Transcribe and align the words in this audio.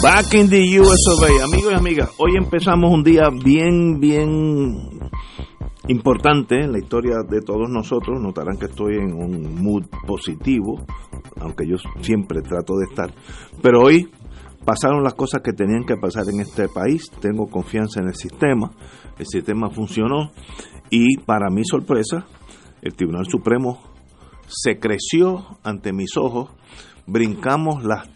Back 0.00 0.32
in 0.34 0.48
the 0.48 0.80
US 0.80 0.96
Amigos 1.42 1.72
y 1.72 1.74
amigas, 1.74 2.10
hoy 2.18 2.36
empezamos 2.36 2.92
un 2.92 3.02
día 3.02 3.30
bien, 3.30 3.98
bien 3.98 5.10
importante 5.88 6.54
en 6.54 6.70
la 6.70 6.78
historia 6.78 7.16
de 7.28 7.40
todos 7.40 7.68
nosotros. 7.68 8.20
Notarán 8.20 8.58
que 8.58 8.66
estoy 8.66 8.94
en 8.94 9.12
un 9.12 9.60
mood 9.60 9.86
positivo, 10.06 10.86
aunque 11.40 11.66
yo 11.66 11.76
siempre 12.00 12.42
trato 12.42 12.76
de 12.76 12.84
estar. 12.84 13.12
Pero 13.60 13.80
hoy 13.82 14.08
pasaron 14.64 15.02
las 15.02 15.14
cosas 15.14 15.42
que 15.42 15.52
tenían 15.52 15.84
que 15.84 15.96
pasar 15.96 16.28
en 16.32 16.40
este 16.40 16.68
país. 16.68 17.10
Tengo 17.20 17.48
confianza 17.48 18.00
en 18.00 18.06
el 18.06 18.14
sistema. 18.14 18.70
El 19.18 19.26
sistema 19.26 19.68
funcionó 19.68 20.30
y 20.90 21.16
para 21.18 21.50
mi 21.50 21.64
sorpresa, 21.64 22.24
el 22.82 22.94
Tribunal 22.94 23.26
Supremo 23.28 23.80
se 24.46 24.78
creció 24.78 25.58
ante 25.64 25.92
mis 25.92 26.16
ojos. 26.16 26.50
Brincamos 27.06 27.82
las 27.82 28.06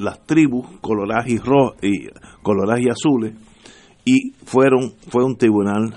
las 0.00 0.24
tribus 0.26 0.66
coloradas 0.80 1.28
y, 1.28 1.36
y, 1.36 2.08
coloradas 2.42 2.80
y 2.80 2.88
azules 2.88 3.34
y 4.04 4.32
fueron 4.44 4.94
fue 5.08 5.24
un 5.24 5.36
tribunal 5.36 5.94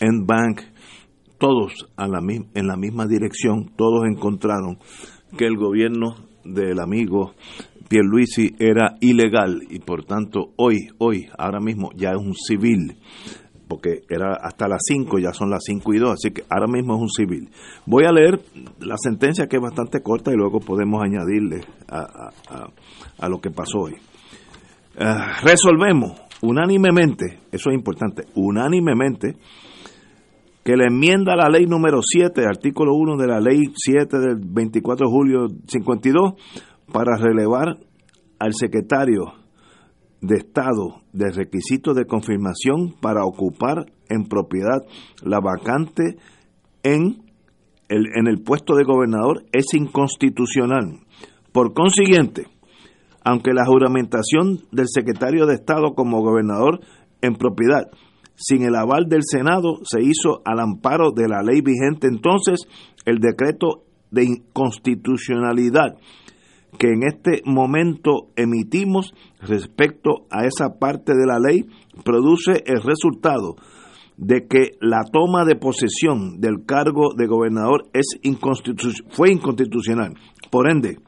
en 0.00 0.26
bank. 0.26 0.62
Todos 1.38 1.86
en 1.98 2.66
la 2.66 2.76
misma 2.76 3.06
dirección 3.06 3.70
todos 3.76 4.04
encontraron 4.06 4.78
que 5.36 5.46
el 5.46 5.56
gobierno 5.56 6.14
del 6.44 6.80
amigo 6.80 7.34
Pierluisi 7.88 8.54
era 8.58 8.96
ilegal 9.00 9.62
y 9.68 9.80
por 9.80 10.04
tanto 10.04 10.52
hoy 10.56 10.88
hoy 10.98 11.26
ahora 11.36 11.60
mismo 11.60 11.90
ya 11.94 12.10
es 12.10 12.16
un 12.16 12.34
civil 12.34 12.96
porque 13.68 14.02
era 14.08 14.34
hasta 14.42 14.68
las 14.68 14.80
5, 14.86 15.18
ya 15.18 15.32
son 15.32 15.50
las 15.50 15.62
5 15.64 15.94
y 15.94 15.98
2, 15.98 16.10
así 16.10 16.30
que 16.30 16.42
ahora 16.50 16.66
mismo 16.66 16.94
es 16.96 17.00
un 17.02 17.08
civil. 17.08 17.48
Voy 17.86 18.04
a 18.04 18.12
leer 18.12 18.40
la 18.80 18.96
sentencia 18.98 19.46
que 19.46 19.56
es 19.56 19.62
bastante 19.62 20.02
corta 20.02 20.32
y 20.32 20.36
luego 20.36 20.60
podemos 20.60 21.02
añadirle 21.02 21.62
a, 21.88 22.30
a, 23.18 23.28
lo 23.28 23.40
que 23.40 23.50
pasó 23.50 23.80
hoy. 23.80 23.94
Eh, 24.96 25.04
resolvemos 25.42 26.12
unánimemente, 26.42 27.40
eso 27.50 27.70
es 27.70 27.76
importante, 27.76 28.24
unánimemente, 28.34 29.36
que 30.62 30.76
la 30.76 30.86
enmienda 30.86 31.34
a 31.34 31.36
la 31.36 31.48
ley 31.48 31.66
número 31.66 32.00
7, 32.02 32.42
artículo 32.46 32.94
1 32.94 33.16
de 33.16 33.26
la 33.26 33.40
ley 33.40 33.60
7 33.74 34.18
del 34.18 34.36
24 34.40 35.06
de 35.06 35.12
julio 35.12 35.46
52, 35.66 36.34
para 36.92 37.16
relevar 37.16 37.76
al 38.38 38.54
secretario 38.54 39.43
de 40.26 40.36
Estado 40.36 41.02
de 41.12 41.30
requisitos 41.30 41.94
de 41.94 42.06
confirmación 42.06 42.94
para 43.00 43.24
ocupar 43.24 43.86
en 44.08 44.24
propiedad 44.24 44.82
la 45.22 45.40
vacante 45.40 46.16
en 46.82 47.22
el, 47.88 48.06
en 48.16 48.26
el 48.26 48.42
puesto 48.42 48.74
de 48.74 48.84
gobernador 48.84 49.44
es 49.52 49.74
inconstitucional. 49.74 51.00
Por 51.52 51.74
consiguiente, 51.74 52.46
aunque 53.22 53.52
la 53.52 53.66
juramentación 53.66 54.60
del 54.72 54.86
secretario 54.88 55.46
de 55.46 55.54
Estado 55.54 55.94
como 55.94 56.22
gobernador 56.22 56.80
en 57.20 57.36
propiedad 57.36 57.90
sin 58.36 58.62
el 58.62 58.74
aval 58.74 59.08
del 59.08 59.22
Senado 59.22 59.78
se 59.84 60.02
hizo 60.02 60.42
al 60.44 60.60
amparo 60.60 61.12
de 61.12 61.28
la 61.28 61.42
ley 61.42 61.60
vigente, 61.60 62.08
entonces 62.08 62.66
el 63.04 63.18
decreto 63.18 63.84
de 64.10 64.24
inconstitucionalidad 64.24 65.96
que 66.78 66.88
en 66.88 67.02
este 67.04 67.42
momento 67.44 68.28
emitimos 68.36 69.14
respecto 69.40 70.26
a 70.30 70.46
esa 70.46 70.78
parte 70.78 71.12
de 71.14 71.26
la 71.26 71.38
ley 71.38 71.66
produce 72.04 72.62
el 72.66 72.82
resultado 72.82 73.56
de 74.16 74.46
que 74.46 74.72
la 74.80 75.02
toma 75.10 75.44
de 75.44 75.56
posesión 75.56 76.40
del 76.40 76.64
cargo 76.66 77.14
de 77.16 77.26
gobernador 77.26 77.84
es 77.92 78.18
fue 79.10 79.32
inconstitucional. 79.32 80.14
Por 80.50 80.70
ende, 80.70 80.98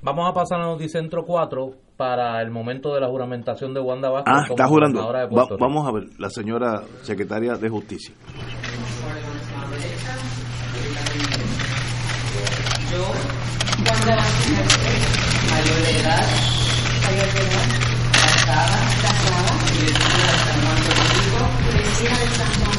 Vamos 0.00 0.30
a 0.30 0.32
pasar 0.32 0.60
a 0.60 0.64
Noticentro 0.64 1.24
4 1.24 1.72
para 1.96 2.40
el 2.40 2.52
momento 2.52 2.94
de 2.94 3.00
la 3.00 3.08
juramentación 3.08 3.74
de 3.74 3.80
Wanda 3.80 4.08
Vázquez. 4.10 4.34
Ah, 4.34 4.46
está 4.48 4.68
jurando. 4.68 5.12
vamos 5.58 5.88
a 5.88 5.92
ver, 5.92 6.04
la 6.18 6.30
señora 6.30 6.82
secretaria 7.02 7.54
de 7.54 7.68
Justicia. 7.68 8.14
Yo 12.92 13.37
mayor 14.06 15.82
de 15.82 15.90
edad, 16.00 16.26
mayor 17.02 17.32
de 17.34 17.40
edad, 17.40 17.68
casada, 18.12 18.78
casada, 19.02 19.52
de 19.74 19.88
San 20.38 20.58
Juan 20.62 20.78
Puerto 20.84 21.02
San 22.36 22.52
Juan 22.60 22.76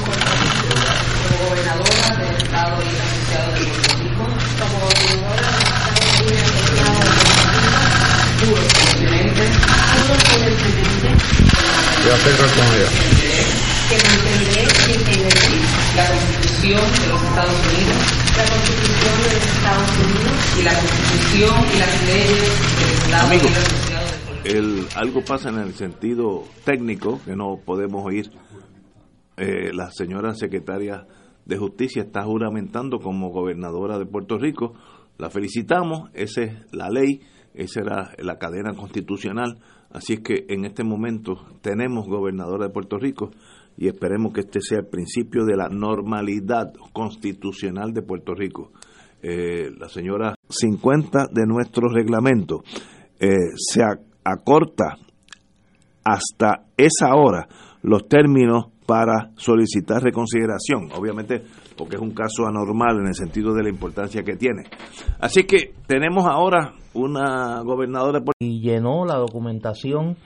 gobernadora 1.44 2.08
del 2.16 2.36
Estado 2.38 2.76
y 2.82 2.88
asociado 3.04 3.50
de 3.54 3.60
Puerto 3.60 4.32
como 4.60 4.78
gobernadora 4.80 5.50
Estado 5.90 6.96
y 8.70 9.12
de. 12.72 12.88
Que 13.90 13.96
mantendré 14.08 14.62
y 14.62 14.88
defenderé 14.88 15.89
la 16.00 16.08
Constitución 16.08 16.80
de 16.80 17.08
los 17.12 17.22
Estados 17.24 17.60
Unidos 17.68 18.20
la 18.40 18.46
Constitución 18.48 19.16
de 19.20 19.30
los 19.36 19.44
Estados 19.52 19.92
Unidos 20.00 20.34
y 20.58 20.64
la 20.64 20.74
Constitución 20.80 21.56
y 21.76 21.80
las 21.80 21.94
leyes 22.08 22.40
del 22.80 22.92
Estado 22.96 23.28
algo 24.96 25.22
pasa 25.28 25.50
en 25.50 25.58
el 25.58 25.74
sentido 25.74 26.44
técnico 26.64 27.20
que 27.26 27.36
no 27.36 27.60
podemos 27.66 28.06
oír. 28.06 28.32
Eh, 29.36 29.74
la 29.74 29.92
señora 29.92 30.34
secretaria 30.36 31.06
de 31.46 31.58
Justicia 31.58 32.04
está 32.04 32.24
juramentando 32.24 33.00
como 33.00 33.30
gobernadora 33.30 34.00
de 34.00 34.06
Puerto 34.06 34.38
Rico. 34.38 34.76
La 35.18 35.30
felicitamos, 35.30 36.10
esa 36.14 36.44
es 36.44 36.54
la 36.72 36.90
ley, 36.90 37.20
esa 37.54 37.82
era 37.82 38.12
la 38.20 38.38
cadena 38.38 38.74
constitucional. 38.74 39.60
Así 39.92 40.14
es 40.14 40.20
que 40.22 40.46
en 40.48 40.64
este 40.66 40.86
momento 40.86 41.46
tenemos 41.62 42.08
gobernadora 42.08 42.68
de 42.68 42.74
Puerto 42.74 42.98
Rico 42.98 43.32
y 43.80 43.88
esperemos 43.88 44.34
que 44.34 44.42
este 44.42 44.60
sea 44.60 44.80
el 44.80 44.88
principio 44.88 45.46
de 45.46 45.56
la 45.56 45.70
normalidad 45.70 46.74
constitucional 46.92 47.94
de 47.94 48.02
Puerto 48.02 48.36
Rico. 48.36 48.72
Eh, 49.22 49.72
la 49.78 49.88
señora 49.88 50.36
50 50.50 51.28
de 51.32 51.46
nuestro 51.46 51.88
reglamento 51.88 52.62
eh, 53.18 53.36
se 53.56 53.82
acorta 54.26 54.98
hasta 56.04 56.66
esa 56.76 57.16
hora 57.16 57.48
los 57.82 58.06
términos 58.10 58.66
para 58.86 59.32
solicitar 59.38 60.04
reconsideración, 60.04 60.92
obviamente 60.94 61.44
porque 61.78 61.96
es 61.96 62.02
un 62.02 62.12
caso 62.12 62.46
anormal 62.48 63.00
en 63.00 63.08
el 63.08 63.16
sentido 63.16 63.54
de 63.54 63.64
la 63.64 63.70
importancia 63.70 64.24
que 64.24 64.36
tiene. 64.36 64.64
Así 65.22 65.44
que 65.44 65.74
tenemos 65.88 66.26
ahora 66.26 66.74
una 66.94 67.62
gobernadora... 67.62 68.22
Y 68.40 68.62
llenó 68.62 69.06
la 69.06 69.16
documentación 69.16 70.18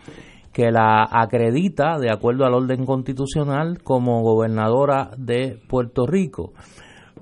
que 0.53 0.71
la 0.71 1.07
acredita, 1.09 1.97
de 1.97 2.11
acuerdo 2.11 2.45
al 2.45 2.53
orden 2.53 2.85
constitucional, 2.85 3.81
como 3.83 4.21
gobernadora 4.21 5.11
de 5.17 5.59
Puerto 5.67 6.05
Rico. 6.05 6.53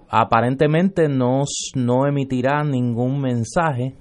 Aparentemente 0.09 1.07
no, 1.07 1.43
no 1.75 2.05
emitirá 2.05 2.63
ningún 2.63 3.21
mensaje 3.21 3.95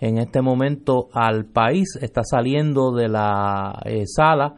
en 0.00 0.18
este 0.18 0.40
momento 0.40 1.08
al 1.12 1.44
país. 1.44 1.98
Está 2.00 2.22
saliendo 2.24 2.92
de 2.92 3.08
la 3.08 3.78
eh, 3.84 4.04
sala 4.06 4.54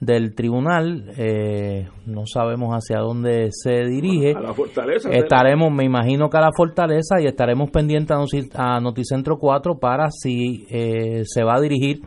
del 0.00 0.34
tribunal, 0.34 1.12
eh, 1.16 1.88
no 2.04 2.26
sabemos 2.26 2.74
hacia 2.74 2.98
dónde 3.00 3.48
se 3.50 3.84
dirige. 3.84 4.34
A 4.36 4.40
la 4.40 4.52
fortaleza. 4.52 5.08
Estaremos, 5.10 5.72
me 5.72 5.84
imagino 5.84 6.28
que 6.28 6.36
a 6.36 6.42
la 6.42 6.52
fortaleza 6.54 7.20
y 7.20 7.26
estaremos 7.26 7.70
pendientes 7.70 8.14
a, 8.54 8.80
Noticentro 8.80 9.38
4 9.38 9.78
para 9.78 10.10
si 10.10 10.66
eh, 10.68 11.22
se 11.24 11.42
va 11.42 11.54
a 11.54 11.60
dirigir 11.60 12.02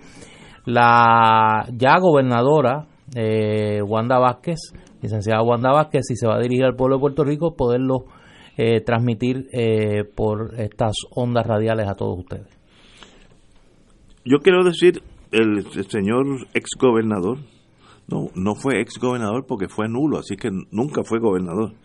la 0.68 1.66
ya 1.74 1.98
gobernadora 1.98 2.88
eh, 3.16 3.82
Wanda 3.82 4.20
Vázquez, 4.20 4.60
licenciada 5.02 5.42
Wanda 5.42 5.72
Vázquez, 5.72 6.06
si 6.06 6.16
se 6.18 6.28
va 6.28 6.36
a 6.36 6.42
dirigir 6.42 6.66
al 6.66 6.76
pueblo 6.76 6.98
de 6.98 7.02
Puerto 7.02 7.24
Rico, 7.24 7.56
poderlo 7.56 8.06
eh, 8.58 8.82
transmitir 8.82 9.48
eh, 9.54 10.04
por 10.04 10.60
estas 10.60 10.94
ondas 11.16 11.48
radiales 11.48 11.88
a 11.88 11.96
todos 11.96 12.20
ustedes. 12.20 12.48
Yo 14.26 14.40
quiero 14.40 14.66
decir, 14.66 15.02
el, 15.32 15.66
señor 15.88 16.26
ex 16.54 16.72
gobernador, 16.78 17.38
no, 18.10 18.28
no 18.36 18.56
fue 18.56 18.82
ex 18.82 19.00
gobernador 19.00 19.46
porque 19.48 19.70
fue 19.70 19.88
nulo, 19.88 20.18
así 20.18 20.36
que 20.36 20.50
nunca 20.72 21.04
fue 21.06 21.20
gobernador. 21.20 21.76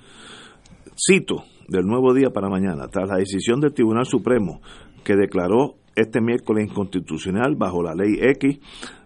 Cito 0.96 1.44
del 1.68 1.86
nuevo 1.86 2.12
día 2.14 2.30
para 2.30 2.48
mañana, 2.48 2.88
tras 2.88 3.08
la 3.08 3.18
decisión 3.18 3.60
del 3.60 3.74
Tribunal 3.74 4.06
Supremo 4.06 4.60
que 5.04 5.14
declaró 5.14 5.76
este 5.94 6.20
miércoles 6.20 6.68
inconstitucional 6.68 7.56
bajo 7.56 7.82
la 7.82 7.94
ley 7.94 8.18
X, 8.20 8.58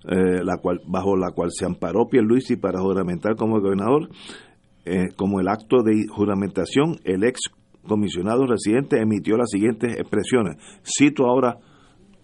eh, 0.09 0.45
la 0.45 0.59
cual, 0.59 0.81
bajo 0.87 1.17
la 1.17 1.31
cual 1.33 1.51
se 1.51 1.67
amparó 1.67 2.09
Pierluisi 2.09 2.57
para 2.57 2.81
juramentar 2.81 3.37
como 3.37 3.61
gobernador. 3.61 4.09
Eh, 4.85 5.09
como 5.17 5.41
el 5.41 5.49
acto 5.49 5.83
de 5.83 6.07
juramentación, 6.09 6.99
el 7.05 7.25
ex 7.25 7.41
comisionado 7.87 8.47
residente 8.47 9.01
emitió 9.01 9.37
las 9.37 9.51
siguientes 9.51 9.99
expresiones. 9.99 10.57
Cito 10.85 11.27
ahora 11.27 11.59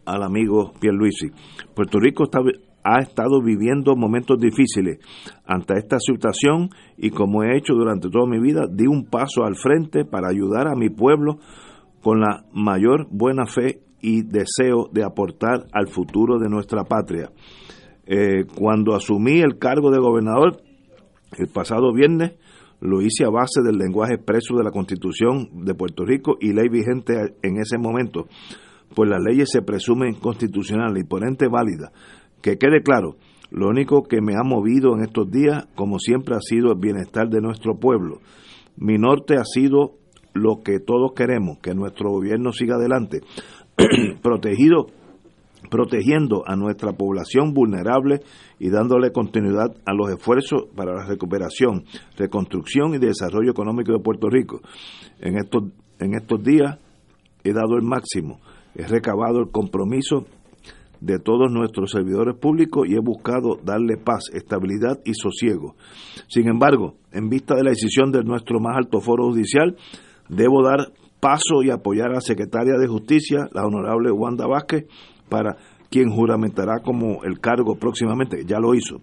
al 0.04 0.22
amigo 0.22 0.72
Pierluisi. 0.80 1.30
Puerto 1.74 1.98
Rico 1.98 2.24
ha 2.84 3.00
estado 3.00 3.42
viviendo 3.42 3.96
momentos 3.96 4.38
difíciles. 4.38 4.98
Ante 5.44 5.74
esta 5.78 5.98
situación 5.98 6.70
y 6.96 7.10
como 7.10 7.42
he 7.42 7.56
hecho 7.56 7.74
durante 7.74 8.10
toda 8.10 8.26
mi 8.26 8.40
vida, 8.40 8.66
di 8.70 8.86
un 8.86 9.06
paso 9.06 9.44
al 9.44 9.56
frente 9.56 10.04
para 10.04 10.28
ayudar 10.28 10.68
a 10.68 10.76
mi 10.76 10.88
pueblo 10.88 11.38
con 12.02 12.20
la 12.20 12.44
mayor 12.52 13.06
buena 13.10 13.46
fe 13.46 13.80
y 14.02 14.22
deseo 14.22 14.88
de 14.93 15.04
aportar 15.04 15.66
al 15.72 15.88
futuro 15.88 16.38
de 16.38 16.50
nuestra 16.50 16.84
patria. 16.84 17.31
Eh, 18.04 18.44
cuando 18.54 18.94
asumí 18.94 19.40
el 19.40 19.58
cargo 19.58 19.90
de 19.90 20.00
gobernador 20.00 20.60
el 21.38 21.49
pasado 21.49 21.93
viernes, 21.94 22.32
lo 22.81 23.00
hice 23.00 23.25
a 23.25 23.31
base 23.31 23.62
del 23.64 23.78
lenguaje 23.78 24.14
expreso 24.14 24.56
de 24.56 24.64
la 24.64 24.72
Constitución 24.72 25.64
de 25.64 25.75
Puerto 25.75 26.04
Rico 26.04 26.37
y 26.40 26.52
ley 26.52 26.69
vigente 26.69 27.37
en 27.43 27.58
ese 27.58 27.78
momento, 27.78 28.26
pues 28.94 29.08
las 29.08 29.22
leyes 29.22 29.50
se 29.50 29.62
presumen 29.62 30.14
constitucionales 30.14 31.05
y 31.05 31.06
por 31.06 31.25
ende 31.25 31.46
válidas. 31.48 31.93
Que 32.43 32.58
quede 32.58 32.82
claro, 32.82 33.16
lo 33.50 33.69
único 33.69 34.02
que 34.02 34.20
me 34.20 34.34
ha 34.34 34.43
movido 34.43 34.94
en 34.94 35.05
estos 35.05 35.31
días, 35.31 35.69
como 35.76 36.00
siempre, 36.00 36.34
ha 36.34 36.40
sido 36.40 36.72
el 36.72 36.78
bienestar 36.81 37.28
de 37.28 37.40
nuestro 37.40 37.78
pueblo. 37.78 38.19
Mi 38.76 38.98
norte 38.98 39.37
ha 39.37 39.44
sido 39.44 39.93
lo 40.34 40.62
que 40.64 40.81
todos 40.81 41.12
queremos, 41.14 41.58
que 41.58 41.75
nuestro 41.75 42.10
gobierno 42.10 42.52
siga 42.52 42.76
adelante, 42.76 43.20
protegido 44.23 44.87
protegiendo 45.70 46.43
a 46.46 46.55
nuestra 46.55 46.93
población 46.93 47.55
vulnerable 47.55 48.20
y 48.58 48.69
dándole 48.69 49.11
continuidad 49.11 49.75
a 49.87 49.94
los 49.94 50.11
esfuerzos 50.11 50.64
para 50.76 50.94
la 50.94 51.06
recuperación, 51.06 51.84
reconstrucción 52.19 52.94
y 52.94 52.99
desarrollo 52.99 53.52
económico 53.52 53.93
de 53.93 54.00
Puerto 54.00 54.29
Rico. 54.29 54.61
En 55.20 55.38
estos, 55.38 55.64
en 55.99 56.14
estos 56.14 56.43
días 56.43 56.79
he 57.43 57.52
dado 57.52 57.76
el 57.76 57.84
máximo, 57.84 58.40
he 58.75 58.87
recabado 58.87 59.40
el 59.40 59.50
compromiso 59.50 60.26
de 61.00 61.19
todos 61.19 61.50
nuestros 61.50 61.90
servidores 61.90 62.37
públicos 62.37 62.87
y 62.88 62.94
he 62.94 63.00
buscado 63.00 63.58
darle 63.64 63.96
paz, 63.96 64.25
estabilidad 64.32 65.00
y 65.05 65.14
sosiego. 65.14 65.75
Sin 66.29 66.49
embargo, 66.49 66.94
en 67.12 67.29
vista 67.29 67.56
de 67.56 67.64
la 67.64 67.70
decisión 67.70 68.12
de 68.12 68.23
nuestro 68.23 68.61
más 68.61 68.76
alto 68.76 69.00
foro 69.00 69.31
judicial, 69.31 69.76
debo 70.29 70.62
dar 70.62 70.93
paso 71.22 71.62
y 71.62 71.70
apoyar 71.70 72.10
a 72.10 72.14
la 72.14 72.20
secretaria 72.20 72.74
de 72.76 72.88
Justicia, 72.88 73.48
la 73.52 73.64
honorable 73.64 74.10
Wanda 74.10 74.48
Vázquez, 74.48 74.86
para 75.28 75.56
quien 75.88 76.10
juramentará 76.10 76.80
como 76.80 77.22
el 77.22 77.38
cargo 77.38 77.76
próximamente, 77.76 78.44
ya 78.44 78.58
lo 78.58 78.74
hizo. 78.74 79.00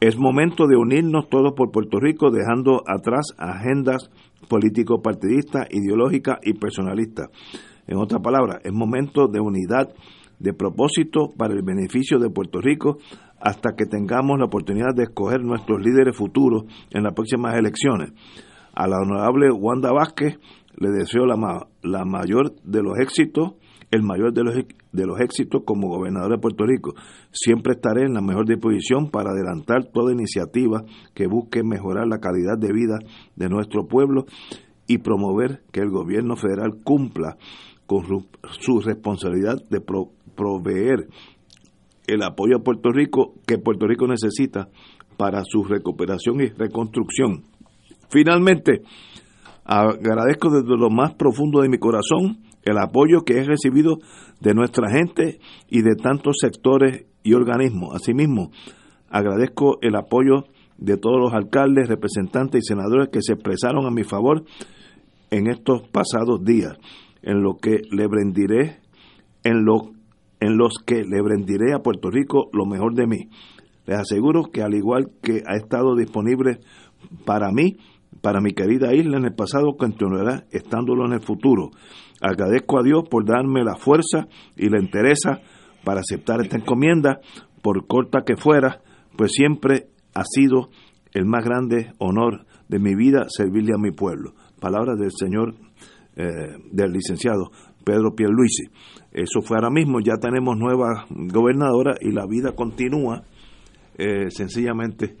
Es 0.00 0.18
momento 0.18 0.66
de 0.66 0.76
unirnos 0.76 1.30
todos 1.30 1.54
por 1.56 1.70
Puerto 1.70 1.98
Rico, 1.98 2.30
dejando 2.30 2.82
atrás 2.86 3.28
agendas 3.38 4.10
político-partidistas, 4.48 5.68
ideológicas 5.70 6.40
y 6.42 6.52
personalistas. 6.52 7.28
En 7.86 7.96
otras 7.96 8.20
palabras, 8.20 8.58
es 8.62 8.72
momento 8.72 9.28
de 9.28 9.40
unidad 9.40 9.88
de 10.40 10.52
propósito 10.52 11.32
para 11.34 11.54
el 11.54 11.62
beneficio 11.62 12.18
de 12.18 12.28
Puerto 12.28 12.60
Rico 12.60 12.98
hasta 13.40 13.70
que 13.76 13.86
tengamos 13.86 14.38
la 14.38 14.44
oportunidad 14.44 14.94
de 14.94 15.04
escoger 15.04 15.40
nuestros 15.42 15.80
líderes 15.80 16.14
futuros 16.16 16.64
en 16.90 17.02
las 17.02 17.14
próximas 17.14 17.56
elecciones. 17.56 18.12
A 18.74 18.88
la 18.88 18.98
honorable 18.98 19.50
Wanda 19.52 19.92
Vázquez 19.92 20.38
le 20.76 20.90
deseo 20.90 21.26
la, 21.26 21.66
la 21.82 22.04
mayor 22.04 22.54
de 22.64 22.82
los 22.82 22.98
éxitos 22.98 23.54
el 23.92 24.02
mayor 24.02 24.32
de 24.32 24.42
los, 24.42 24.54
de 24.54 25.06
los 25.06 25.20
éxitos 25.20 25.62
como 25.66 25.88
gobernador 25.88 26.32
de 26.32 26.38
Puerto 26.38 26.64
Rico. 26.64 26.94
Siempre 27.30 27.74
estaré 27.74 28.06
en 28.06 28.14
la 28.14 28.22
mejor 28.22 28.48
disposición 28.48 29.10
para 29.10 29.30
adelantar 29.30 29.84
toda 29.92 30.12
iniciativa 30.12 30.82
que 31.14 31.26
busque 31.26 31.62
mejorar 31.62 32.08
la 32.08 32.18
calidad 32.18 32.56
de 32.58 32.72
vida 32.72 32.98
de 33.36 33.48
nuestro 33.50 33.86
pueblo 33.86 34.24
y 34.86 34.98
promover 34.98 35.62
que 35.72 35.80
el 35.80 35.90
gobierno 35.90 36.36
federal 36.36 36.78
cumpla 36.82 37.36
con 37.86 38.04
su, 38.60 38.80
responsabilidad 38.80 39.56
de 39.68 39.82
proveer 40.34 41.08
el 42.06 42.22
apoyo 42.22 42.56
a 42.56 42.62
Puerto 42.62 42.90
Rico 42.90 43.34
que 43.46 43.58
Puerto 43.58 43.86
Rico 43.86 44.06
necesita 44.06 44.70
para 45.18 45.42
su 45.44 45.64
recuperación 45.64 46.40
y 46.40 46.46
reconstrucción. 46.48 47.44
Finalmente, 48.08 48.82
agradezco 49.64 50.50
desde 50.50 50.76
lo 50.76 50.90
más 50.90 51.14
profundo 51.14 51.60
de 51.60 51.68
mi 51.68 51.78
corazón 51.78 52.38
el 52.62 52.78
apoyo 52.78 53.22
que 53.24 53.38
he 53.38 53.44
recibido 53.44 53.98
de 54.40 54.54
nuestra 54.54 54.90
gente 54.90 55.40
y 55.68 55.82
de 55.82 55.94
tantos 55.96 56.36
sectores 56.40 57.06
y 57.22 57.34
organismos. 57.34 57.94
Asimismo, 57.94 58.50
agradezco 59.08 59.78
el 59.82 59.96
apoyo 59.96 60.44
de 60.78 60.96
todos 60.96 61.20
los 61.20 61.32
alcaldes, 61.32 61.88
representantes 61.88 62.62
y 62.64 62.68
senadores 62.68 63.08
que 63.08 63.22
se 63.22 63.34
expresaron 63.34 63.86
a 63.86 63.90
mi 63.90 64.04
favor 64.04 64.44
en 65.30 65.48
estos 65.48 65.88
pasados 65.88 66.44
días, 66.44 66.76
en 67.22 67.42
lo 67.42 67.56
que 67.56 67.82
le 67.90 68.06
brindiré, 68.06 68.80
en, 69.44 69.64
lo, 69.64 69.92
en 70.40 70.56
los 70.56 70.74
que 70.84 71.04
le 71.04 71.22
brindiré 71.22 71.72
a 71.72 71.80
Puerto 71.80 72.10
Rico 72.10 72.48
lo 72.52 72.66
mejor 72.66 72.94
de 72.94 73.06
mí. 73.06 73.28
Les 73.86 73.98
aseguro 73.98 74.44
que 74.52 74.62
al 74.62 74.74
igual 74.74 75.10
que 75.22 75.42
ha 75.46 75.56
estado 75.56 75.96
disponible 75.96 76.60
para 77.24 77.50
mí, 77.50 77.76
para 78.20 78.40
mi 78.40 78.52
querida 78.52 78.94
isla 78.94 79.18
en 79.18 79.24
el 79.24 79.34
pasado, 79.34 79.76
continuará 79.76 80.44
estándolo 80.50 81.06
en 81.06 81.14
el 81.14 81.22
futuro. 81.22 81.70
Agradezco 82.20 82.78
a 82.78 82.82
Dios 82.82 83.02
por 83.10 83.24
darme 83.24 83.64
la 83.64 83.76
fuerza 83.76 84.28
y 84.56 84.68
la 84.68 84.78
entereza 84.78 85.40
para 85.84 86.00
aceptar 86.00 86.40
esta 86.40 86.56
encomienda, 86.56 87.20
por 87.62 87.86
corta 87.86 88.22
que 88.24 88.36
fuera, 88.36 88.80
pues 89.16 89.32
siempre 89.32 89.88
ha 90.14 90.24
sido 90.24 90.70
el 91.12 91.26
más 91.26 91.44
grande 91.44 91.92
honor 91.98 92.46
de 92.68 92.78
mi 92.78 92.94
vida 92.94 93.26
servirle 93.28 93.72
a 93.74 93.80
mi 93.80 93.90
pueblo. 93.90 94.34
Palabras 94.60 94.98
del 94.98 95.10
señor, 95.12 95.54
eh, 96.16 96.56
del 96.70 96.92
licenciado 96.92 97.50
Pedro 97.84 98.14
Pierluisi. 98.14 98.64
Eso 99.12 99.42
fue 99.42 99.56
ahora 99.56 99.70
mismo, 99.70 100.00
ya 100.00 100.16
tenemos 100.20 100.56
nueva 100.56 101.06
gobernadora 101.10 101.94
y 102.00 102.12
la 102.12 102.26
vida 102.26 102.52
continúa. 102.52 103.24
Eh, 103.98 104.30
sencillamente, 104.30 105.16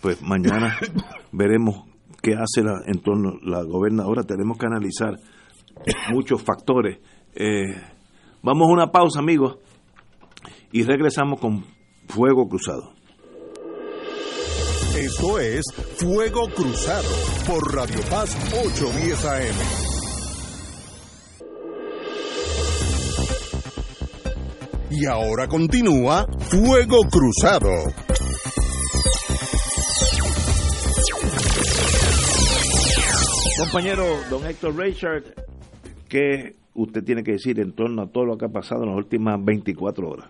pues 0.00 0.22
mañana 0.22 0.76
veremos 1.32 1.84
qué 2.26 2.34
hace 2.34 2.64
la, 2.64 2.82
en 2.86 3.00
torno 3.00 3.38
la 3.42 3.62
gobernadora. 3.62 4.24
Tenemos 4.24 4.58
que 4.58 4.66
analizar 4.66 5.14
muchos 6.10 6.42
factores. 6.42 6.98
Eh, 7.34 7.80
vamos 8.42 8.68
a 8.68 8.72
una 8.72 8.90
pausa, 8.90 9.20
amigos, 9.20 9.58
y 10.72 10.82
regresamos 10.82 11.38
con 11.38 11.64
Fuego 12.08 12.48
Cruzado. 12.48 12.92
Esto 14.98 15.38
es 15.38 15.62
Fuego 15.98 16.48
Cruzado 16.48 17.08
por 17.46 17.72
Radio 17.72 18.00
Paz 18.10 18.36
810 18.52 19.24
AM. 19.24 19.56
Y 24.90 25.06
ahora 25.06 25.46
continúa 25.46 26.26
Fuego 26.48 27.02
Cruzado. 27.08 27.70
Compañero 33.58 34.04
don 34.28 34.44
Héctor 34.44 34.76
Richard, 34.76 35.24
¿qué 36.10 36.56
usted 36.74 37.02
tiene 37.02 37.22
que 37.22 37.32
decir 37.32 37.58
en 37.58 37.72
torno 37.72 38.02
a 38.02 38.06
todo 38.06 38.26
lo 38.26 38.36
que 38.36 38.44
ha 38.44 38.50
pasado 38.50 38.82
en 38.82 38.90
las 38.90 38.98
últimas 38.98 39.42
24 39.42 40.08
horas? 40.10 40.28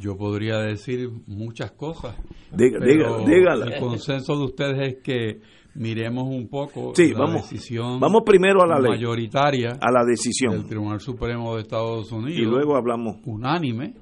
Yo 0.00 0.16
podría 0.16 0.58
decir 0.60 1.10
muchas 1.26 1.72
cosas. 1.72 2.16
Diga, 2.50 2.78
dígala. 2.78 3.66
El 3.66 3.80
consenso 3.80 4.38
de 4.38 4.44
ustedes 4.44 4.94
es 4.94 5.02
que 5.02 5.40
miremos 5.74 6.26
un 6.26 6.48
poco 6.48 6.94
la 6.96 7.18
vamos, 7.18 7.50
decisión 7.50 8.00
vamos 8.00 8.22
primero 8.24 8.62
a 8.62 8.66
la 8.66 8.78
ley, 8.78 8.92
mayoritaria 8.92 9.76
a 9.80 9.90
la 9.90 10.04
decisión 10.04 10.52
del 10.52 10.66
Tribunal 10.66 11.00
Supremo 11.00 11.56
de 11.56 11.62
Estados 11.62 12.12
Unidos 12.12 12.38
y 12.38 12.42
luego 12.42 12.76
hablamos 12.76 13.16
unánime 13.24 13.94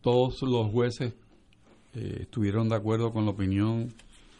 todos 0.00 0.40
los 0.40 0.72
jueces 0.72 1.12
eh, 1.92 2.20
estuvieron 2.22 2.70
de 2.70 2.76
acuerdo 2.76 3.12
con 3.12 3.26
la 3.26 3.32
opinión 3.32 3.92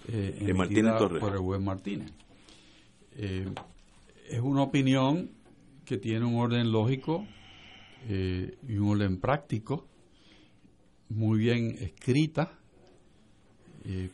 eh, 0.09 0.38
de 0.40 0.54
Martínez 0.54 0.95
por 1.21 1.35
el 1.35 1.38
juez 1.38 1.61
Martínez 1.61 2.11
eh, 3.16 3.47
es 4.28 4.40
una 4.40 4.62
opinión 4.62 5.30
que 5.85 5.99
tiene 5.99 6.25
un 6.25 6.37
orden 6.37 6.73
lógico 6.73 7.26
eh, 8.09 8.59
y 8.66 8.76
un 8.76 8.88
orden 8.88 9.21
práctico, 9.21 9.87
muy 11.09 11.38
bien 11.38 11.76
escrita, 11.78 12.59
eh, 13.85 14.11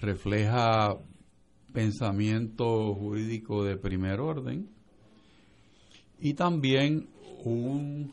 refleja 0.00 0.96
pensamiento 1.72 2.94
jurídico 2.94 3.62
de 3.62 3.76
primer 3.76 4.18
orden 4.18 4.68
y 6.18 6.34
también 6.34 7.08
un, 7.44 8.12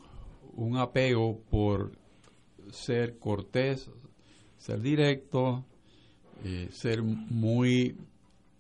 un 0.56 0.78
apego 0.78 1.42
por 1.50 1.94
ser 2.70 3.18
cortés, 3.18 3.90
ser 4.58 4.82
directo, 4.82 5.66
ser 6.70 7.02
muy 7.02 7.98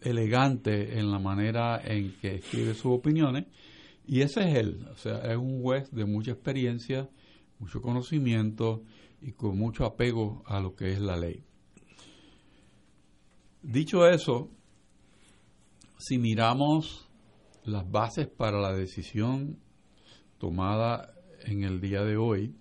elegante 0.01 0.99
en 0.99 1.11
la 1.11 1.19
manera 1.19 1.81
en 1.83 2.13
que 2.19 2.35
escribe 2.35 2.73
sus 2.73 2.93
opiniones 2.93 3.45
Y 4.05 4.21
ese 4.21 4.49
es 4.49 4.55
él, 4.55 4.87
o 4.91 4.95
sea, 4.95 5.17
es 5.31 5.37
un 5.37 5.61
juez 5.61 5.91
de 5.91 6.05
mucha 6.05 6.31
experiencia, 6.31 7.09
mucho 7.59 7.81
conocimiento 7.81 8.83
y 9.21 9.33
con 9.33 9.57
mucho 9.57 9.85
apego 9.85 10.43
a 10.45 10.59
lo 10.59 10.75
que 10.75 10.93
es 10.93 10.99
la 10.99 11.17
ley. 11.17 11.43
Dicho 13.61 14.07
eso, 14.07 14.49
si 15.97 16.17
miramos 16.17 17.09
las 17.65 17.89
bases 17.89 18.27
para 18.27 18.61
la 18.61 18.71
decisión 18.71 19.59
tomada 20.37 21.13
en 21.43 21.63
el 21.63 21.81
día 21.81 22.03
de 22.03 22.15
hoy, 22.15 22.55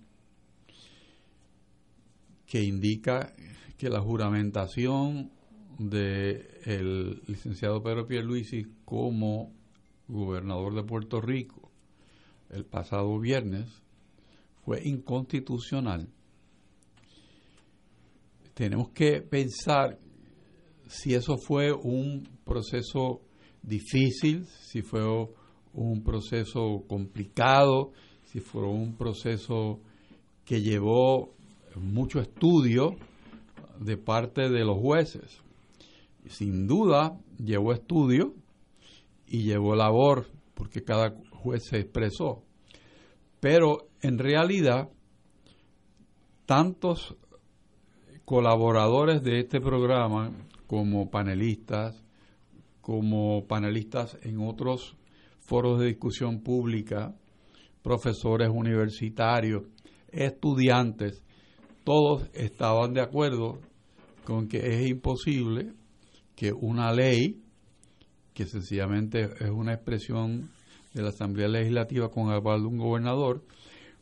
que 2.45 2.63
indica 2.63 3.33
que 3.77 3.89
la 3.89 4.01
juramentación 4.01 5.31
del 5.77 7.21
licenciado 7.27 7.83
Pedro 7.83 8.07
Pierluisi 8.07 8.65
como 8.85 9.53
gobernador 10.07 10.73
de 10.73 10.83
Puerto 10.83 11.21
Rico 11.21 11.67
el 12.49 12.65
pasado 12.65 13.19
viernes 13.19 13.67
fue 14.63 14.81
inconstitucional. 14.83 16.07
Tenemos 18.53 18.89
que 18.89 19.21
pensar 19.21 19.99
si 20.87 21.13
eso 21.13 21.37
fue 21.37 21.71
un 21.71 22.27
proceso 22.43 23.21
difícil, 23.61 24.45
si 24.45 24.81
fue 24.81 25.01
un 25.73 26.03
proceso 26.03 26.83
complicado, 26.87 27.91
si 28.23 28.39
fue 28.39 28.63
un 28.63 28.95
proceso 28.95 29.81
que 30.45 30.61
llevó 30.61 31.33
mucho 31.75 32.19
estudio 32.19 32.95
de 33.79 33.97
parte 33.97 34.49
de 34.49 34.65
los 34.65 34.79
jueces. 34.79 35.41
Sin 36.29 36.67
duda 36.67 37.17
llevó 37.37 37.73
estudio 37.73 38.33
y 39.25 39.43
llevó 39.43 39.75
labor 39.75 40.27
porque 40.53 40.83
cada 40.83 41.15
juez 41.31 41.65
se 41.69 41.79
expresó. 41.79 42.43
Pero 43.39 43.89
en 44.01 44.17
realidad, 44.17 44.89
tantos 46.45 47.15
colaboradores 48.25 49.21
de 49.23 49.39
este 49.39 49.61
programa 49.61 50.31
como 50.65 51.09
panelistas, 51.09 52.03
como 52.81 53.45
panelistas 53.47 54.17
en 54.23 54.39
otros 54.39 54.97
foros 55.39 55.79
de 55.79 55.87
discusión 55.87 56.41
pública, 56.41 57.15
profesores 57.81 58.49
universitarios, 58.49 59.63
estudiantes, 60.11 61.23
todos 61.83 62.29
estaban 62.33 62.93
de 62.93 63.01
acuerdo 63.01 63.59
con 64.25 64.49
que 64.49 64.57
es 64.57 64.89
imposible 64.89 65.71
que 66.37 66.53
una 66.53 66.93
ley, 66.93 67.41
que 68.35 68.45
sencillamente 68.45 69.23
es 69.39 69.49
una 69.49 69.73
expresión 69.73 70.51
de 70.93 71.01
la 71.01 71.09
Asamblea 71.09 71.47
Legislativa 71.47 72.11
con 72.11 72.27
el 72.27 72.35
aval 72.35 72.61
de 72.61 72.67
un 72.67 72.77
gobernador, 72.77 73.43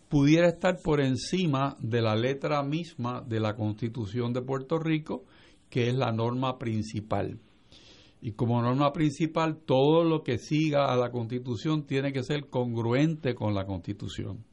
pudiera 0.09 0.49
estar 0.49 0.81
por 0.83 0.99
encima 0.99 1.77
de 1.79 2.01
la 2.01 2.13
letra 2.13 2.61
misma 2.61 3.21
de 3.21 3.39
la 3.39 3.55
Constitución 3.55 4.33
de 4.33 4.41
Puerto 4.41 4.77
Rico, 4.77 5.23
que 5.69 5.87
es 5.87 5.95
la 5.95 6.11
norma 6.11 6.57
principal. 6.57 7.39
Y 8.21 8.33
como 8.33 8.61
norma 8.61 8.91
principal, 8.91 9.57
todo 9.65 10.03
lo 10.03 10.21
que 10.21 10.37
siga 10.37 10.91
a 10.91 10.97
la 10.97 11.11
Constitución 11.11 11.85
tiene 11.85 12.11
que 12.11 12.23
ser 12.23 12.49
congruente 12.49 13.33
con 13.33 13.53
la 13.53 13.65
Constitución. 13.65 14.43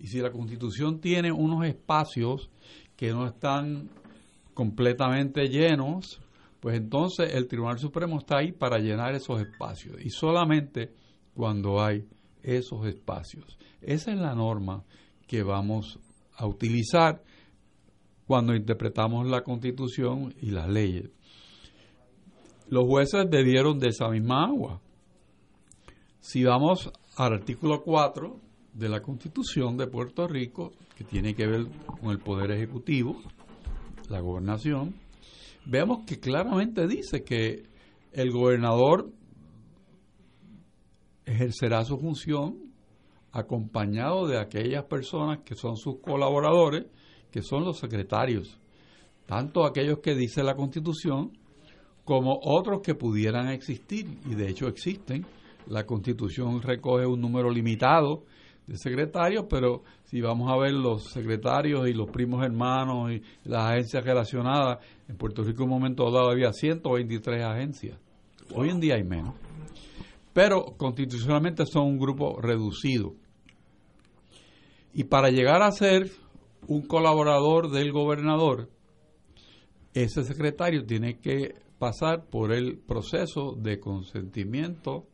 Y 0.00 0.08
si 0.08 0.18
la 0.18 0.32
Constitución 0.32 1.00
tiene 1.00 1.30
unos 1.30 1.64
espacios 1.66 2.50
que 2.96 3.12
no 3.12 3.28
están 3.28 3.90
completamente 4.54 5.46
llenos, 5.46 6.21
pues 6.62 6.76
entonces 6.76 7.34
el 7.34 7.48
Tribunal 7.48 7.80
Supremo 7.80 8.20
está 8.20 8.38
ahí 8.38 8.52
para 8.52 8.78
llenar 8.78 9.16
esos 9.16 9.40
espacios. 9.40 9.96
Y 10.00 10.10
solamente 10.10 10.94
cuando 11.34 11.82
hay 11.82 12.06
esos 12.40 12.86
espacios. 12.86 13.58
Esa 13.80 14.12
es 14.12 14.18
la 14.18 14.32
norma 14.36 14.84
que 15.26 15.42
vamos 15.42 15.98
a 16.36 16.46
utilizar 16.46 17.20
cuando 18.28 18.54
interpretamos 18.54 19.26
la 19.26 19.42
Constitución 19.42 20.36
y 20.40 20.52
las 20.52 20.68
leyes. 20.68 21.10
Los 22.68 22.84
jueces 22.86 23.28
bebieron 23.28 23.80
de 23.80 23.88
esa 23.88 24.08
misma 24.08 24.44
agua. 24.44 24.80
Si 26.20 26.44
vamos 26.44 26.92
al 27.16 27.32
artículo 27.32 27.82
4 27.82 28.38
de 28.74 28.88
la 28.88 29.02
Constitución 29.02 29.76
de 29.76 29.88
Puerto 29.88 30.28
Rico, 30.28 30.70
que 30.96 31.02
tiene 31.02 31.34
que 31.34 31.48
ver 31.48 31.66
con 32.00 32.12
el 32.12 32.20
Poder 32.20 32.52
Ejecutivo, 32.52 33.20
la 34.08 34.20
gobernación, 34.20 34.94
vemos 35.64 36.04
que 36.06 36.18
claramente 36.18 36.86
dice 36.86 37.22
que 37.24 37.64
el 38.12 38.30
gobernador 38.30 39.10
ejercerá 41.24 41.84
su 41.84 41.98
función 41.98 42.72
acompañado 43.32 44.26
de 44.26 44.38
aquellas 44.38 44.84
personas 44.84 45.40
que 45.44 45.54
son 45.54 45.76
sus 45.76 46.00
colaboradores, 46.00 46.86
que 47.30 47.42
son 47.42 47.64
los 47.64 47.78
secretarios, 47.78 48.58
tanto 49.26 49.64
aquellos 49.64 50.00
que 50.00 50.14
dice 50.14 50.42
la 50.42 50.54
Constitución 50.54 51.32
como 52.04 52.38
otros 52.42 52.80
que 52.82 52.94
pudieran 52.94 53.48
existir, 53.48 54.18
y 54.26 54.34
de 54.34 54.50
hecho 54.50 54.66
existen. 54.66 55.24
La 55.66 55.86
Constitución 55.86 56.60
recoge 56.60 57.06
un 57.06 57.20
número 57.20 57.48
limitado 57.50 58.24
de 58.66 58.76
secretarios, 58.76 59.46
pero 59.48 59.82
si 60.04 60.20
vamos 60.20 60.50
a 60.50 60.56
ver 60.56 60.72
los 60.72 61.10
secretarios 61.10 61.88
y 61.88 61.92
los 61.92 62.10
primos 62.10 62.44
hermanos 62.44 63.12
y 63.12 63.22
las 63.44 63.70
agencias 63.70 64.04
relacionadas, 64.04 64.78
en 65.08 65.16
Puerto 65.16 65.42
Rico 65.42 65.62
en 65.62 65.70
un 65.70 65.74
momento 65.74 66.10
dado 66.10 66.30
había 66.30 66.52
123 66.52 67.42
agencias. 67.42 67.98
Hoy 68.54 68.70
en 68.70 68.80
día 68.80 68.94
hay 68.94 69.04
menos. 69.04 69.34
Pero 70.32 70.74
constitucionalmente 70.76 71.66
son 71.66 71.86
un 71.86 71.98
grupo 71.98 72.40
reducido. 72.40 73.14
Y 74.94 75.04
para 75.04 75.30
llegar 75.30 75.62
a 75.62 75.72
ser 75.72 76.10
un 76.68 76.82
colaborador 76.82 77.70
del 77.70 77.92
gobernador, 77.92 78.70
ese 79.94 80.24
secretario 80.24 80.84
tiene 80.86 81.18
que 81.18 81.56
pasar 81.78 82.26
por 82.26 82.52
el 82.52 82.78
proceso 82.78 83.56
de 83.58 83.80
consentimiento 83.80 85.06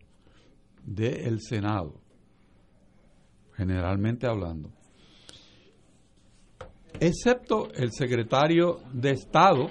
del 0.84 1.40
Senado 1.40 2.00
generalmente 3.58 4.28
hablando, 4.28 4.70
excepto 7.00 7.72
el 7.74 7.90
secretario 7.90 8.78
de 8.92 9.10
Estado, 9.10 9.68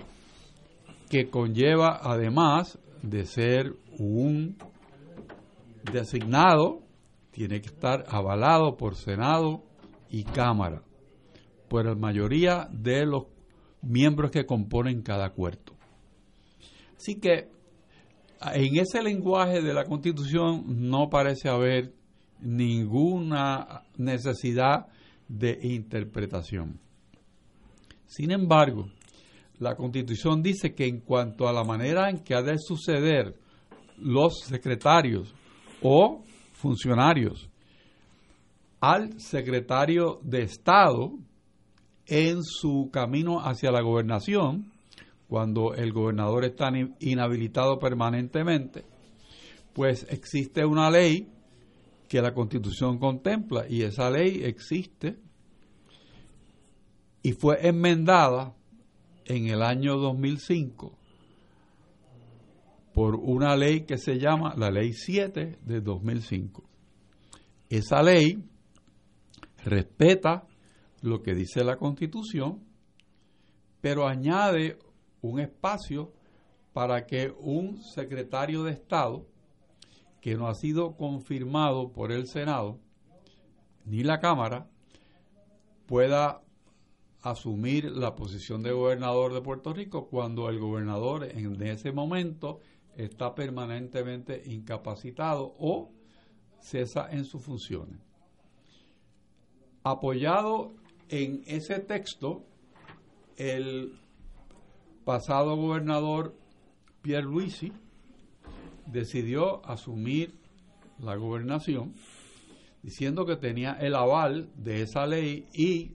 que 1.09 1.29
conlleva 1.29 1.97
además 2.03 2.77
de 3.01 3.25
ser 3.25 3.73
un 3.97 4.57
designado, 5.89 6.81
tiene 7.31 7.61
que 7.61 7.67
estar 7.67 8.03
avalado 8.09 8.75
por 8.75 8.95
Senado 8.95 9.63
y 10.09 10.25
Cámara, 10.25 10.83
por 11.69 11.85
la 11.85 11.95
mayoría 11.95 12.67
de 12.69 13.05
los 13.05 13.27
miembros 13.81 14.31
que 14.31 14.45
componen 14.45 15.01
cada 15.01 15.29
cuarto. 15.29 15.73
Así 16.97 17.21
que 17.21 17.47
en 18.41 18.77
ese 18.77 19.01
lenguaje 19.01 19.61
de 19.61 19.73
la 19.73 19.85
Constitución 19.85 20.89
no 20.89 21.09
parece 21.09 21.47
haber 21.47 21.93
ninguna 22.41 23.83
necesidad 23.97 24.87
de 25.27 25.59
interpretación. 25.61 26.79
Sin 28.05 28.31
embargo, 28.31 28.89
la 29.59 29.75
Constitución 29.75 30.41
dice 30.41 30.73
que 30.73 30.87
en 30.87 31.01
cuanto 31.01 31.47
a 31.47 31.53
la 31.53 31.63
manera 31.63 32.09
en 32.09 32.19
que 32.19 32.35
ha 32.35 32.41
de 32.41 32.57
suceder 32.57 33.35
los 33.97 34.39
secretarios 34.45 35.33
o 35.81 36.23
funcionarios 36.53 37.49
al 38.79 39.19
secretario 39.19 40.19
de 40.23 40.43
Estado 40.43 41.13
en 42.05 42.43
su 42.43 42.89
camino 42.91 43.39
hacia 43.39 43.71
la 43.71 43.81
gobernación, 43.81 44.71
cuando 45.27 45.73
el 45.73 45.91
gobernador 45.91 46.45
está 46.45 46.71
inhabilitado 46.99 47.79
permanentemente, 47.79 48.85
pues 49.73 50.05
existe 50.09 50.65
una 50.65 50.89
ley 50.89 51.27
que 52.07 52.21
la 52.21 52.33
Constitución 52.33 52.99
contempla 52.99 53.65
y 53.67 53.83
esa 53.83 54.09
ley 54.09 54.43
existe 54.43 55.17
y 57.21 57.33
fue 57.33 57.67
enmendada 57.67 58.55
en 59.25 59.47
el 59.47 59.61
año 59.61 59.97
2005 59.97 60.97
por 62.93 63.15
una 63.15 63.55
ley 63.55 63.81
que 63.81 63.97
se 63.97 64.17
llama 64.17 64.55
la 64.57 64.71
Ley 64.71 64.91
7 64.91 65.59
de 65.61 65.81
2005. 65.81 66.63
Esa 67.69 68.01
ley 68.01 68.43
respeta 69.63 70.47
lo 71.01 71.21
que 71.21 71.35
dice 71.35 71.63
la 71.63 71.77
Constitución, 71.77 72.63
pero 73.81 74.07
añade 74.07 74.79
un 75.21 75.39
espacio 75.39 76.11
para 76.73 77.05
que 77.05 77.31
un 77.39 77.83
secretario 77.83 78.63
de 78.63 78.71
Estado 78.71 79.27
que 80.27 80.35
no 80.35 80.49
ha 80.49 80.55
sido 80.55 80.97
confirmado 80.97 81.93
por 81.93 82.11
el 82.11 82.27
Senado 82.27 82.81
ni 83.85 84.03
la 84.03 84.19
Cámara 84.19 84.67
pueda 85.85 86.41
asumir 87.21 87.85
la 87.85 88.13
posición 88.13 88.61
de 88.61 88.73
gobernador 88.73 89.33
de 89.33 89.39
Puerto 89.39 89.71
Rico 89.71 90.09
cuando 90.09 90.49
el 90.49 90.59
gobernador 90.59 91.23
en 91.23 91.61
ese 91.63 91.93
momento 91.93 92.59
está 92.97 93.35
permanentemente 93.35 94.43
incapacitado 94.47 95.55
o 95.59 95.93
cesa 96.59 97.07
en 97.09 97.23
sus 97.23 97.41
funciones. 97.41 98.01
Apoyado 99.83 100.75
en 101.07 101.41
ese 101.47 101.79
texto, 101.79 102.43
el 103.37 103.97
pasado 105.05 105.55
gobernador 105.55 106.35
Pierre 107.01 107.23
Luisi 107.23 107.71
decidió 108.91 109.65
asumir 109.65 110.33
la 110.99 111.15
gobernación 111.15 111.93
diciendo 112.81 113.25
que 113.25 113.35
tenía 113.35 113.73
el 113.73 113.95
aval 113.95 114.49
de 114.55 114.81
esa 114.81 115.05
ley 115.05 115.47
y 115.53 115.91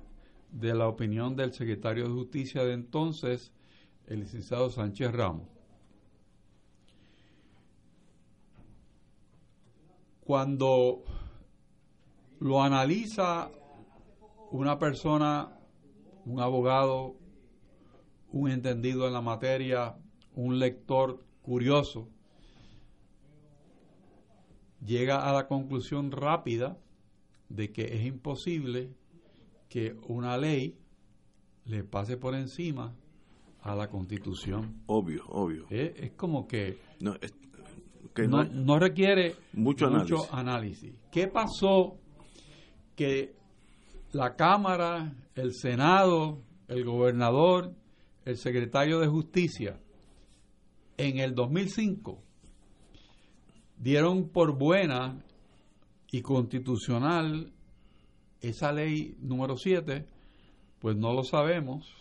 de 0.51 0.75
la 0.75 0.89
opinión 0.89 1.37
del 1.37 1.53
secretario 1.53 2.05
de 2.05 2.13
Justicia 2.13 2.65
de 2.65 2.75
entonces, 2.75 3.51
el 4.07 4.21
licenciado 4.21 4.69
Sánchez 4.69 5.13
Ramos. 5.13 5.49
Cuando 10.25 11.03
lo 12.41 12.63
analiza 12.63 13.51
una 14.51 14.79
persona, 14.79 15.59
un 16.27 16.41
abogado, 16.41 17.17
un 18.33 18.51
entendido 18.51 19.07
en 19.07 19.15
la 19.15 19.23
materia, 19.23 19.97
un 20.35 20.59
lector 20.59 21.25
curioso, 21.41 22.09
llega 24.85 25.29
a 25.29 25.33
la 25.33 25.47
conclusión 25.47 26.11
rápida 26.11 26.77
de 27.49 27.73
que 27.73 27.83
es 27.83 28.07
imposible 28.07 28.91
que 29.69 29.97
una 30.09 30.37
ley 30.37 30.77
le 31.65 31.85
pase 31.85 32.17
por 32.17 32.35
encima 32.35 32.95
a 33.61 33.75
la 33.75 33.89
constitución. 33.89 34.83
Obvio, 34.87 35.25
obvio. 35.29 35.67
Es 35.71 36.13
como 36.13 36.47
que 36.49 36.79
no, 37.01 37.15
que 38.15 38.27
no, 38.27 38.45
no, 38.45 38.79
requiere 38.79 39.37
mucho, 39.53 39.89
mucho 39.89 40.17
análisis. 40.33 40.33
análisis. 40.33 40.95
¿Qué 41.11 41.29
pasó 41.29 41.97
que 42.97 43.35
la 44.13 44.35
Cámara, 44.35 45.15
el 45.35 45.55
Senado, 45.55 46.43
el 46.69 46.85
gobernador, 46.85 47.75
el 48.25 48.37
secretario 48.37 48.99
de 48.99 49.07
Justicia, 49.07 49.81
en 50.97 51.19
el 51.19 51.35
2005 51.35 52.23
dieron 53.83 54.29
por 54.29 54.57
buena 54.57 55.25
y 56.11 56.23
constitucional 56.23 57.53
esa 58.41 58.73
ley 58.73 59.17
número 59.21 59.57
7, 59.57 60.07
pues 60.79 60.97
no 60.97 61.13
lo 61.13 61.25
sabemos. 61.25 61.93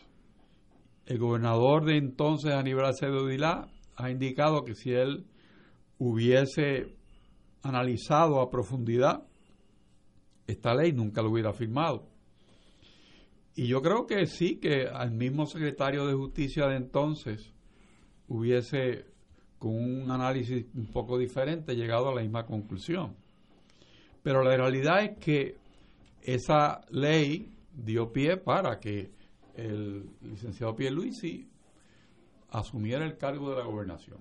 El 1.07 1.17
gobernador 1.17 1.85
de 1.85 1.97
entonces, 1.97 2.53
Aníbal 2.53 2.85
Acevedo 2.85 3.25
Vilá, 3.25 3.67
ha 3.95 4.11
indicado 4.11 4.63
que 4.63 4.75
si 4.75 4.91
él 4.91 5.25
hubiese 5.97 6.95
analizado 7.63 8.41
a 8.41 8.51
profundidad 8.51 9.23
esta 10.45 10.75
ley, 10.75 10.93
nunca 10.93 11.23
lo 11.23 11.31
hubiera 11.31 11.51
firmado. 11.51 12.07
Y 13.55 13.67
yo 13.67 13.81
creo 13.81 14.05
que 14.05 14.27
sí, 14.27 14.57
que 14.57 14.88
al 14.88 15.11
mismo 15.11 15.47
secretario 15.47 16.05
de 16.05 16.13
Justicia 16.13 16.67
de 16.67 16.77
entonces 16.77 17.53
hubiese, 18.27 19.05
con 19.62 19.75
un 19.75 20.10
análisis 20.10 20.65
un 20.74 20.88
poco 20.88 21.20
diferente, 21.20 21.75
llegado 21.75 22.10
a 22.10 22.15
la 22.15 22.22
misma 22.22 22.48
conclusión. 22.48 23.15
Pero 24.24 24.44
la 24.44 24.58
realidad 24.58 25.03
es 25.03 25.20
que 25.20 25.56
esa 26.24 26.82
ley 26.89 27.48
dio 27.72 28.12
pie 28.12 28.38
para 28.38 28.80
que 28.80 29.12
el 29.56 30.10
licenciado 30.24 30.75
Pierluisi 30.75 31.48
asumiera 32.50 33.06
el 33.06 33.20
cargo 33.20 33.51
de 33.51 33.58
la 33.58 33.63
gobernación. 33.63 34.18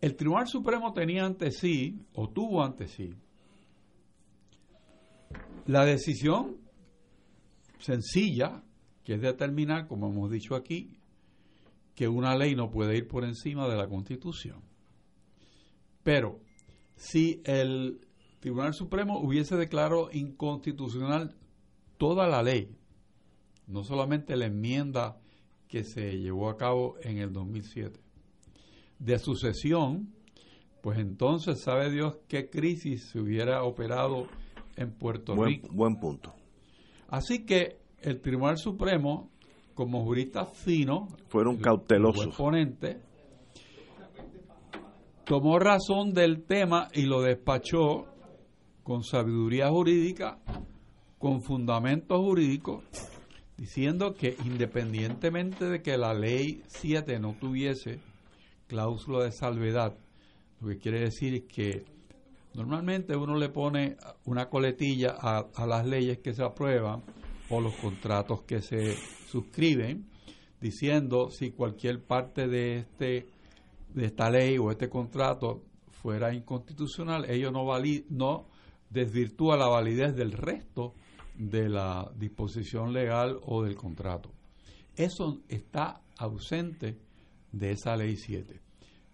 El 0.00 0.14
Tribunal 0.14 0.46
Supremo 0.46 0.92
tenía 0.92 1.24
ante 1.24 1.50
sí, 1.50 2.06
o 2.14 2.28
tuvo 2.28 2.62
ante 2.62 2.86
sí, 2.86 3.12
la 5.66 5.84
decisión 5.84 6.58
sencilla, 7.80 8.62
que 9.02 9.14
es 9.14 9.20
determinar, 9.20 9.88
como 9.88 10.08
hemos 10.08 10.30
dicho 10.30 10.54
aquí, 10.54 11.00
que 11.96 12.06
una 12.06 12.36
ley 12.36 12.54
no 12.54 12.70
puede 12.70 12.96
ir 12.96 13.08
por 13.08 13.24
encima 13.24 13.66
de 13.66 13.76
la 13.76 13.88
Constitución. 13.88 14.60
Pero 16.04 16.38
si 16.94 17.40
el 17.44 18.00
Tribunal 18.38 18.74
Supremo 18.74 19.18
hubiese 19.18 19.56
declarado 19.56 20.10
inconstitucional 20.12 21.34
toda 21.96 22.28
la 22.28 22.42
ley, 22.42 22.76
no 23.66 23.82
solamente 23.82 24.36
la 24.36 24.46
enmienda 24.46 25.18
que 25.68 25.84
se 25.84 26.18
llevó 26.18 26.50
a 26.50 26.58
cabo 26.58 26.96
en 27.02 27.16
el 27.18 27.32
2007, 27.32 27.98
de 28.98 29.18
sucesión, 29.18 30.12
pues 30.82 30.98
entonces 30.98 31.62
sabe 31.62 31.90
Dios 31.90 32.18
qué 32.28 32.50
crisis 32.50 33.06
se 33.10 33.20
hubiera 33.20 33.64
operado 33.64 34.28
en 34.76 34.92
Puerto 34.92 35.34
buen, 35.34 35.48
Rico. 35.48 35.68
Buen 35.72 35.98
punto. 35.98 36.34
Así 37.08 37.46
que 37.46 37.78
el 38.02 38.20
Tribunal 38.20 38.58
Supremo, 38.58 39.30
como 39.76 40.02
jurista 40.04 40.46
fino, 40.46 41.06
fueron 41.28 41.58
cautelosos. 41.58 42.34
ponente, 42.34 42.98
tomó 45.26 45.58
razón 45.58 46.14
del 46.14 46.44
tema 46.44 46.88
y 46.94 47.02
lo 47.02 47.20
despachó 47.20 48.06
con 48.82 49.04
sabiduría 49.04 49.68
jurídica, 49.68 50.38
con 51.18 51.42
fundamentos 51.42 52.18
jurídicos, 52.18 52.84
diciendo 53.58 54.14
que 54.14 54.34
independientemente 54.46 55.66
de 55.66 55.82
que 55.82 55.98
la 55.98 56.14
ley 56.14 56.62
7 56.68 57.20
no 57.20 57.34
tuviese 57.38 58.00
cláusula 58.68 59.24
de 59.24 59.32
salvedad, 59.32 59.94
lo 60.62 60.68
que 60.68 60.78
quiere 60.78 61.00
decir 61.00 61.34
es 61.34 61.42
que 61.42 61.84
normalmente 62.54 63.14
uno 63.14 63.36
le 63.36 63.50
pone 63.50 63.98
una 64.24 64.48
coletilla 64.48 65.16
a, 65.20 65.46
a 65.54 65.66
las 65.66 65.84
leyes 65.84 66.20
que 66.20 66.32
se 66.32 66.42
aprueban 66.42 67.02
o 67.50 67.60
los 67.60 67.74
contratos 67.76 68.42
que 68.44 68.62
se 68.62 68.96
suscriben, 69.30 70.06
diciendo 70.60 71.30
si 71.30 71.50
cualquier 71.50 72.02
parte 72.02 72.48
de 72.48 72.78
este 72.78 73.26
de 73.94 74.06
esta 74.06 74.30
ley 74.30 74.58
o 74.58 74.70
este 74.70 74.88
contrato 74.88 75.62
fuera 75.90 76.34
inconstitucional, 76.34 77.28
ello 77.30 77.50
no, 77.50 77.64
valid, 77.64 78.04
no 78.10 78.46
desvirtúa 78.90 79.56
la 79.56 79.68
validez 79.68 80.14
del 80.14 80.32
resto 80.32 80.94
de 81.34 81.68
la 81.68 82.10
disposición 82.16 82.92
legal 82.92 83.38
o 83.42 83.62
del 83.62 83.74
contrato. 83.74 84.30
Eso 84.94 85.40
está 85.48 86.02
ausente 86.18 86.98
de 87.52 87.72
esa 87.72 87.96
ley 87.96 88.16
7. 88.16 88.60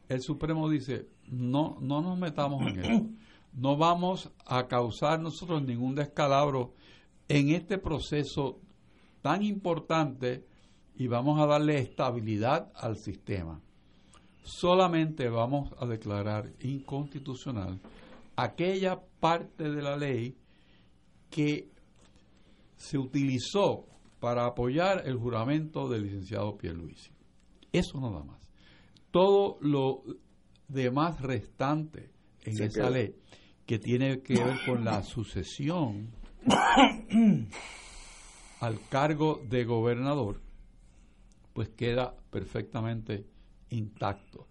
El 0.08 0.20
Supremo 0.20 0.68
dice, 0.68 1.08
no, 1.28 1.78
no 1.80 2.02
nos 2.02 2.18
metamos 2.18 2.66
en 2.66 2.78
eso. 2.80 3.06
No 3.54 3.76
vamos 3.76 4.30
a 4.46 4.66
causar 4.66 5.20
nosotros 5.20 5.62
ningún 5.62 5.94
descalabro 5.94 6.72
en 7.28 7.50
este 7.50 7.78
proceso 7.78 8.60
tan 9.22 9.42
importante 9.42 10.44
y 10.96 11.06
vamos 11.06 11.40
a 11.40 11.46
darle 11.46 11.78
estabilidad 11.78 12.70
al 12.74 12.96
sistema. 12.96 13.60
Solamente 14.42 15.28
vamos 15.28 15.72
a 15.78 15.86
declarar 15.86 16.52
inconstitucional 16.60 17.80
aquella 18.36 19.00
parte 19.20 19.70
de 19.70 19.82
la 19.82 19.96
ley 19.96 20.36
que 21.30 21.70
se 22.76 22.98
utilizó 22.98 23.86
para 24.18 24.46
apoyar 24.46 25.02
el 25.06 25.16
juramento 25.16 25.88
del 25.88 26.02
licenciado 26.02 26.56
Pierluisi. 26.56 27.12
Eso 27.72 28.00
nada 28.00 28.22
más. 28.24 28.40
Todo 29.10 29.58
lo 29.60 30.02
demás 30.68 31.20
restante 31.20 32.10
en 32.44 32.56
Se 32.56 32.64
esa 32.66 32.90
ley 32.90 33.14
que 33.66 33.78
tiene 33.78 34.20
que 34.22 34.34
ver 34.34 34.56
con 34.66 34.84
la 34.84 35.02
sucesión 35.02 36.10
al 38.62 38.78
cargo 38.88 39.42
de 39.48 39.64
gobernador, 39.64 40.40
pues 41.52 41.68
queda 41.70 42.14
perfectamente 42.30 43.26
intacto. 43.70 44.46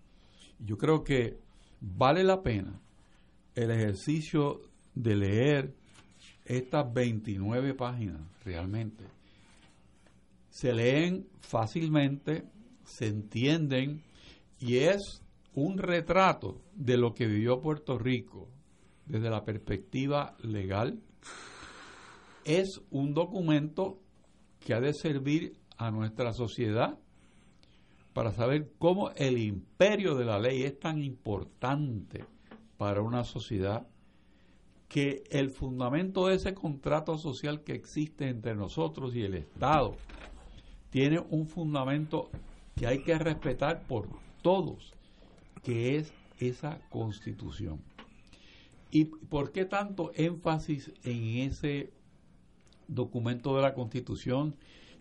Yo 0.60 0.78
creo 0.78 1.02
que 1.02 1.40
vale 1.80 2.26
la 2.26 2.44
pena 2.44 2.78
el 3.56 3.72
ejercicio 3.72 4.64
de 4.96 5.16
leer 5.16 5.74
estas 6.44 6.92
29 6.94 7.74
páginas 7.74 8.20
realmente. 8.44 9.06
Se 10.50 10.74
leen 10.74 11.30
fácilmente, 11.40 12.44
se 12.84 13.08
entienden 13.08 14.04
y 14.60 14.76
es 14.80 15.24
un 15.54 15.78
retrato 15.78 16.62
de 16.76 16.98
lo 16.98 17.14
que 17.14 17.28
vivió 17.28 17.62
Puerto 17.62 17.98
Rico 17.98 18.50
desde 19.06 19.30
la 19.30 19.46
perspectiva 19.46 20.36
legal. 20.44 21.00
Es 22.44 22.82
un 22.90 23.14
documento 23.14 24.01
que 24.64 24.74
ha 24.74 24.80
de 24.80 24.94
servir 24.94 25.58
a 25.78 25.92
nuestra 25.92 26.34
sociedad 26.34 26.98
para 28.14 28.32
saber 28.32 28.72
cómo 28.78 29.12
el 29.12 29.38
imperio 29.38 30.16
de 30.16 30.26
la 30.26 30.40
ley 30.40 30.64
es 30.64 30.80
tan 30.80 31.02
importante 31.02 32.26
para 32.78 33.02
una 33.02 33.24
sociedad 33.24 33.88
que 34.88 35.24
el 35.30 35.50
fundamento 35.50 36.28
de 36.28 36.36
ese 36.36 36.54
contrato 36.54 37.18
social 37.18 37.64
que 37.64 37.74
existe 37.74 38.28
entre 38.28 38.56
nosotros 38.56 39.16
y 39.16 39.24
el 39.24 39.36
Estado 39.36 39.96
tiene 40.90 41.20
un 41.30 41.48
fundamento 41.48 42.30
que 42.76 42.88
hay 42.88 43.00
que 43.00 43.18
respetar 43.18 43.84
por 43.88 44.10
todos, 44.42 44.94
que 45.64 45.96
es 45.96 46.14
esa 46.40 46.80
constitución. 46.90 47.80
¿Y 48.92 49.06
por 49.06 49.54
qué 49.54 49.64
tanto 49.64 50.12
énfasis 50.16 50.92
en 51.04 51.50
ese 51.50 51.94
documento 52.92 53.56
de 53.56 53.62
la 53.62 53.74
Constitución 53.74 54.56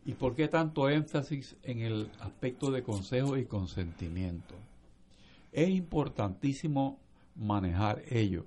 y 0.04 0.14
por 0.14 0.34
qué 0.34 0.48
tanto 0.48 0.88
énfasis 0.88 1.56
en 1.62 1.80
el 1.80 2.10
aspecto 2.20 2.70
de 2.70 2.82
consejo 2.82 3.36
y 3.36 3.44
consentimiento? 3.44 4.54
Es 5.52 5.68
importantísimo 5.68 6.98
manejar 7.34 8.02
ello, 8.08 8.46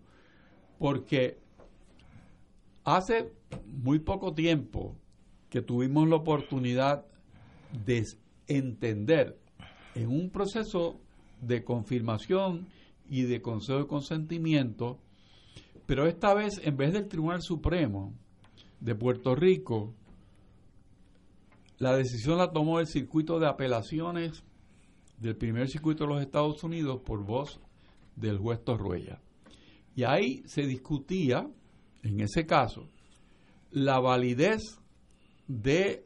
porque 0.80 1.38
hace 2.84 3.32
muy 3.68 4.00
poco 4.00 4.34
tiempo 4.34 4.96
que 5.50 5.62
tuvimos 5.62 6.08
la 6.08 6.16
oportunidad 6.16 7.06
de 7.86 8.06
entender 8.48 9.38
en 9.96 10.10
un 10.10 10.30
proceso 10.30 11.00
de 11.42 11.64
confirmación 11.64 12.68
y 13.10 13.24
de 13.24 13.42
consejo 13.42 13.80
de 13.80 13.88
consentimiento, 13.88 14.98
pero 15.86 16.08
esta 16.08 16.34
vez 16.34 16.60
en 16.64 16.78
vez 16.78 16.94
del 16.94 17.08
Tribunal 17.08 17.42
Supremo 17.42 18.14
de 18.84 18.96
Puerto 18.96 19.34
Rico, 19.34 19.94
la 21.78 21.96
decisión 21.96 22.38
la 22.38 22.52
tomó 22.52 22.82
el 22.82 22.88
circuito 22.88 23.40
de 23.40 23.48
apelaciones 23.48 24.44
del 25.20 25.38
primer 25.38 25.70
circuito 25.70 26.04
de 26.04 26.14
los 26.14 26.22
Estados 26.22 26.64
Unidos 26.66 27.00
por 27.06 27.24
voz 27.24 27.62
del 28.18 28.38
juez 28.38 28.62
Torruella. 28.62 29.22
Y 29.96 30.04
ahí 30.04 30.44
se 30.48 30.64
discutía, 30.64 31.50
en 32.02 32.20
ese 32.20 32.46
caso, 32.46 32.90
la 33.72 34.00
validez 34.02 34.62
de 35.48 36.06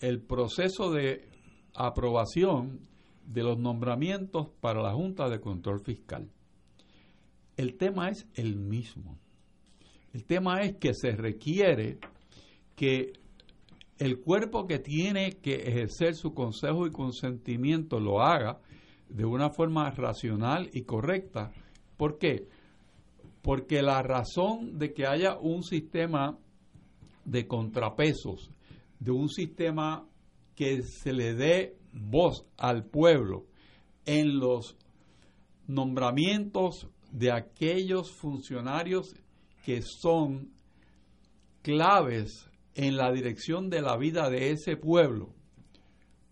el 0.00 0.20
proceso 0.20 0.90
de 0.90 1.28
aprobación 1.74 2.80
de 3.24 3.44
los 3.44 3.56
nombramientos 3.56 4.50
para 4.60 4.82
la 4.82 4.92
Junta 4.92 5.28
de 5.28 5.40
Control 5.40 5.80
Fiscal. 5.80 6.28
El 7.56 7.76
tema 7.76 8.08
es 8.08 8.26
el 8.34 8.56
mismo. 8.56 9.16
El 10.12 10.24
tema 10.24 10.62
es 10.62 10.76
que 10.76 10.92
se 10.92 11.12
requiere 11.12 11.98
que 12.76 13.14
el 13.98 14.20
cuerpo 14.20 14.66
que 14.66 14.78
tiene 14.78 15.32
que 15.32 15.54
ejercer 15.54 16.14
su 16.14 16.34
consejo 16.34 16.86
y 16.86 16.90
consentimiento 16.90 17.98
lo 17.98 18.22
haga 18.22 18.60
de 19.08 19.24
una 19.24 19.50
forma 19.50 19.90
racional 19.90 20.68
y 20.72 20.82
correcta. 20.82 21.52
¿Por 21.96 22.18
qué? 22.18 22.46
Porque 23.42 23.80
la 23.80 24.02
razón 24.02 24.78
de 24.78 24.92
que 24.92 25.06
haya 25.06 25.38
un 25.38 25.62
sistema 25.62 26.38
de 27.24 27.46
contrapesos, 27.46 28.50
de 29.00 29.10
un 29.10 29.28
sistema 29.28 30.06
que 30.54 30.82
se 30.82 31.12
le 31.12 31.34
dé 31.34 31.76
voz 31.92 32.44
al 32.58 32.84
pueblo 32.84 33.46
en 34.04 34.38
los 34.38 34.76
nombramientos 35.66 36.88
de 37.10 37.32
aquellos 37.32 38.12
funcionarios 38.12 39.14
que 39.64 39.82
son 39.82 40.50
claves 41.62 42.48
en 42.76 42.98
la 42.98 43.10
dirección 43.10 43.70
de 43.70 43.80
la 43.80 43.96
vida 43.96 44.28
de 44.28 44.50
ese 44.50 44.76
pueblo, 44.76 45.34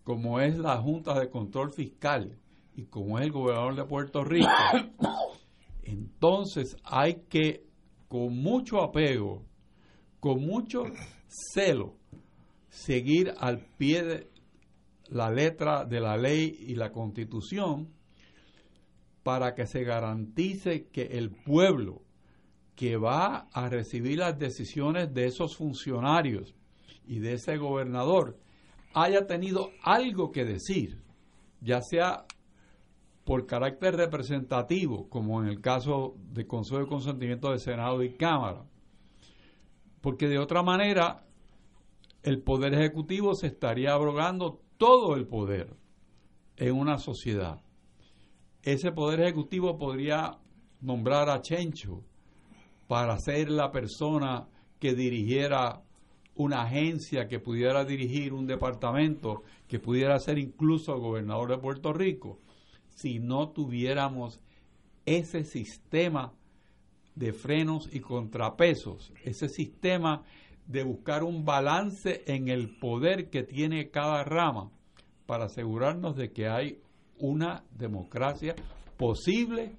como 0.03 0.39
es 0.39 0.57
la 0.59 0.77
Junta 0.77 1.19
de 1.19 1.29
Control 1.29 1.73
Fiscal 1.73 2.37
y 2.75 2.85
como 2.85 3.17
es 3.17 3.25
el 3.25 3.31
gobernador 3.31 3.75
de 3.75 3.85
Puerto 3.85 4.23
Rico, 4.23 4.47
entonces 5.83 6.77
hay 6.83 7.23
que, 7.29 7.65
con 8.07 8.37
mucho 8.37 8.83
apego, 8.83 9.43
con 10.19 10.45
mucho 10.45 10.83
celo, 11.27 11.95
seguir 12.69 13.33
al 13.39 13.65
pie 13.77 14.03
de 14.03 14.29
la 15.09 15.31
letra 15.31 15.83
de 15.83 15.99
la 15.99 16.15
ley 16.15 16.55
y 16.59 16.75
la 16.75 16.91
constitución 16.91 17.89
para 19.23 19.55
que 19.55 19.65
se 19.65 19.83
garantice 19.83 20.87
que 20.89 21.03
el 21.03 21.31
pueblo 21.31 22.04
que 22.75 22.97
va 22.97 23.47
a 23.53 23.69
recibir 23.69 24.19
las 24.19 24.37
decisiones 24.37 25.13
de 25.13 25.25
esos 25.25 25.55
funcionarios 25.55 26.53
y 27.07 27.19
de 27.19 27.33
ese 27.33 27.57
gobernador 27.57 28.37
haya 28.93 29.27
tenido 29.27 29.71
algo 29.81 30.31
que 30.31 30.45
decir, 30.45 31.01
ya 31.61 31.81
sea 31.81 32.25
por 33.23 33.45
carácter 33.47 33.95
representativo, 33.95 35.09
como 35.09 35.41
en 35.41 35.49
el 35.49 35.61
caso 35.61 36.15
de 36.31 36.45
Consejo 36.45 36.79
de 36.79 36.87
Consentimiento 36.87 37.51
de 37.51 37.59
Senado 37.59 38.03
y 38.03 38.15
Cámara, 38.15 38.65
porque 40.01 40.27
de 40.27 40.37
otra 40.37 40.61
manera 40.61 41.25
el 42.23 42.41
Poder 42.41 42.73
Ejecutivo 42.73 43.35
se 43.35 43.47
estaría 43.47 43.93
abrogando 43.93 44.61
todo 44.77 45.15
el 45.15 45.27
poder 45.27 45.75
en 46.57 46.75
una 46.75 46.97
sociedad. 46.97 47.61
Ese 48.61 48.91
Poder 48.91 49.21
Ejecutivo 49.21 49.77
podría 49.77 50.39
nombrar 50.81 51.29
a 51.29 51.41
Chencho 51.41 52.03
para 52.87 53.17
ser 53.19 53.49
la 53.49 53.71
persona 53.71 54.47
que 54.79 54.93
dirigiera 54.93 55.81
una 56.35 56.63
agencia, 56.63 57.27
que 57.27 57.39
pudiera 57.39 57.85
dirigir 57.85 58.33
un 58.33 58.45
departamento, 58.45 59.43
que 59.67 59.79
pudiera 59.79 60.19
ser 60.19 60.37
incluso 60.37 60.97
gobernador 60.99 61.49
de 61.51 61.57
Puerto 61.57 61.93
Rico, 61.93 62.39
si 62.89 63.19
no 63.19 63.49
tuviéramos 63.49 64.39
ese 65.05 65.43
sistema 65.43 66.33
de 67.15 67.31
frenos 67.31 67.89
y 67.93 68.01
contrapesos, 68.01 69.13
ese 69.23 69.47
sistema 69.47 70.23
de 70.67 70.83
buscar 70.83 71.23
un 71.23 71.45
balance 71.45 72.23
en 72.27 72.49
el 72.49 72.77
poder 72.77 73.29
que 73.29 73.43
tiene 73.43 73.89
cada 73.89 74.23
rama 74.23 74.71
para 75.25 75.45
asegurarnos 75.45 76.15
de 76.15 76.31
que 76.31 76.47
hay 76.47 76.79
una 77.19 77.63
democracia 77.77 78.55
posible 78.97 79.75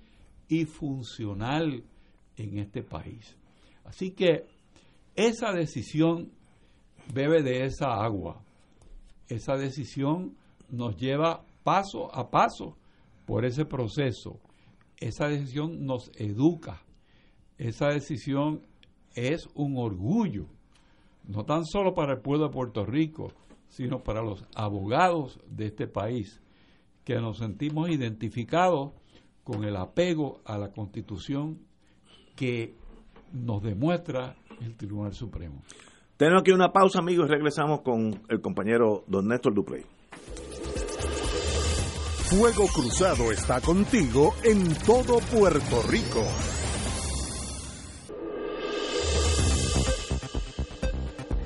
y 0.49 0.65
funcional 0.65 1.85
en 2.37 2.59
este 2.59 2.83
país. 2.83 3.37
Así 3.85 4.11
que 4.11 4.47
esa 5.15 5.53
decisión 5.53 6.33
bebe 7.13 7.43
de 7.43 7.65
esa 7.65 8.03
agua. 8.03 8.43
Esa 9.29 9.57
decisión 9.57 10.37
nos 10.71 10.97
lleva 10.97 11.45
paso 11.63 12.15
a 12.15 12.31
paso 12.31 12.77
por 13.25 13.45
ese 13.45 13.65
proceso. 13.65 14.41
Esa 14.99 15.29
decisión 15.29 15.85
nos 15.85 16.11
educa. 16.17 16.83
Esa 17.59 17.89
decisión 17.89 18.63
es 19.15 19.49
un 19.55 19.77
orgullo 19.77 20.47
no 21.27 21.45
tan 21.45 21.65
solo 21.65 21.95
para 21.95 22.15
el 22.15 22.21
pueblo 22.21 22.47
de 22.47 22.53
Puerto 22.53 22.85
Rico, 22.85 23.33
sino 23.69 24.03
para 24.03 24.23
los 24.23 24.45
abogados 24.55 25.41
de 25.49 25.67
este 25.67 25.87
país, 25.87 26.41
que 27.05 27.17
nos 27.17 27.39
sentimos 27.39 27.91
identificados 27.91 28.93
con 29.45 29.65
el 29.65 29.77
apego 29.77 30.41
a 30.45 30.59
la 30.59 30.73
Constitución 30.73 31.59
que 32.37 32.75
nos 33.33 33.63
demuestra 33.63 34.37
el 34.61 34.77
Tribunal 34.77 35.13
Supremo. 35.13 35.63
Tenemos 36.17 36.43
aquí 36.43 36.53
una 36.53 36.73
pausa, 36.73 37.01
amigos, 37.01 37.27
y 37.29 37.33
regresamos 37.33 37.81
con 37.81 38.23
el 38.29 38.41
compañero 38.41 39.05
don 39.07 39.27
Néstor 39.29 39.55
Duprey. 39.55 39.85
Fuego 42.29 42.67
Cruzado 42.67 43.31
está 43.31 43.61
contigo 43.61 44.35
en 44.43 44.75
todo 44.85 45.19
Puerto 45.33 45.83
Rico. 45.89 46.25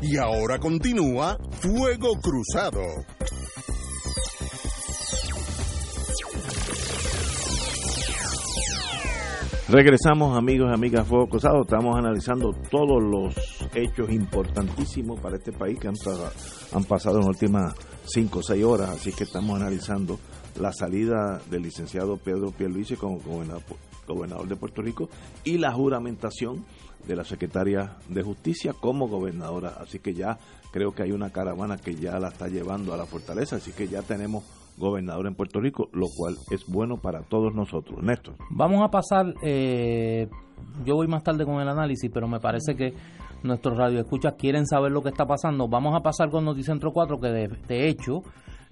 Y 0.03 0.17
ahora 0.17 0.59
continúa 0.59 1.37
Fuego 1.61 2.15
Cruzado. 2.23 2.81
Regresamos 9.71 10.37
amigos 10.37 10.69
y 10.69 10.75
amigas 10.75 11.07
Fuego 11.07 11.29
Cruzado, 11.29 11.63
estamos 11.63 11.97
analizando 11.97 12.53
todos 12.73 13.01
los 13.01 13.37
hechos 13.73 14.11
importantísimos 14.11 15.21
para 15.21 15.37
este 15.37 15.53
país 15.53 15.79
que 15.79 15.87
han, 15.87 15.95
pasado 16.85 17.21
en 17.21 17.21
las 17.21 17.29
últimas 17.29 17.75
5 18.05 18.41
o 18.41 18.43
6 18.43 18.65
horas, 18.65 18.91
así 18.91 19.13
que 19.13 19.23
estamos 19.23 19.61
analizando 19.61 20.19
la 20.59 20.73
salida 20.73 21.41
del 21.49 21.63
licenciado 21.63 22.17
Pedro 22.17 22.51
Pierluisi 22.51 22.97
como 22.97 23.21
gobernador 23.21 24.49
de 24.49 24.57
Puerto 24.57 24.83
Rico 24.83 25.09
y 25.45 25.59
la 25.59 25.71
juramentación 25.71 26.65
de 27.07 27.15
la 27.15 27.23
secretaria 27.23 27.97
de 28.09 28.25
Justicia 28.25 28.73
como 28.73 29.07
gobernadora. 29.07 29.77
Así 29.81 30.01
que 30.01 30.15
ya 30.15 30.37
creo 30.73 30.93
que 30.93 31.05
hay 31.05 31.13
una 31.13 31.31
caravana 31.31 31.77
que 31.77 31.95
ya 31.95 32.19
la 32.19 32.31
está 32.31 32.49
llevando 32.49 32.93
a 32.93 32.97
la 32.97 33.07
fortaleza, 33.07 33.57
así 33.57 33.71
que 33.71 33.87
ya 33.87 34.03
tenemos 34.03 34.43
gobernador 34.81 35.29
en 35.29 35.37
Puerto 35.37 35.61
Rico, 35.61 35.89
lo 35.93 36.07
cual 36.17 36.35
es 36.51 36.67
bueno 36.67 36.97
para 36.97 37.23
todos 37.23 37.55
nosotros. 37.55 38.03
Néstor. 38.03 38.35
Vamos 38.51 38.83
a 38.83 38.89
pasar, 38.89 39.27
eh, 39.43 40.29
yo 40.85 40.97
voy 40.97 41.07
más 41.07 41.23
tarde 41.23 41.45
con 41.45 41.61
el 41.61 41.69
análisis, 41.69 42.11
pero 42.13 42.27
me 42.27 42.41
parece 42.41 42.75
que 42.75 42.95
nuestros 43.45 43.79
radioescuchas 43.79 44.35
quieren 44.35 44.67
saber 44.67 44.91
lo 44.91 45.03
que 45.03 45.11
está 45.11 45.27
pasando. 45.27 45.69
Vamos 45.69 45.95
a 45.95 46.01
pasar 46.01 46.31
con 46.31 46.45
Noticentro 46.45 46.91
4, 46.93 47.21
que 47.21 47.29
de, 47.29 47.89
hecho 47.89 48.23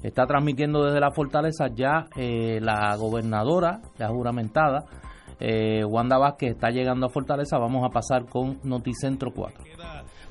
está 0.02 0.26
transmitiendo 0.26 0.84
desde 0.84 1.00
la 1.00 1.12
fortaleza 1.12 1.68
ya 1.68 2.06
eh, 2.16 2.58
la 2.60 2.96
gobernadora, 2.96 3.80
ya 3.98 4.08
juramentada, 4.08 4.84
eh, 5.40 5.84
Wanda 5.84 6.18
Vázquez 6.18 6.50
está 6.50 6.70
llegando 6.70 7.06
a 7.06 7.10
Fortaleza. 7.10 7.58
Vamos 7.58 7.84
a 7.84 7.90
pasar 7.90 8.26
con 8.26 8.58
Noticentro 8.64 9.30
4. 9.32 9.64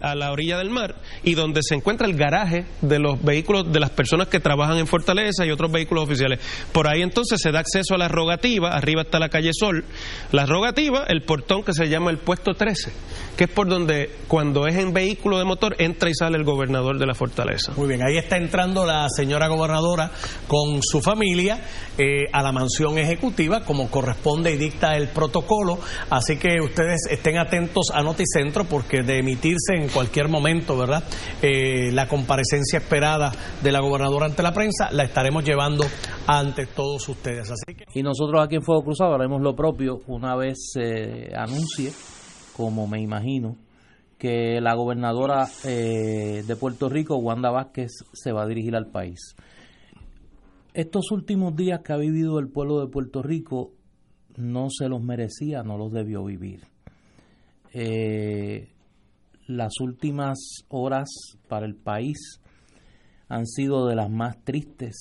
A 0.01 0.15
la 0.15 0.31
orilla 0.31 0.57
del 0.57 0.69
mar 0.69 0.95
y 1.23 1.33
donde 1.35 1.61
se 1.63 1.75
encuentra 1.75 2.07
el 2.07 2.15
garaje 2.15 2.65
de 2.81 2.99
los 2.99 3.21
vehículos 3.23 3.71
de 3.71 3.79
las 3.79 3.89
personas 3.89 4.27
que 4.27 4.39
trabajan 4.39 4.77
en 4.77 4.87
Fortaleza 4.87 5.45
y 5.45 5.51
otros 5.51 5.71
vehículos 5.71 6.05
oficiales. 6.05 6.39
Por 6.71 6.87
ahí 6.87 7.01
entonces 7.01 7.39
se 7.41 7.51
da 7.51 7.59
acceso 7.59 7.95
a 7.95 7.97
la 7.97 8.07
rogativa, 8.07 8.75
arriba 8.75 9.01
está 9.03 9.19
la 9.19 9.29
calle 9.29 9.51
Sol, 9.53 9.85
la 10.31 10.45
rogativa, 10.45 11.05
el 11.07 11.23
portón 11.23 11.63
que 11.63 11.73
se 11.73 11.89
llama 11.89 12.11
el 12.11 12.17
puesto 12.17 12.53
13, 12.53 12.91
que 13.35 13.45
es 13.45 13.49
por 13.49 13.67
donde 13.67 14.11
cuando 14.27 14.67
es 14.67 14.75
en 14.75 14.93
vehículo 14.93 15.37
de 15.37 15.45
motor 15.45 15.75
entra 15.79 16.09
y 16.09 16.13
sale 16.13 16.37
el 16.37 16.43
gobernador 16.43 16.97
de 16.97 17.05
la 17.05 17.13
Fortaleza. 17.13 17.73
Muy 17.75 17.87
bien, 17.87 18.01
ahí 18.03 18.17
está 18.17 18.37
entrando 18.37 18.85
la 18.85 19.07
señora 19.09 19.47
gobernadora 19.47 20.11
con 20.47 20.81
su 20.81 21.01
familia 21.01 21.61
eh, 21.97 22.25
a 22.31 22.41
la 22.43 22.51
mansión 22.51 22.97
ejecutiva 22.97 23.63
como 23.63 23.89
corresponde 23.89 24.53
y 24.53 24.57
dicta 24.57 24.95
el 24.95 25.09
protocolo, 25.09 25.79
así 26.09 26.37
que 26.37 26.61
ustedes 26.61 27.01
estén 27.09 27.37
atentos 27.37 27.87
a 27.93 28.01
Noticentro 28.01 28.65
porque 28.65 29.01
de 29.01 29.19
emitirse 29.19 29.73
en 29.75 29.86
cualquier 29.89 30.29
momento, 30.29 30.77
¿verdad? 30.77 31.03
Eh, 31.41 31.91
la 31.91 32.07
comparecencia 32.07 32.79
esperada 32.79 33.31
de 33.61 33.71
la 33.71 33.79
gobernadora 33.79 34.25
ante 34.25 34.43
la 34.43 34.53
prensa 34.53 34.89
la 34.91 35.03
estaremos 35.03 35.43
llevando 35.43 35.85
ante 36.27 36.65
todos 36.65 37.07
ustedes. 37.09 37.51
Así 37.51 37.75
que... 37.75 37.85
Y 37.93 38.03
nosotros 38.03 38.43
aquí 38.43 38.55
en 38.55 38.63
Fuego 38.63 38.83
Cruzado 38.83 39.15
haremos 39.15 39.41
lo 39.41 39.55
propio 39.55 40.01
una 40.07 40.35
vez 40.35 40.57
se 40.73 41.35
anuncie, 41.35 41.91
como 42.55 42.87
me 42.87 43.01
imagino, 43.01 43.57
que 44.17 44.59
la 44.61 44.73
gobernadora 44.73 45.47
eh, 45.63 46.43
de 46.45 46.55
Puerto 46.55 46.89
Rico, 46.89 47.17
Wanda 47.17 47.51
Vázquez, 47.51 47.91
se 48.13 48.31
va 48.31 48.43
a 48.43 48.47
dirigir 48.47 48.75
al 48.75 48.87
país. 48.87 49.35
Estos 50.73 51.11
últimos 51.11 51.55
días 51.55 51.81
que 51.83 51.93
ha 51.93 51.97
vivido 51.97 52.39
el 52.39 52.49
pueblo 52.49 52.79
de 52.79 52.87
Puerto 52.87 53.21
Rico 53.21 53.73
no 54.35 54.69
se 54.69 54.87
los 54.87 55.01
merecía, 55.01 55.63
no 55.63 55.77
los 55.77 55.91
debió 55.91 56.23
vivir. 56.23 56.61
Eh, 57.73 58.69
las 59.47 59.79
últimas 59.79 60.37
horas 60.67 61.09
para 61.47 61.65
el 61.65 61.75
país 61.75 62.41
han 63.29 63.45
sido 63.45 63.87
de 63.87 63.95
las 63.95 64.09
más 64.09 64.43
tristes 64.43 64.95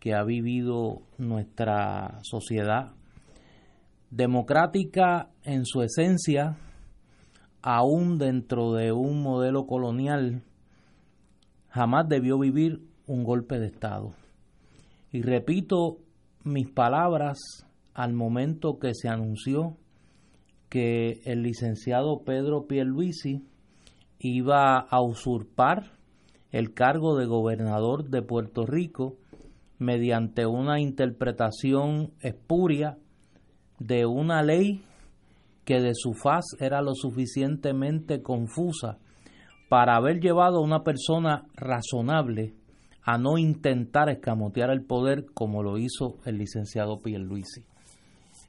que 0.00 0.14
ha 0.14 0.22
vivido 0.22 1.02
nuestra 1.18 2.18
sociedad 2.22 2.92
democrática 4.10 5.30
en 5.42 5.64
su 5.64 5.82
esencia, 5.82 6.56
aún 7.62 8.18
dentro 8.18 8.72
de 8.72 8.92
un 8.92 9.22
modelo 9.22 9.66
colonial, 9.66 10.42
jamás 11.68 12.08
debió 12.08 12.38
vivir 12.38 12.80
un 13.06 13.24
golpe 13.24 13.58
de 13.58 13.66
Estado. 13.66 14.14
Y 15.10 15.22
repito 15.22 15.98
mis 16.44 16.68
palabras 16.68 17.38
al 17.94 18.12
momento 18.12 18.78
que 18.78 18.94
se 18.94 19.08
anunció 19.08 19.76
que 20.68 21.20
el 21.24 21.42
licenciado 21.42 22.22
Pedro 22.24 22.66
Pierluisi 22.66 23.42
iba 24.34 24.78
a 24.78 25.00
usurpar 25.00 25.92
el 26.50 26.72
cargo 26.72 27.16
de 27.16 27.26
gobernador 27.26 28.08
de 28.08 28.22
Puerto 28.22 28.66
Rico 28.66 29.16
mediante 29.78 30.46
una 30.46 30.80
interpretación 30.80 32.12
espuria 32.20 32.98
de 33.78 34.06
una 34.06 34.42
ley 34.42 34.82
que 35.64 35.80
de 35.80 35.92
su 35.94 36.14
faz 36.14 36.44
era 36.60 36.80
lo 36.80 36.94
suficientemente 36.94 38.22
confusa 38.22 38.98
para 39.68 39.96
haber 39.96 40.20
llevado 40.20 40.58
a 40.58 40.64
una 40.64 40.82
persona 40.82 41.44
razonable 41.54 42.54
a 43.02 43.18
no 43.18 43.38
intentar 43.38 44.08
escamotear 44.08 44.70
el 44.70 44.84
poder 44.84 45.26
como 45.34 45.62
lo 45.62 45.78
hizo 45.78 46.18
el 46.24 46.38
licenciado 46.38 47.00
Pierluisi. 47.02 47.64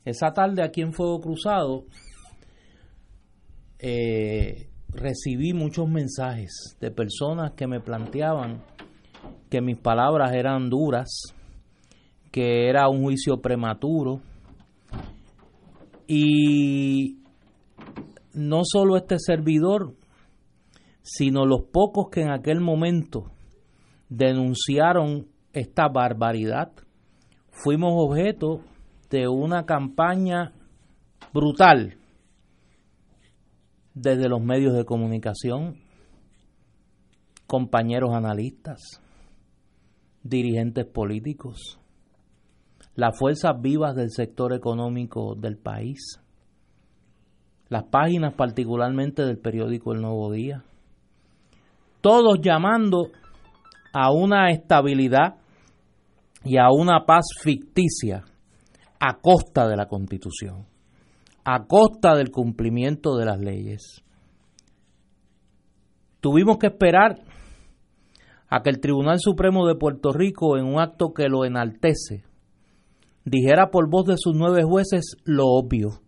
Esa 0.06 0.32
tarde 0.32 0.64
aquí 0.64 0.82
en 0.82 0.94
Fuego 0.94 1.20
Cruzado 1.20 1.86
eh, 3.80 4.67
recibí 4.94 5.54
muchos 5.54 5.88
mensajes 5.90 6.78
de 6.80 6.92
personas 6.92 7.54
que 7.54 7.68
me 7.68 7.80
planteaban 7.80 8.64
que 9.50 9.62
mis 9.62 9.78
palabras 9.78 10.34
eran 10.34 10.70
duras, 10.70 11.08
que 12.32 12.70
era 12.70 12.90
un 12.90 13.04
juicio 13.04 13.42
prematuro. 13.42 14.22
Y 16.08 17.20
no 18.34 18.62
solo 18.64 18.98
este 18.98 19.20
servidor, 19.20 19.96
sino 21.02 21.46
los 21.46 21.64
pocos 21.72 22.10
que 22.10 22.22
en 22.22 22.32
aquel 22.32 22.60
momento 22.60 23.32
denunciaron 24.10 25.28
esta 25.54 25.88
barbaridad, 25.88 26.72
fuimos 27.52 27.94
objeto 27.96 28.62
de 29.10 29.28
una 29.28 29.66
campaña 29.66 30.54
brutal 31.34 31.97
desde 34.02 34.30
los 34.30 34.42
medios 34.42 34.76
de 34.76 34.86
comunicación, 34.86 35.78
compañeros 37.48 38.12
analistas, 38.14 39.02
dirigentes 40.24 40.86
políticos, 40.86 41.80
las 42.96 43.18
fuerzas 43.18 43.60
vivas 43.60 43.96
del 43.96 44.12
sector 44.12 44.54
económico 44.54 45.36
del 45.36 45.58
país, 45.58 46.22
las 47.70 47.86
páginas 47.86 48.34
particularmente 48.36 49.26
del 49.26 49.40
periódico 49.40 49.94
El 49.94 50.02
Nuevo 50.02 50.32
Día, 50.32 50.64
todos 52.02 52.40
llamando 52.42 53.10
a 53.94 54.12
una 54.12 54.52
estabilidad 54.52 55.38
y 56.44 56.58
a 56.58 56.70
una 56.70 57.06
paz 57.06 57.26
ficticia 57.42 58.24
a 59.00 59.18
costa 59.20 59.68
de 59.68 59.76
la 59.76 59.88
Constitución, 59.88 60.66
a 61.50 61.66
costa 61.66 62.14
del 62.14 62.30
cumplimiento 62.30 63.16
de 63.16 63.24
las 63.24 63.40
leyes. 63.40 64.04
Tuvimos 66.20 66.58
que 66.58 66.68
esperar 66.68 67.22
a 68.50 68.62
que 68.62 68.70
el 68.70 68.82
Tribunal 68.82 69.20
Supremo 69.22 69.66
de 69.66 69.76
Puerto 69.76 70.12
Rico, 70.12 70.58
en 70.58 70.66
un 70.66 70.82
acto 70.82 71.14
que 71.14 71.30
lo 71.30 71.46
enaltece, 71.46 72.26
dijera 73.24 73.72
por 73.72 73.90
voz 73.90 74.08
de 74.08 74.18
sus 74.18 74.36
nueve 74.36 74.64
jueces 74.64 75.16
lo 75.24 75.46
obvio. 75.46 76.02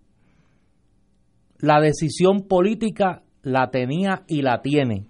La 1.58 1.80
decisión 1.80 2.41
política 2.49 3.23
la 3.41 3.69
tenía 3.69 4.23
y 4.28 4.41
la 4.41 4.62
tiene 4.62 5.08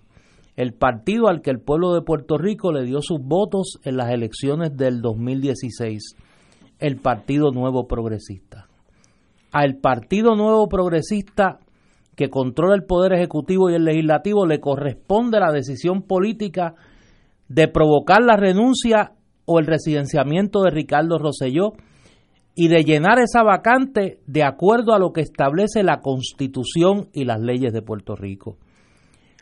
el 0.56 0.74
partido 0.74 1.28
al 1.28 1.42
que 1.42 1.50
el 1.50 1.60
pueblo 1.60 1.94
de 1.94 2.04
Puerto 2.04 2.38
Rico 2.38 2.72
le 2.72 2.84
dio 2.84 3.00
sus 3.02 3.20
votos 3.20 3.80
en 3.84 3.98
las 3.98 4.12
elecciones 4.12 4.78
del 4.78 5.02
2016, 5.02 6.16
el 6.78 6.98
Partido 6.98 7.52
Nuevo 7.52 7.88
Progresista. 7.88 8.69
Al 9.52 9.78
Partido 9.78 10.36
Nuevo 10.36 10.68
Progresista 10.68 11.60
que 12.16 12.30
controla 12.30 12.76
el 12.76 12.84
Poder 12.84 13.14
Ejecutivo 13.14 13.70
y 13.70 13.76
el 13.76 13.86
Legislativo 13.86 14.46
le 14.46 14.60
corresponde 14.60 15.40
la 15.40 15.54
decisión 15.54 16.02
política 16.02 16.76
de 17.48 17.70
provocar 17.70 18.22
la 18.22 18.36
renuncia 18.36 19.14
o 19.46 19.58
el 19.58 19.66
residenciamiento 19.66 20.62
de 20.62 20.70
Ricardo 20.70 21.18
Rosselló 21.18 21.74
y 22.56 22.68
de 22.68 22.84
llenar 22.84 23.20
esa 23.20 23.42
vacante 23.42 24.20
de 24.28 24.44
acuerdo 24.44 24.94
a 24.94 25.00
lo 25.00 25.14
que 25.14 25.22
establece 25.22 25.82
la 25.82 26.02
Constitución 26.02 27.08
y 27.14 27.24
las 27.24 27.40
leyes 27.40 27.72
de 27.72 27.82
Puerto 27.82 28.18
Rico. 28.18 28.58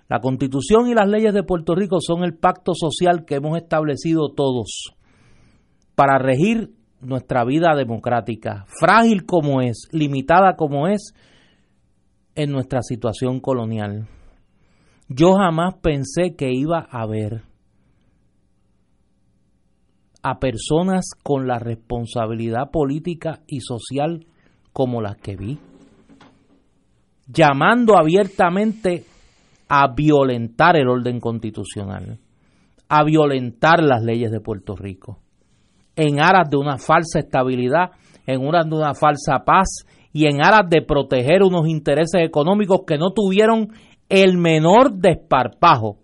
La 0.07 0.19
Constitución 0.19 0.87
y 0.87 0.93
las 0.93 1.09
leyes 1.09 1.33
de 1.33 1.41
Puerto 1.41 1.73
Rico 1.73 1.97
son 1.99 2.23
el 2.23 2.35
pacto 2.35 2.73
social 2.75 3.25
que 3.25 3.35
hemos 3.35 3.57
establecido 3.57 4.29
todos 4.35 4.93
para 5.95 6.19
regir 6.19 6.76
nuestra 7.01 7.43
vida 7.45 7.75
democrática, 7.75 8.65
frágil 8.79 9.25
como 9.25 9.61
es, 9.61 9.87
limitada 9.91 10.55
como 10.55 10.87
es 10.87 11.13
en 12.35 12.51
nuestra 12.51 12.81
situación 12.81 13.39
colonial. 13.39 14.07
Yo 15.09 15.33
jamás 15.35 15.75
pensé 15.81 16.35
que 16.35 16.51
iba 16.51 16.87
a 16.89 17.01
haber 17.01 17.43
a 20.21 20.39
personas 20.39 21.11
con 21.23 21.47
la 21.47 21.59
responsabilidad 21.59 22.69
política 22.71 23.41
y 23.47 23.61
social 23.61 24.25
como 24.73 25.01
las 25.01 25.17
que 25.17 25.35
vi, 25.35 25.57
llamando 27.27 27.97
abiertamente 27.97 29.05
a 29.69 29.93
violentar 29.93 30.75
el 30.77 30.89
orden 30.89 31.19
constitucional, 31.19 32.19
a 32.89 33.03
violentar 33.03 33.81
las 33.81 34.03
leyes 34.03 34.31
de 34.31 34.41
Puerto 34.41 34.75
Rico, 34.75 35.19
en 35.97 36.21
aras 36.21 36.49
de 36.49 36.55
una 36.55 36.77
falsa 36.77 37.19
estabilidad, 37.19 37.91
en 38.25 38.41
aras 38.47 38.69
de 38.69 38.75
una 38.75 38.93
falsa 38.93 39.43
paz 39.43 39.85
y 40.13 40.27
en 40.27 40.41
aras 40.41 40.69
de 40.69 40.81
proteger 40.81 41.43
unos 41.43 41.67
intereses 41.67 42.21
económicos 42.23 42.81
que 42.87 42.97
no 42.97 43.11
tuvieron 43.11 43.67
el 44.07 44.37
menor 44.37 44.93
desparpajo 44.93 45.97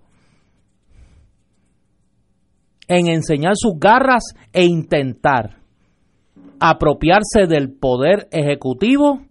en 2.88 3.08
enseñar 3.08 3.54
sus 3.56 3.80
garras 3.80 4.34
e 4.52 4.66
intentar 4.66 5.62
apropiarse 6.60 7.48
del 7.48 7.72
poder 7.72 8.28
ejecutivo 8.32 9.22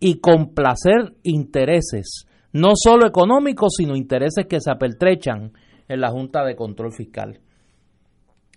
y 0.00 0.18
complacer 0.20 1.14
intereses 1.22 2.26
no 2.54 2.74
solo 2.76 3.06
económicos, 3.06 3.74
sino 3.76 3.96
intereses 3.96 4.46
que 4.46 4.60
se 4.60 4.70
apertrechan 4.70 5.52
en 5.88 6.00
la 6.00 6.10
Junta 6.10 6.44
de 6.44 6.54
Control 6.54 6.92
Fiscal. 6.92 7.40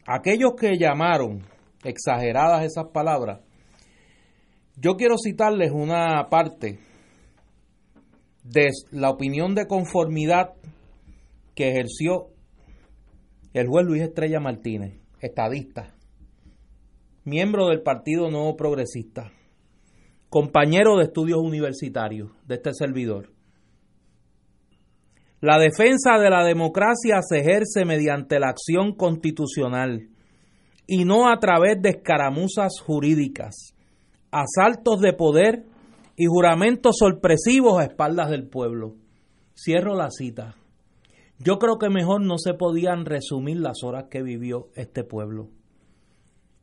Aquellos 0.09 0.53
que 0.57 0.77
llamaron 0.77 1.43
exageradas 1.83 2.63
esas 2.63 2.85
palabras, 2.93 3.41
yo 4.77 4.95
quiero 4.95 5.15
citarles 5.17 5.73
una 5.73 6.29
parte 6.29 6.79
de 8.45 8.69
la 8.91 9.09
opinión 9.09 9.53
de 9.53 9.67
conformidad 9.67 10.53
que 11.55 11.71
ejerció 11.71 12.29
el 13.51 13.67
juez 13.67 13.85
Luis 13.85 14.01
Estrella 14.01 14.39
Martínez, 14.39 14.93
estadista, 15.19 15.93
miembro 17.25 17.67
del 17.67 17.81
Partido 17.81 18.31
Nuevo 18.31 18.55
Progresista, 18.55 19.33
compañero 20.29 20.95
de 20.95 21.03
estudios 21.03 21.39
universitarios 21.39 22.31
de 22.45 22.55
este 22.55 22.73
servidor. 22.73 23.36
La 25.39 25.59
defensa 25.59 26.17
de 26.17 26.29
la 26.31 26.43
democracia 26.43 27.19
se 27.21 27.39
ejerce 27.39 27.85
mediante 27.85 28.39
la 28.39 28.49
acción 28.49 28.95
constitucional 28.95 30.09
y 30.87 31.05
no 31.05 31.29
a 31.29 31.37
través 31.37 31.79
de 31.81 31.89
escaramuzas 31.89 32.79
jurídicas, 32.83 33.75
asaltos 34.31 34.99
de 34.99 35.13
poder 35.13 35.65
y 36.15 36.25
juramentos 36.25 36.95
sorpresivos 36.97 37.79
a 37.79 37.83
espaldas 37.83 38.31
del 38.31 38.47
pueblo. 38.47 38.95
Cierro 39.55 39.95
la 39.95 40.09
cita. 40.09 40.55
Yo 41.37 41.59
creo 41.59 41.77
que 41.77 41.89
mejor 41.89 42.21
no 42.21 42.39
se 42.39 42.55
podían 42.55 43.05
resumir 43.05 43.57
las 43.57 43.83
horas 43.83 44.05
que 44.09 44.23
vivió 44.23 44.69
este 44.75 45.03
pueblo. 45.03 45.49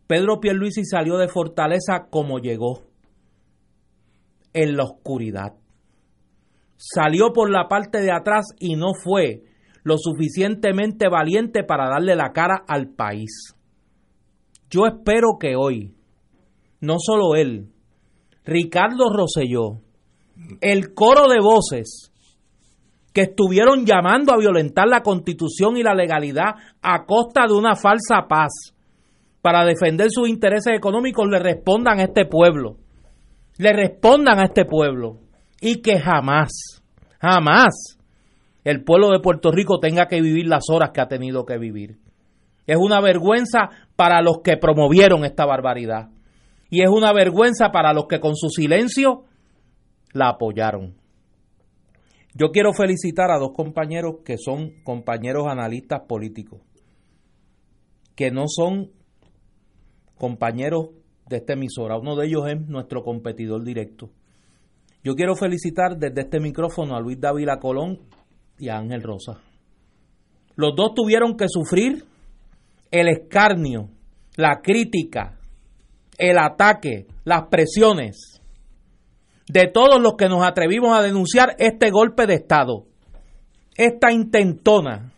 Pedro 0.08 0.40
Pierluisi 0.40 0.84
salió 0.84 1.16
de 1.16 1.28
Fortaleza 1.28 2.08
como 2.10 2.38
llegó, 2.40 2.82
en 4.52 4.76
la 4.76 4.84
oscuridad. 4.84 5.54
Salió 6.76 7.32
por 7.32 7.50
la 7.50 7.68
parte 7.68 8.00
de 8.00 8.12
atrás 8.12 8.46
y 8.58 8.76
no 8.76 8.94
fue 8.94 9.42
lo 9.84 9.98
suficientemente 9.98 11.08
valiente 11.08 11.62
para 11.62 11.88
darle 11.88 12.16
la 12.16 12.32
cara 12.32 12.64
al 12.66 12.88
país. 12.88 13.54
Yo 14.70 14.86
espero 14.86 15.38
que 15.38 15.56
hoy, 15.56 15.94
no 16.80 16.96
solo 16.98 17.36
él, 17.36 17.68
Ricardo 18.44 19.10
Rosselló, 19.10 19.82
el 20.60 20.94
coro 20.94 21.28
de 21.28 21.40
voces 21.40 22.10
que 23.12 23.22
estuvieron 23.22 23.86
llamando 23.86 24.32
a 24.32 24.38
violentar 24.38 24.88
la 24.88 25.02
constitución 25.02 25.76
y 25.76 25.82
la 25.82 25.94
legalidad 25.94 26.56
a 26.82 27.04
costa 27.04 27.46
de 27.46 27.54
una 27.54 27.76
falsa 27.76 28.26
paz 28.28 28.74
para 29.40 29.64
defender 29.64 30.08
sus 30.10 30.28
intereses 30.28 30.74
económicos, 30.74 31.28
le 31.28 31.38
respondan 31.38 32.00
a 32.00 32.04
este 32.04 32.24
pueblo, 32.24 32.78
le 33.58 33.72
respondan 33.72 34.40
a 34.40 34.44
este 34.44 34.64
pueblo 34.64 35.23
y 35.64 35.80
que 35.80 35.98
jamás, 35.98 36.82
jamás 37.18 37.98
el 38.64 38.84
pueblo 38.84 39.08
de 39.08 39.20
Puerto 39.20 39.50
Rico 39.50 39.80
tenga 39.80 40.08
que 40.08 40.20
vivir 40.20 40.46
las 40.46 40.64
horas 40.68 40.90
que 40.92 41.00
ha 41.00 41.08
tenido 41.08 41.46
que 41.46 41.56
vivir. 41.56 41.96
Es 42.66 42.76
una 42.76 43.00
vergüenza 43.00 43.70
para 43.96 44.20
los 44.20 44.42
que 44.44 44.58
promovieron 44.58 45.24
esta 45.24 45.46
barbaridad. 45.46 46.10
Y 46.68 46.82
es 46.82 46.90
una 46.90 47.14
vergüenza 47.14 47.70
para 47.72 47.94
los 47.94 48.08
que 48.08 48.20
con 48.20 48.36
su 48.36 48.50
silencio 48.50 49.24
la 50.12 50.28
apoyaron. 50.28 50.96
Yo 52.34 52.50
quiero 52.52 52.74
felicitar 52.74 53.30
a 53.30 53.38
dos 53.38 53.52
compañeros 53.54 54.16
que 54.22 54.36
son 54.36 54.82
compañeros 54.82 55.46
analistas 55.46 56.02
políticos, 56.06 56.60
que 58.14 58.30
no 58.30 58.48
son 58.48 58.90
compañeros 60.18 60.90
de 61.26 61.38
esta 61.38 61.54
emisora. 61.54 61.96
Uno 61.96 62.16
de 62.16 62.26
ellos 62.26 62.48
es 62.48 62.60
nuestro 62.68 63.02
competidor 63.02 63.64
directo. 63.64 64.10
Yo 65.04 65.14
quiero 65.14 65.36
felicitar 65.36 65.98
desde 65.98 66.22
este 66.22 66.40
micrófono 66.40 66.96
a 66.96 67.00
Luis 67.00 67.20
Dávila 67.20 67.58
Colón 67.58 68.00
y 68.58 68.70
a 68.70 68.78
Ángel 68.78 69.02
Rosa. 69.02 69.42
Los 70.56 70.74
dos 70.74 70.94
tuvieron 70.94 71.36
que 71.36 71.44
sufrir 71.46 72.06
el 72.90 73.08
escarnio, 73.08 73.90
la 74.36 74.62
crítica, 74.62 75.38
el 76.16 76.38
ataque, 76.38 77.06
las 77.24 77.48
presiones 77.48 78.40
de 79.46 79.66
todos 79.66 80.00
los 80.00 80.14
que 80.16 80.30
nos 80.30 80.42
atrevimos 80.42 80.96
a 80.96 81.02
denunciar 81.02 81.54
este 81.58 81.90
golpe 81.90 82.26
de 82.26 82.34
Estado, 82.36 82.86
esta 83.76 84.10
intentona. 84.10 85.12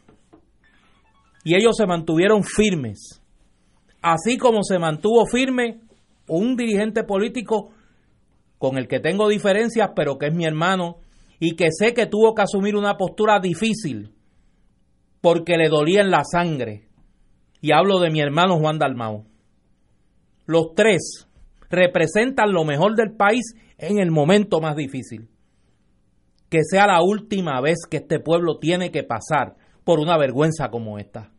Y 1.44 1.54
ellos 1.54 1.76
se 1.76 1.86
mantuvieron 1.86 2.42
firmes, 2.42 3.22
así 4.02 4.36
como 4.36 4.64
se 4.64 4.80
mantuvo 4.80 5.26
firme 5.26 5.78
un 6.26 6.56
dirigente 6.56 7.04
político 7.04 7.70
con 8.58 8.78
el 8.78 8.88
que 8.88 9.00
tengo 9.00 9.28
diferencias, 9.28 9.90
pero 9.94 10.18
que 10.18 10.26
es 10.26 10.34
mi 10.34 10.44
hermano, 10.44 10.98
y 11.38 11.56
que 11.56 11.68
sé 11.70 11.94
que 11.94 12.06
tuvo 12.06 12.34
que 12.34 12.42
asumir 12.42 12.76
una 12.76 12.96
postura 12.96 13.40
difícil 13.40 14.14
porque 15.20 15.56
le 15.56 15.68
dolía 15.68 16.00
en 16.00 16.10
la 16.10 16.22
sangre. 16.24 16.88
Y 17.60 17.72
hablo 17.72 17.98
de 17.98 18.10
mi 18.10 18.20
hermano 18.20 18.58
Juan 18.58 18.78
Dalmau. 18.78 19.24
Los 20.46 20.74
tres 20.74 21.28
representan 21.68 22.52
lo 22.52 22.64
mejor 22.64 22.94
del 22.94 23.16
país 23.16 23.54
en 23.78 23.98
el 23.98 24.10
momento 24.10 24.60
más 24.60 24.76
difícil. 24.76 25.28
Que 26.48 26.60
sea 26.62 26.86
la 26.86 27.02
última 27.02 27.60
vez 27.60 27.78
que 27.90 27.96
este 27.98 28.20
pueblo 28.20 28.58
tiene 28.58 28.90
que 28.90 29.02
pasar 29.02 29.56
por 29.84 29.98
una 29.98 30.16
vergüenza 30.16 30.68
como 30.68 30.98
esta. 30.98 31.32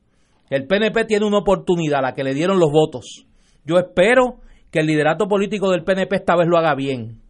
El 0.49 0.67
PNP 0.67 1.05
tiene 1.05 1.25
una 1.25 1.39
oportunidad, 1.39 2.01
la 2.01 2.13
que 2.13 2.23
le 2.23 2.33
dieron 2.33 2.59
los 2.59 2.71
votos. 2.71 3.25
Yo 3.65 3.77
espero 3.77 4.41
que 4.71 4.79
el 4.79 4.87
liderato 4.87 5.27
político 5.27 5.71
del 5.71 5.83
PNP 5.83 6.15
esta 6.15 6.35
vez 6.35 6.47
lo 6.47 6.57
haga 6.57 6.75
bien 6.75 7.21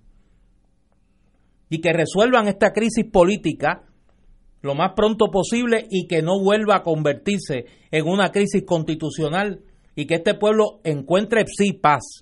y 1.69 1.81
que 1.81 1.93
resuelvan 1.93 2.47
esta 2.47 2.71
crisis 2.73 3.05
política 3.05 3.83
lo 4.61 4.73
más 4.75 4.93
pronto 4.95 5.27
posible 5.31 5.85
y 5.89 6.07
que 6.07 6.21
no 6.21 6.39
vuelva 6.39 6.77
a 6.77 6.83
convertirse 6.83 7.65
en 7.91 8.07
una 8.07 8.31
crisis 8.31 8.63
constitucional 8.65 9.61
y 9.95 10.05
que 10.05 10.15
este 10.15 10.33
pueblo 10.33 10.79
encuentre 10.83 11.45
sí 11.47 11.73
paz 11.73 12.21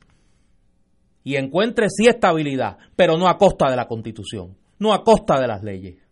y 1.24 1.38
encuentre 1.38 1.88
sí 1.90 2.08
estabilidad, 2.08 2.78
pero 2.96 3.18
no 3.18 3.28
a 3.28 3.38
costa 3.38 3.70
de 3.70 3.76
la 3.76 3.88
constitución, 3.88 4.56
no 4.80 4.94
a 4.94 5.04
costa 5.04 5.40
de 5.40 5.48
las 5.48 5.64
leyes. 5.64 6.05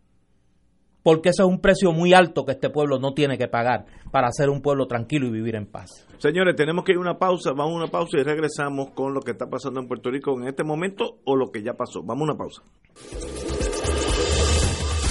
Porque 1.04 1.30
ese 1.30 1.44
es 1.44 1.48
un 1.48 1.60
precio 1.60 1.92
muy 1.92 2.14
alto 2.14 2.46
que 2.46 2.54
este 2.54 2.70
pueblo 2.70 2.98
no 2.98 3.14
tiene 3.14 3.38
que 3.38 3.48
pagar 3.48 3.86
para 4.12 4.32
ser 4.32 4.50
un 4.50 4.62
pueblo 4.62 4.88
tranquilo 4.88 5.28
y 5.28 5.32
vivir 5.32 5.56
en 5.56 5.66
paz. 5.66 6.08
Señores, 6.18 6.56
tenemos 6.56 6.86
que 6.86 6.94
ir 6.94 6.98
a 6.98 7.02
una 7.02 7.20
pausa, 7.20 7.52
vamos 7.52 7.74
a 7.74 7.78
una 7.78 7.88
pausa 7.88 8.18
y 8.18 8.24
regresamos 8.24 8.92
con 8.92 9.14
lo 9.14 9.20
que 9.20 9.32
está 9.32 9.50
pasando 9.50 9.82
en 9.82 9.88
Puerto 9.88 10.10
Rico 10.10 10.40
en 10.40 10.48
este 10.48 10.64
momento 10.64 11.20
o 11.26 11.36
lo 11.36 11.52
que 11.52 11.62
ya 11.62 11.74
pasó. 11.74 12.02
Vamos 12.04 12.22
a 12.22 12.32
una 12.32 12.38
pausa. 12.38 12.62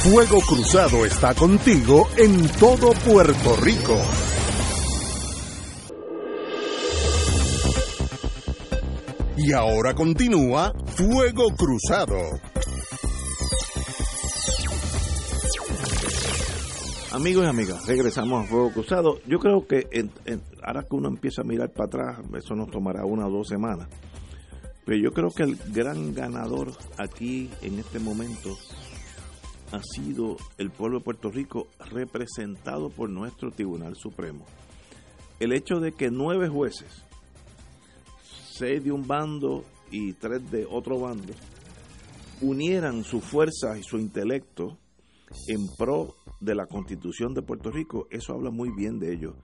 Fuego 0.03 0.41
Cruzado 0.41 1.05
está 1.05 1.35
contigo 1.35 2.09
en 2.17 2.49
todo 2.59 2.93
Puerto 3.07 3.57
Rico. 3.63 3.97
Y 9.37 9.53
ahora 9.53 9.95
continúa 9.95 10.73
Fuego 10.87 11.55
Cruzado. 11.57 12.52
Amigos 17.15 17.45
y 17.45 17.47
amigas, 17.47 17.87
regresamos 17.87 18.43
a 18.43 18.49
Fuego 18.49 18.73
Cruzado. 18.73 19.21
Yo 19.27 19.39
creo 19.39 19.67
que 19.67 19.87
ahora 20.63 20.83
que 20.83 20.97
uno 20.97 21.11
empieza 21.11 21.43
a 21.43 21.45
mirar 21.45 21.71
para 21.71 21.85
atrás, 21.85 22.19
eso 22.39 22.55
nos 22.55 22.71
tomará 22.71 23.05
una 23.05 23.27
o 23.27 23.31
dos 23.31 23.49
semanas. 23.49 23.87
Pero 24.87 24.99
yo 24.99 25.13
creo 25.13 25.29
que 25.31 25.43
el 25.43 25.57
gran 25.75 26.15
ganador 26.15 26.73
aquí 26.97 27.51
en 27.61 27.79
este 27.79 27.99
momento 27.99 28.57
ha 29.73 29.81
sido 29.95 30.39
el 30.57 30.71
pueblo 30.71 31.01
de 31.01 31.05
Puerto 31.05 31.31
Rico 31.31 31.69
representado 31.91 32.89
por 32.89 33.11
nuestro 33.11 33.51
Tribunal 33.51 33.95
Supremo. 33.95 34.47
El 35.39 35.53
hecho 35.53 35.81
de 35.81 35.93
que 35.93 36.11
nueve 36.11 36.49
jueces, 36.49 37.05
seis 38.53 38.83
de 38.83 38.91
un 38.91 39.07
bando 39.07 39.67
y 39.91 40.15
tres 40.15 40.51
de 40.51 40.65
otro 40.65 40.99
bando, 40.99 41.35
unieran 42.41 43.05
su 43.05 43.21
fuerza 43.21 43.77
y 43.79 43.83
su 43.83 43.99
intelecto 43.99 44.79
en 45.49 45.67
pro 45.77 46.15
de 46.43 46.57
la 46.57 46.67
constitución 46.67 47.35
de 47.35 47.43
Puerto 47.43 47.71
Rico, 47.71 48.09
eso 48.11 48.33
habla 48.33 48.51
muy 48.51 48.71
bien 48.75 48.99
de 48.99 49.15
ellos. 49.15 49.35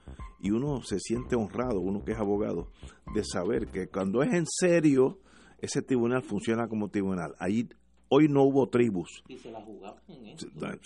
Y 0.40 0.50
uno 0.50 0.82
se 0.82 0.98
siente 0.98 1.37
honrado, 1.37 1.78
uno 1.78 2.04
que 2.04 2.12
es 2.12 2.18
abogado, 2.18 2.68
de 3.14 3.22
saber 3.24 3.68
que 3.68 3.87
cuando 3.87 4.22
es 4.22 4.34
en 4.34 4.46
serio, 4.46 5.20
ese 5.61 5.80
tribunal 5.80 6.22
funciona 6.22 6.66
como 6.66 6.88
tribunal. 6.88 7.34
Ahí 7.38 7.68
hoy 8.08 8.26
no 8.28 8.42
hubo 8.42 8.68
tribus. 8.68 9.22
Y 9.28 9.38
se 9.38 9.52
la 9.52 9.61
jugaban 9.61 10.02
en 10.08 10.37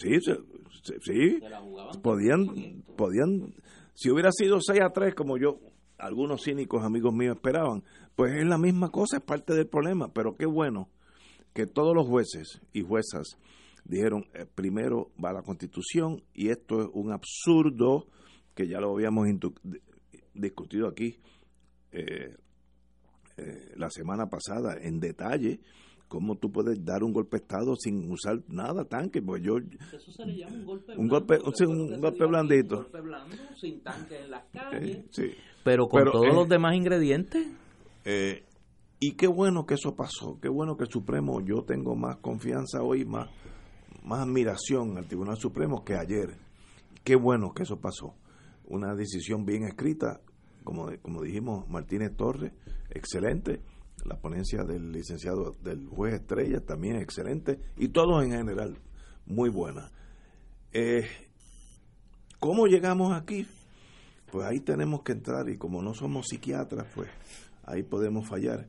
Sí, 0.02 0.20
sí, 1.00 1.38
podían, 2.02 2.82
podían, 2.94 3.54
si 3.94 4.10
hubiera 4.10 4.30
sido 4.32 4.60
6 4.60 4.80
a 4.82 4.90
3 4.90 5.14
como 5.14 5.38
yo, 5.38 5.60
algunos 5.96 6.44
cínicos 6.44 6.84
amigos 6.84 7.14
míos 7.14 7.36
esperaban, 7.36 7.84
pues 8.16 8.32
es 8.34 8.46
la 8.46 8.58
misma 8.58 8.90
cosa, 8.90 9.16
es 9.16 9.22
parte 9.22 9.54
del 9.54 9.66
problema, 9.66 10.12
pero 10.12 10.36
qué 10.36 10.44
bueno 10.44 10.90
que 11.54 11.66
todos 11.66 11.94
los 11.94 12.06
jueces 12.06 12.60
y 12.72 12.82
juezas 12.82 13.38
dijeron, 13.84 14.26
eh, 14.34 14.46
primero 14.52 15.10
va 15.22 15.32
la 15.32 15.42
constitución 15.42 16.22
y 16.34 16.48
esto 16.48 16.82
es 16.82 16.88
un 16.92 17.12
absurdo 17.12 18.06
que 18.54 18.66
ya 18.68 18.80
lo 18.80 18.92
habíamos 18.92 19.28
discutido 20.34 20.88
aquí 20.88 21.18
eh, 21.90 22.36
eh, 23.36 23.72
la 23.76 23.90
semana 23.90 24.26
pasada 24.28 24.76
en 24.80 25.00
detalle, 25.00 25.60
cómo 26.06 26.36
tú 26.36 26.52
puedes 26.52 26.84
dar 26.84 27.02
un 27.02 27.12
golpe 27.12 27.38
de 27.38 27.42
Estado 27.42 27.74
sin 27.76 28.10
usar 28.10 28.40
nada, 28.48 28.84
tanque, 28.84 29.22
pues 29.22 29.42
yo... 29.42 29.56
Eso 29.58 30.12
se 30.12 30.26
le 30.26 30.36
llama 30.36 30.54
un 30.54 30.64
golpe 30.64 30.96
un 30.96 31.08
golpe, 31.08 31.38
un, 31.66 32.00
golpe 32.00 32.26
blandito. 32.26 32.76
Un 32.76 32.82
golpe 32.82 33.00
blando, 33.00 33.36
sin 33.56 33.82
tanque 33.82 34.20
en 34.20 34.30
las 34.30 34.44
calles, 34.52 35.06
pero 35.64 35.88
con 35.88 36.04
todos 36.10 36.34
los 36.34 36.48
demás 36.48 36.76
ingredientes. 36.76 37.46
y 39.00 39.12
qué 39.12 39.26
bueno 39.26 39.64
que 39.64 39.74
eso 39.74 39.96
pasó, 39.96 40.38
qué 40.40 40.48
bueno 40.50 40.76
que 40.76 40.84
el 40.84 40.90
Supremo, 40.90 41.40
yo 41.40 41.64
tengo 41.64 41.96
más 41.96 42.18
confianza 42.18 42.82
hoy, 42.82 43.06
más 43.06 43.30
más 44.04 44.20
admiración 44.20 44.96
al 44.98 45.06
Tribunal 45.06 45.36
Supremo 45.36 45.84
que 45.84 45.94
ayer. 45.94 46.36
Qué 47.04 47.16
bueno 47.16 47.52
que 47.52 47.64
eso 47.64 47.80
pasó. 47.80 48.14
Una 48.64 48.94
decisión 48.94 49.44
bien 49.44 49.64
escrita, 49.64 50.20
como, 50.64 50.88
como 51.02 51.22
dijimos, 51.22 51.68
Martínez 51.68 52.16
Torres, 52.16 52.52
excelente. 52.90 53.62
La 54.04 54.16
ponencia 54.16 54.64
del 54.64 54.90
licenciado, 54.90 55.52
del 55.62 55.86
juez 55.88 56.14
Estrella, 56.14 56.60
también 56.60 56.96
excelente. 56.96 57.60
Y 57.76 57.88
todos 57.88 58.24
en 58.24 58.32
general, 58.32 58.78
muy 59.26 59.48
buena. 59.48 59.90
Eh, 60.72 61.06
¿Cómo 62.40 62.66
llegamos 62.66 63.12
aquí? 63.12 63.46
Pues 64.30 64.46
ahí 64.46 64.60
tenemos 64.60 65.02
que 65.02 65.12
entrar 65.12 65.48
y 65.48 65.58
como 65.58 65.82
no 65.82 65.94
somos 65.94 66.26
psiquiatras, 66.28 66.86
pues 66.94 67.08
ahí 67.64 67.82
podemos 67.82 68.26
fallar. 68.26 68.68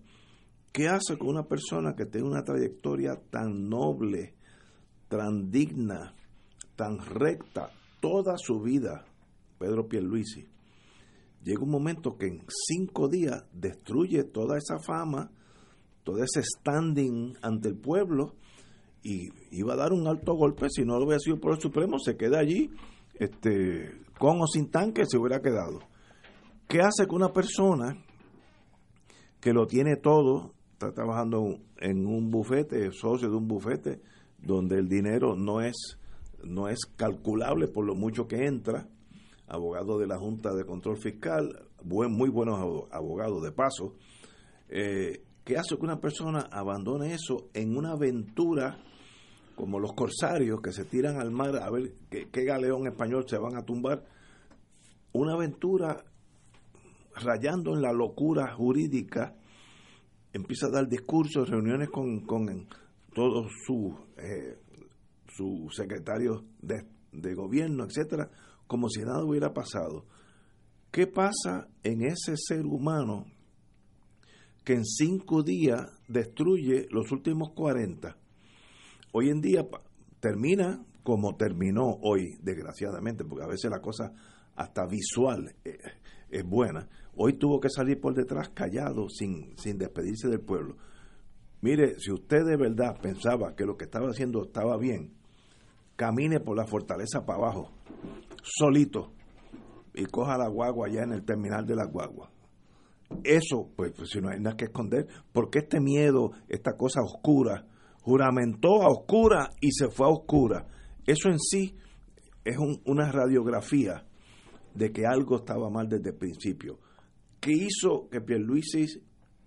¿Qué 0.71 0.89
hace 0.89 1.17
con 1.17 1.29
una 1.29 1.47
persona 1.47 1.95
que 1.95 2.05
tiene 2.05 2.27
una 2.27 2.43
trayectoria 2.43 3.15
tan 3.29 3.69
noble, 3.69 4.36
tan 5.18 5.51
digna, 5.51 6.16
tan 6.76 6.97
recta, 6.97 7.70
toda 7.99 8.36
su 8.38 8.59
vida, 8.59 9.05
Pedro 9.59 9.88
Pierluisi? 9.88 10.47
Llega 11.43 11.61
un 11.61 11.70
momento 11.70 12.18
que 12.18 12.26
en 12.28 12.43
cinco 12.68 13.09
días 13.09 13.45
destruye 13.53 14.24
toda 14.24 14.57
esa 14.57 14.80
fama, 14.80 15.30
todo 16.03 16.24
ese 16.24 16.41
standing 16.41 17.36
ante 17.43 17.70
el 17.70 17.78
pueblo 17.78 18.34
y 19.03 19.30
iba 19.51 19.74
a 19.74 19.78
dar 19.78 19.93
un 19.93 20.07
alto 20.07 20.34
golpe 20.34 20.68
si 20.70 20.84
no 20.84 20.97
lo 20.97 21.05
hubiera 21.05 21.20
sido 21.20 21.39
por 21.39 21.53
el 21.53 21.61
Supremo, 21.61 21.99
se 21.99 22.18
queda 22.18 22.39
allí, 22.39 22.72
este, 23.14 23.91
con 24.18 24.41
o 24.41 24.47
sin 24.47 24.72
tanque 24.72 25.05
se 25.05 25.20
hubiera 25.20 25.41
quedado. 25.41 25.80
¿Qué 26.68 26.80
hace 26.80 27.05
que 27.07 27.14
una 27.14 27.32
persona 27.32 28.03
que 29.39 29.53
lo 29.53 29.68
tiene 29.68 29.97
todo, 29.97 30.53
está 30.72 30.91
trabajando 30.91 31.59
en 31.78 32.07
un 32.07 32.32
bufete, 32.32 32.91
socio 32.91 33.30
de 33.30 33.36
un 33.36 33.47
bufete, 33.47 34.01
donde 34.44 34.78
el 34.78 34.89
dinero 34.89 35.36
no 35.36 35.62
es, 35.62 35.98
no 36.44 36.68
es 36.68 36.86
calculable 36.96 37.68
por 37.68 37.86
lo 37.86 37.96
mucho 37.96 38.28
que 38.28 38.46
entra, 38.46 38.88
abogado 39.48 39.98
de 39.98 40.08
la 40.08 40.18
Junta 40.18 40.54
de 40.54 40.66
Control 40.66 40.98
Fiscal, 40.98 41.68
buen, 41.84 42.12
muy 42.12 42.30
buenos 42.30 42.60
abogados 42.91 43.41
de 43.44 43.52
paso, 43.52 43.96
eh, 44.70 45.24
¿qué 45.44 45.58
hace 45.58 45.78
que 45.78 45.84
una 45.84 46.00
persona 46.00 46.48
abandone 46.52 47.14
eso 47.14 47.50
en 47.54 47.78
una 47.78 47.91
aventura 47.91 48.78
como 49.56 49.80
los 49.80 49.94
corsarios 49.94 50.62
que 50.62 50.72
se 50.72 50.86
tiran 50.86 51.20
al 51.20 51.32
mar 51.32 51.56
a 51.58 51.70
ver 51.70 51.94
qué, 52.10 52.30
qué 52.32 52.44
galeón 52.44 52.88
español 52.88 53.26
se 53.28 53.38
van 53.38 53.56
a 53.56 53.64
tumbar? 53.64 54.04
Una 55.14 55.34
aventura 55.34 56.04
rayando 57.16 57.74
en 57.76 57.82
la 57.82 57.94
locura 57.94 58.52
jurídica. 58.54 59.36
Empieza 60.34 60.68
a 60.68 60.72
dar 60.72 60.88
discursos, 60.88 61.50
reuniones 61.50 61.89
con, 61.89 62.22
con 62.22 62.50
todos 63.14 63.51
sus 63.66 63.93
eh, 64.18 64.57
secretarios 65.72 66.43
de, 66.61 66.86
de 67.11 67.34
gobierno, 67.34 67.86
etcétera, 67.86 68.30
como 68.68 68.89
si 68.89 69.01
nada 69.01 69.24
hubiera 69.24 69.53
pasado. 69.53 70.05
¿Qué 70.91 71.07
pasa 71.07 71.68
en 71.84 72.03
ese 72.03 72.36
ser 72.38 72.66
humano 72.66 73.26
que 74.64 74.74
en 74.74 74.86
cinco 74.86 75.43
días 75.43 75.82
destruye 76.07 76.88
los 76.91 77.11
últimos 77.11 77.51
40? 77.53 78.16
Hoy 79.11 79.30
en 79.30 79.41
día 79.41 79.68
termina 80.20 80.86
como 81.03 81.36
terminó 81.36 81.97
hoy, 82.01 82.38
desgraciadamente, 82.41 83.26
porque 83.26 83.43
a 83.43 83.47
veces 83.47 83.70
la 83.70 83.82
cosa 83.82 84.14
hasta 84.55 84.86
visual 84.88 85.53
eh, 85.66 85.78
es 86.30 86.43
buena. 86.43 86.88
Hoy 87.16 87.34
tuvo 87.34 87.59
que 87.59 87.70
salir 87.70 87.99
por 87.99 88.16
detrás 88.16 88.49
callado, 88.49 89.09
sin, 89.09 89.57
sin 89.57 89.78
despedirse 89.78 90.30
del 90.30 90.39
pueblo. 90.39 90.78
Mire, 91.64 91.97
si 91.97 92.11
usted 92.11 92.43
de 92.45 92.57
verdad 92.57 92.99
pensaba 93.01 93.55
que 93.55 93.64
lo 93.64 93.78
que 93.78 93.86
estaba 93.86 94.09
haciendo 94.09 94.43
estaba 94.43 94.78
bien, 94.78 95.14
camine 95.95 96.41
por 96.41 96.57
la 96.57 96.66
fortaleza 96.66 97.26
para 97.26 97.39
abajo, 97.39 97.72
solito, 98.43 99.14
y 99.93 100.03
coja 100.03 100.38
la 100.38 100.49
guagua 100.49 100.88
allá 100.88 101.03
en 101.03 101.14
el 101.14 101.24
terminal 101.24 101.66
de 101.66 101.78
la 101.78 101.86
guagua. 101.86 102.30
Eso, 103.24 103.70
pues, 103.78 103.93
pues, 103.95 104.09
si 104.09 104.20
no 104.20 104.28
hay 104.28 104.41
nada 104.41 104.57
que 104.57 104.66
esconder, 104.66 105.07
porque 105.32 105.59
este 105.59 105.80
miedo, 105.80 106.32
esta 106.49 106.74
cosa 106.76 106.99
oscura, 107.01 107.66
juramentó 108.01 108.82
a 108.82 108.89
oscura 108.89 109.49
y 109.61 109.72
se 109.72 109.88
fue 109.88 110.05
a 110.07 110.09
oscura. 110.09 110.68
Eso 111.07 111.30
en 111.30 111.39
sí 111.39 111.78
es 112.43 112.57
una 112.84 113.09
radiografía 113.09 114.05
de 114.76 114.91
que 114.91 115.05
algo 115.05 115.38
estaba 115.38 115.70
mal 115.70 115.88
desde 115.88 116.09
el 116.09 116.18
principio. 116.18 116.80
¿Qué 117.39 117.51
hizo 117.53 118.09
que 118.09 118.20
Pierluisi 118.20 118.86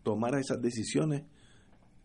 tomara 0.03 0.41
esas 0.41 0.63
decisiones? 0.63 1.25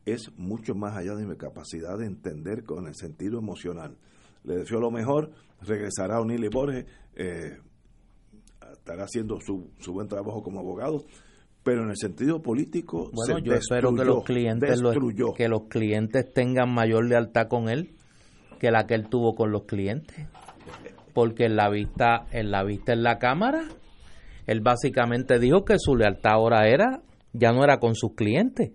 Es 0.05 0.31
mucho 0.37 0.73
más 0.75 0.97
allá 0.97 1.15
de 1.15 1.25
mi 1.25 1.35
capacidad 1.35 1.97
de 1.97 2.05
entender 2.05 2.63
con 2.63 2.87
el 2.87 2.95
sentido 2.95 3.39
emocional. 3.39 3.97
Le 4.43 4.57
deseo 4.57 4.79
lo 4.79 4.91
mejor, 4.91 5.31
regresará 5.61 6.17
a 6.17 6.21
O'Neill 6.21 6.49
Borges, 6.49 6.85
eh, 7.15 7.57
estará 8.73 9.03
haciendo 9.03 9.39
su, 9.39 9.71
su 9.79 9.93
buen 9.93 10.07
trabajo 10.07 10.41
como 10.41 10.59
abogado, 10.59 11.03
pero 11.63 11.83
en 11.83 11.89
el 11.89 11.97
sentido 11.97 12.41
político 12.41 13.11
bueno 13.13 13.37
yo 13.39 13.53
espero 13.53 13.93
que 13.93 14.03
los 14.03 14.23
clientes 14.23 14.81
que 15.37 15.47
los 15.47 15.63
clientes 15.69 16.33
tengan 16.33 16.73
mayor 16.73 17.05
lealtad 17.05 17.47
con 17.47 17.69
él 17.69 17.95
que 18.59 18.71
la 18.71 18.87
que 18.87 18.95
él 18.95 19.09
tuvo 19.09 19.33
con 19.33 19.51
los 19.51 19.63
clientes. 19.63 20.27
Porque 21.13 21.45
en 21.45 21.55
la 21.55 21.69
vista 21.69 22.27
en 22.31 22.51
la 22.51 22.63
vista 22.63 22.93
en 22.93 23.03
la 23.03 23.17
cámara 23.17 23.63
él 24.47 24.61
básicamente 24.61 25.39
dijo 25.39 25.65
que 25.65 25.75
su 25.77 25.95
lealtad 25.95 26.33
ahora 26.33 26.67
era, 26.67 27.01
ya 27.33 27.51
no 27.51 27.63
era 27.63 27.79
con 27.79 27.95
sus 27.95 28.15
clientes, 28.15 28.71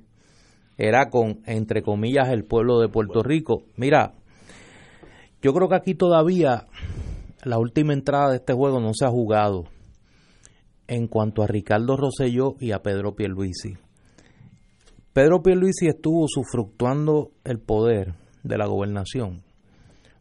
era 0.78 1.08
con, 1.10 1.40
entre 1.46 1.82
comillas, 1.82 2.28
el 2.28 2.44
pueblo 2.44 2.80
de 2.80 2.88
Puerto 2.88 3.22
Rico. 3.22 3.62
Mira, 3.76 4.14
yo 5.42 5.52
creo 5.52 5.68
que 5.68 5.76
aquí 5.76 5.94
todavía 5.94 6.66
la 7.44 7.58
última 7.58 7.92
entrada 7.92 8.30
de 8.30 8.36
este 8.36 8.52
juego 8.52 8.80
no 8.80 8.90
se 8.92 9.04
ha 9.06 9.10
jugado 9.10 9.64
en 10.88 11.08
cuanto 11.08 11.42
a 11.42 11.46
Ricardo 11.46 11.96
Rosselló 11.96 12.54
y 12.60 12.72
a 12.72 12.82
Pedro 12.82 13.14
Pierluisi. 13.14 13.74
Pedro 15.12 15.42
Pierluisi 15.42 15.86
estuvo 15.86 16.26
sufructuando 16.28 17.30
el 17.44 17.58
poder 17.58 18.14
de 18.42 18.58
la 18.58 18.66
gobernación 18.66 19.42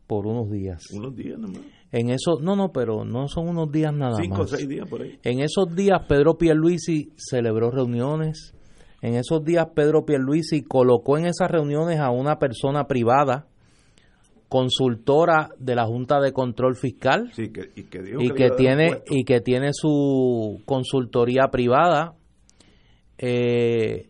por 0.08 0.26
unos 0.26 0.50
días. 0.50 0.84
Unos 0.94 1.16
días 1.16 1.38
nomás. 1.38 1.62
En 1.92 2.10
eso, 2.10 2.40
no, 2.42 2.56
no, 2.56 2.72
pero 2.72 3.06
no 3.06 3.28
son 3.28 3.48
unos 3.50 3.72
días 3.72 3.94
nada 3.94 4.18
Cinco 4.22 4.40
más. 4.40 4.54
o 4.54 4.56
seis 4.58 4.68
días 4.68 4.88
por 4.88 5.02
ahí. 5.02 5.18
En 5.24 5.40
esos 5.40 5.74
días 5.76 6.02
Pedro 6.08 6.38
Pierluisi 6.38 7.12
celebró 7.18 7.72
reuniones. 7.72 8.55
En 9.06 9.14
esos 9.14 9.46
días 9.46 9.68
Pedro 9.76 10.04
Pierluisi 10.04 10.64
colocó 10.64 11.20
en 11.20 11.28
esas 11.28 11.52
reuniones 11.52 12.00
a 12.00 12.10
una 12.10 12.40
persona 12.40 12.88
privada, 12.88 13.46
consultora 14.50 15.50
de 15.60 15.76
la 15.76 15.86
Junta 15.86 16.20
de 16.20 16.34
Control 16.34 16.76
Fiscal, 16.76 17.30
sí, 17.34 17.50
que, 17.50 17.70
y 17.76 17.84
que, 17.84 18.02
dijo 18.02 18.20
y 18.20 18.32
que, 18.32 18.50
tiene 18.58 19.04
y 19.08 19.24
que 19.24 19.42
tiene 19.42 19.74
su 19.74 20.60
consultoría 20.66 21.50
privada. 21.52 22.16
Eh, 23.20 24.10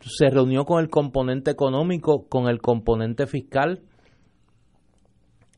se 0.00 0.30
reunió 0.30 0.64
con 0.64 0.80
el 0.80 0.88
componente 0.88 1.50
económico, 1.50 2.26
con 2.26 2.48
el 2.48 2.62
componente 2.62 3.26
fiscal 3.26 3.82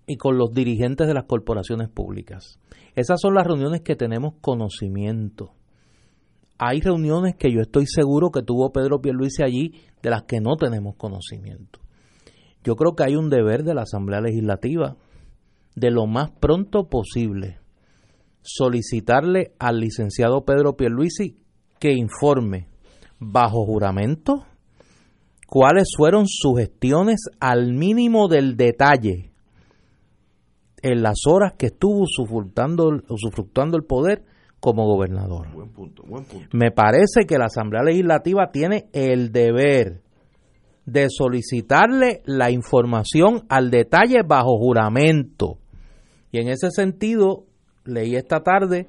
y 0.09 0.17
con 0.17 0.37
los 0.37 0.51
dirigentes 0.53 1.07
de 1.07 1.15
las 1.15 1.27
corporaciones 1.27 1.89
públicas. 1.89 2.59
Esas 2.97 3.21
son 3.21 3.35
las 3.35 3.47
reuniones 3.47 3.83
que 3.83 3.95
tenemos 3.95 4.35
conocimiento. 4.41 5.53
Hay 6.59 6.81
reuniones 6.81 7.35
que 7.37 7.53
yo 7.53 7.61
estoy 7.61 7.87
seguro 7.87 8.31
que 8.31 8.43
tuvo 8.43 8.73
Pedro 8.73 9.01
Pierluisi 9.01 9.43
allí 9.43 9.73
de 10.03 10.11
las 10.11 10.25
que 10.25 10.41
no 10.41 10.57
tenemos 10.57 10.97
conocimiento. 10.97 11.81
Yo 12.65 12.77
creo 12.77 12.95
que 12.95 13.05
hay 13.05 13.17
un 13.17 13.31
deber 13.31 13.65
de 13.65 13.75
la 13.75 13.83
Asamblea 13.83 14.21
Legislativa 14.21 14.97
de 15.75 15.91
lo 15.91 16.07
más 16.07 16.31
pronto 16.31 16.89
posible 16.89 17.59
solicitarle 18.43 19.55
al 19.59 19.81
licenciado 19.81 20.45
Pedro 20.45 20.77
Pierluisi 20.77 21.39
que 21.79 21.93
informe 21.93 22.69
bajo 23.19 23.65
juramento 23.65 24.45
cuáles 25.47 25.89
fueron 25.97 26.27
sus 26.27 26.59
gestiones 26.59 27.21
al 27.41 27.73
mínimo 27.73 28.29
del 28.29 28.57
detalle 28.57 29.33
en 30.83 31.03
las 31.03 31.27
horas 31.27 31.55
que 31.57 31.67
estuvo 31.67 32.03
usufructuando 32.03 33.77
el 33.77 33.85
poder 33.85 34.25
como 34.63 34.87
gobernador. 34.87 35.53
Buen 35.53 35.71
punto, 35.71 36.05
buen 36.07 36.25
punto. 36.25 36.47
Me 36.53 36.71
parece 36.71 37.27
que 37.27 37.37
la 37.37 37.47
Asamblea 37.47 37.83
Legislativa 37.83 38.53
tiene 38.53 38.87
el 38.93 39.33
deber 39.33 40.03
de 40.87 41.09
solicitarle 41.11 42.23
la 42.27 42.53
información 42.53 43.43
al 43.49 43.73
detalle 43.73 44.23
bajo 44.25 44.57
juramento. 44.59 45.59
Y 46.31 46.39
en 46.39 46.49
ese 46.49 46.71
sentido, 46.71 47.43
leí 47.85 48.15
esta 48.15 48.45
tarde 48.45 48.87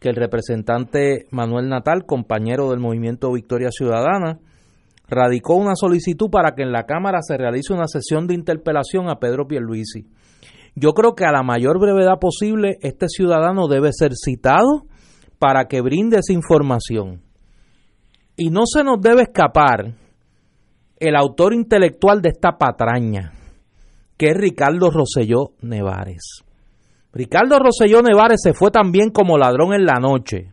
que 0.00 0.08
el 0.08 0.16
representante 0.16 1.26
Manuel 1.30 1.68
Natal, 1.68 2.06
compañero 2.06 2.70
del 2.70 2.80
movimiento 2.80 3.32
Victoria 3.32 3.68
Ciudadana, 3.70 4.40
radicó 5.08 5.56
una 5.56 5.74
solicitud 5.74 6.30
para 6.30 6.54
que 6.54 6.62
en 6.62 6.72
la 6.72 6.86
Cámara 6.86 7.18
se 7.20 7.36
realice 7.36 7.74
una 7.74 7.86
sesión 7.86 8.26
de 8.26 8.32
interpelación 8.34 9.10
a 9.10 9.16
Pedro 9.16 9.46
Pierluisi 9.46 10.06
yo 10.74 10.92
creo 10.92 11.14
que 11.14 11.24
a 11.24 11.32
la 11.32 11.42
mayor 11.42 11.78
brevedad 11.78 12.18
posible 12.18 12.78
este 12.80 13.06
ciudadano 13.08 13.68
debe 13.68 13.90
ser 13.92 14.12
citado 14.14 14.86
para 15.42 15.66
que 15.66 15.80
brinde 15.80 16.18
esa 16.18 16.32
información. 16.32 17.20
Y 18.36 18.50
no 18.50 18.62
se 18.64 18.84
nos 18.84 19.00
debe 19.00 19.22
escapar 19.22 19.92
el 21.00 21.16
autor 21.16 21.52
intelectual 21.52 22.22
de 22.22 22.28
esta 22.28 22.52
patraña, 22.58 23.32
que 24.16 24.26
es 24.26 24.36
Ricardo 24.36 24.88
Rosselló 24.88 25.54
Nevares. 25.62 26.44
Ricardo 27.12 27.58
Rosselló 27.58 28.02
Nevares 28.02 28.40
se 28.40 28.52
fue 28.52 28.70
también 28.70 29.10
como 29.10 29.36
ladrón 29.36 29.74
en 29.74 29.84
la 29.84 29.98
noche 30.00 30.52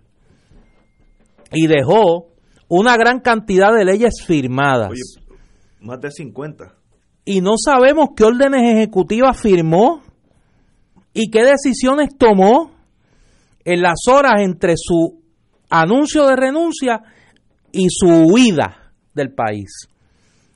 y 1.51 1.67
dejó 1.67 2.29
una 2.67 2.97
gran 2.97 3.19
cantidad 3.19 3.71
de 3.71 3.85
leyes 3.85 4.23
firmadas. 4.25 4.89
Oye, 4.89 5.37
más 5.81 6.01
de 6.01 6.09
50. 6.09 6.73
Y 7.25 7.41
no 7.41 7.51
sabemos 7.63 8.09
qué 8.15 8.23
órdenes 8.23 8.63
ejecutivas 8.75 9.39
firmó 9.39 10.01
y 11.13 11.29
qué 11.29 11.43
decisiones 11.43 12.17
tomó 12.17 12.78
en 13.72 13.84
las 13.84 13.99
horas 14.11 14.41
entre 14.41 14.74
su 14.76 15.22
anuncio 15.70 16.26
de 16.26 16.36
renuncia 16.36 17.03
y 17.72 17.86
su 17.91 18.07
huida 18.07 18.93
del 19.13 19.32
país. 19.32 19.88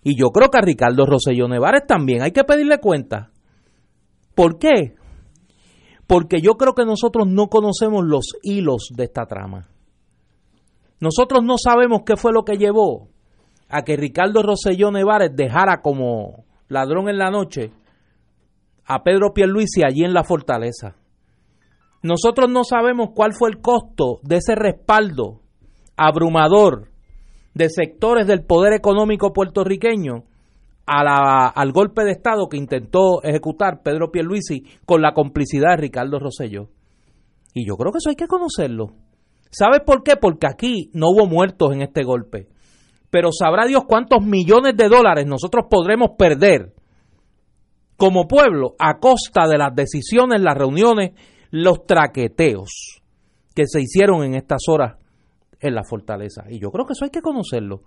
Y 0.01 0.18
yo 0.20 0.30
creo 0.30 0.49
que 0.49 0.57
a 0.57 0.61
Ricardo 0.61 1.05
Rosselló 1.05 1.47
Nevares 1.47 1.84
también 1.88 2.24
hay 2.24 2.32
que 2.32 2.43
pedirle 2.43 2.80
cuenta. 2.80 3.30
¿Por 4.34 4.57
qué? 4.57 4.95
Porque 6.07 6.41
yo 6.41 6.53
creo 6.53 6.74
que 6.74 6.86
nosotros 6.86 7.28
no 7.28 7.49
conocemos 7.49 8.03
los 8.03 8.26
hilos 8.41 8.89
de 8.95 9.03
esta 9.03 9.28
trama. 9.28 9.70
Nosotros 10.99 11.43
no 11.43 11.59
sabemos 11.59 12.01
qué 12.07 12.16
fue 12.18 12.34
lo 12.34 12.43
que 12.43 12.57
llevó 12.57 13.09
a 13.70 13.84
que 13.84 13.95
Ricardo 13.95 14.41
Rosselló 14.41 14.89
Nevares 14.89 15.36
dejara 15.36 15.82
como 15.84 16.45
ladrón 16.68 17.09
en 17.09 17.20
la 17.20 17.30
noche 17.30 17.74
a 18.86 19.03
Pedro 19.03 19.34
Pierluisi 19.36 19.84
allí 19.86 20.03
en 20.03 20.16
la 20.16 20.24
fortaleza. 20.24 20.95
Nosotros 22.04 22.49
no 22.49 22.66
sabemos 22.66 23.10
cuál 23.16 23.34
fue 23.34 23.49
el 23.49 23.62
costo 23.62 24.20
de 24.24 24.38
ese 24.38 24.56
respaldo 24.56 25.39
abrumador 25.95 26.89
de 27.54 27.70
sectores 27.70 28.28
del 28.28 28.43
poder 28.43 28.74
económico 28.74 29.32
puertorriqueño 29.32 30.26
al 30.86 31.72
golpe 31.72 32.04
de 32.04 32.12
Estado 32.12 32.49
que 32.49 32.58
intentó 32.58 33.24
ejecutar 33.24 33.82
Pedro 33.84 34.12
Pierluisi 34.12 34.66
con 34.86 35.01
la 35.01 35.14
complicidad 35.14 35.72
de 35.72 35.78
Ricardo 35.78 36.20
Rosselló. 36.20 36.68
Y 37.54 37.66
yo 37.66 37.78
creo 37.78 37.93
que 37.93 37.99
eso 37.99 38.10
hay 38.10 38.18
que 38.18 38.28
conocerlo. 38.28 38.91
¿Sabes 39.49 39.82
por 39.86 40.04
qué? 40.04 40.18
Porque 40.18 40.47
aquí 40.47 40.89
no 40.93 41.08
hubo 41.10 41.26
muertos 41.26 41.72
en 41.72 41.84
este 41.84 42.04
golpe. 42.04 42.49
Pero 43.12 43.30
sabrá 43.32 43.66
Dios 43.66 43.84
cuántos 43.88 44.26
millones 44.26 44.76
de 44.76 44.89
dólares 44.89 45.26
nosotros 45.26 45.68
podremos 45.70 46.18
perder 46.18 46.74
como 47.95 48.28
pueblo 48.28 48.76
a 48.80 48.97
costa 48.99 49.47
de 49.47 49.58
las 49.58 49.74
decisiones, 49.74 50.41
las 50.41 50.58
reuniones, 50.58 51.12
los 51.54 51.86
traqueteos 51.86 53.04
que 53.54 53.68
se 53.68 53.80
hicieron 53.80 54.24
en 54.24 54.34
estas 54.34 54.64
horas 54.68 54.97
en 55.60 55.76
la 55.76 55.84
fortaleza. 55.84 56.45
Y 56.49 56.60
yo 56.60 56.72
creo 56.72 56.88
que 56.88 56.93
eso 56.93 57.06
hay 57.06 57.12
que 57.12 57.22
conocerlo. 57.22 57.82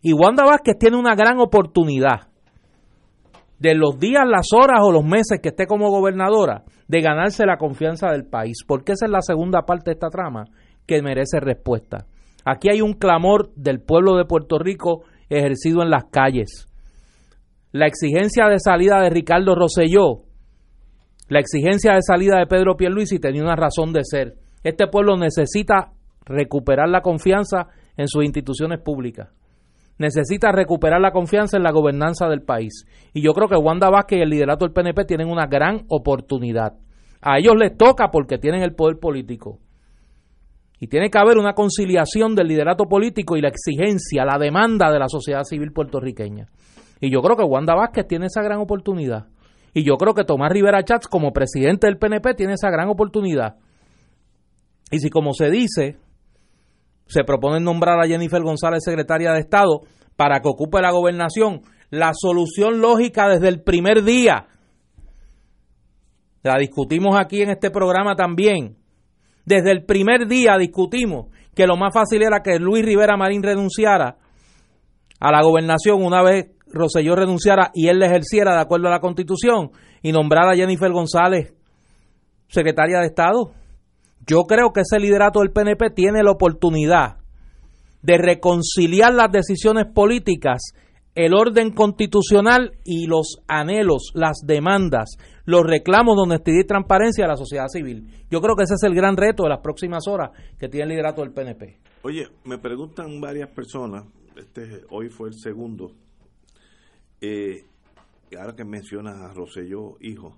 Y 0.00 0.12
Wanda 0.12 0.44
Vázquez 0.44 0.78
tiene 0.78 0.96
una 0.96 1.16
gran 1.16 1.40
oportunidad 1.40 2.28
de 3.58 3.74
los 3.74 3.98
días, 3.98 4.22
las 4.24 4.46
horas 4.52 4.78
o 4.82 4.92
los 4.92 5.02
meses 5.02 5.40
que 5.42 5.48
esté 5.48 5.66
como 5.66 5.90
gobernadora 5.90 6.62
de 6.86 7.00
ganarse 7.00 7.44
la 7.44 7.56
confianza 7.56 8.08
del 8.12 8.24
país, 8.24 8.58
porque 8.64 8.92
esa 8.92 9.06
es 9.06 9.10
la 9.10 9.20
segunda 9.20 9.62
parte 9.62 9.90
de 9.90 9.94
esta 9.94 10.10
trama 10.10 10.44
que 10.86 11.02
merece 11.02 11.40
respuesta. 11.40 12.06
Aquí 12.44 12.70
hay 12.70 12.82
un 12.82 12.92
clamor 12.92 13.52
del 13.56 13.80
pueblo 13.80 14.16
de 14.16 14.26
Puerto 14.26 14.60
Rico 14.60 15.02
ejercido 15.28 15.82
en 15.82 15.90
las 15.90 16.04
calles. 16.04 16.68
La 17.72 17.88
exigencia 17.88 18.46
de 18.46 18.60
salida 18.60 19.02
de 19.02 19.10
Ricardo 19.10 19.56
Rosselló, 19.56 20.27
la 21.28 21.40
exigencia 21.40 21.92
de 21.92 22.02
salida 22.02 22.38
de 22.38 22.46
Pedro 22.46 22.76
Pierluisi 22.76 23.18
tenía 23.18 23.42
una 23.42 23.56
razón 23.56 23.92
de 23.92 24.00
ser. 24.02 24.34
Este 24.64 24.86
pueblo 24.86 25.16
necesita 25.16 25.92
recuperar 26.24 26.88
la 26.88 27.02
confianza 27.02 27.68
en 27.96 28.08
sus 28.08 28.24
instituciones 28.24 28.80
públicas. 28.80 29.28
Necesita 29.98 30.52
recuperar 30.52 31.00
la 31.00 31.10
confianza 31.10 31.56
en 31.56 31.64
la 31.64 31.72
gobernanza 31.72 32.28
del 32.28 32.42
país. 32.42 32.86
Y 33.12 33.20
yo 33.20 33.32
creo 33.32 33.48
que 33.48 33.56
Wanda 33.56 33.90
Vázquez 33.90 34.18
y 34.18 34.22
el 34.22 34.30
liderato 34.30 34.64
del 34.64 34.72
PNP 34.72 35.04
tienen 35.04 35.28
una 35.28 35.46
gran 35.46 35.84
oportunidad. 35.88 36.74
A 37.20 37.38
ellos 37.38 37.56
les 37.58 37.76
toca 37.76 38.10
porque 38.10 38.38
tienen 38.38 38.62
el 38.62 38.74
poder 38.74 38.98
político. 38.98 39.58
Y 40.80 40.86
tiene 40.86 41.10
que 41.10 41.18
haber 41.18 41.36
una 41.36 41.54
conciliación 41.54 42.36
del 42.36 42.46
liderato 42.46 42.84
político 42.84 43.36
y 43.36 43.40
la 43.40 43.48
exigencia, 43.48 44.24
la 44.24 44.38
demanda 44.38 44.92
de 44.92 45.00
la 45.00 45.08
sociedad 45.08 45.42
civil 45.42 45.72
puertorriqueña. 45.72 46.46
Y 47.00 47.10
yo 47.10 47.20
creo 47.20 47.36
que 47.36 47.42
Wanda 47.42 47.74
Vázquez 47.74 48.06
tiene 48.06 48.26
esa 48.26 48.42
gran 48.42 48.60
oportunidad. 48.60 49.26
Y 49.74 49.84
yo 49.84 49.96
creo 49.96 50.14
que 50.14 50.24
Tomás 50.24 50.50
Rivera 50.52 50.82
Chats, 50.82 51.08
como 51.08 51.32
presidente 51.32 51.86
del 51.86 51.98
PNP, 51.98 52.34
tiene 52.34 52.54
esa 52.54 52.70
gran 52.70 52.88
oportunidad. 52.88 53.56
Y 54.90 54.98
si, 54.98 55.10
como 55.10 55.34
se 55.34 55.50
dice, 55.50 55.98
se 57.06 57.24
propone 57.24 57.60
nombrar 57.60 58.00
a 58.00 58.06
Jennifer 58.06 58.42
González 58.42 58.82
secretaria 58.84 59.32
de 59.32 59.40
Estado 59.40 59.82
para 60.16 60.40
que 60.40 60.48
ocupe 60.48 60.80
la 60.80 60.90
gobernación. 60.90 61.62
La 61.90 62.12
solución 62.14 62.80
lógica 62.80 63.28
desde 63.28 63.48
el 63.48 63.62
primer 63.62 64.04
día, 64.04 64.46
la 66.42 66.58
discutimos 66.58 67.18
aquí 67.18 67.42
en 67.42 67.50
este 67.50 67.70
programa 67.70 68.14
también. 68.14 68.76
Desde 69.44 69.70
el 69.70 69.84
primer 69.84 70.26
día 70.26 70.58
discutimos 70.58 71.26
que 71.54 71.66
lo 71.66 71.76
más 71.76 71.94
fácil 71.94 72.22
era 72.22 72.42
que 72.42 72.58
Luis 72.58 72.84
Rivera 72.84 73.16
Marín 73.16 73.42
renunciara 73.42 74.18
a 75.18 75.32
la 75.32 75.42
gobernación 75.42 76.04
una 76.04 76.22
vez 76.22 76.50
Roselló 76.72 77.14
renunciara 77.14 77.70
y 77.74 77.88
él 77.88 77.98
le 77.98 78.06
ejerciera 78.06 78.54
de 78.54 78.60
acuerdo 78.60 78.88
a 78.88 78.92
la 78.92 79.00
constitución 79.00 79.70
y 80.02 80.12
nombrara 80.12 80.52
a 80.52 80.56
Jennifer 80.56 80.90
González 80.90 81.54
secretaria 82.48 83.00
de 83.00 83.06
Estado. 83.06 83.52
Yo 84.26 84.44
creo 84.44 84.72
que 84.72 84.80
ese 84.80 84.98
liderato 84.98 85.40
del 85.40 85.52
PNP 85.52 85.90
tiene 85.90 86.22
la 86.22 86.32
oportunidad 86.32 87.18
de 88.02 88.18
reconciliar 88.18 89.12
las 89.14 89.30
decisiones 89.30 89.86
políticas, 89.92 90.72
el 91.14 91.34
orden 91.34 91.72
constitucional 91.72 92.72
y 92.84 93.06
los 93.06 93.38
anhelos, 93.48 94.12
las 94.14 94.38
demandas, 94.46 95.16
los 95.44 95.62
reclamos 95.64 96.16
de 96.16 96.22
honestidad 96.22 96.58
y 96.60 96.66
transparencia 96.66 97.24
de 97.24 97.28
la 97.28 97.36
sociedad 97.36 97.66
civil. 97.68 98.06
Yo 98.30 98.40
creo 98.40 98.54
que 98.54 98.64
ese 98.64 98.74
es 98.74 98.82
el 98.84 98.94
gran 98.94 99.16
reto 99.16 99.44
de 99.44 99.48
las 99.48 99.60
próximas 99.60 100.06
horas 100.06 100.30
que 100.58 100.68
tiene 100.68 100.84
el 100.84 100.90
liderato 100.90 101.22
del 101.22 101.32
PNP. 101.32 101.78
Oye, 102.02 102.28
me 102.44 102.58
preguntan 102.58 103.20
varias 103.20 103.48
personas, 103.50 104.04
este 104.36 104.84
hoy 104.90 105.08
fue 105.08 105.28
el 105.30 105.34
segundo, 105.34 105.90
eh, 107.20 107.64
ahora 108.38 108.54
que 108.54 108.64
mencionas 108.64 109.16
a 109.16 109.32
Roselló, 109.32 109.96
hijo, 110.00 110.36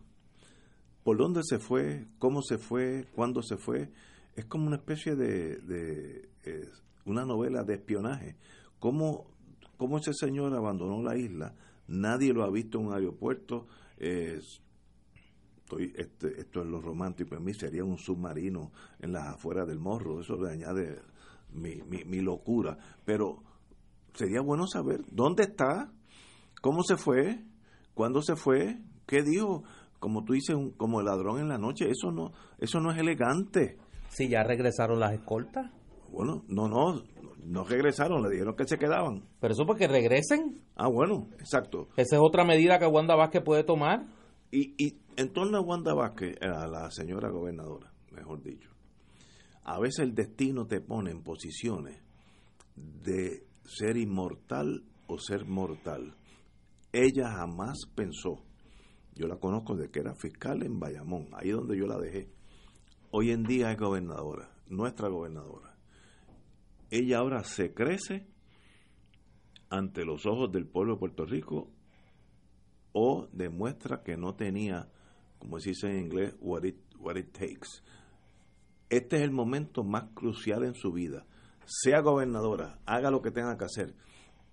por 1.03 1.18
dónde 1.18 1.43
se 1.45 1.59
fue, 1.59 2.07
cómo 2.18 2.43
se 2.43 2.59
fue, 2.59 3.07
cuándo 3.14 3.43
se 3.43 3.57
fue. 3.57 3.91
Es 4.37 4.45
como 4.47 4.66
una 4.66 4.76
especie 4.76 5.16
de, 5.16 6.28
eh, 6.45 6.68
una 7.05 7.24
novela 7.24 7.64
de 7.64 7.74
espionaje. 7.74 8.37
¿Cómo, 8.78 9.26
¿Cómo 9.76 9.99
ese 9.99 10.14
señor 10.14 10.55
abandonó 10.55 11.03
la 11.03 11.16
isla? 11.16 11.55
Nadie 11.89 12.33
lo 12.33 12.45
ha 12.45 12.51
visto 12.51 12.78
en 12.78 12.87
un 12.87 12.95
aeropuerto. 12.95 13.66
estoy, 13.99 15.93
este, 15.97 16.41
esto 16.41 16.62
es 16.62 16.66
lo 16.66 16.81
romántico 16.81 17.35
en 17.35 17.45
mí, 17.45 17.55
sería 17.55 17.85
un 17.85 17.99
submarino 17.99 18.72
en 19.01 19.12
las 19.12 19.26
afueras 19.26 19.66
del 19.66 19.78
morro. 19.78 20.20
Eso 20.20 20.37
le 20.37 20.53
añade 20.53 21.01
mi, 21.53 21.83
mi 21.83 22.20
locura. 22.20 22.78
Pero 23.05 23.43
sería 24.14 24.41
bueno 24.41 24.66
saber 24.66 25.03
dónde 25.11 25.45
está, 25.45 25.93
cómo 26.61 26.82
se 26.82 26.96
fue, 26.96 27.44
cuándo 27.94 28.22
se 28.22 28.36
fue, 28.36 28.78
qué 29.06 29.22
dijo 29.22 29.64
como 30.00 30.24
tú 30.24 30.32
dices, 30.32 30.56
un, 30.56 30.70
como 30.70 31.00
el 31.00 31.06
ladrón 31.06 31.38
en 31.38 31.48
la 31.48 31.58
noche, 31.58 31.88
eso 31.88 32.11
no, 32.11 32.32
eso 32.58 32.80
no 32.80 32.90
es 32.90 32.98
elegante. 32.98 33.76
Si 34.08 34.28
ya 34.28 34.42
regresaron 34.42 34.98
las 34.98 35.12
escoltas. 35.12 35.70
Bueno, 36.11 36.42
no, 36.48 36.68
no, 36.68 37.04
no 37.44 37.64
regresaron, 37.64 38.22
le 38.22 38.30
dijeron 38.30 38.56
que 38.56 38.66
se 38.66 38.78
quedaban. 38.78 39.22
Pero 39.38 39.52
eso 39.52 39.64
porque 39.64 39.86
regresen. 39.86 40.61
Ah, 40.74 40.88
bueno, 40.88 41.28
exacto. 41.38 41.88
Esa 41.96 42.16
es 42.16 42.22
otra 42.22 42.44
medida 42.44 42.78
que 42.78 42.86
Wanda 42.86 43.14
Vázquez 43.14 43.42
puede 43.44 43.62
tomar. 43.62 44.06
Y, 44.50 44.74
y 44.82 44.98
en 45.16 45.32
torno 45.32 45.58
a 45.58 45.61
Wanda 45.61 45.94
Vázquez, 45.94 46.34
a 46.42 46.66
la 46.66 46.90
señora 46.90 47.30
gobernadora, 47.30 47.92
mejor 48.11 48.42
dicho, 48.42 48.70
a 49.62 49.78
veces 49.78 50.00
el 50.00 50.14
destino 50.14 50.66
te 50.66 50.80
pone 50.80 51.12
en 51.12 51.22
posiciones 51.22 52.02
de 52.74 53.44
ser 53.64 53.96
inmortal 53.96 54.82
o 55.06 55.18
ser 55.18 55.44
mortal. 55.44 56.16
Ella 56.93 57.30
jamás 57.30 57.78
pensó 57.95 58.45
yo 59.20 59.26
la 59.26 59.36
conozco 59.36 59.76
de 59.76 59.91
que 59.91 60.01
era 60.01 60.14
fiscal 60.14 60.62
en 60.62 60.80
Bayamón, 60.80 61.28
ahí 61.34 61.51
donde 61.51 61.76
yo 61.76 61.86
la 61.86 61.99
dejé. 61.99 62.30
Hoy 63.11 63.32
en 63.32 63.43
día 63.43 63.70
es 63.70 63.78
gobernadora, 63.78 64.51
nuestra 64.68 65.09
gobernadora. 65.09 65.76
Ella 66.91 67.18
ahora 67.18 67.45
se 67.45 67.74
crece 67.74 68.26
ante 69.68 70.07
los 70.07 70.24
ojos 70.24 70.51
del 70.51 70.66
pueblo 70.66 70.95
de 70.95 71.01
Puerto 71.01 71.26
Rico 71.26 71.70
o 72.93 73.28
demuestra 73.32 74.03
que 74.03 74.16
no 74.16 74.36
tenía, 74.36 74.88
como 75.38 75.61
se 75.61 75.70
dice 75.70 75.88
en 75.88 75.99
inglés, 75.99 76.34
what 76.41 76.64
it, 76.64 76.78
what 76.99 77.16
it 77.16 77.30
takes. 77.32 77.82
Este 78.88 79.16
es 79.16 79.22
el 79.22 79.32
momento 79.32 79.84
más 79.84 80.14
crucial 80.14 80.64
en 80.64 80.74
su 80.74 80.93
vida. 80.93 81.26
Sea 81.66 82.01
gobernadora, 82.01 82.80
haga 82.86 83.11
lo 83.11 83.20
que 83.20 83.30
tenga 83.30 83.59
que 83.59 83.66
hacer 83.66 83.95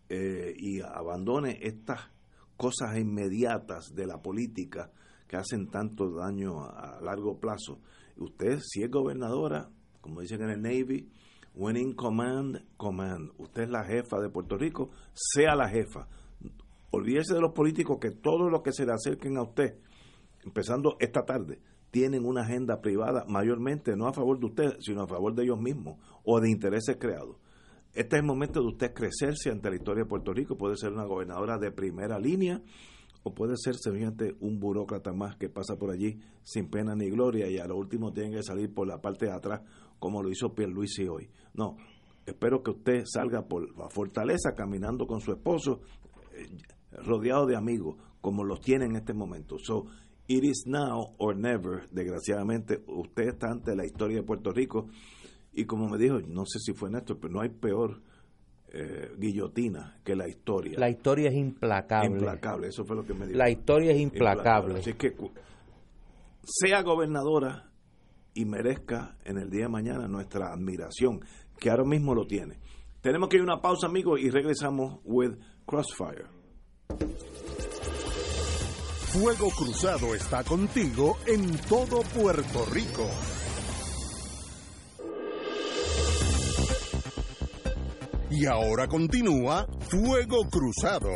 eh, 0.10 0.54
y 0.58 0.82
abandone 0.82 1.60
estas 1.62 2.17
cosas 2.58 2.98
inmediatas 2.98 3.94
de 3.94 4.08
la 4.08 4.22
política 4.22 4.92
que 5.28 5.38
hacen 5.38 5.70
tanto 5.70 6.10
daño 6.12 6.64
a, 6.64 7.00
largo 7.02 7.40
plazo. 7.40 7.80
Usted, 8.18 8.60
si 8.62 8.84
es 8.84 8.90
gobernadora, 8.90 9.70
como 10.02 10.22
dicen 10.22 10.42
en 10.42 10.50
el 10.50 10.62
Navy, 10.62 11.10
winning 11.54 11.94
command, 11.94 12.66
command. 12.78 13.32
Usted 13.38 13.64
es 13.64 13.70
la 13.70 13.84
jefa 13.84 14.20
de 14.20 14.30
Puerto 14.30 14.58
Rico, 14.58 14.90
sea 15.14 15.56
la 15.56 15.70
jefa. 15.70 16.08
olvídese 16.92 17.34
de 17.34 17.42
los 17.42 17.54
políticos 17.54 17.98
que 18.00 18.12
todos 18.12 18.52
los 18.52 18.62
que 18.62 18.72
se 18.72 18.86
le 18.86 18.94
acerquen 18.94 19.38
a 19.38 19.44
usted, 19.44 19.78
empezando 20.44 20.98
esta 21.00 21.24
tarde, 21.26 21.60
tienen 21.92 22.26
una 22.26 22.42
agenda 22.42 22.82
privada 22.82 23.26
mayormente 23.28 23.96
no 23.96 24.08
a 24.08 24.14
favor 24.14 24.40
de 24.40 24.46
usted, 24.46 24.78
sino 24.80 25.04
a 25.04 25.08
favor 25.08 25.34
de 25.34 25.44
ellos 25.44 25.60
mismos 25.60 25.98
o 26.24 26.40
de 26.40 26.50
intereses 26.50 26.98
creados. 27.00 27.38
Este 27.98 28.16
es 28.16 28.20
el 28.20 28.28
momento 28.28 28.62
de 28.62 28.68
usted 28.68 28.94
crecerse 28.94 29.50
ante 29.50 29.72
la 29.72 29.76
historia 29.76 30.04
de 30.04 30.08
Puerto 30.08 30.32
Rico. 30.32 30.56
Puede 30.56 30.78
ser 30.78 30.94
una 30.94 31.06
gobernadora 31.06 31.58
de 31.58 31.72
primera 31.72 32.20
línea 32.20 32.62
o 33.24 33.34
puede 33.34 33.56
ser 33.58 33.74
sencillamente 33.74 34.36
un 34.40 34.60
burócrata 34.60 35.14
más 35.14 35.36
que 35.36 35.50
pasa 35.50 35.78
por 35.80 35.90
allí 35.90 36.20
sin 36.44 36.70
pena 36.70 36.94
ni 36.96 37.10
gloria 37.10 37.50
y 37.50 37.58
a 37.58 37.66
lo 37.66 37.76
último 37.76 38.14
tiene 38.14 38.36
que 38.36 38.44
salir 38.44 38.72
por 38.72 38.88
la 38.88 39.02
parte 39.02 39.26
de 39.26 39.32
atrás 39.32 39.62
como 39.98 40.22
lo 40.22 40.30
hizo 40.30 40.54
Pierluisi 40.54 41.08
hoy. 41.08 41.28
No, 41.56 41.76
espero 42.24 42.62
que 42.62 42.70
usted 42.70 43.04
salga 43.12 43.48
por 43.48 43.76
la 43.76 43.90
fortaleza 43.90 44.54
caminando 44.54 45.08
con 45.08 45.20
su 45.20 45.32
esposo 45.32 45.82
eh, 46.36 46.46
rodeado 47.04 47.48
de 47.48 47.56
amigos 47.56 47.96
como 48.22 48.44
los 48.44 48.62
tiene 48.62 48.86
en 48.86 48.96
este 48.96 49.16
momento. 49.16 49.58
So, 49.58 49.88
it 50.28 50.44
is 50.44 50.66
now 50.68 51.16
or 51.18 51.36
never. 51.36 51.90
Desgraciadamente, 51.90 52.84
usted 52.86 53.30
está 53.30 53.48
ante 53.50 53.76
la 53.76 53.88
historia 53.88 54.18
de 54.18 54.24
Puerto 54.24 54.52
Rico 54.52 54.88
y 55.58 55.66
como 55.66 55.90
me 55.90 55.98
dijo, 55.98 56.20
no 56.20 56.46
sé 56.46 56.60
si 56.60 56.72
fue 56.72 56.92
Néstor, 56.92 57.18
pero 57.20 57.34
no 57.34 57.42
hay 57.42 57.50
peor 57.50 58.00
eh, 58.72 59.10
guillotina 59.18 60.00
que 60.04 60.16
la 60.16 60.28
historia. 60.28 60.78
La 60.78 60.88
historia 60.88 61.30
es 61.30 61.36
implacable. 61.36 62.12
Implacable, 62.12 62.68
eso 62.68 62.86
fue 62.86 62.96
lo 62.96 63.04
que 63.04 63.16
me 63.16 63.26
dijo. 63.26 63.40
La 63.40 63.50
historia 63.50 63.92
es 63.92 64.00
implacable. 64.00 64.78
Así 64.78 64.94
que 64.94 65.16
sea 66.44 66.84
gobernadora 66.84 67.72
y 68.36 68.46
merezca 68.46 69.18
en 69.26 69.40
el 69.40 69.50
día 69.50 69.64
de 69.64 69.70
mañana 69.70 70.08
nuestra 70.08 70.54
admiración, 70.54 71.22
que 71.60 71.72
ahora 71.72 71.86
mismo 71.86 72.14
lo 72.14 72.28
tiene. 72.28 72.60
Tenemos 73.02 73.28
que 73.28 73.38
ir 73.38 73.42
a 73.42 73.46
una 73.46 73.60
pausa, 73.60 73.88
amigos, 73.88 74.20
y 74.22 74.30
regresamos 74.30 75.00
with 75.06 75.34
Crossfire. 75.66 76.26
Fuego 79.08 79.50
Cruzado 79.58 80.14
está 80.14 80.44
contigo 80.44 81.18
en 81.26 81.58
todo 81.68 82.02
Puerto 82.14 82.64
Rico. 82.72 83.10
Y 88.30 88.46
ahora 88.46 88.88
continúa 88.88 89.66
Fuego 89.90 90.44
Cruzado. 90.52 91.10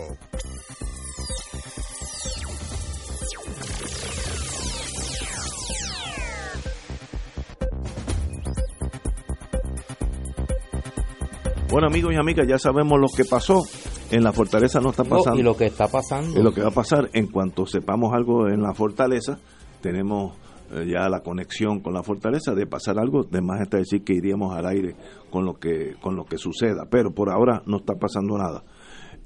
Bueno, 11.70 11.88
amigos 11.88 12.14
y 12.14 12.18
amigas, 12.18 12.46
ya 12.48 12.58
sabemos 12.58 13.00
lo 13.00 13.08
que 13.08 13.24
pasó. 13.24 13.64
En 14.12 14.24
la 14.24 14.34
fortaleza 14.34 14.82
no 14.82 14.90
está 14.90 15.06
pasando. 15.06 15.40
y 15.40 15.44
lo 15.44 15.56
que 15.56 15.68
está 15.68 15.88
pasando. 15.88 16.38
Y 16.38 16.44
lo 16.44 16.54
que 16.54 16.62
va 16.62 16.68
a 16.68 16.72
pasar 16.72 17.10
en 17.14 17.28
cuanto 17.28 17.66
sepamos 17.66 18.14
algo 18.14 18.50
en 18.50 18.62
la 18.62 18.74
fortaleza, 18.74 19.40
tenemos 19.80 20.36
eh, 20.72 20.86
ya 20.88 21.10
la 21.10 21.22
conexión 21.22 21.82
con 21.82 21.94
la 21.94 22.04
fortaleza 22.04 22.54
de 22.54 22.66
pasar 22.66 22.98
algo, 23.00 23.24
de 23.24 23.42
más 23.42 23.62
está 23.62 23.78
decir 23.78 24.04
que 24.04 24.14
iríamos 24.14 24.56
al 24.56 24.66
aire 24.68 24.96
con 25.30 25.46
lo 25.46 25.56
que 25.56 25.96
con 26.02 26.16
lo 26.16 26.26
que 26.26 26.38
suceda, 26.38 26.88
pero 26.90 27.12
por 27.14 27.30
ahora 27.30 27.62
no 27.66 27.78
está 27.78 27.96
pasando 27.96 28.38
nada. 28.38 28.64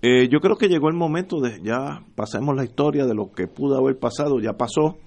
Eh, 0.02 0.28
yo 0.30 0.40
creo 0.40 0.56
que 0.58 0.68
llegó 0.68 0.90
el 0.90 0.96
momento 0.96 1.40
de 1.40 1.62
ya 1.64 2.04
pasemos 2.16 2.56
la 2.56 2.64
historia 2.64 3.06
de 3.06 3.16
lo 3.16 3.32
que 3.32 3.48
pudo 3.48 3.78
haber 3.78 3.98
pasado, 3.98 4.40
ya 4.40 4.54
pasó. 4.54 4.98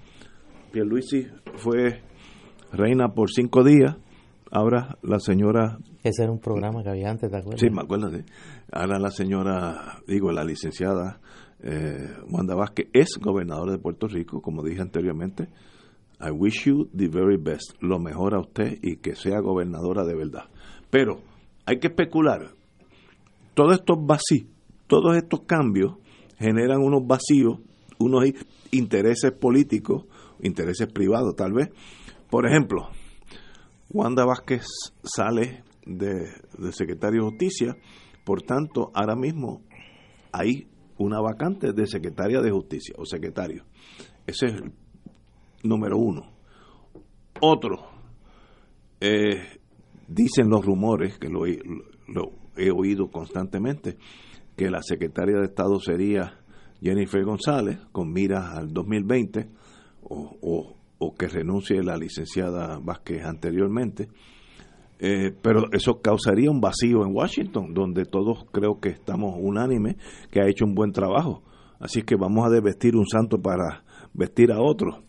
Pierluisi 0.71 1.27
fue 1.55 2.01
reina 2.71 3.09
por 3.09 3.31
cinco 3.31 3.63
días, 3.63 3.95
ahora 4.51 4.97
la 5.01 5.19
señora 5.19 5.79
ese 6.03 6.23
era 6.23 6.31
un 6.31 6.39
programa 6.39 6.81
que 6.81 6.89
había 6.89 7.09
antes, 7.09 7.29
¿te 7.29 7.37
acuerdas? 7.37 7.59
Sí, 7.59 7.69
me 7.69 7.81
acuerdo. 7.81 8.09
Sí. 8.09 8.23
Ahora 8.71 8.99
la 8.99 9.09
señora, 9.11 10.01
digo, 10.07 10.31
la 10.31 10.45
licenciada 10.45 11.19
eh, 11.61 12.07
Wanda 12.29 12.55
Vázquez 12.55 12.87
es 12.93 13.19
gobernadora 13.21 13.73
de 13.73 13.79
Puerto 13.79 14.07
Rico, 14.07 14.41
como 14.41 14.63
dije 14.63 14.81
anteriormente. 14.81 15.49
I 16.19 16.31
wish 16.31 16.65
you 16.65 16.89
the 16.95 17.07
very 17.07 17.37
best, 17.37 17.73
lo 17.81 17.99
mejor 17.99 18.35
a 18.35 18.41
usted 18.41 18.77
y 18.81 18.97
que 18.97 19.15
sea 19.15 19.39
gobernadora 19.39 20.03
de 20.03 20.15
verdad. 20.15 20.49
Pero 20.89 21.21
hay 21.65 21.79
que 21.79 21.87
especular. 21.87 22.51
Todos 23.53 23.79
estos 23.79 23.97
vacíos, 24.05 24.49
todos 24.87 25.15
estos 25.15 25.41
cambios 25.41 25.95
generan 26.37 26.81
unos 26.81 27.05
vacíos, 27.05 27.59
unos 27.99 28.25
intereses 28.71 29.31
políticos, 29.31 30.05
intereses 30.41 30.87
privados 30.91 31.35
tal 31.35 31.53
vez. 31.53 31.69
Por 32.29 32.47
ejemplo, 32.47 32.89
Wanda 33.91 34.25
Vázquez 34.25 34.65
sale 35.03 35.63
de, 35.85 36.27
secretario 36.71 37.23
de 37.23 37.29
Justicia, 37.29 37.77
por 38.23 38.41
tanto, 38.43 38.91
ahora 38.93 39.15
mismo 39.15 39.61
hay 40.31 40.67
una 40.97 41.19
vacante 41.21 41.73
de 41.73 41.87
secretaria 41.87 42.41
de 42.41 42.51
Justicia 42.51 42.93
o 42.97 43.05
secretario. 43.05 43.63
Ese 44.27 44.47
es 44.47 44.53
el 44.53 44.71
número 45.63 45.97
uno. 45.97 46.31
Otro, 47.41 47.79
eh, 48.99 49.59
dicen 50.07 50.49
los 50.49 50.65
rumores, 50.65 51.17
que 51.17 51.29
lo, 51.29 51.45
lo, 52.07 52.31
he 52.57 52.71
oído 52.71 53.09
constantemente, 53.09 53.97
que 54.55 54.69
la 54.69 54.81
secretaria 54.81 55.37
de 55.37 55.45
Estado 55.45 55.79
sería 55.79 56.39
Jennifer 56.81 57.23
González, 57.23 57.79
con 57.91 58.11
miras 58.11 58.57
al 58.57 58.73
2020, 58.73 59.49
o, 60.03 60.37
o, 60.41 60.75
o 60.97 61.15
que 61.15 61.27
renuncie 61.27 61.81
la 61.81 61.97
licenciada 61.97 62.79
Vázquez 62.79 63.23
anteriormente. 63.23 64.09
Eh, 65.01 65.33
pero 65.41 65.71
eso 65.71 66.01
causaría 66.01 66.51
un 66.51 66.59
vacío 66.59 67.05
en 67.05 67.15
Washington, 67.15 67.73
donde 67.73 68.03
todos 68.03 68.45
creo 68.51 68.79
que 68.81 68.89
estamos 68.89 69.35
unánimes, 69.39 69.95
que 70.29 70.41
ha 70.41 70.47
hecho 70.47 70.65
un 70.65 70.75
buen 70.75 70.91
trabajo. 70.91 71.41
Así 71.79 72.01
que 72.03 72.15
vamos 72.15 72.45
a 72.45 72.49
desvestir 72.49 72.97
un 72.97 73.07
santo 73.07 73.41
para 73.41 73.85
vestir 74.13 74.51
a 74.51 74.59
otro. 74.59 75.03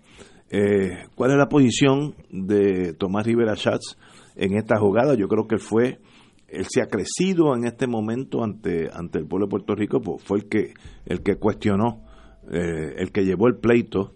Eh, 0.50 1.06
¿Cuál 1.14 1.32
es 1.32 1.36
la 1.36 1.48
posición 1.48 2.14
de 2.30 2.92
Tomás 2.94 3.26
Rivera 3.26 3.54
Schatz 3.54 3.96
en 4.36 4.56
esta 4.56 4.78
jugada? 4.78 5.14
Yo 5.14 5.28
creo 5.28 5.46
que 5.46 5.58
fue, 5.58 6.00
él 6.48 6.66
se 6.68 6.82
ha 6.82 6.86
crecido 6.86 7.54
en 7.54 7.64
este 7.64 7.86
momento 7.86 8.42
ante, 8.42 8.88
ante 8.92 9.18
el 9.18 9.26
pueblo 9.26 9.46
de 9.46 9.50
Puerto 9.50 9.74
Rico, 9.74 10.00
pues 10.00 10.22
fue 10.24 10.38
el 10.38 10.48
que, 10.48 10.74
el 11.06 11.22
que 11.22 11.36
cuestionó, 11.36 12.02
eh, 12.50 12.94
el 12.96 13.12
que 13.12 13.24
llevó 13.24 13.46
el 13.46 13.56
pleito 13.56 14.14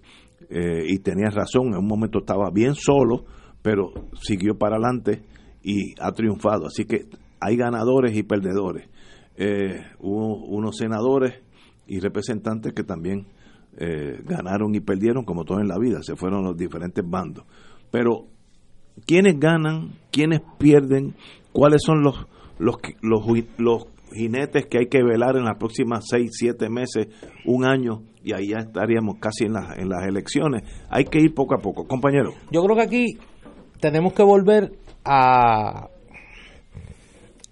y 0.86 0.98
tenía 0.98 1.30
razón, 1.30 1.68
en 1.68 1.78
un 1.78 1.86
momento 1.86 2.20
estaba 2.20 2.50
bien 2.52 2.74
solo, 2.76 3.24
pero 3.62 3.92
siguió 4.22 4.56
para 4.56 4.76
adelante 4.76 5.22
y 5.64 5.94
ha 5.98 6.12
triunfado. 6.12 6.66
Así 6.66 6.84
que 6.84 7.06
hay 7.40 7.56
ganadores 7.56 8.14
y 8.14 8.22
perdedores. 8.22 8.88
Eh, 9.36 9.80
hubo 9.98 10.44
unos 10.44 10.76
senadores 10.76 11.34
y 11.86 11.98
representantes 11.98 12.72
que 12.72 12.84
también 12.84 13.26
eh, 13.78 14.20
ganaron 14.24 14.74
y 14.74 14.80
perdieron, 14.80 15.24
como 15.24 15.44
todo 15.44 15.60
en 15.60 15.68
la 15.68 15.78
vida, 15.78 16.00
se 16.02 16.16
fueron 16.16 16.44
los 16.44 16.56
diferentes 16.56 17.04
bandos. 17.08 17.44
Pero, 17.90 18.26
¿quiénes 19.06 19.38
ganan? 19.38 19.92
¿Quiénes 20.10 20.40
pierden? 20.58 21.14
¿Cuáles 21.52 21.82
son 21.82 22.02
los, 22.02 22.26
los, 22.58 22.76
los, 23.02 23.24
los 23.58 23.86
jinetes 24.12 24.66
que 24.66 24.78
hay 24.78 24.86
que 24.86 25.02
velar 25.02 25.36
en 25.36 25.44
las 25.44 25.58
próximas 25.58 26.04
seis, 26.08 26.30
siete 26.32 26.68
meses, 26.68 27.08
un 27.44 27.64
año, 27.64 28.02
y 28.22 28.32
ahí 28.32 28.48
ya 28.48 28.58
estaríamos 28.58 29.18
casi 29.18 29.44
en, 29.44 29.54
en 29.76 29.88
las 29.88 30.06
elecciones? 30.06 30.62
Hay 30.90 31.04
que 31.04 31.20
ir 31.20 31.34
poco 31.34 31.54
a 31.54 31.58
poco. 31.58 31.86
Compañero. 31.86 32.32
Yo 32.50 32.62
creo 32.62 32.76
que 32.76 32.82
aquí 32.82 33.18
tenemos 33.80 34.12
que 34.12 34.22
volver 34.22 34.72
a 35.04 35.88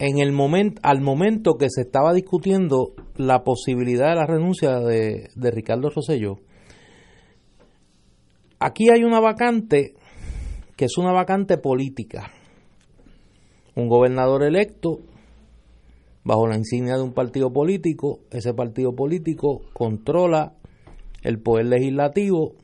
en 0.02 0.18
el 0.18 0.32
momento 0.32 0.80
al 0.82 1.00
momento 1.00 1.54
que 1.54 1.68
se 1.70 1.82
estaba 1.82 2.12
discutiendo 2.12 2.92
la 3.14 3.44
posibilidad 3.44 4.08
de 4.08 4.16
la 4.16 4.26
renuncia 4.26 4.80
de, 4.80 5.28
de 5.32 5.50
Ricardo 5.52 5.90
Rosselló 5.90 6.38
aquí 8.58 8.90
hay 8.90 9.04
una 9.04 9.20
vacante 9.20 9.94
que 10.74 10.86
es 10.86 10.98
una 10.98 11.12
vacante 11.12 11.56
política. 11.58 12.32
Un 13.76 13.88
gobernador 13.88 14.42
electo 14.42 14.98
bajo 16.24 16.48
la 16.48 16.56
insignia 16.56 16.96
de 16.96 17.02
un 17.02 17.12
partido 17.12 17.52
político 17.52 18.18
ese 18.32 18.54
partido 18.54 18.96
político 18.96 19.60
controla 19.72 20.54
el 21.22 21.38
poder 21.38 21.66
legislativo 21.66 22.54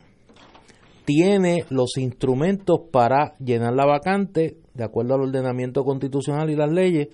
tiene 1.05 1.65
los 1.71 1.99
instrumentos 1.99 2.81
para 2.91 3.37
llenar 3.39 3.75
la 3.75 3.87
vacante 3.87 4.57
de 4.75 4.85
acuerdo 4.85 5.15
al 5.15 5.23
ordenamiento 5.23 5.85
constitucional 5.85 6.51
y 6.51 6.57
las 6.57 6.71
leyes, 6.71 7.09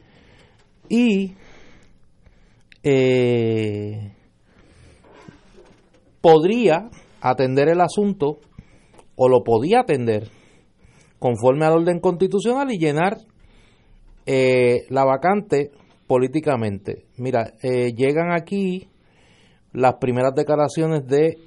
y 0.89 1.35
eh, 2.83 4.13
podría 6.21 6.91
atender 7.21 7.69
el 7.69 7.81
asunto 7.81 8.39
o 9.17 9.29
lo 9.29 9.43
podía 9.43 9.81
atender 9.81 10.29
conforme 11.19 11.65
al 11.65 11.79
orden 11.79 12.01
constitucional 12.01 12.71
y 12.71 12.79
llenar 12.79 13.17
eh, 14.27 14.85
la 14.91 15.05
vacante 15.05 15.71
políticamente. 16.07 17.05
Mira, 17.17 17.53
eh, 17.63 17.93
llegan 17.95 18.33
aquí 18.33 18.89
las 19.73 19.95
primeras 19.95 20.35
declaraciones 20.35 21.07
de, 21.07 21.39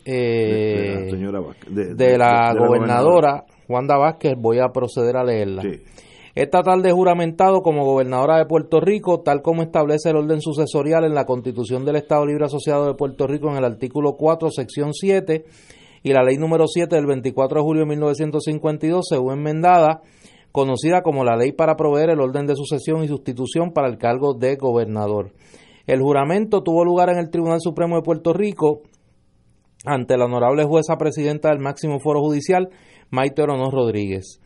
de, 1.70 2.18
la, 2.18 2.54
gobernadora 2.54 3.46
Wanda 3.70 3.98
Vázquez, 3.98 4.34
voy 4.38 4.60
a 4.60 4.70
proceder 4.70 5.16
a 5.16 5.24
leerla. 5.24 5.62
Esta 6.38 6.62
tarde 6.62 6.92
juramentado 6.92 7.64
como 7.64 7.84
gobernadora 7.84 8.38
de 8.38 8.46
Puerto 8.46 8.80
Rico, 8.80 9.22
tal 9.22 9.42
como 9.42 9.64
establece 9.64 10.12
el 10.12 10.18
orden 10.18 10.40
sucesorial 10.40 11.04
en 11.04 11.16
la 11.16 11.26
Constitución 11.26 11.84
del 11.84 11.96
Estado 11.96 12.28
Libre 12.28 12.46
Asociado 12.46 12.86
de 12.86 12.94
Puerto 12.94 13.26
Rico 13.26 13.50
en 13.50 13.58
el 13.58 13.66
artículo 13.66 14.18
4, 14.18 14.52
sección 14.52 14.94
7 14.94 15.46
y 16.04 16.14
la 16.14 16.22
ley 16.22 16.38
número 16.38 16.68
7 16.68 16.96
del 16.96 17.08
24 17.08 17.58
de 17.58 17.64
julio 17.64 17.82
de 17.86 17.90
1952, 17.90 19.08
según 19.10 19.34
enmendada, 19.34 20.04
conocida 20.52 21.02
como 21.02 21.24
la 21.24 21.36
ley 21.36 21.54
para 21.54 21.76
proveer 21.76 22.12
el 22.12 22.22
orden 22.22 22.46
de 22.46 22.54
sucesión 22.56 23.04
y 23.04 23.08
sustitución 23.08 23.72
para 23.74 23.88
el 23.88 23.98
cargo 23.98 24.36
de 24.36 24.58
gobernador. 24.58 25.32
El 25.88 26.02
juramento 26.02 26.62
tuvo 26.62 26.86
lugar 26.86 27.10
en 27.10 27.18
el 27.18 27.32
Tribunal 27.32 27.62
Supremo 27.62 27.96
de 27.96 28.04
Puerto 28.04 28.34
Rico 28.34 28.84
ante 29.86 30.16
la 30.18 30.26
honorable 30.26 30.66
jueza 30.66 30.98
presidenta 30.98 31.50
del 31.50 31.58
máximo 31.58 32.00
foro 32.00 32.22
judicial, 32.22 32.70
Maite 33.10 33.42
Oronoz 33.42 33.74
Rodríguez. 33.74 34.40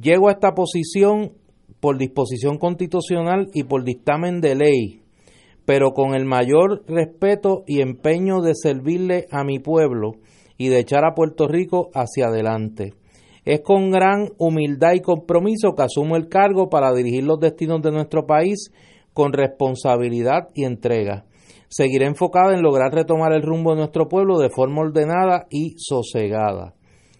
Llego 0.00 0.28
a 0.28 0.32
esta 0.32 0.54
posición 0.54 1.34
por 1.78 1.98
disposición 1.98 2.58
constitucional 2.58 3.48
y 3.54 3.62
por 3.62 3.84
dictamen 3.84 4.40
de 4.40 4.56
ley, 4.56 5.02
pero 5.64 5.92
con 5.92 6.14
el 6.16 6.24
mayor 6.24 6.82
respeto 6.88 7.62
y 7.68 7.80
empeño 7.80 8.40
de 8.40 8.54
servirle 8.56 9.26
a 9.30 9.44
mi 9.44 9.60
pueblo 9.60 10.16
y 10.58 10.66
de 10.68 10.80
echar 10.80 11.04
a 11.04 11.14
Puerto 11.14 11.46
Rico 11.46 11.90
hacia 11.94 12.26
adelante. 12.26 12.94
Es 13.44 13.60
con 13.60 13.92
gran 13.92 14.30
humildad 14.36 14.94
y 14.94 15.00
compromiso 15.00 15.74
que 15.76 15.82
asumo 15.82 16.16
el 16.16 16.28
cargo 16.28 16.68
para 16.68 16.92
dirigir 16.92 17.22
los 17.22 17.38
destinos 17.38 17.80
de 17.80 17.92
nuestro 17.92 18.26
país 18.26 18.72
con 19.12 19.32
responsabilidad 19.32 20.48
y 20.54 20.64
entrega. 20.64 21.24
Seguiré 21.68 22.06
enfocada 22.06 22.52
en 22.52 22.62
lograr 22.62 22.92
retomar 22.92 23.32
el 23.32 23.42
rumbo 23.42 23.70
de 23.70 23.78
nuestro 23.78 24.08
pueblo 24.08 24.38
de 24.38 24.50
forma 24.50 24.82
ordenada 24.82 25.46
y 25.50 25.74
sosegada. 25.76 26.74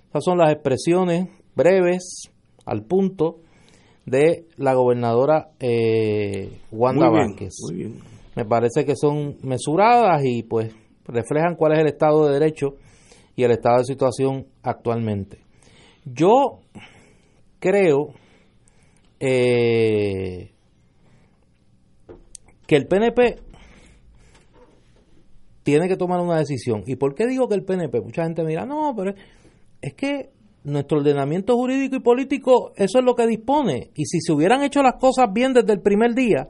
Estas 0.07 0.25
son 0.25 0.39
las 0.39 0.51
expresiones 0.51 1.29
breves, 1.55 2.34
al 2.65 2.85
punto 2.85 3.41
de 4.07 4.47
la 4.57 4.75
gobernadora 4.75 5.51
eh, 5.61 6.61
Wanda 6.71 7.09
Vázquez. 7.09 7.55
Me 8.37 8.45
parece 8.45 8.85
que 8.85 8.97
son 8.97 9.37
mesuradas 9.43 10.23
y 10.25 10.43
pues 10.43 10.75
reflejan 11.05 11.57
cuál 11.57 11.73
es 11.73 11.81
el 11.81 11.87
estado 11.87 12.27
de 12.27 12.35
derecho 12.35 12.75
y 13.37 13.45
el 13.45 13.53
estado 13.53 13.79
de 13.79 13.85
situación 13.85 14.47
actualmente. 14.63 15.39
Yo 16.05 16.61
creo 17.61 18.09
eh, 19.21 20.53
que 22.67 22.77
el 22.77 22.87
PNP 22.87 23.39
tiene 25.63 25.89
que 25.89 25.97
tomar 25.97 26.21
una 26.21 26.39
decisión. 26.39 26.83
¿Y 26.87 26.97
por 26.97 27.15
qué 27.15 27.27
digo 27.27 27.49
que 27.49 27.55
el 27.55 27.65
PNP? 27.65 28.01
Mucha 28.01 28.25
gente 28.25 28.45
mira, 28.45 28.67
no, 28.67 28.95
pero 28.97 29.15
es 29.81 29.95
que 29.95 30.31
nuestro 30.65 30.99
ordenamiento 30.99 31.57
jurídico 31.57 31.97
y 31.97 32.01
político, 32.01 32.73
eso 32.77 32.99
es 32.99 33.05
lo 33.05 33.15
que 33.15 33.27
dispone. 33.27 33.91
Y 33.95 34.07
si 34.07 34.21
se 34.21 34.33
hubieran 34.33 34.63
hecho 34.63 34.83
las 34.83 34.95
cosas 34.99 35.27
bien 35.33 35.53
desde 35.53 35.73
el 35.73 35.81
primer 35.81 36.15
día, 36.15 36.49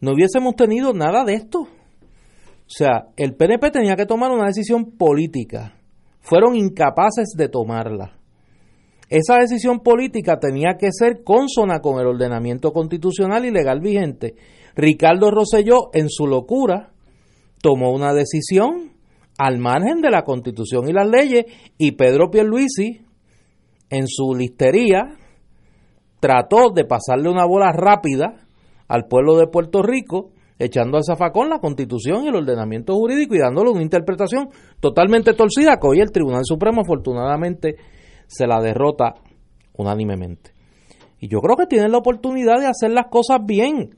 no 0.00 0.12
hubiésemos 0.12 0.54
tenido 0.54 0.92
nada 0.92 1.24
de 1.24 1.34
esto. 1.34 1.60
O 1.60 2.68
sea, 2.68 3.08
el 3.16 3.34
PNP 3.34 3.70
tenía 3.70 3.96
que 3.96 4.06
tomar 4.06 4.30
una 4.30 4.46
decisión 4.46 4.92
política. 4.92 5.74
Fueron 6.20 6.54
incapaces 6.54 7.34
de 7.36 7.48
tomarla. 7.48 8.18
Esa 9.08 9.36
decisión 9.38 9.80
política 9.80 10.38
tenía 10.38 10.76
que 10.78 10.88
ser 10.90 11.22
consona 11.24 11.80
con 11.80 12.00
el 12.00 12.06
ordenamiento 12.06 12.72
constitucional 12.72 13.44
y 13.44 13.50
legal 13.50 13.80
vigente. 13.80 14.34
Ricardo 14.74 15.30
Rosselló, 15.30 15.90
en 15.92 16.08
su 16.08 16.26
locura, 16.26 16.90
tomó 17.62 17.92
una 17.92 18.12
decisión 18.12 18.92
al 19.38 19.58
margen 19.58 20.00
de 20.00 20.10
la 20.10 20.22
constitución 20.22 20.88
y 20.88 20.92
las 20.92 21.08
leyes 21.08 21.46
y 21.76 21.92
Pedro 21.92 22.30
Pierluisi 22.30 23.02
en 23.94 24.06
su 24.08 24.34
listería, 24.34 25.16
trató 26.20 26.70
de 26.74 26.84
pasarle 26.84 27.28
una 27.28 27.44
bola 27.44 27.72
rápida 27.72 28.46
al 28.88 29.06
pueblo 29.06 29.36
de 29.36 29.46
Puerto 29.46 29.82
Rico, 29.82 30.30
echando 30.58 30.96
al 30.96 31.04
zafacón 31.04 31.48
la 31.48 31.58
constitución 31.58 32.24
y 32.24 32.28
el 32.28 32.36
ordenamiento 32.36 32.94
jurídico 32.94 33.34
y 33.34 33.38
dándole 33.38 33.70
una 33.70 33.82
interpretación 33.82 34.48
totalmente 34.80 35.34
torcida 35.34 35.78
que 35.80 35.86
hoy 35.86 36.00
el 36.00 36.12
Tribunal 36.12 36.42
Supremo 36.44 36.82
afortunadamente 36.82 37.76
se 38.26 38.46
la 38.46 38.60
derrota 38.60 39.14
unánimemente. 39.76 40.52
Y 41.20 41.28
yo 41.28 41.40
creo 41.40 41.56
que 41.56 41.66
tienen 41.66 41.92
la 41.92 41.98
oportunidad 41.98 42.58
de 42.58 42.66
hacer 42.66 42.90
las 42.90 43.06
cosas 43.10 43.38
bien. 43.46 43.96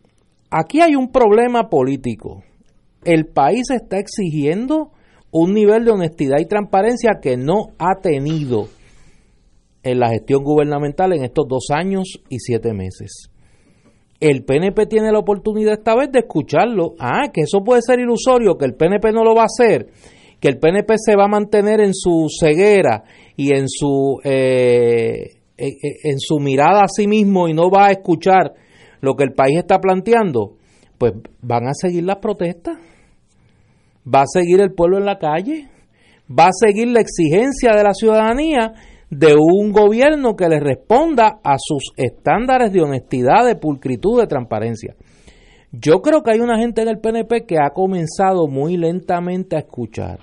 Aquí 0.50 0.80
hay 0.80 0.94
un 0.94 1.10
problema 1.10 1.68
político. 1.68 2.42
El 3.04 3.26
país 3.26 3.70
está 3.70 3.98
exigiendo 3.98 4.92
un 5.30 5.52
nivel 5.52 5.84
de 5.84 5.92
honestidad 5.92 6.38
y 6.40 6.46
transparencia 6.46 7.18
que 7.20 7.36
no 7.36 7.68
ha 7.78 8.00
tenido 8.00 8.68
en 9.86 10.00
la 10.00 10.08
gestión 10.08 10.42
gubernamental 10.42 11.12
en 11.12 11.22
estos 11.22 11.46
dos 11.48 11.68
años 11.70 12.20
y 12.28 12.40
siete 12.40 12.74
meses. 12.74 13.30
El 14.18 14.44
PNP 14.44 14.86
tiene 14.86 15.12
la 15.12 15.20
oportunidad 15.20 15.74
esta 15.74 15.94
vez 15.94 16.10
de 16.10 16.20
escucharlo. 16.20 16.94
Ah, 16.98 17.30
que 17.32 17.42
eso 17.42 17.62
puede 17.62 17.82
ser 17.82 18.00
ilusorio, 18.00 18.56
que 18.58 18.64
el 18.64 18.74
PNP 18.74 19.12
no 19.12 19.22
lo 19.22 19.36
va 19.36 19.42
a 19.42 19.46
hacer, 19.46 19.86
que 20.40 20.48
el 20.48 20.58
PNP 20.58 20.94
se 20.96 21.14
va 21.14 21.26
a 21.26 21.28
mantener 21.28 21.80
en 21.80 21.94
su 21.94 22.26
ceguera 22.28 23.04
y 23.36 23.52
en 23.52 23.68
su, 23.68 24.18
eh, 24.24 25.36
eh, 25.56 25.66
eh, 25.68 25.96
en 26.02 26.18
su 26.18 26.40
mirada 26.40 26.80
a 26.82 26.88
sí 26.88 27.06
mismo 27.06 27.46
y 27.46 27.54
no 27.54 27.70
va 27.70 27.86
a 27.86 27.92
escuchar 27.92 28.54
lo 29.00 29.14
que 29.14 29.22
el 29.22 29.34
país 29.34 29.56
está 29.58 29.78
planteando. 29.78 30.56
Pues 30.98 31.12
van 31.42 31.68
a 31.68 31.74
seguir 31.74 32.02
las 32.02 32.16
protestas, 32.16 32.76
va 34.04 34.22
a 34.22 34.26
seguir 34.26 34.60
el 34.60 34.72
pueblo 34.72 34.98
en 34.98 35.04
la 35.04 35.18
calle, 35.18 35.68
va 36.28 36.46
a 36.46 36.52
seguir 36.52 36.88
la 36.88 37.00
exigencia 37.00 37.70
de 37.76 37.84
la 37.84 37.92
ciudadanía 37.92 38.72
de 39.10 39.34
un 39.34 39.72
gobierno 39.72 40.34
que 40.34 40.48
le 40.48 40.60
responda 40.60 41.38
a 41.42 41.56
sus 41.58 41.92
estándares 41.96 42.72
de 42.72 42.82
honestidad, 42.82 43.46
de 43.46 43.56
pulcritud, 43.56 44.20
de 44.20 44.26
transparencia. 44.26 44.96
Yo 45.72 46.00
creo 46.00 46.22
que 46.22 46.32
hay 46.32 46.40
una 46.40 46.58
gente 46.58 46.82
en 46.82 46.88
el 46.88 46.98
PNP 46.98 47.44
que 47.46 47.56
ha 47.56 47.70
comenzado 47.70 48.48
muy 48.48 48.76
lentamente 48.76 49.56
a 49.56 49.60
escuchar 49.60 50.20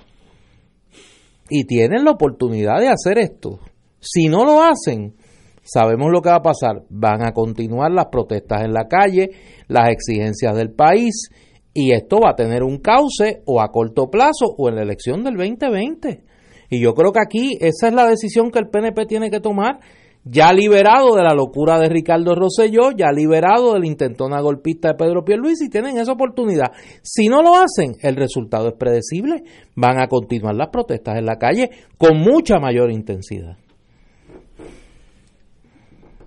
y 1.48 1.64
tienen 1.64 2.04
la 2.04 2.12
oportunidad 2.12 2.80
de 2.80 2.88
hacer 2.88 3.18
esto. 3.18 3.60
Si 4.00 4.26
no 4.28 4.44
lo 4.44 4.62
hacen, 4.62 5.14
sabemos 5.62 6.10
lo 6.10 6.20
que 6.20 6.30
va 6.30 6.36
a 6.36 6.42
pasar. 6.42 6.82
Van 6.90 7.22
a 7.22 7.32
continuar 7.32 7.92
las 7.92 8.06
protestas 8.06 8.64
en 8.64 8.72
la 8.72 8.88
calle, 8.88 9.30
las 9.68 9.90
exigencias 9.90 10.56
del 10.56 10.72
país 10.72 11.30
y 11.72 11.92
esto 11.92 12.18
va 12.24 12.30
a 12.30 12.36
tener 12.36 12.62
un 12.62 12.78
cauce 12.78 13.42
o 13.46 13.60
a 13.60 13.68
corto 13.68 14.08
plazo 14.10 14.46
o 14.56 14.68
en 14.68 14.76
la 14.76 14.82
elección 14.82 15.22
del 15.24 15.36
2020. 15.36 16.23
Y 16.70 16.80
yo 16.80 16.94
creo 16.94 17.12
que 17.12 17.20
aquí 17.20 17.56
esa 17.60 17.88
es 17.88 17.94
la 17.94 18.06
decisión 18.06 18.50
que 18.50 18.58
el 18.58 18.68
PNP 18.68 19.06
tiene 19.06 19.30
que 19.30 19.40
tomar, 19.40 19.80
ya 20.24 20.52
liberado 20.52 21.14
de 21.14 21.22
la 21.22 21.34
locura 21.34 21.78
de 21.78 21.88
Ricardo 21.88 22.34
Rosselló, 22.34 22.92
ya 22.96 23.12
liberado 23.12 23.74
del 23.74 23.84
intentona 23.84 24.40
golpista 24.40 24.88
de 24.88 24.94
Pedro 24.94 25.24
Pierluisi, 25.24 25.68
tienen 25.68 25.98
esa 25.98 26.12
oportunidad. 26.12 26.72
Si 27.02 27.28
no 27.28 27.42
lo 27.42 27.56
hacen, 27.56 27.96
el 28.00 28.16
resultado 28.16 28.68
es 28.68 28.74
predecible. 28.74 29.42
Van 29.76 30.00
a 30.00 30.08
continuar 30.08 30.54
las 30.54 30.68
protestas 30.68 31.18
en 31.18 31.26
la 31.26 31.36
calle 31.36 31.70
con 31.98 32.18
mucha 32.18 32.58
mayor 32.58 32.90
intensidad. 32.90 33.58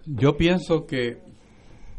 Yo 0.06 0.38
pienso 0.38 0.86
que 0.86 1.18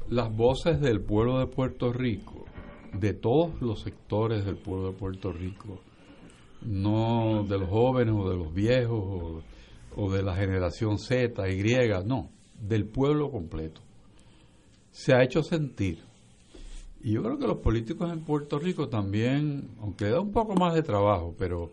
las 0.09 0.35
voces 0.35 0.81
del 0.81 1.03
pueblo 1.03 1.41
de 1.41 1.47
Puerto 1.47 1.93
Rico, 1.93 2.45
de 2.93 3.13
todos 3.13 3.61
los 3.61 3.83
sectores 3.83 4.47
del 4.47 4.57
pueblo 4.57 4.93
de 4.93 4.99
Puerto 4.99 5.33
Rico, 5.33 5.81
no 6.63 7.45
de 7.45 7.59
los 7.59 7.69
jóvenes 7.69 8.15
o 8.17 8.31
de 8.31 8.37
los 8.37 8.53
viejos 8.53 9.43
o, 9.97 10.11
de 10.13 10.23
la 10.23 10.35
generación 10.37 10.99
Z, 10.99 11.49
Y, 11.51 11.63
no, 12.05 12.31
del 12.61 12.87
pueblo 12.87 13.31
completo. 13.31 13.81
Se 14.91 15.13
ha 15.13 15.23
hecho 15.23 15.43
sentir. 15.43 16.03
Y 17.03 17.13
yo 17.13 17.23
creo 17.23 17.39
que 17.39 17.47
los 17.47 17.59
políticos 17.59 18.13
en 18.13 18.21
Puerto 18.21 18.59
Rico 18.59 18.89
también, 18.89 19.71
aunque 19.81 20.07
da 20.07 20.21
un 20.21 20.33
poco 20.33 20.55
más 20.55 20.75
de 20.75 20.83
trabajo, 20.83 21.35
pero 21.39 21.71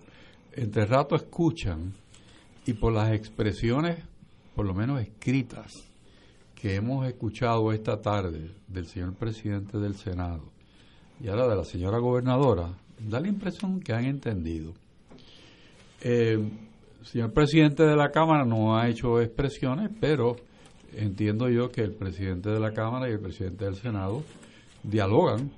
entre 0.54 0.86
rato 0.86 1.16
escuchan 1.16 1.94
y 2.66 2.74
por 2.74 2.94
las 2.94 3.12
expresiones, 3.12 4.04
por 4.56 4.66
lo 4.66 4.74
menos 4.74 5.02
escritas, 5.02 5.74
que 6.56 6.76
hemos 6.76 7.06
escuchado 7.08 7.72
esta 7.72 8.02
tarde 8.02 8.56
del 8.68 8.88
señor 8.88 9.14
presidente 9.14 9.78
del 9.78 9.96
Senado 9.96 10.44
y 11.20 11.28
ahora 11.28 11.48
de 11.48 11.56
la 11.56 11.64
señora 11.64 12.00
gobernadora, 12.00 12.74
da 13.00 13.20
la 13.20 13.28
impresión 13.28 13.80
que 13.80 13.94
han 13.94 14.06
entendido. 14.06 14.74
Eh, 16.02 16.38
el 17.00 17.06
señor 17.06 17.34
presidente 17.34 17.84
de 17.84 17.96
la 17.96 18.10
Cámara 18.10 18.46
no 18.46 18.78
ha 18.78 18.90
hecho 18.90 19.22
expresiones, 19.22 19.92
pero 20.00 20.36
entiendo 20.94 21.50
yo 21.50 21.70
que 21.70 21.82
el 21.82 21.94
presidente 21.94 22.50
de 22.50 22.60
la 22.60 22.74
Cámara 22.74 23.10
y 23.10 23.14
el 23.14 23.20
presidente 23.20 23.66
del 23.66 23.76
Senado 23.76 24.24
dialogan 24.84 25.52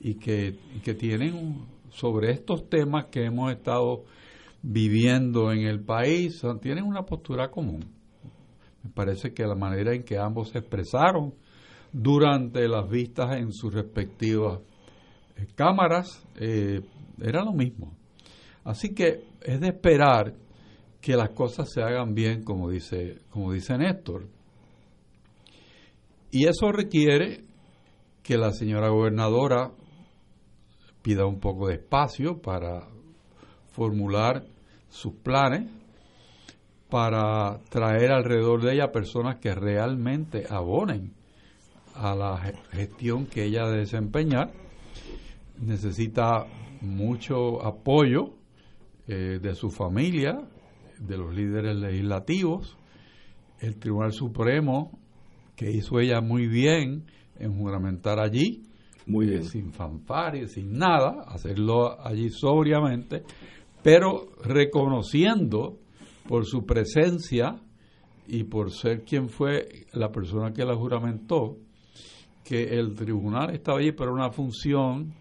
y 0.00 0.14
que, 0.14 0.56
que 0.84 0.94
tienen 0.94 1.64
sobre 1.90 2.30
estos 2.30 2.68
temas 2.68 3.06
que 3.06 3.24
hemos 3.24 3.52
estado 3.52 4.04
viviendo 4.62 5.52
en 5.52 5.60
el 5.60 5.80
país, 5.80 6.42
tienen 6.60 6.84
una 6.84 7.02
postura 7.02 7.50
común. 7.50 7.84
Me 8.82 8.90
parece 8.90 9.32
que 9.32 9.46
la 9.46 9.54
manera 9.54 9.94
en 9.94 10.04
que 10.04 10.18
ambos 10.18 10.50
se 10.50 10.58
expresaron 10.58 11.34
durante 11.92 12.68
las 12.68 12.88
vistas 12.88 13.36
en 13.36 13.52
sus 13.52 13.72
respectivas 13.72 14.58
eh, 14.58 14.75
cámaras 15.54 16.24
eh, 16.36 16.80
era 17.20 17.44
lo 17.44 17.52
mismo. 17.52 17.96
Así 18.64 18.94
que 18.94 19.24
es 19.42 19.60
de 19.60 19.68
esperar 19.68 20.34
que 21.00 21.16
las 21.16 21.30
cosas 21.30 21.70
se 21.72 21.82
hagan 21.82 22.14
bien, 22.14 22.42
como 22.42 22.70
dice, 22.70 23.20
como 23.30 23.52
dice 23.52 23.78
Néstor. 23.78 24.26
Y 26.30 26.46
eso 26.46 26.72
requiere 26.72 27.44
que 28.22 28.36
la 28.36 28.50
señora 28.50 28.88
gobernadora 28.88 29.70
pida 31.02 31.24
un 31.26 31.38
poco 31.38 31.68
de 31.68 31.74
espacio 31.74 32.42
para 32.42 32.88
formular 33.70 34.44
sus 34.88 35.12
planes, 35.14 35.70
para 36.90 37.60
traer 37.68 38.10
alrededor 38.10 38.62
de 38.62 38.74
ella 38.74 38.90
personas 38.90 39.36
que 39.36 39.54
realmente 39.54 40.44
abonen 40.50 41.12
a 41.94 42.14
la 42.14 42.52
gestión 42.72 43.26
que 43.26 43.44
ella 43.44 43.66
debe 43.66 43.82
desempeñar. 43.82 44.50
Necesita 45.60 46.46
mucho 46.80 47.64
apoyo 47.64 48.34
eh, 49.08 49.38
de 49.40 49.54
su 49.54 49.70
familia, 49.70 50.38
de 50.98 51.16
los 51.16 51.34
líderes 51.34 51.76
legislativos, 51.76 52.76
el 53.60 53.78
Tribunal 53.78 54.12
Supremo, 54.12 54.98
que 55.54 55.70
hizo 55.70 55.98
ella 55.98 56.20
muy 56.20 56.46
bien 56.46 57.06
en 57.38 57.56
juramentar 57.56 58.18
allí, 58.18 58.62
muy 59.06 59.26
bien. 59.26 59.44
sin 59.44 59.72
fanfares, 59.72 60.52
sin 60.52 60.72
nada, 60.72 61.22
hacerlo 61.26 62.00
allí 62.04 62.28
sobriamente, 62.30 63.22
pero 63.82 64.28
reconociendo 64.42 65.78
por 66.28 66.44
su 66.44 66.66
presencia 66.66 67.60
y 68.26 68.44
por 68.44 68.72
ser 68.72 69.04
quien 69.04 69.28
fue 69.28 69.86
la 69.92 70.10
persona 70.10 70.52
que 70.52 70.64
la 70.64 70.74
juramentó, 70.74 71.56
que 72.44 72.78
el 72.78 72.94
tribunal 72.94 73.54
estaba 73.54 73.78
allí 73.78 73.92
para 73.92 74.12
una 74.12 74.30
función 74.30 75.14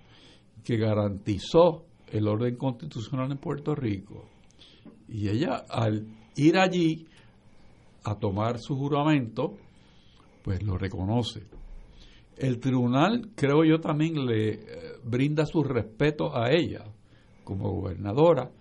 que 0.65 0.77
garantizó 0.77 1.85
el 2.07 2.27
orden 2.27 2.57
constitucional 2.57 3.31
en 3.31 3.37
Puerto 3.37 3.75
Rico. 3.75 4.25
Y 5.07 5.29
ella, 5.29 5.63
al 5.69 6.07
ir 6.35 6.57
allí 6.57 7.05
a 8.03 8.15
tomar 8.15 8.59
su 8.59 8.75
juramento, 8.75 9.53
pues 10.43 10.63
lo 10.63 10.77
reconoce. 10.77 11.43
El 12.35 12.59
tribunal, 12.59 13.29
creo 13.35 13.63
yo, 13.63 13.79
también 13.79 14.25
le 14.25 14.53
eh, 14.53 14.59
brinda 15.03 15.45
su 15.45 15.63
respeto 15.63 16.35
a 16.35 16.51
ella 16.51 16.83
como 17.43 17.71
gobernadora 17.71 18.51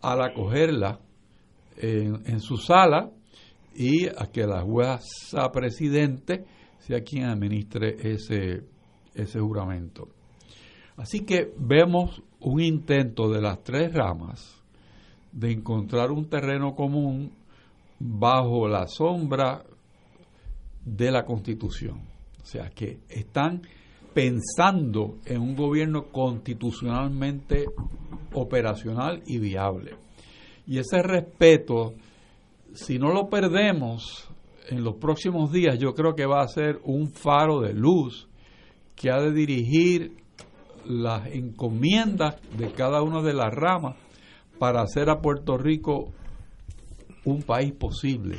al 0.00 0.22
acogerla 0.22 0.98
en, 1.76 2.22
en 2.26 2.40
su 2.40 2.56
sala 2.56 3.10
y 3.74 4.06
a 4.06 4.30
que 4.32 4.46
la 4.46 4.62
jueza 4.62 5.50
presidente 5.52 6.44
sea 6.78 7.02
quien 7.02 7.24
administre 7.24 7.96
ese, 8.00 8.64
ese 9.14 9.40
juramento. 9.40 10.08
Así 10.96 11.20
que 11.20 11.52
vemos 11.58 12.22
un 12.40 12.60
intento 12.60 13.30
de 13.30 13.40
las 13.40 13.62
tres 13.62 13.92
ramas 13.92 14.62
de 15.32 15.52
encontrar 15.52 16.12
un 16.12 16.28
terreno 16.28 16.74
común 16.74 17.32
bajo 17.98 18.68
la 18.68 18.86
sombra 18.86 19.64
de 20.84 21.10
la 21.10 21.24
Constitución. 21.24 22.00
O 22.42 22.46
sea, 22.46 22.70
que 22.70 22.98
están 23.08 23.62
pensando 24.12 25.16
en 25.24 25.40
un 25.40 25.56
gobierno 25.56 26.04
constitucionalmente 26.12 27.64
operacional 28.32 29.22
y 29.26 29.38
viable. 29.38 29.96
Y 30.66 30.78
ese 30.78 31.02
respeto, 31.02 31.94
si 32.74 32.98
no 32.98 33.12
lo 33.12 33.28
perdemos 33.28 34.28
en 34.68 34.84
los 34.84 34.96
próximos 34.96 35.50
días, 35.50 35.78
yo 35.78 35.94
creo 35.94 36.14
que 36.14 36.26
va 36.26 36.42
a 36.42 36.48
ser 36.48 36.80
un 36.84 37.10
faro 37.10 37.60
de 37.60 37.74
luz 37.74 38.28
que 38.94 39.10
ha 39.10 39.20
de 39.20 39.32
dirigir 39.32 40.23
las 40.86 41.26
encomiendas 41.26 42.36
de 42.56 42.72
cada 42.72 43.02
una 43.02 43.22
de 43.22 43.34
las 43.34 43.52
ramas 43.52 43.96
para 44.58 44.82
hacer 44.82 45.10
a 45.10 45.20
Puerto 45.20 45.56
Rico 45.56 46.12
un 47.24 47.42
país 47.42 47.72
posible. 47.72 48.38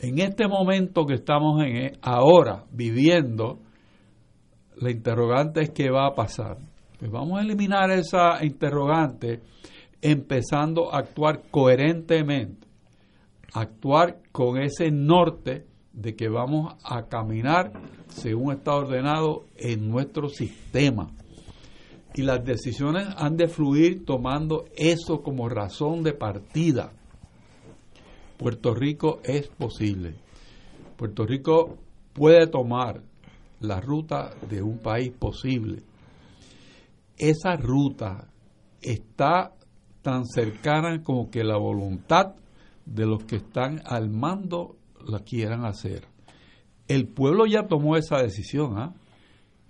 En 0.00 0.18
este 0.18 0.48
momento 0.48 1.06
que 1.06 1.14
estamos 1.14 1.62
en 1.62 1.92
ahora 2.02 2.64
viviendo, 2.72 3.58
la 4.76 4.90
interrogante 4.90 5.62
es 5.62 5.70
qué 5.70 5.90
va 5.90 6.06
a 6.08 6.14
pasar. 6.14 6.58
Pues 6.98 7.10
vamos 7.10 7.38
a 7.38 7.42
eliminar 7.42 7.90
esa 7.90 8.44
interrogante 8.44 9.40
empezando 10.00 10.92
a 10.92 10.98
actuar 10.98 11.42
coherentemente, 11.50 12.66
actuar 13.54 14.18
con 14.32 14.60
ese 14.60 14.90
norte 14.90 15.66
de 15.92 16.16
que 16.16 16.28
vamos 16.28 16.74
a 16.84 17.04
caminar 17.04 17.72
según 18.08 18.54
está 18.54 18.74
ordenado 18.74 19.44
en 19.56 19.88
nuestro 19.88 20.28
sistema 20.28 21.10
y 22.14 22.22
las 22.22 22.44
decisiones 22.44 23.08
han 23.16 23.36
de 23.36 23.48
fluir 23.48 24.04
tomando 24.04 24.64
eso 24.76 25.22
como 25.22 25.48
razón 25.48 26.02
de 26.02 26.12
partida. 26.12 26.92
Puerto 28.36 28.74
Rico 28.74 29.20
es 29.24 29.48
posible. 29.48 30.14
Puerto 30.96 31.24
Rico 31.24 31.78
puede 32.12 32.46
tomar 32.46 33.02
la 33.60 33.80
ruta 33.80 34.34
de 34.48 34.62
un 34.62 34.78
país 34.78 35.12
posible. 35.12 35.82
Esa 37.16 37.56
ruta 37.56 38.28
está 38.80 39.52
tan 40.02 40.26
cercana 40.26 41.02
como 41.02 41.30
que 41.30 41.44
la 41.44 41.56
voluntad 41.56 42.34
de 42.84 43.06
los 43.06 43.24
que 43.24 43.36
están 43.36 43.80
al 43.86 44.10
mando 44.10 44.76
la 45.06 45.20
quieran 45.20 45.64
hacer. 45.64 46.08
El 46.88 47.06
pueblo 47.06 47.46
ya 47.46 47.68
tomó 47.68 47.96
esa 47.96 48.18
decisión. 48.18 48.76
¿ah? 48.76 48.92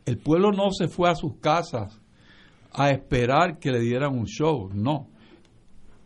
El 0.07 0.19
pueblo 0.19 0.51
no 0.51 0.71
se 0.73 0.89
fue 0.89 1.11
a 1.11 1.15
sus 1.15 1.37
casas 1.37 2.02
a 2.75 2.91
esperar 2.91 3.59
que 3.59 3.71
le 3.71 3.81
dieran 3.81 4.19
un 4.19 4.27
show. 4.27 4.71
No. 4.73 5.09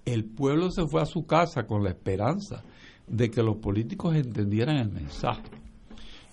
El 0.04 0.24
pueblo 0.24 0.70
se 0.70 0.86
fue 0.86 1.02
a 1.02 1.06
su 1.06 1.26
casa 1.26 1.66
con 1.66 1.82
la 1.82 1.90
esperanza 1.90 2.62
de 3.06 3.30
que 3.30 3.42
los 3.42 3.56
políticos 3.56 4.14
entendieran 4.14 4.76
el 4.76 4.90
mensaje. 4.90 5.50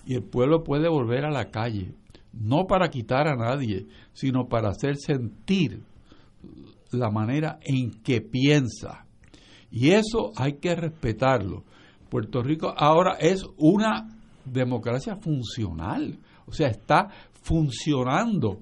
Y 0.05 0.15
el 0.15 0.23
pueblo 0.23 0.63
puede 0.63 0.89
volver 0.89 1.25
a 1.25 1.31
la 1.31 1.49
calle, 1.49 1.93
no 2.34 2.67
para 2.67 2.89
quitar 2.89 3.27
a 3.27 3.36
nadie, 3.36 3.88
sino 4.13 4.47
para 4.47 4.69
hacer 4.69 4.97
sentir 4.97 5.81
la 6.91 7.09
manera 7.09 7.59
en 7.61 7.91
que 8.01 8.21
piensa. 8.21 9.05
Y 9.71 9.91
eso 9.91 10.31
hay 10.36 10.53
que 10.53 10.75
respetarlo. 10.75 11.63
Puerto 12.09 12.43
Rico 12.43 12.73
ahora 12.77 13.17
es 13.19 13.43
una 13.57 14.07
democracia 14.45 15.15
funcional, 15.15 16.19
o 16.45 16.51
sea, 16.51 16.67
está 16.67 17.07
funcionando 17.41 18.59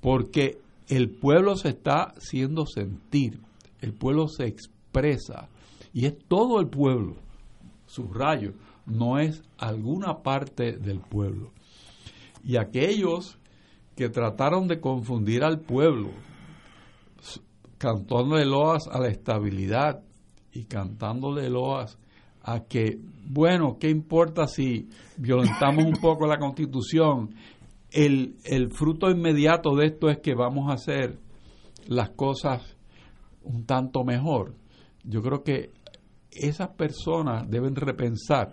porque 0.00 0.58
el 0.88 1.10
pueblo 1.10 1.56
se 1.56 1.70
está 1.70 2.14
haciendo 2.16 2.66
sentir, 2.66 3.40
el 3.80 3.92
pueblo 3.92 4.28
se 4.28 4.46
expresa 4.46 5.48
y 5.92 6.06
es 6.06 6.18
todo 6.28 6.60
el 6.60 6.68
pueblo, 6.68 7.16
subrayo, 7.86 8.52
no 8.86 9.18
es 9.18 9.42
alguna 9.58 10.22
parte 10.22 10.72
del 10.72 11.00
pueblo. 11.00 11.50
Y 12.42 12.56
aquellos 12.56 13.38
que 13.96 14.08
trataron 14.08 14.68
de 14.68 14.80
confundir 14.80 15.44
al 15.44 15.60
pueblo, 15.60 16.10
cantándole 17.78 18.44
loas 18.44 18.88
a 18.88 18.98
la 18.98 19.08
estabilidad 19.08 20.02
y 20.52 20.64
cantándole 20.64 21.48
loas 21.48 21.98
a 22.42 22.60
que, 22.60 22.98
bueno, 23.26 23.78
¿qué 23.78 23.88
importa 23.88 24.46
si 24.46 24.88
violentamos 25.16 25.84
un 25.84 25.94
poco 26.00 26.26
la 26.26 26.38
constitución 26.38 27.34
el, 27.94 28.36
el 28.44 28.72
fruto 28.72 29.08
inmediato 29.08 29.76
de 29.76 29.86
esto 29.86 30.10
es 30.10 30.18
que 30.18 30.34
vamos 30.34 30.68
a 30.68 30.74
hacer 30.74 31.20
las 31.86 32.10
cosas 32.10 32.76
un 33.42 33.64
tanto 33.66 34.04
mejor. 34.04 34.56
Yo 35.04 35.22
creo 35.22 35.44
que 35.44 35.70
esas 36.32 36.70
personas 36.70 37.48
deben 37.48 37.76
repensar, 37.76 38.52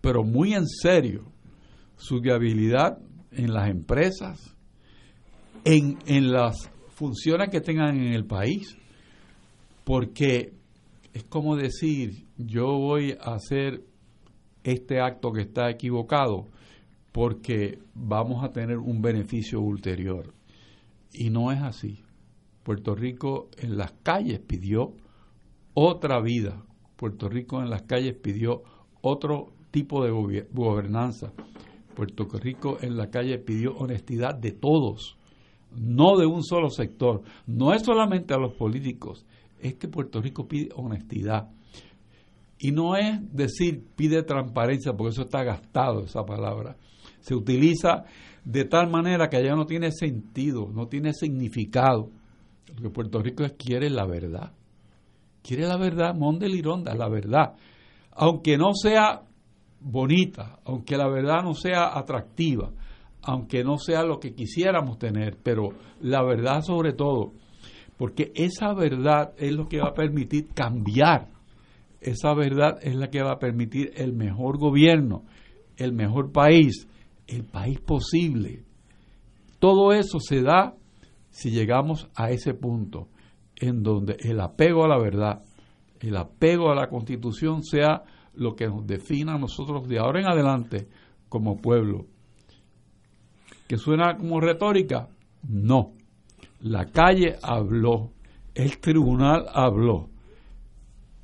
pero 0.00 0.24
muy 0.24 0.54
en 0.54 0.66
serio, 0.66 1.30
su 1.96 2.20
viabilidad 2.20 2.98
en 3.32 3.52
las 3.52 3.68
empresas, 3.68 4.56
en, 5.64 5.98
en 6.06 6.32
las 6.32 6.70
funciones 6.94 7.50
que 7.50 7.60
tengan 7.60 7.98
en 7.98 8.14
el 8.14 8.24
país, 8.24 8.78
porque 9.84 10.54
es 11.12 11.24
como 11.24 11.54
decir, 11.54 12.26
yo 12.38 12.78
voy 12.78 13.14
a 13.20 13.34
hacer 13.34 13.84
este 14.64 15.00
acto 15.00 15.32
que 15.32 15.42
está 15.42 15.68
equivocado, 15.68 16.46
porque 17.12 17.78
vamos 17.94 18.44
a 18.44 18.50
tener 18.50 18.78
un 18.78 19.02
beneficio 19.02 19.60
ulterior. 19.60 20.32
Y 21.12 21.30
no 21.30 21.50
es 21.50 21.60
así. 21.60 22.02
Puerto 22.62 22.94
Rico 22.94 23.48
en 23.58 23.76
las 23.76 23.92
calles 24.02 24.38
pidió 24.40 24.94
otra 25.74 26.20
vida. 26.20 26.62
Puerto 26.96 27.28
Rico 27.28 27.62
en 27.62 27.70
las 27.70 27.82
calles 27.82 28.14
pidió 28.14 28.62
otro 29.00 29.52
tipo 29.70 30.04
de 30.04 30.10
gobernanza. 30.52 31.32
Puerto 31.94 32.26
Rico 32.38 32.78
en 32.80 32.96
la 32.96 33.10
calle 33.10 33.38
pidió 33.38 33.76
honestidad 33.76 34.34
de 34.34 34.52
todos, 34.52 35.18
no 35.76 36.16
de 36.16 36.26
un 36.26 36.44
solo 36.44 36.70
sector. 36.70 37.22
No 37.46 37.74
es 37.74 37.82
solamente 37.82 38.34
a 38.34 38.38
los 38.38 38.54
políticos, 38.54 39.26
es 39.60 39.74
que 39.74 39.88
Puerto 39.88 40.20
Rico 40.20 40.46
pide 40.46 40.70
honestidad. 40.76 41.50
Y 42.58 42.72
no 42.72 42.94
es 42.94 43.18
decir 43.34 43.82
pide 43.96 44.22
transparencia, 44.22 44.92
porque 44.92 45.12
eso 45.12 45.22
está 45.22 45.42
gastado 45.42 46.04
esa 46.04 46.24
palabra 46.24 46.76
se 47.20 47.34
utiliza 47.34 48.04
de 48.44 48.64
tal 48.64 48.90
manera 48.90 49.28
que 49.28 49.36
allá 49.36 49.54
no 49.54 49.66
tiene 49.66 49.92
sentido, 49.92 50.70
no 50.72 50.86
tiene 50.86 51.12
significado. 51.12 52.10
Lo 52.74 52.82
que 52.82 52.90
Puerto 52.90 53.20
Rico 53.22 53.44
quiere 53.58 53.90
la 53.90 54.06
verdad. 54.06 54.52
Quiere 55.42 55.66
la 55.66 55.76
verdad, 55.76 56.14
Monde 56.14 56.48
Lironda, 56.48 56.94
la 56.94 57.08
verdad. 57.08 57.54
Aunque 58.12 58.56
no 58.56 58.72
sea 58.74 59.22
bonita, 59.80 60.58
aunque 60.64 60.96
la 60.96 61.08
verdad 61.08 61.42
no 61.42 61.54
sea 61.54 61.96
atractiva, 61.98 62.70
aunque 63.22 63.64
no 63.64 63.78
sea 63.78 64.02
lo 64.02 64.18
que 64.18 64.34
quisiéramos 64.34 64.98
tener, 64.98 65.38
pero 65.42 65.70
la 66.00 66.22
verdad 66.22 66.62
sobre 66.62 66.92
todo, 66.92 67.32
porque 67.96 68.32
esa 68.34 68.72
verdad 68.74 69.32
es 69.38 69.52
lo 69.52 69.68
que 69.68 69.78
va 69.80 69.88
a 69.88 69.94
permitir 69.94 70.48
cambiar, 70.54 71.28
esa 72.00 72.34
verdad 72.34 72.78
es 72.82 72.96
la 72.96 73.08
que 73.08 73.22
va 73.22 73.32
a 73.32 73.38
permitir 73.38 73.92
el 73.96 74.12
mejor 74.12 74.58
gobierno, 74.58 75.24
el 75.76 75.92
mejor 75.92 76.32
país, 76.32 76.86
el 77.30 77.44
país 77.44 77.80
posible. 77.80 78.64
Todo 79.58 79.92
eso 79.92 80.18
se 80.20 80.42
da 80.42 80.74
si 81.30 81.50
llegamos 81.50 82.08
a 82.14 82.30
ese 82.30 82.54
punto 82.54 83.08
en 83.56 83.82
donde 83.82 84.16
el 84.20 84.40
apego 84.40 84.84
a 84.84 84.88
la 84.88 84.98
verdad, 84.98 85.42
el 86.00 86.16
apego 86.16 86.70
a 86.70 86.74
la 86.74 86.88
constitución 86.88 87.62
sea 87.62 88.02
lo 88.34 88.56
que 88.56 88.66
nos 88.66 88.86
defina 88.86 89.34
a 89.34 89.38
nosotros 89.38 89.86
de 89.86 89.98
ahora 89.98 90.20
en 90.20 90.28
adelante 90.28 90.88
como 91.28 91.58
pueblo. 91.58 92.06
¿Que 93.68 93.76
suena 93.76 94.16
como 94.16 94.40
retórica? 94.40 95.08
No. 95.46 95.92
La 96.60 96.86
calle 96.86 97.36
habló, 97.42 98.12
el 98.54 98.78
tribunal 98.78 99.46
habló. 99.52 100.08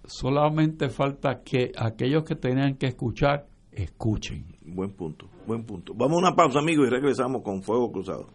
Solamente 0.05 0.89
falta 0.89 1.43
que 1.43 1.73
aquellos 1.77 2.23
que 2.25 2.37
tenían 2.37 2.77
que 2.77 2.87
escuchar, 2.87 3.49
escuchen. 3.73 4.57
Buen 4.63 4.93
punto, 4.93 5.29
buen 5.47 5.65
punto. 5.65 5.93
Vamos 5.95 6.17
a 6.17 6.29
una 6.29 6.37
pausa, 6.37 6.59
amigos, 6.59 6.87
y 6.89 6.91
regresamos 6.91 7.43
con 7.43 7.63
Fuego 7.63 7.91
Cruzado. 7.93 8.29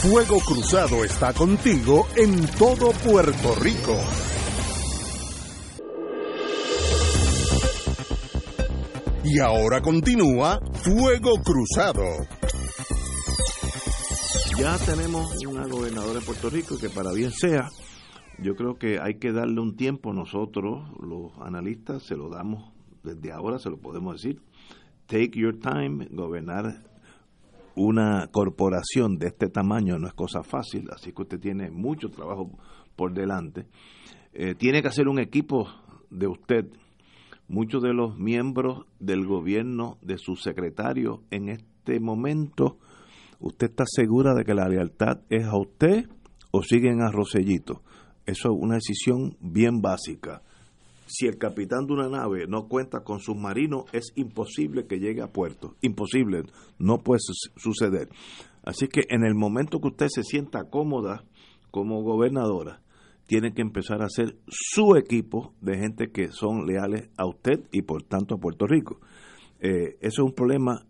Fuego 0.00 0.38
Cruzado 0.40 1.04
está 1.04 1.32
contigo 1.32 2.06
en 2.16 2.46
todo 2.58 2.92
Puerto 2.92 3.54
Rico. 3.60 3.96
Y 9.24 9.40
ahora 9.40 9.80
continúa 9.80 10.60
Fuego 10.74 11.34
Cruzado. 11.42 12.04
Ya 14.56 14.78
tenemos 14.78 15.44
una 15.44 15.66
gobernadora 15.66 16.20
de 16.20 16.24
Puerto 16.24 16.48
Rico 16.48 16.78
que 16.78 16.88
para 16.88 17.12
bien 17.12 17.32
sea, 17.32 17.68
yo 18.38 18.54
creo 18.54 18.78
que 18.78 19.00
hay 19.00 19.18
que 19.18 19.32
darle 19.32 19.60
un 19.60 19.76
tiempo 19.76 20.12
nosotros, 20.12 20.88
los 21.00 21.32
analistas, 21.40 22.04
se 22.04 22.16
lo 22.16 22.30
damos 22.30 22.75
desde 23.06 23.32
ahora, 23.32 23.58
se 23.58 23.70
lo 23.70 23.78
podemos 23.78 24.20
decir. 24.20 24.42
Take 25.06 25.38
your 25.38 25.58
time, 25.58 26.08
gobernar 26.10 26.82
una 27.76 28.26
corporación 28.28 29.18
de 29.18 29.28
este 29.28 29.48
tamaño 29.48 29.98
no 29.98 30.08
es 30.08 30.14
cosa 30.14 30.42
fácil, 30.42 30.88
así 30.90 31.12
que 31.12 31.22
usted 31.22 31.38
tiene 31.38 31.70
mucho 31.70 32.08
trabajo 32.08 32.50
por 32.96 33.12
delante. 33.12 33.66
Eh, 34.32 34.54
tiene 34.54 34.82
que 34.82 34.88
hacer 34.88 35.08
un 35.08 35.18
equipo 35.18 35.68
de 36.10 36.26
usted 36.26 36.66
muchos 37.48 37.82
de 37.82 37.92
los 37.92 38.18
miembros 38.18 38.86
del 38.98 39.26
gobierno, 39.26 39.98
de 40.02 40.18
su 40.18 40.36
secretario, 40.36 41.22
en 41.30 41.48
este 41.48 42.00
momento, 42.00 42.78
¿usted 43.40 43.70
está 43.70 43.84
segura 43.86 44.34
de 44.34 44.44
que 44.44 44.54
la 44.54 44.68
lealtad 44.68 45.20
es 45.30 45.44
a 45.44 45.56
usted 45.56 46.08
o 46.50 46.62
siguen 46.62 47.02
a 47.02 47.10
Rosellito? 47.10 47.82
Eso 48.24 48.48
es 48.48 48.58
una 48.58 48.74
decisión 48.76 49.36
bien 49.40 49.80
básica. 49.80 50.42
Si 51.06 51.26
el 51.26 51.38
capitán 51.38 51.86
de 51.86 51.94
una 51.94 52.08
nave 52.08 52.46
no 52.48 52.66
cuenta 52.68 53.00
con 53.00 53.20
submarino, 53.20 53.84
es 53.92 54.12
imposible 54.16 54.86
que 54.86 54.98
llegue 54.98 55.22
a 55.22 55.32
puerto. 55.32 55.76
Imposible, 55.80 56.42
no 56.78 56.98
puede 56.98 57.20
suceder. 57.56 58.08
Así 58.64 58.88
que 58.88 59.02
en 59.08 59.24
el 59.24 59.34
momento 59.34 59.78
que 59.80 59.88
usted 59.88 60.08
se 60.08 60.24
sienta 60.24 60.68
cómoda 60.68 61.24
como 61.70 62.02
gobernadora, 62.02 62.82
tiene 63.26 63.52
que 63.52 63.62
empezar 63.62 64.02
a 64.02 64.06
hacer 64.06 64.36
su 64.48 64.96
equipo 64.96 65.52
de 65.60 65.78
gente 65.78 66.10
que 66.10 66.28
son 66.28 66.66
leales 66.66 67.08
a 67.16 67.26
usted 67.26 67.64
y 67.72 67.82
por 67.82 68.02
tanto 68.02 68.36
a 68.36 68.38
Puerto 68.38 68.66
Rico. 68.66 69.00
Eh, 69.60 69.96
eso 70.00 70.22
es 70.22 70.28
un 70.28 70.32
problema 70.32 70.86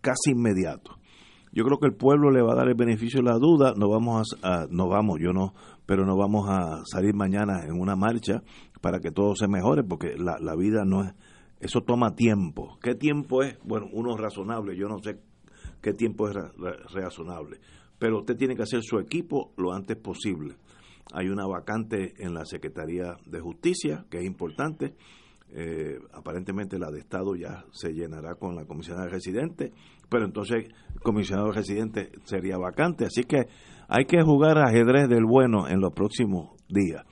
casi 0.00 0.32
inmediato. 0.32 0.96
Yo 1.52 1.64
creo 1.64 1.78
que 1.78 1.86
el 1.86 1.94
pueblo 1.94 2.30
le 2.30 2.42
va 2.42 2.52
a 2.52 2.56
dar 2.56 2.68
el 2.68 2.74
beneficio 2.74 3.20
de 3.20 3.30
la 3.30 3.38
duda, 3.38 3.72
no 3.76 3.88
vamos 3.88 4.36
a, 4.42 4.66
no 4.68 4.88
vamos, 4.88 5.18
yo 5.20 5.32
no, 5.32 5.54
pero 5.86 6.04
no 6.04 6.16
vamos 6.16 6.48
a 6.50 6.82
salir 6.84 7.14
mañana 7.14 7.64
en 7.64 7.80
una 7.80 7.96
marcha 7.96 8.42
para 8.80 9.00
que 9.00 9.10
todo 9.10 9.34
se 9.34 9.48
mejore, 9.48 9.82
porque 9.84 10.16
la, 10.16 10.38
la 10.40 10.54
vida 10.56 10.84
no 10.84 11.04
es, 11.04 11.14
eso 11.60 11.80
toma 11.80 12.14
tiempo. 12.14 12.78
¿Qué 12.82 12.94
tiempo 12.94 13.42
es? 13.42 13.58
Bueno, 13.64 13.88
uno 13.92 14.16
razonable, 14.16 14.76
yo 14.76 14.88
no 14.88 14.98
sé 14.98 15.18
qué 15.80 15.92
tiempo 15.92 16.28
es 16.28 16.36
razonable, 16.92 17.58
pero 17.98 18.18
usted 18.18 18.36
tiene 18.36 18.56
que 18.56 18.62
hacer 18.62 18.82
su 18.82 18.98
equipo 18.98 19.52
lo 19.56 19.72
antes 19.72 19.96
posible 19.96 20.56
hay 21.12 21.28
una 21.28 21.46
vacante 21.46 22.14
en 22.18 22.34
la 22.34 22.44
Secretaría 22.44 23.16
de 23.26 23.40
Justicia, 23.40 24.04
que 24.10 24.18
es 24.18 24.24
importante. 24.24 24.94
Eh, 25.52 25.98
aparentemente 26.12 26.78
la 26.78 26.90
de 26.90 26.98
Estado 26.98 27.36
ya 27.36 27.64
se 27.70 27.92
llenará 27.92 28.34
con 28.34 28.56
la 28.56 28.64
comisionada 28.64 29.06
residente, 29.06 29.72
pero 30.08 30.24
entonces 30.24 30.64
el 30.66 31.00
comisionado 31.00 31.52
residente 31.52 32.10
sería 32.24 32.58
vacante. 32.58 33.04
Así 33.04 33.22
que 33.22 33.46
hay 33.88 34.04
que 34.06 34.22
jugar 34.22 34.58
ajedrez 34.58 35.08
del 35.08 35.24
bueno 35.24 35.68
en 35.68 35.80
los 35.80 35.92
próximos 35.92 36.50
días. 36.68 37.04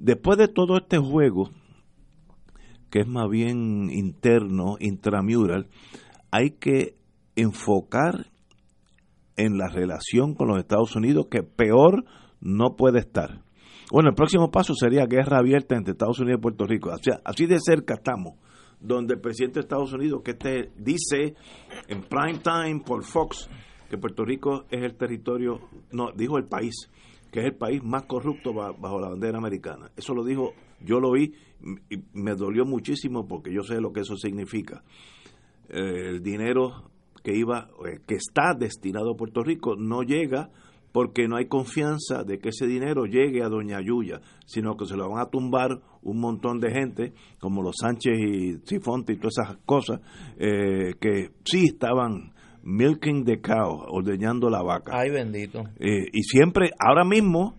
Después 0.00 0.38
de 0.38 0.48
todo 0.48 0.78
este 0.78 0.96
juego, 0.96 1.50
que 2.90 3.00
es 3.00 3.06
más 3.06 3.28
bien 3.28 3.90
interno, 3.90 4.76
intramural, 4.80 5.68
hay 6.30 6.52
que 6.52 6.96
enfocar 7.36 8.30
en 9.36 9.58
la 9.58 9.68
relación 9.68 10.34
con 10.34 10.48
los 10.48 10.58
Estados 10.58 10.96
Unidos, 10.96 11.26
que 11.30 11.42
peor 11.42 12.06
no 12.40 12.76
puede 12.76 13.00
estar. 13.00 13.42
Bueno, 13.92 14.08
el 14.08 14.14
próximo 14.14 14.50
paso 14.50 14.74
sería 14.74 15.04
guerra 15.04 15.38
abierta 15.38 15.76
entre 15.76 15.92
Estados 15.92 16.18
Unidos 16.18 16.38
y 16.38 16.42
Puerto 16.42 16.66
Rico. 16.66 16.90
así 17.22 17.44
de 17.44 17.58
cerca 17.60 17.94
estamos, 17.94 18.38
donde 18.80 19.14
el 19.14 19.20
presidente 19.20 19.60
de 19.60 19.64
Estados 19.64 19.92
Unidos 19.92 20.22
que 20.24 20.32
te 20.32 20.72
dice 20.78 21.34
en 21.88 22.00
prime 22.04 22.38
time 22.42 22.80
por 22.86 23.04
Fox 23.04 23.50
que 23.90 23.98
Puerto 23.98 24.24
Rico 24.24 24.64
es 24.70 24.82
el 24.82 24.96
territorio, 24.96 25.60
no, 25.92 26.10
dijo 26.16 26.38
el 26.38 26.46
país, 26.46 26.88
que 27.30 27.40
es 27.40 27.46
el 27.46 27.54
país 27.54 27.82
más 27.82 28.04
corrupto 28.04 28.52
bajo 28.52 29.00
la 29.00 29.08
bandera 29.08 29.38
americana. 29.38 29.90
Eso 29.96 30.14
lo 30.14 30.24
dijo, 30.24 30.52
yo 30.80 31.00
lo 31.00 31.12
vi 31.12 31.32
y 31.90 31.96
me 32.14 32.34
dolió 32.34 32.64
muchísimo 32.64 33.26
porque 33.26 33.52
yo 33.52 33.62
sé 33.62 33.80
lo 33.80 33.92
que 33.92 34.00
eso 34.00 34.16
significa. 34.16 34.82
Eh, 35.68 36.08
el 36.08 36.22
dinero 36.22 36.90
que 37.22 37.36
iba, 37.36 37.68
eh, 37.86 38.00
que 38.06 38.16
está 38.16 38.54
destinado 38.58 39.12
a 39.12 39.16
Puerto 39.16 39.42
Rico 39.42 39.76
no 39.76 40.02
llega 40.02 40.50
porque 40.92 41.28
no 41.28 41.36
hay 41.36 41.46
confianza 41.46 42.24
de 42.24 42.38
que 42.38 42.48
ese 42.48 42.66
dinero 42.66 43.04
llegue 43.04 43.44
a 43.44 43.48
Doña 43.48 43.80
Yuya, 43.80 44.20
sino 44.46 44.76
que 44.76 44.86
se 44.86 44.96
lo 44.96 45.08
van 45.08 45.20
a 45.20 45.30
tumbar 45.30 45.80
un 46.02 46.18
montón 46.18 46.58
de 46.58 46.72
gente, 46.72 47.12
como 47.38 47.62
los 47.62 47.76
Sánchez 47.80 48.18
y 48.18 48.58
Sifonte 48.64 49.12
y 49.12 49.16
todas 49.16 49.38
esas 49.38 49.56
cosas, 49.64 50.00
eh, 50.36 50.94
que 51.00 51.30
sí 51.44 51.66
estaban 51.66 52.32
milking 52.62 53.24
the 53.24 53.40
cow, 53.40 53.84
ordeñando 53.88 54.50
la 54.50 54.62
vaca. 54.62 54.92
Ay, 54.94 55.10
bendito. 55.10 55.64
Eh, 55.78 56.06
y 56.12 56.22
siempre, 56.22 56.70
ahora 56.78 57.04
mismo, 57.04 57.56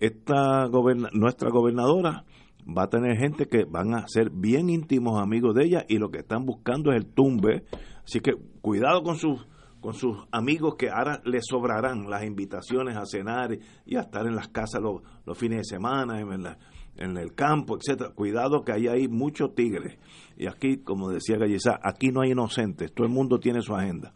esta 0.00 0.68
nuestra 1.12 1.50
gobernadora 1.50 2.24
va 2.66 2.84
a 2.84 2.88
tener 2.88 3.16
gente 3.16 3.46
que 3.46 3.64
van 3.64 3.94
a 3.94 4.06
ser 4.08 4.30
bien 4.30 4.68
íntimos 4.68 5.20
amigos 5.20 5.54
de 5.54 5.64
ella 5.64 5.84
y 5.88 5.98
lo 5.98 6.10
que 6.10 6.18
están 6.18 6.44
buscando 6.44 6.90
es 6.92 6.98
el 6.98 7.06
tumbe. 7.06 7.64
Así 8.04 8.20
que 8.20 8.32
cuidado 8.60 9.02
con 9.02 9.16
sus 9.16 9.46
con 9.80 9.94
sus 9.94 10.16
amigos 10.32 10.74
que 10.76 10.88
ahora 10.88 11.20
les 11.24 11.44
sobrarán 11.48 12.10
las 12.10 12.24
invitaciones 12.24 12.96
a 12.96 13.04
cenar 13.04 13.56
y 13.84 13.96
a 13.96 14.00
estar 14.00 14.26
en 14.26 14.34
las 14.34 14.48
casas 14.48 14.80
los, 14.82 15.38
fines 15.38 15.58
de 15.58 15.76
semana, 15.76 16.18
en, 16.18 17.16
el 17.16 17.34
campo, 17.34 17.76
etcétera. 17.76 18.10
Cuidado 18.10 18.64
que 18.64 18.72
ahí 18.72 18.88
hay 18.88 19.06
muchos 19.06 19.54
tigres. 19.54 19.96
Y 20.36 20.48
aquí, 20.48 20.78
como 20.78 21.10
decía 21.10 21.36
Gallizá, 21.36 21.78
aquí 21.80 22.08
no 22.08 22.22
hay 22.22 22.32
inocentes, 22.32 22.92
todo 22.92 23.06
el 23.06 23.12
mundo 23.12 23.38
tiene 23.38 23.60
su 23.60 23.76
agenda. 23.76 24.12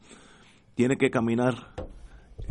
Tiene 0.75 0.97
que 0.97 1.11
caminar 1.11 1.55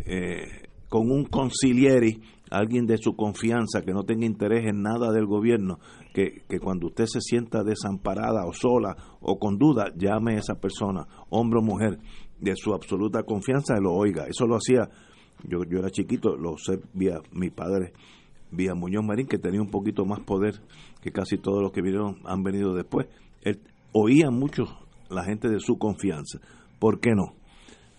eh, 0.06 0.68
con 0.88 1.10
un 1.10 1.24
concilieri, 1.24 2.20
alguien 2.50 2.86
de 2.86 2.98
su 2.98 3.14
confianza, 3.14 3.82
que 3.82 3.92
no 3.92 4.02
tenga 4.02 4.26
interés 4.26 4.66
en 4.66 4.82
nada 4.82 5.12
del 5.12 5.26
gobierno, 5.26 5.78
que, 6.12 6.42
que, 6.48 6.58
cuando 6.58 6.88
usted 6.88 7.06
se 7.06 7.20
sienta 7.20 7.62
desamparada 7.62 8.44
o 8.44 8.52
sola 8.52 8.96
o 9.20 9.38
con 9.38 9.56
duda, 9.56 9.92
llame 9.96 10.34
a 10.34 10.38
esa 10.38 10.56
persona, 10.56 11.06
hombre 11.30 11.60
o 11.60 11.62
mujer, 11.62 11.98
de 12.40 12.56
su 12.56 12.72
absoluta 12.72 13.22
confianza 13.22 13.74
y 13.78 13.82
lo 13.82 13.92
oiga. 13.92 14.26
Eso 14.26 14.46
lo 14.46 14.56
hacía, 14.56 14.88
yo, 15.44 15.62
yo 15.64 15.78
era 15.78 15.90
chiquito, 15.90 16.36
lo 16.36 16.56
sé 16.56 16.80
vía 16.92 17.20
mi 17.32 17.50
padre, 17.50 17.92
vía 18.50 18.74
Muñoz 18.74 19.04
Marín, 19.04 19.26
que 19.26 19.38
tenía 19.38 19.60
un 19.60 19.70
poquito 19.70 20.04
más 20.04 20.20
poder 20.20 20.60
que 21.00 21.12
casi 21.12 21.38
todos 21.38 21.62
los 21.62 21.72
que 21.72 21.82
vinieron, 21.82 22.18
han 22.24 22.42
venido 22.42 22.74
después. 22.74 23.06
Él 23.42 23.60
oía 23.92 24.30
mucho 24.30 24.64
la 25.08 25.24
gente 25.24 25.48
de 25.48 25.60
su 25.60 25.78
confianza. 25.78 26.40
¿Por 26.78 27.00
qué 27.00 27.10
no? 27.14 27.39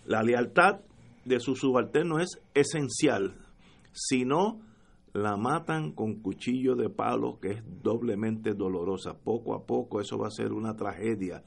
La 0.04 0.22
lealtad 0.22 0.80
de 1.24 1.40
su 1.40 1.54
subalterno 1.54 2.18
es 2.18 2.40
esencial. 2.54 3.36
Si 3.92 4.24
no, 4.24 4.60
la 5.12 5.36
matan 5.36 5.92
con 5.92 6.20
cuchillo 6.22 6.74
de 6.74 6.88
palo, 6.88 7.38
que 7.40 7.50
es 7.50 7.62
doblemente 7.82 8.54
dolorosa. 8.54 9.14
Poco 9.14 9.54
a 9.54 9.66
poco 9.66 10.00
eso 10.00 10.18
va 10.18 10.28
a 10.28 10.30
ser 10.30 10.52
una 10.52 10.74
tragedia 10.74 11.42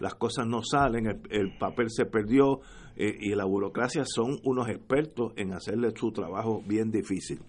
las 0.00 0.14
cosas 0.14 0.46
no 0.46 0.62
salen, 0.62 1.20
el, 1.30 1.56
papel 1.58 1.86
se 1.90 2.06
perdió 2.06 2.60
eh, 2.96 3.14
y 3.20 3.34
la 3.34 3.44
burocracia 3.44 4.04
son 4.06 4.38
unos 4.44 4.68
expertos 4.68 5.32
en 5.36 5.52
hacerle 5.52 5.90
su 5.94 6.10
trabajo 6.10 6.62
bien 6.66 6.90
difícil. 6.90 7.40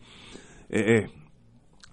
Eh, 0.70 0.98
eh, 0.98 1.06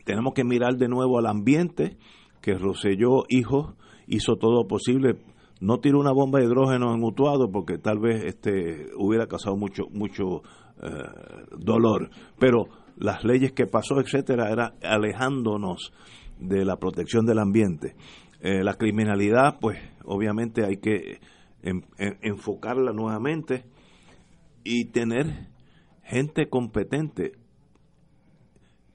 tenemos 0.04 0.34
que 0.34 0.44
mirar 0.44 0.76
de 0.76 0.88
nuevo 0.88 1.18
al 1.18 1.26
ambiente 1.26 1.96
que 2.42 2.54
Roselló 2.54 3.24
hijo 3.28 3.76
hizo 4.06 4.36
todo 4.36 4.66
posible. 4.66 5.16
No 5.60 5.80
tiró 5.80 5.98
una 5.98 6.12
bomba 6.12 6.38
de 6.38 6.46
hidrógeno 6.46 6.94
en 6.94 7.02
Utuado 7.02 7.50
porque 7.50 7.78
tal 7.78 7.98
vez 7.98 8.24
este 8.24 8.86
hubiera 8.96 9.26
causado 9.26 9.56
mucho 9.56 9.84
mucho 9.90 10.42
eh, 10.82 10.88
dolor, 11.58 12.10
pero 12.38 12.68
las 12.96 13.24
leyes 13.24 13.52
que 13.52 13.66
pasó, 13.66 14.00
etcétera, 14.00 14.50
era 14.50 14.74
alejándonos 14.82 15.92
de 16.38 16.64
la 16.64 16.76
protección 16.76 17.26
del 17.26 17.38
ambiente. 17.38 17.96
Eh, 18.40 18.62
la 18.62 18.74
criminalidad, 18.74 19.58
pues 19.60 19.78
obviamente 20.04 20.64
hay 20.64 20.76
que 20.76 21.20
enfocarla 22.22 22.92
nuevamente 22.92 23.64
y 24.62 24.86
tener 24.86 25.48
gente 26.04 26.48
competente. 26.48 27.32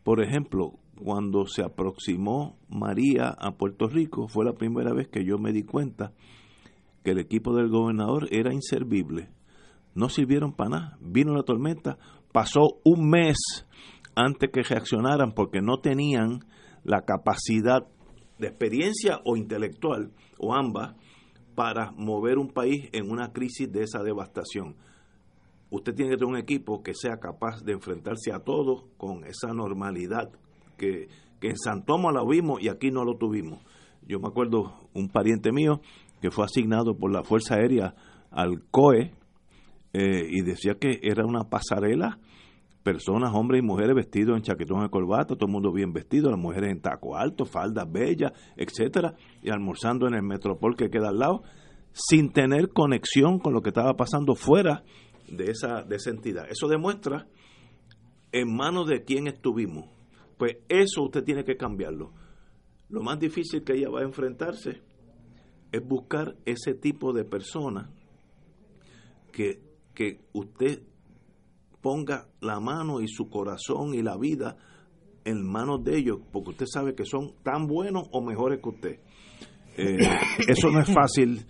Por 0.03 0.24
ejemplo, 0.24 0.80
cuando 1.03 1.45
se 1.45 1.64
aproximó 1.64 2.57
María 2.70 3.30
a 3.30 3.51
Puerto 3.57 3.88
Rico, 3.88 4.28
fue 4.28 4.45
la 4.45 4.53
primera 4.53 4.93
vez 4.93 5.07
que 5.07 5.26
yo 5.26 5.38
me 5.38 5.51
di 5.51 5.64
cuenta 5.64 6.14
que 7.04 7.12
el 7.12 7.20
equipo 7.20 7.54
del 7.56 7.70
gobernador 7.70 8.28
era 8.32 8.54
inservible. 8.54 9.30
No 9.95 10.10
sirvieron 10.10 10.54
para 10.54 10.70
nada. 10.70 10.97
Vino 11.01 11.34
la 11.34 11.43
tormenta, 11.43 11.97
pasó 12.32 12.80
un 12.84 13.10
mes 13.10 13.38
antes 14.16 14.49
que 14.51 14.64
reaccionaran 14.64 15.34
porque 15.34 15.62
no 15.62 15.80
tenían 15.80 16.39
la 16.84 17.01
capacidad 17.01 17.88
de 18.39 18.47
experiencia 18.47 19.22
o 19.26 19.38
intelectual, 19.38 20.12
o 20.38 20.54
ambas, 20.54 20.95
para 21.56 21.91
mover 21.91 22.38
un 22.38 22.49
país 22.49 22.89
en 22.91 23.12
una 23.12 23.32
crisis 23.32 23.72
de 23.72 23.84
esa 23.84 24.01
devastación. 24.01 24.76
Usted 25.70 25.93
tiene 25.93 26.12
que 26.12 26.18
tener 26.18 26.34
un 26.34 26.39
equipo 26.39 26.84
que 26.84 26.93
sea 26.93 27.18
capaz 27.18 27.64
de 27.64 27.74
enfrentarse 27.74 28.32
a 28.32 28.39
todo 28.39 28.89
con 28.97 29.24
esa 29.26 29.54
normalidad 29.54 30.32
que, 30.78 31.08
en 31.41 31.58
San 31.58 31.84
Tomás 31.84 32.14
lo 32.14 32.26
vimos 32.26 32.62
y 32.62 32.70
aquí 32.70 32.89
no 32.89 33.04
lo 33.04 33.18
tuvimos. 33.18 33.60
Yo 34.08 34.20
me 34.20 34.28
acuerdo 34.28 34.88
un 34.93 35.10
pariente 35.10 35.51
mío 35.51 35.82
que 36.24 36.32
fue 36.32 36.46
asignado 36.46 36.96
por 36.98 37.12
la 37.12 37.26
Fuerza 37.26 37.56
Aérea 37.56 37.96
al 38.32 38.64
COE 38.72 39.12
eh, 39.92 40.26
y 40.30 40.42
decía 40.42 40.76
que 40.76 41.02
era 41.04 41.26
una 41.26 41.50
pasarela 41.50 42.18
personas, 42.82 43.34
hombres 43.34 43.62
y 43.62 43.66
mujeres 43.66 43.94
vestidos 43.94 44.38
en 44.38 44.44
chaquetón 44.44 44.84
de 44.84 44.90
corbata, 44.90 45.36
todo 45.36 45.48
el 45.48 45.52
mundo 45.52 45.74
bien 45.74 45.92
vestido, 45.92 46.30
las 46.30 46.40
mujeres 46.40 46.72
en 46.72 46.80
taco 46.80 47.18
alto, 47.18 47.44
faldas 47.44 47.92
bellas, 47.92 48.32
etcétera, 48.56 49.16
y 49.42 49.50
almorzando 49.50 50.08
en 50.08 50.14
el 50.14 50.24
metropol 50.24 50.78
que 50.78 50.90
queda 50.90 51.10
al 51.10 51.20
lado, 51.20 51.44
sin 51.92 52.32
tener 52.32 52.70
conexión 52.70 53.40
con 53.40 53.52
lo 53.52 53.62
que 53.62 53.72
estaba 53.72 53.94
pasando 53.98 54.34
fuera 54.34 54.86
de 55.28 55.52
esa, 55.52 55.84
de 55.84 55.98
esa 55.98 56.10
entidad. 56.10 56.46
Eso 56.50 56.70
demuestra 56.70 57.28
en 58.32 58.56
manos 58.56 58.88
de 58.88 59.04
quién 59.04 59.28
estuvimos. 59.28 59.90
Pues 60.38 60.56
eso 60.70 61.04
usted 61.04 61.26
tiene 61.26 61.44
que 61.44 61.58
cambiarlo. 61.58 62.14
Lo 62.88 63.02
más 63.02 63.20
difícil 63.20 63.66
que 63.66 63.74
ella 63.74 63.90
va 63.90 64.00
a 64.00 64.04
enfrentarse 64.04 64.93
es 65.74 65.86
buscar 65.86 66.38
ese 66.46 66.76
tipo 66.76 67.12
de 67.12 67.26
personas 67.26 67.90
que, 69.32 69.60
que 69.94 70.22
usted 70.32 70.84
ponga 71.82 72.30
la 72.40 72.62
mano 72.62 73.02
y 73.02 73.08
su 73.08 73.28
corazón 73.28 73.94
y 73.94 74.02
la 74.02 74.16
vida 74.16 74.56
en 75.26 75.46
manos 75.46 75.84
de 75.84 75.98
ellos, 75.98 76.20
porque 76.32 76.52
usted 76.52 76.66
sabe 76.68 76.96
que 76.96 77.06
son 77.06 77.34
tan 77.44 77.68
buenos 77.68 78.08
o 78.12 78.22
mejores 78.22 78.62
que 78.62 78.70
usted. 78.70 79.00
Eh, 79.76 79.98
eso 80.48 80.70
no 80.70 80.80
es 80.80 80.94
fácil, 80.94 81.46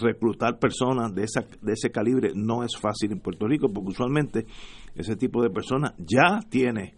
reclutar 0.00 0.58
personas 0.58 1.14
de, 1.14 1.22
esa, 1.22 1.46
de 1.60 1.72
ese 1.72 1.90
calibre 1.90 2.32
no 2.34 2.64
es 2.64 2.76
fácil 2.78 3.12
en 3.12 3.20
Puerto 3.20 3.46
Rico, 3.46 3.68
porque 3.72 3.90
usualmente 3.90 4.46
ese 4.94 5.16
tipo 5.16 5.42
de 5.42 5.50
personas 5.50 5.94
ya 5.98 6.40
tiene 6.50 6.96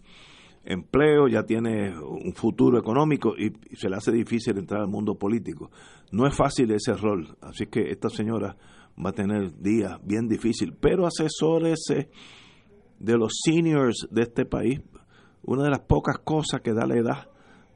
empleo, 0.65 1.27
ya 1.27 1.43
tiene 1.43 1.97
un 1.97 2.33
futuro 2.33 2.79
económico 2.79 3.35
y, 3.37 3.53
se 3.75 3.89
le 3.89 3.95
hace 3.95 4.11
difícil 4.11 4.57
entrar 4.57 4.81
al 4.81 4.87
mundo 4.87 5.15
político. 5.15 5.69
No 6.11 6.27
es 6.27 6.35
fácil 6.35 6.71
ese 6.71 6.93
rol, 6.93 7.37
así 7.41 7.67
que 7.67 7.89
esta 7.89 8.09
señora 8.09 8.55
va 9.03 9.09
a 9.09 9.13
tener 9.13 9.57
días 9.59 9.99
bien 10.03 10.27
difíciles, 10.27 10.75
pero 10.79 11.05
asesores 11.05 11.85
de 12.99 13.17
los 13.17 13.33
seniors 13.43 14.07
de 14.11 14.21
este 14.21 14.45
país, 14.45 14.79
una 15.43 15.63
de 15.63 15.69
las 15.69 15.81
pocas 15.81 16.19
cosas 16.19 16.61
que 16.61 16.73
da 16.73 16.85
la 16.85 16.95
edad, 16.95 17.29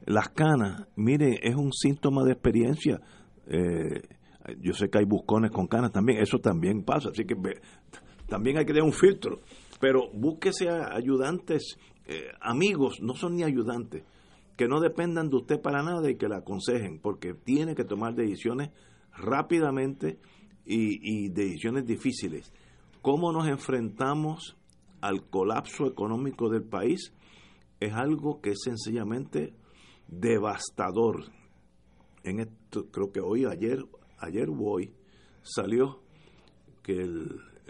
las 0.06 0.30
canas, 0.30 0.86
mire, 0.96 1.38
es 1.42 1.54
un 1.54 1.72
síntoma 1.72 2.24
de 2.24 2.32
experiencia. 2.32 3.00
Eh, 3.46 4.02
yo 4.60 4.72
sé 4.72 4.88
que 4.88 4.98
hay 4.98 5.04
buscones 5.04 5.50
con 5.50 5.66
canas 5.66 5.92
también, 5.92 6.20
eso 6.20 6.38
también 6.38 6.82
pasa, 6.82 7.10
así 7.10 7.24
que 7.24 7.36
también 8.26 8.58
hay 8.58 8.64
que 8.64 8.72
tener 8.72 8.82
un 8.82 8.92
filtro. 8.92 9.40
Pero 9.80 10.10
búsquese 10.12 10.68
ayudantes, 10.68 11.76
eh, 12.06 12.28
amigos, 12.40 13.00
no 13.00 13.14
son 13.14 13.36
ni 13.36 13.44
ayudantes, 13.44 14.04
que 14.60 14.68
no 14.68 14.78
dependan 14.78 15.30
de 15.30 15.36
usted 15.36 15.58
para 15.58 15.82
nada 15.82 16.10
y 16.10 16.16
que 16.16 16.28
la 16.28 16.40
aconsejen, 16.40 17.00
porque 17.00 17.32
tiene 17.32 17.74
que 17.74 17.82
tomar 17.82 18.14
decisiones 18.14 18.68
rápidamente 19.16 20.20
y, 20.66 20.98
y 21.00 21.30
decisiones 21.30 21.86
difíciles. 21.86 22.52
¿Cómo 23.00 23.32
nos 23.32 23.48
enfrentamos 23.48 24.58
al 25.00 25.24
colapso 25.30 25.86
económico 25.86 26.50
del 26.50 26.64
país 26.64 27.14
es 27.80 27.94
algo 27.94 28.42
que 28.42 28.50
es 28.50 28.58
sencillamente 28.62 29.54
devastador. 30.08 31.32
En 32.22 32.40
esto, 32.40 32.90
creo 32.90 33.12
que 33.12 33.20
hoy, 33.20 33.46
ayer, 33.46 33.82
ayer 34.18 34.50
o 34.50 34.58
hoy, 34.60 34.92
salió 35.40 36.02
que 36.82 37.08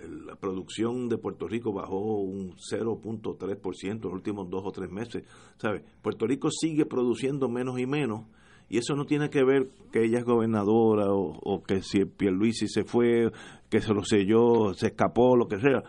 la 0.08 0.36
producción 0.36 1.08
de 1.08 1.18
Puerto 1.18 1.46
Rico 1.48 1.72
bajó 1.72 2.20
un 2.20 2.56
0.3% 2.56 3.90
en 3.90 4.00
los 4.00 4.12
últimos 4.12 4.48
dos 4.50 4.62
o 4.64 4.72
tres 4.72 4.90
meses. 4.90 5.24
¿Sabe? 5.58 5.84
Puerto 6.02 6.26
Rico 6.26 6.50
sigue 6.50 6.86
produciendo 6.86 7.48
menos 7.48 7.78
y 7.78 7.86
menos 7.86 8.26
y 8.68 8.78
eso 8.78 8.94
no 8.94 9.04
tiene 9.04 9.30
que 9.30 9.44
ver 9.44 9.70
que 9.92 10.04
ella 10.04 10.18
es 10.18 10.24
gobernadora 10.24 11.12
o, 11.12 11.38
o 11.42 11.62
que 11.62 11.82
si 11.82 12.04
Pierluisi 12.04 12.68
se 12.68 12.84
fue, 12.84 13.32
que 13.68 13.80
se 13.80 13.92
lo 13.92 14.04
selló, 14.04 14.74
se 14.74 14.88
escapó, 14.88 15.36
lo 15.36 15.48
que 15.48 15.58
sea 15.58 15.82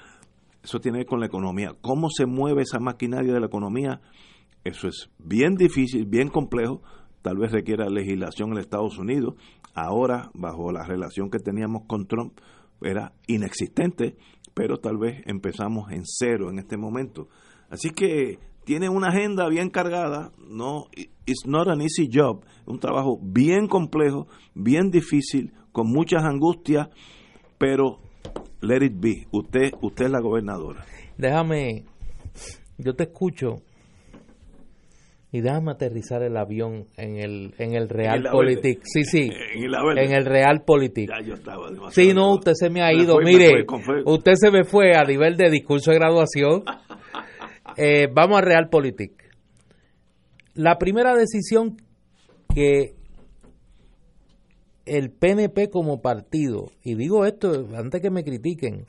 eso 0.63 0.79
tiene 0.79 0.97
que 0.97 0.99
ver 0.99 1.07
con 1.07 1.19
la 1.19 1.25
economía. 1.25 1.75
¿Cómo 1.81 2.09
se 2.09 2.25
mueve 2.25 2.63
esa 2.63 2.79
maquinaria 2.79 3.33
de 3.33 3.39
la 3.39 3.47
economía? 3.47 4.01
Eso 4.63 4.87
es 4.87 5.09
bien 5.17 5.55
difícil, 5.55 6.05
bien 6.05 6.29
complejo. 6.29 6.81
Tal 7.21 7.37
vez 7.37 7.51
requiera 7.51 7.89
legislación 7.89 8.51
en 8.51 8.59
Estados 8.59 8.97
Unidos. 8.97 9.35
Ahora, 9.73 10.29
bajo 10.33 10.71
la 10.71 10.85
relación 10.85 11.29
que 11.29 11.39
teníamos 11.39 11.83
con 11.87 12.05
Trump, 12.07 12.37
era 12.81 13.13
inexistente, 13.27 14.15
pero 14.53 14.77
tal 14.77 14.97
vez 14.97 15.21
empezamos 15.25 15.91
en 15.91 16.03
cero 16.05 16.49
en 16.49 16.59
este 16.59 16.77
momento. 16.77 17.27
Así 17.69 17.91
que 17.91 18.39
tiene 18.65 18.89
una 18.89 19.07
agenda 19.07 19.47
bien 19.47 19.69
cargada, 19.69 20.31
no 20.37 20.85
it's 21.25 21.45
not 21.45 21.67
an 21.67 21.81
easy 21.81 22.09
job, 22.11 22.43
un 22.65 22.79
trabajo 22.79 23.17
bien 23.21 23.67
complejo, 23.67 24.27
bien 24.53 24.91
difícil, 24.91 25.53
con 25.71 25.87
muchas 25.87 26.23
angustias, 26.23 26.89
pero 27.57 27.99
let 28.61 28.85
it 28.85 28.93
be. 28.99 29.27
Usted, 29.31 29.73
usted 29.81 30.05
es 30.05 30.11
la 30.11 30.19
gobernadora. 30.19 30.85
Déjame, 31.17 31.85
yo 32.77 32.95
te 32.95 33.03
escucho 33.03 33.61
y 35.33 35.39
déjame 35.39 35.71
aterrizar 35.71 36.23
el 36.23 36.35
avión 36.35 36.87
en 36.97 37.15
el 37.15 37.53
en 37.57 37.73
el 37.73 37.87
Real 37.87 38.23
Politic. 38.29 38.81
Sí, 38.83 39.05
sí. 39.05 39.31
En 39.55 40.13
el, 40.13 40.25
Real 40.25 40.63
Politic. 40.65 41.09
Ya 41.09 41.25
yo 41.25 41.35
estaba 41.35 41.69
Sí, 41.91 42.13
no, 42.13 42.33
usted 42.33 42.51
se 42.53 42.69
me 42.69 42.81
ha 42.81 42.91
ido. 42.93 43.17
Mire, 43.23 43.65
usted 44.05 44.33
se 44.35 44.51
me 44.51 44.65
fue 44.65 44.93
a 44.93 45.03
nivel 45.03 45.37
de 45.37 45.49
discurso 45.49 45.91
de 45.91 45.97
graduación. 45.97 46.63
Eh, 47.77 48.09
vamos 48.13 48.39
a 48.39 48.41
Real 48.41 48.67
Politic. 48.67 49.13
La 50.55 50.77
primera 50.77 51.15
decisión 51.15 51.77
que 52.53 52.95
el 54.85 55.09
PNP 55.09 55.69
como 55.69 56.01
partido, 56.01 56.65
y 56.83 56.95
digo 56.95 57.25
esto 57.25 57.69
antes 57.77 58.01
que 58.01 58.09
me 58.09 58.25
critiquen, 58.25 58.87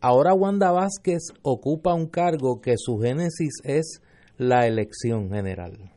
ahora 0.00 0.32
Wanda 0.32 0.70
Vázquez 0.72 1.20
ocupa 1.42 1.92
un 1.92 2.06
cargo 2.06 2.62
que 2.62 2.76
su 2.78 2.98
génesis 2.98 3.60
es 3.64 4.00
la 4.40 4.66
elección 4.66 5.28
general. 5.28 5.92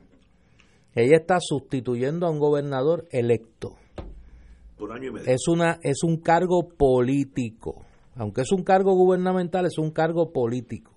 Ella 0.96 1.16
está 1.16 1.38
sustituyendo 1.40 2.28
a 2.28 2.30
un 2.30 2.40
gobernador 2.40 3.08
electo. 3.10 3.78
Es, 5.26 5.48
una, 5.48 5.80
es 5.82 6.04
un 6.04 6.18
cargo 6.18 6.68
político. 6.68 7.86
Aunque 8.16 8.42
es 8.42 8.52
un 8.52 8.64
cargo 8.64 8.96
gubernamental, 8.96 9.66
es 9.66 9.78
un 9.78 9.92
cargo 9.92 10.34
político 10.34 10.92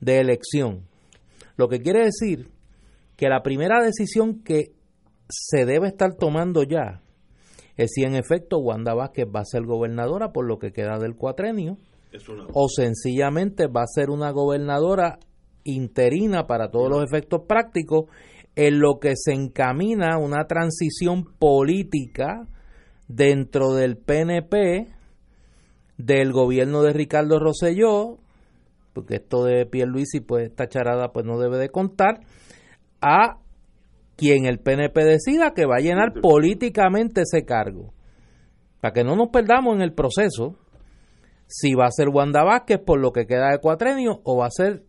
de 0.00 0.18
elección. 0.18 0.88
Lo 1.56 1.68
que 1.68 1.78
quiere 1.78 2.04
decir 2.06 2.50
que 3.16 3.28
la 3.28 3.44
primera 3.44 3.80
decisión 3.80 4.42
que 4.42 4.72
se 5.28 5.66
debe 5.66 5.86
estar 5.86 6.16
tomando 6.16 6.64
ya 6.64 7.00
es 7.76 7.92
si 7.94 8.02
en 8.02 8.16
efecto 8.16 8.58
Wanda 8.58 8.92
Vázquez 8.92 9.26
va 9.26 9.42
a 9.42 9.44
ser 9.44 9.62
gobernadora 9.62 10.32
por 10.32 10.48
lo 10.48 10.58
que 10.58 10.72
queda 10.72 10.98
del 10.98 11.14
cuatrenio 11.14 11.78
o 12.52 12.68
sencillamente 12.68 13.68
va 13.68 13.82
a 13.82 13.86
ser 13.86 14.10
una 14.10 14.32
gobernadora 14.32 15.20
interina 15.72 16.46
para 16.46 16.70
todos 16.70 16.90
los 16.90 17.04
efectos 17.04 17.42
prácticos 17.46 18.06
en 18.56 18.80
lo 18.80 18.98
que 19.00 19.14
se 19.16 19.32
encamina 19.32 20.18
una 20.18 20.46
transición 20.46 21.24
política 21.38 22.46
dentro 23.06 23.74
del 23.74 23.96
PNP 23.96 24.88
del 25.96 26.32
gobierno 26.32 26.82
de 26.82 26.92
Ricardo 26.92 27.38
Rosselló 27.38 28.18
porque 28.92 29.16
esto 29.16 29.44
de 29.44 29.64
Pierluisi 29.64 30.20
pues 30.20 30.48
esta 30.48 30.68
charada 30.68 31.12
pues 31.12 31.24
no 31.24 31.38
debe 31.38 31.58
de 31.58 31.68
contar 31.68 32.20
a 33.00 33.38
quien 34.16 34.46
el 34.46 34.58
PNP 34.58 35.04
decida 35.04 35.54
que 35.54 35.66
va 35.66 35.76
a 35.76 35.80
llenar 35.80 36.14
políticamente 36.20 37.22
ese 37.22 37.44
cargo. 37.44 37.92
Para 38.80 38.92
que 38.92 39.04
no 39.04 39.14
nos 39.14 39.28
perdamos 39.28 39.76
en 39.76 39.82
el 39.82 39.92
proceso, 39.92 40.56
si 41.46 41.74
va 41.74 41.86
a 41.86 41.92
ser 41.92 42.08
Wanda 42.08 42.42
Vázquez 42.42 42.80
por 42.84 42.98
lo 42.98 43.12
que 43.12 43.26
queda 43.26 43.52
de 43.52 43.60
cuatrenio 43.60 44.20
o 44.24 44.38
va 44.38 44.46
a 44.46 44.50
ser 44.50 44.82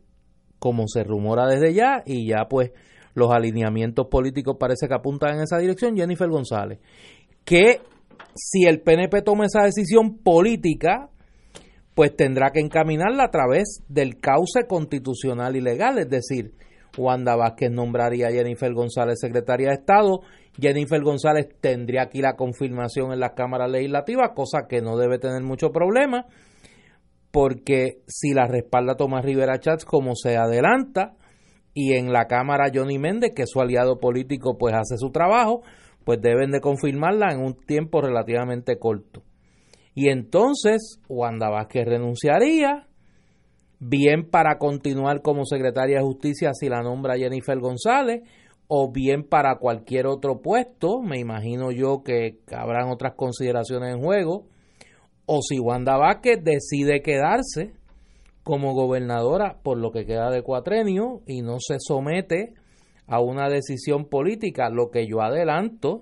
como 0.60 0.88
se 0.88 1.04
rumora 1.04 1.48
desde 1.48 1.74
ya 1.74 2.04
y 2.06 2.28
ya 2.28 2.48
pues 2.50 2.72
los 3.14 3.32
alineamientos 3.32 4.08
políticos 4.08 4.58
parece 4.60 4.88
que 4.88 4.94
apuntan 4.94 5.36
en 5.36 5.42
esa 5.42 5.58
dirección, 5.58 5.96
Jennifer 5.96 6.30
González. 6.30 6.80
Que 7.44 7.82
si 8.36 8.66
el 8.66 8.82
PNP 8.82 9.22
toma 9.22 9.46
esa 9.46 9.64
decisión 9.64 10.20
política, 10.20 11.10
pues 11.96 12.16
tendrá 12.16 12.52
que 12.52 12.60
encaminarla 12.60 13.26
a 13.26 13.32
través 13.32 13.84
del 13.88 14.20
cauce 14.20 14.68
constitucional 14.68 15.56
y 15.56 15.62
legal, 15.62 15.98
es 16.00 16.10
decir, 16.10 16.54
Wanda 16.98 17.36
Vázquez 17.36 17.72
nombraría 17.72 18.28
a 18.28 18.32
Jennifer 18.32 18.74
González 18.74 19.20
secretaria 19.20 19.70
de 19.70 19.76
Estado, 19.76 20.22
Jennifer 20.60 21.02
González 21.02 21.50
tendría 21.62 22.04
aquí 22.04 22.22
la 22.22 22.36
confirmación 22.36 23.12
en 23.14 23.20
las 23.20 23.32
cámaras 23.32 23.70
legislativas, 23.70 24.32
cosa 24.36 24.68
que 24.68 24.82
no 24.82 24.98
debe 24.98 25.20
tener 25.20 25.42
mucho 25.42 25.72
problema, 25.72 26.26
porque 27.32 28.02
si 28.08 28.34
la 28.34 28.48
respalda 28.48 28.96
Tomás 28.96 29.24
Rivera 29.24 29.60
Chats 29.60 29.86
como 29.86 30.16
se 30.16 30.38
adelanta, 30.38 31.16
y 31.74 31.94
en 31.94 32.12
la 32.12 32.26
Cámara 32.26 32.72
Johnny 32.74 32.98
Méndez, 32.98 33.32
que 33.36 33.44
es 33.44 33.50
su 33.52 33.62
aliado 33.62 34.00
político, 34.00 34.58
pues 34.58 34.74
hace 34.74 34.98
su 34.98 35.12
trabajo, 35.12 35.62
pues 36.04 36.20
deben 36.22 36.52
de 36.52 36.62
confirmarla 36.62 37.32
en 37.32 37.40
un 37.42 37.54
tiempo 37.54 38.02
relativamente 38.02 38.78
corto. 38.80 39.24
Y 39.94 40.10
entonces 40.10 41.00
Wanda 41.08 41.50
Vázquez 41.50 41.86
renunciaría, 41.86 42.88
bien 43.80 44.30
para 44.30 44.58
continuar 44.58 45.22
como 45.22 45.46
secretaria 45.46 45.98
de 45.98 46.04
justicia 46.04 46.52
si 46.54 46.68
la 46.68 46.82
nombra 46.82 47.18
Jennifer 47.18 47.60
González, 47.60 48.24
o 48.68 48.92
bien 48.92 49.24
para 49.24 49.58
cualquier 49.58 50.06
otro 50.06 50.42
puesto, 50.42 51.02
me 51.02 51.20
imagino 51.20 51.72
yo 51.72 52.04
que 52.04 52.40
habrán 52.52 52.90
otras 52.90 53.14
consideraciones 53.16 53.96
en 53.96 54.02
juego, 54.02 54.48
o 55.32 55.44
si 55.44 55.60
Wanda 55.60 55.96
Vázquez 55.96 56.44
decide 56.44 57.04
quedarse 57.04 57.74
como 58.42 58.74
gobernadora 58.74 59.60
por 59.62 59.78
lo 59.78 59.92
que 59.92 60.08
queda 60.08 60.32
de 60.32 60.42
cuatrenio 60.42 61.22
y 61.28 61.44
no 61.44 61.58
se 61.60 61.76
somete 61.78 62.56
a 63.06 63.22
una 63.22 63.48
decisión 63.48 64.06
política, 64.06 64.72
lo 64.72 64.90
que 64.90 65.06
yo 65.06 65.22
adelanto 65.22 66.02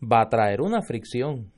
va 0.00 0.22
a 0.22 0.28
traer 0.28 0.60
una 0.60 0.82
fricción. 0.82 1.50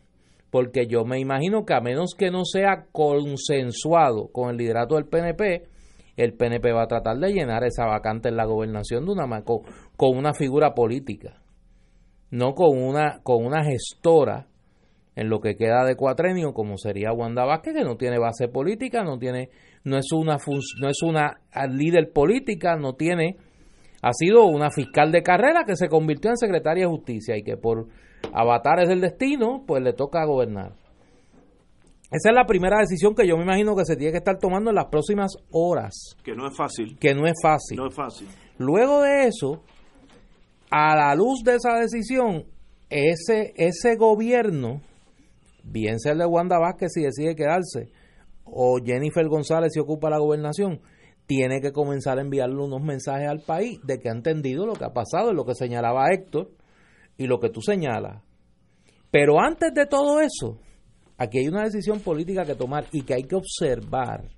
Porque 0.49 0.87
yo 0.87 1.05
me 1.05 1.21
imagino 1.21 1.67
que 1.67 1.75
a 1.75 1.83
menos 1.83 2.15
que 2.17 2.31
no 2.31 2.47
sea 2.47 2.87
consensuado 2.93 4.29
con 4.29 4.49
el 4.49 4.57
liderato 4.57 4.95
del 4.95 5.05
PNP, 5.05 5.69
el 6.17 6.33
PNP 6.33 6.73
va 6.73 6.85
a 6.85 6.89
tratar 6.89 7.19
de 7.19 7.35
llenar 7.35 7.63
esa 7.63 7.85
vacante 7.85 8.31
en 8.31 8.37
la 8.37 8.47
gobernación 8.47 9.05
de 9.05 9.13
una 9.13 9.43
con, 9.43 9.61
con 9.99 10.17
una 10.17 10.33
figura 10.33 10.73
política, 10.73 11.43
no 12.31 12.55
con 12.55 12.83
una 12.83 13.21
con 13.23 13.45
una 13.45 13.65
gestora 13.65 14.47
en 15.21 15.29
lo 15.29 15.41
que 15.41 15.55
queda 15.55 15.85
de 15.85 15.97
cuatrenio 15.97 16.55
como 16.55 16.79
sería 16.79 17.13
Wanda 17.13 17.45
Vázquez 17.45 17.75
que 17.75 17.85
no 17.85 17.97
tiene 17.97 18.19
base 18.19 18.49
política, 18.49 19.05
no 19.05 19.19
tiene 19.19 19.51
no 19.85 19.99
es 19.99 20.11
una 20.13 20.39
no 20.81 20.89
es 20.89 21.03
una 21.03 21.41
líder 21.69 22.11
política, 22.11 22.77
no 22.77 22.95
tiene 22.95 23.37
ha 24.01 24.15
sido 24.15 24.47
una 24.47 24.71
fiscal 24.71 25.13
de 25.13 25.23
carrera 25.23 25.65
que 25.67 25.77
se 25.77 25.89
convirtió 25.89 26.31
en 26.31 26.39
secretaria 26.39 26.85
de 26.85 26.91
justicia 26.91 27.37
y 27.37 27.43
que 27.43 27.59
por 27.59 27.89
avatares 28.33 28.89
del 28.89 29.03
destino 29.03 29.63
pues 29.67 29.83
le 29.83 29.93
toca 29.93 30.25
gobernar. 30.25 30.73
Esa 32.11 32.31
es 32.31 32.35
la 32.35 32.47
primera 32.47 32.79
decisión 32.79 33.15
que 33.15 33.29
yo 33.29 33.37
me 33.37 33.43
imagino 33.43 33.77
que 33.77 33.85
se 33.85 33.97
tiene 33.97 34.13
que 34.13 34.19
estar 34.19 34.39
tomando 34.39 34.71
en 34.71 34.77
las 34.77 34.87
próximas 34.87 35.33
horas. 35.53 36.17
Que 36.25 36.35
no 36.35 36.47
es 36.47 36.57
fácil. 36.57 36.99
Que 36.99 37.15
no 37.15 37.27
es 37.27 37.35
fácil. 37.43 37.77
No 37.77 37.89
es 37.89 37.95
fácil. 37.95 38.27
Luego 38.57 39.03
de 39.03 39.27
eso, 39.27 39.63
a 40.71 40.97
la 40.97 41.15
luz 41.15 41.43
de 41.45 41.57
esa 41.57 41.75
decisión, 41.75 42.47
ese, 42.89 43.53
ese 43.57 43.97
gobierno, 43.97 44.81
bien 45.65 45.99
sea 45.99 46.13
el 46.13 46.19
de 46.19 46.27
Wanda 46.27 46.59
Vázquez 46.59 46.93
si 46.93 47.03
decide 47.03 47.35
quedarse, 47.35 47.93
o 48.45 48.79
Jennifer 48.85 49.27
González 49.29 49.73
si 49.73 49.81
ocupa 49.81 50.11
la 50.11 50.19
gobernación, 50.19 50.81
tiene 51.27 51.61
que 51.61 51.73
comenzar 51.73 52.19
a 52.19 52.23
enviarle 52.23 52.57
unos 52.57 52.83
mensajes 52.83 53.29
al 53.29 53.41
país 53.41 53.79
de 53.85 53.99
que 53.99 54.09
ha 54.09 54.13
entendido 54.13 54.67
lo 54.67 54.75
que 54.75 54.85
ha 54.85 54.93
pasado, 54.93 55.33
lo 55.33 55.45
que 55.45 55.55
señalaba 55.55 56.13
Héctor 56.13 56.51
y 57.17 57.27
lo 57.27 57.39
que 57.39 57.51
tú 57.51 57.61
señalas. 57.61 58.23
Pero 59.11 59.41
antes 59.41 59.73
de 59.75 59.87
todo 59.87 60.21
eso, 60.21 60.59
aquí 61.17 61.39
hay 61.39 61.49
una 61.49 61.65
decisión 61.65 62.01
política 62.01 62.45
que 62.45 62.55
tomar 62.55 62.87
y 62.93 63.03
que 63.03 63.15
hay 63.15 63.23
que 63.23 63.37
observar 63.37 64.29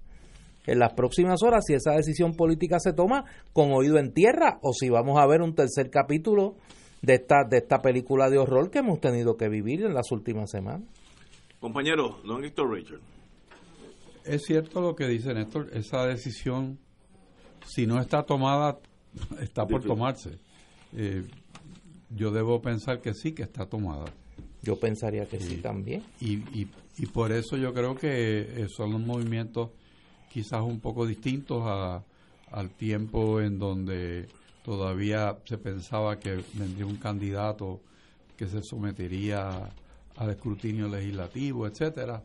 en 0.67 0.79
las 0.79 0.93
próximas 0.95 1.43
horas 1.43 1.65
si 1.67 1.75
esa 1.75 1.93
decisión 1.93 2.35
política 2.35 2.79
se 2.79 2.93
toma 2.93 3.25
con 3.53 3.73
oído 3.73 3.99
en 3.99 4.13
tierra 4.13 4.59
o 4.63 4.73
si 4.73 4.89
vamos 4.89 5.19
a 5.19 5.27
ver 5.27 5.43
un 5.43 5.55
tercer 5.55 5.91
capítulo 5.91 6.57
de 7.03 7.15
esta, 7.15 7.45
de 7.49 7.59
esta 7.59 7.79
película 7.79 8.31
de 8.31 8.39
horror 8.39 8.71
que 8.71 8.79
hemos 8.79 9.01
tenido 9.01 9.37
que 9.37 9.49
vivir 9.49 9.85
en 9.85 9.95
las 9.95 10.13
últimas 10.13 10.51
semanas. 10.51 10.89
Compañero, 11.63 12.19
don 12.25 12.45
Héctor 12.45 12.73
Richard. 12.73 13.01
Es 14.25 14.43
cierto 14.43 14.81
lo 14.81 14.97
que 14.97 15.07
dice 15.07 15.33
Néstor, 15.33 15.71
esa 15.73 16.05
decisión, 16.07 16.81
si 17.65 17.87
no 17.87 18.01
está 18.01 18.25
tomada, 18.25 18.81
está 19.41 19.65
por 19.65 19.81
tomarse. 19.85 20.41
Eh, 20.97 21.23
yo 22.11 22.33
debo 22.33 22.61
pensar 22.61 23.01
que 23.01 23.15
sí, 23.15 23.31
que 23.31 23.45
está 23.45 23.67
tomada. 23.67 24.07
Yo 24.63 24.75
pensaría 24.81 25.25
que 25.27 25.39
sí, 25.39 25.59
también. 25.59 26.03
Y, 26.21 26.39
y, 26.59 26.69
y, 26.99 27.07
por 27.07 27.31
eso 27.31 27.57
yo 27.57 27.73
creo 27.73 27.95
que 27.95 28.67
son 28.69 28.91
los 28.91 29.01
movimientos 29.01 29.71
quizás 30.33 30.63
un 30.63 30.81
poco 30.81 31.07
distintos 31.07 31.63
a, 31.65 32.03
al 32.51 32.71
tiempo 32.71 33.41
en 33.41 33.61
donde 33.61 34.27
todavía 34.65 35.39
se 35.45 35.59
pensaba 35.59 36.19
que 36.19 36.43
vendría 36.55 36.87
un 36.87 36.97
candidato 36.97 37.81
que 38.37 38.49
se 38.49 38.63
sometería 38.63 39.71
al 40.23 40.31
escrutinio 40.31 40.89
legislativo, 40.89 41.67
etcétera 41.67 42.23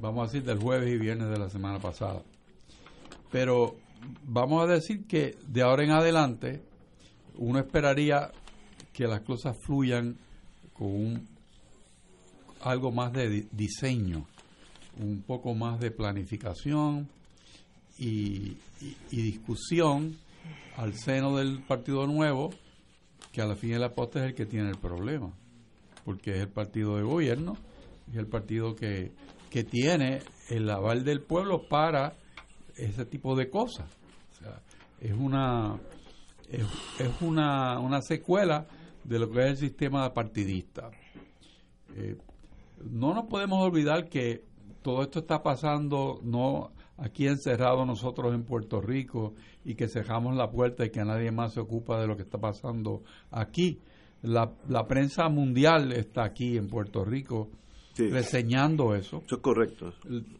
vamos 0.00 0.22
a 0.22 0.32
decir, 0.32 0.44
del 0.44 0.58
jueves 0.58 0.92
y 0.92 0.98
viernes 0.98 1.28
de 1.28 1.38
la 1.38 1.50
semana 1.50 1.78
pasada. 1.78 2.22
Pero 3.30 3.76
vamos 4.24 4.62
a 4.62 4.72
decir 4.72 5.06
que 5.06 5.36
de 5.46 5.62
ahora 5.62 5.84
en 5.84 5.90
adelante 5.90 6.62
uno 7.36 7.58
esperaría 7.58 8.30
que 8.92 9.06
las 9.06 9.22
cosas 9.22 9.56
fluyan 9.64 10.16
con 10.72 10.88
un, 10.88 11.28
algo 12.62 12.92
más 12.92 13.12
de 13.12 13.46
diseño, 13.52 14.26
un 14.98 15.22
poco 15.22 15.54
más 15.54 15.80
de 15.80 15.90
planificación 15.90 17.08
y, 17.98 18.56
discusión 19.10 20.16
al 20.76 20.94
seno 20.94 21.36
del 21.36 21.62
Partido 21.62 22.06
Nuevo, 22.06 22.50
que 23.30 23.40
a 23.40 23.46
la 23.46 23.54
fin 23.54 23.70
de 23.70 23.78
la 23.78 23.94
posta 23.94 24.18
es 24.20 24.26
el 24.26 24.34
que 24.34 24.46
tiene 24.46 24.68
el 24.68 24.78
problema, 24.78 25.32
porque 26.04 26.32
es 26.32 26.40
el 26.40 26.48
partido 26.48 26.96
de 26.96 27.02
gobierno 27.02 27.56
y 28.12 28.18
el 28.18 28.26
partido 28.26 28.74
que 28.74 29.12
que 29.52 29.64
tiene 29.64 30.22
el 30.48 30.70
aval 30.70 31.04
del 31.04 31.20
pueblo 31.20 31.68
para 31.68 32.14
ese 32.74 33.04
tipo 33.04 33.36
de 33.36 33.50
cosas. 33.50 33.86
O 34.30 34.34
sea, 34.42 34.62
es 34.98 35.12
una 35.12 35.78
es, 36.48 36.64
una, 37.20 37.78
una 37.78 38.00
secuela 38.00 38.66
de 39.04 39.18
lo 39.18 39.30
que 39.30 39.40
es 39.40 39.50
el 39.50 39.56
sistema 39.58 40.14
partidista. 40.14 40.90
Eh, 41.94 42.16
no 42.90 43.12
nos 43.12 43.26
podemos 43.26 43.62
olvidar 43.62 44.08
que 44.08 44.42
todo 44.80 45.02
esto 45.02 45.18
está 45.18 45.42
pasando 45.42 46.20
no 46.22 46.70
aquí 46.96 47.26
encerrado 47.26 47.84
nosotros 47.84 48.34
en 48.34 48.44
Puerto 48.44 48.80
Rico 48.80 49.34
y 49.66 49.74
que 49.74 49.86
cerramos 49.86 50.34
la 50.34 50.50
puerta 50.50 50.86
y 50.86 50.90
que 50.90 51.04
nadie 51.04 51.30
más 51.30 51.52
se 51.52 51.60
ocupa 51.60 52.00
de 52.00 52.06
lo 52.06 52.16
que 52.16 52.22
está 52.22 52.38
pasando 52.38 53.02
aquí. 53.30 53.80
La, 54.22 54.52
la 54.68 54.86
prensa 54.86 55.28
mundial 55.28 55.92
está 55.92 56.24
aquí 56.24 56.56
en 56.56 56.68
Puerto 56.68 57.04
Rico 57.04 57.50
reseñando 57.96 58.94
eso. 58.94 59.22
Eso 59.24 59.36
es 59.36 59.42
correcto. 59.42 59.92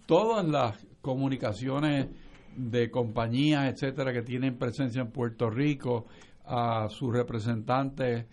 Todas 0.06 0.46
las 0.46 0.86
comunicaciones 1.00 2.08
de 2.56 2.90
compañías, 2.90 3.72
etcétera, 3.72 4.12
que 4.12 4.22
tienen 4.22 4.58
presencia 4.58 5.02
en 5.02 5.10
Puerto 5.10 5.50
Rico, 5.50 6.06
a 6.44 6.88
sus 6.88 7.12
representantes, 7.12 8.26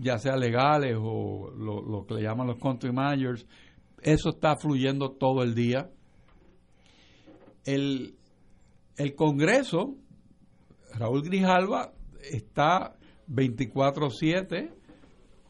ya 0.00 0.18
sea 0.18 0.36
legales 0.36 0.96
o 0.98 1.50
lo, 1.50 2.06
que 2.06 2.14
le 2.14 2.22
llaman 2.22 2.46
los 2.46 2.58
country 2.58 2.92
managers, 2.92 3.46
eso 4.02 4.30
está 4.30 4.56
fluyendo 4.56 5.12
todo 5.12 5.42
el 5.42 5.54
día. 5.54 5.90
El, 7.64 8.14
el 8.96 9.14
Congreso, 9.14 9.96
Raúl 10.94 11.22
Grijalva, 11.22 11.92
está 12.20 12.95
24-7 13.28 14.70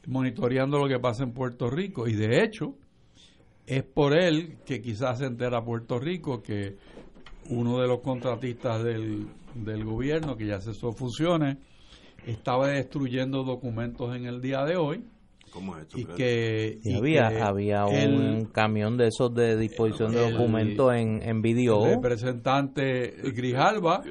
monitoreando 0.06 0.78
lo 0.78 0.88
que 0.88 0.98
pasa 0.98 1.24
en 1.24 1.32
Puerto 1.32 1.68
Rico 1.68 2.06
y 2.06 2.14
de 2.14 2.42
hecho 2.44 2.74
es 3.66 3.82
por 3.82 4.16
él 4.16 4.58
que 4.64 4.80
quizás 4.80 5.18
se 5.18 5.26
entera 5.26 5.64
Puerto 5.64 5.98
Rico 5.98 6.42
que 6.42 6.76
uno 7.50 7.80
de 7.80 7.88
los 7.88 8.00
contratistas 8.00 8.82
del, 8.82 9.26
del 9.54 9.84
gobierno 9.84 10.36
que 10.36 10.46
ya 10.46 10.60
cesó 10.60 10.92
funciones 10.92 11.58
estaba 12.26 12.68
destruyendo 12.68 13.44
documentos 13.44 14.14
en 14.16 14.26
el 14.26 14.40
día 14.40 14.64
de 14.64 14.76
hoy. 14.76 15.04
¿Cómo 15.50 15.76
es 15.78 15.86
y 15.94 16.04
que, 16.04 16.80
había, 16.96 17.46
había 17.46 17.86
un 17.86 18.46
camión 18.46 18.96
de 18.96 19.06
esos 19.06 19.32
de 19.32 19.56
disposición 19.56 20.12
de 20.12 20.30
documentos 20.30 20.92
en, 20.94 21.22
en 21.22 21.40
video. 21.40 21.86
El 21.86 21.94
representante 21.94 23.14
Grijalva 23.32 24.02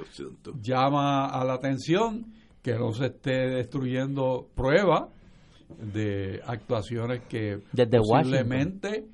llama 0.59 1.27
a 1.27 1.43
la 1.43 1.53
atención 1.53 2.33
que 2.65 2.73
no 2.79 2.91
se 2.93 3.05
esté 3.05 3.47
destruyendo 3.49 4.47
pruebas 4.55 5.03
de 5.77 6.41
actuaciones 6.47 7.21
que 7.29 7.59
Desde 7.71 7.99
posiblemente 7.99 9.05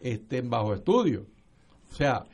estén 0.00 0.50
bajo 0.50 0.74
estudio. 0.74 1.24
O 1.88 1.94
sea, 1.94 2.24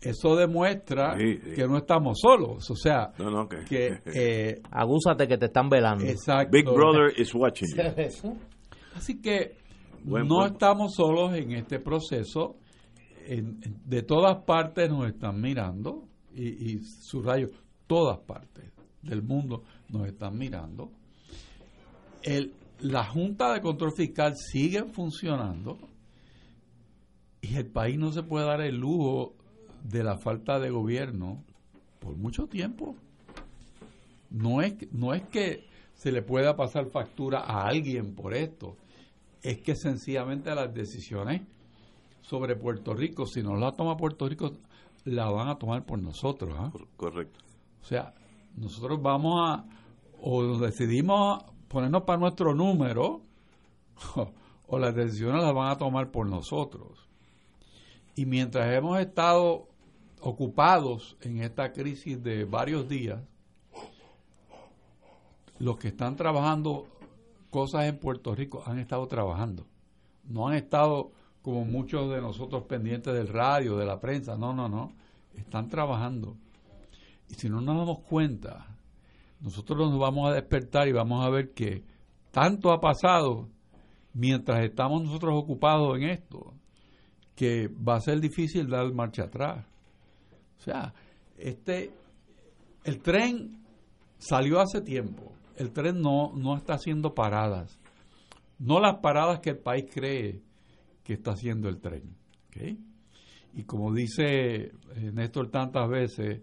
eso 0.00 0.36
demuestra 0.36 1.16
Sí, 1.18 1.38
sí. 1.42 1.50
que 1.56 1.66
no 1.66 1.78
estamos 1.78 2.18
solos. 2.22 2.70
O 2.70 2.76
sea, 2.76 3.12
No, 3.18 3.28
no, 3.30 3.48
que- 3.48 3.64
que 3.64 3.98
eh, 4.06 4.62
Agúzate 4.70 5.26
que 5.26 5.36
te 5.36 5.46
están 5.46 5.68
velando. 5.68 6.04
exacto. 6.04 6.52
Big 6.52 6.64
Brother 6.64 7.12
is 7.20 7.34
watching. 7.34 7.68
Así 8.94 9.20
que 9.20 9.56
Buen 10.04 10.28
no 10.28 10.36
punto. 10.36 10.52
estamos 10.52 10.94
solos 10.94 11.34
en 11.34 11.52
este 11.52 11.80
proceso. 11.80 12.56
En- 13.26 13.58
en- 13.64 13.80
de 13.84 14.02
todas 14.02 14.44
partes 14.44 14.88
nos 14.90 15.06
están 15.08 15.40
mirando 15.40 16.04
y, 16.34 16.74
y 16.74 16.78
subrayo, 16.84 17.48
todas 17.88 18.18
partes 18.20 18.72
del 19.02 19.22
mundo 19.22 19.64
nos 19.92 20.06
están 20.06 20.36
mirando. 20.38 20.90
El, 22.22 22.52
la 22.80 23.04
Junta 23.04 23.52
de 23.52 23.60
Control 23.60 23.92
Fiscal 23.92 24.34
sigue 24.36 24.84
funcionando 24.84 25.78
y 27.40 27.54
el 27.56 27.66
país 27.66 27.98
no 27.98 28.12
se 28.12 28.22
puede 28.22 28.46
dar 28.46 28.60
el 28.60 28.76
lujo 28.76 29.34
de 29.84 30.04
la 30.04 30.18
falta 30.18 30.58
de 30.58 30.70
gobierno 30.70 31.42
por 31.98 32.16
mucho 32.16 32.46
tiempo. 32.46 32.94
No 34.30 34.62
es, 34.62 34.74
que- 34.74 34.88
no 34.92 35.14
es 35.14 35.22
que 35.28 35.64
se 35.94 36.12
le 36.12 36.22
pueda 36.22 36.56
pasar 36.56 36.86
factura 36.86 37.40
a 37.40 37.66
alguien 37.66 38.14
por 38.14 38.34
esto, 38.34 38.76
es 39.42 39.60
que 39.62 39.74
sencillamente 39.74 40.54
las 40.54 40.72
decisiones 40.72 41.42
sobre 42.22 42.54
Puerto 42.56 42.94
Rico, 42.94 43.26
si 43.26 43.42
no 43.42 43.56
la 43.56 43.72
toma 43.72 43.96
Puerto 43.96 44.28
Rico, 44.28 44.52
la 45.04 45.30
van 45.30 45.48
a 45.48 45.56
tomar 45.58 45.84
por 45.84 45.98
nosotros. 45.98 46.54
¿ah? 46.58 46.70
Correcto. 46.96 47.40
O 47.82 47.84
sea, 47.86 48.14
nosotros 48.56 49.00
vamos 49.02 49.40
a, 49.42 49.64
o 50.22 50.58
decidimos 50.58 51.44
ponernos 51.68 52.02
para 52.02 52.18
nuestro 52.18 52.54
número, 52.54 53.22
o 54.66 54.78
las 54.78 54.94
decisiones 54.94 55.42
las 55.42 55.54
van 55.54 55.70
a 55.70 55.78
tomar 55.78 56.10
por 56.10 56.26
nosotros. 56.26 57.08
Y 58.14 58.26
mientras 58.26 58.72
hemos 58.72 58.98
estado 58.98 59.68
ocupados 60.20 61.16
en 61.22 61.42
esta 61.42 61.72
crisis 61.72 62.22
de 62.22 62.44
varios 62.44 62.88
días, 62.88 63.20
los 65.58 65.76
que 65.76 65.88
están 65.88 66.16
trabajando 66.16 66.86
cosas 67.50 67.84
en 67.84 67.98
Puerto 67.98 68.34
Rico 68.34 68.62
han 68.66 68.78
estado 68.78 69.06
trabajando. 69.06 69.66
No 70.24 70.48
han 70.48 70.54
estado 70.54 71.12
como 71.42 71.64
muchos 71.64 72.10
de 72.10 72.20
nosotros 72.20 72.64
pendientes 72.64 73.12
del 73.12 73.28
radio, 73.28 73.76
de 73.76 73.86
la 73.86 74.00
prensa. 74.00 74.36
No, 74.36 74.52
no, 74.54 74.68
no. 74.68 74.92
Están 75.34 75.68
trabajando. 75.68 76.36
Y 77.28 77.34
si 77.34 77.48
no 77.48 77.60
nos 77.60 77.76
damos 77.76 78.00
cuenta, 78.00 78.69
nosotros 79.40 79.90
nos 79.90 79.98
vamos 79.98 80.30
a 80.30 80.34
despertar 80.34 80.88
y 80.88 80.92
vamos 80.92 81.24
a 81.24 81.30
ver 81.30 81.52
que 81.52 81.82
tanto 82.30 82.72
ha 82.72 82.80
pasado 82.80 83.48
mientras 84.12 84.64
estamos 84.64 85.02
nosotros 85.02 85.34
ocupados 85.36 85.96
en 85.96 86.10
esto, 86.10 86.54
que 87.34 87.68
va 87.68 87.96
a 87.96 88.00
ser 88.00 88.20
difícil 88.20 88.68
dar 88.68 88.92
marcha 88.92 89.24
atrás. 89.24 89.64
O 90.58 90.62
sea, 90.62 90.92
este, 91.38 91.90
el 92.84 93.00
tren 93.00 93.64
salió 94.18 94.60
hace 94.60 94.82
tiempo. 94.82 95.32
El 95.56 95.72
tren 95.72 96.00
no, 96.00 96.32
no 96.34 96.56
está 96.56 96.74
haciendo 96.74 97.14
paradas. 97.14 97.78
No 98.58 98.78
las 98.78 98.98
paradas 98.98 99.40
que 99.40 99.50
el 99.50 99.58
país 99.58 99.86
cree 99.92 100.42
que 101.02 101.14
está 101.14 101.32
haciendo 101.32 101.68
el 101.68 101.80
tren. 101.80 102.14
¿ok? 102.48 102.78
Y 103.54 103.64
como 103.64 103.92
dice 103.92 104.72
Néstor 105.12 105.50
tantas 105.50 105.88
veces, 105.88 106.42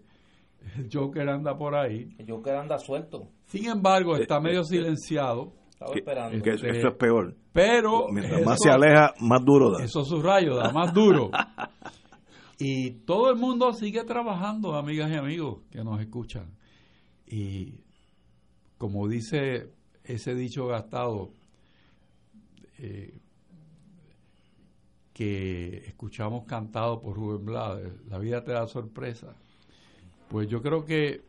el 0.76 0.88
Joker 0.92 1.28
anda 1.28 1.56
por 1.56 1.74
ahí. 1.74 2.14
El 2.18 2.30
Joker 2.30 2.54
anda 2.56 2.78
suelto. 2.78 3.28
Sin 3.46 3.66
embargo, 3.66 4.16
está 4.16 4.36
Eh, 4.38 4.40
medio 4.40 4.60
eh, 4.60 4.64
silenciado. 4.64 5.52
Estaba 5.70 5.92
Que, 5.92 5.98
esperando. 6.00 6.42
que 6.42 6.50
eso, 6.50 6.66
eso 6.66 6.88
es 6.88 6.94
peor. 6.96 7.34
Pero 7.52 8.08
Mientras 8.10 8.40
eso- 8.40 8.50
más 8.50 8.58
se 8.60 8.70
aleja, 8.70 9.14
más 9.20 9.44
duro 9.44 9.70
da. 9.70 9.84
Eso 9.84 10.02
rayos, 10.22 10.56
da 10.56 10.72
más 10.72 10.92
duro. 10.92 11.30
y 12.58 12.90
todo 13.04 13.30
el 13.30 13.36
mundo 13.36 13.72
sigue 13.72 14.02
trabajando, 14.04 14.74
amigas 14.74 15.10
y 15.10 15.14
amigos 15.14 15.60
que 15.70 15.84
nos 15.84 16.00
escuchan. 16.00 16.50
Y 17.26 17.74
como 18.76 19.06
dice 19.08 19.70
ese 20.04 20.34
dicho 20.34 20.66
gastado 20.66 21.30
eh, 22.78 23.14
que 25.12 25.78
escuchamos 25.86 26.44
cantado 26.46 27.00
por 27.00 27.16
Rubén 27.16 27.44
Blades, 27.44 27.92
la 28.08 28.18
vida 28.18 28.42
te 28.44 28.52
da 28.52 28.66
sorpresa. 28.66 29.34
Pues 30.28 30.48
yo 30.48 30.60
creo 30.60 30.84
que 30.84 31.22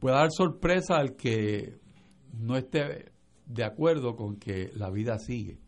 puede 0.00 0.16
dar 0.16 0.30
sorpresa 0.30 0.96
al 0.96 1.16
que 1.16 1.78
no 2.38 2.56
esté 2.56 3.12
de 3.46 3.64
acuerdo 3.64 4.16
con 4.16 4.36
que 4.36 4.70
la 4.74 4.90
vida 4.90 5.18
sigue. 5.18 5.58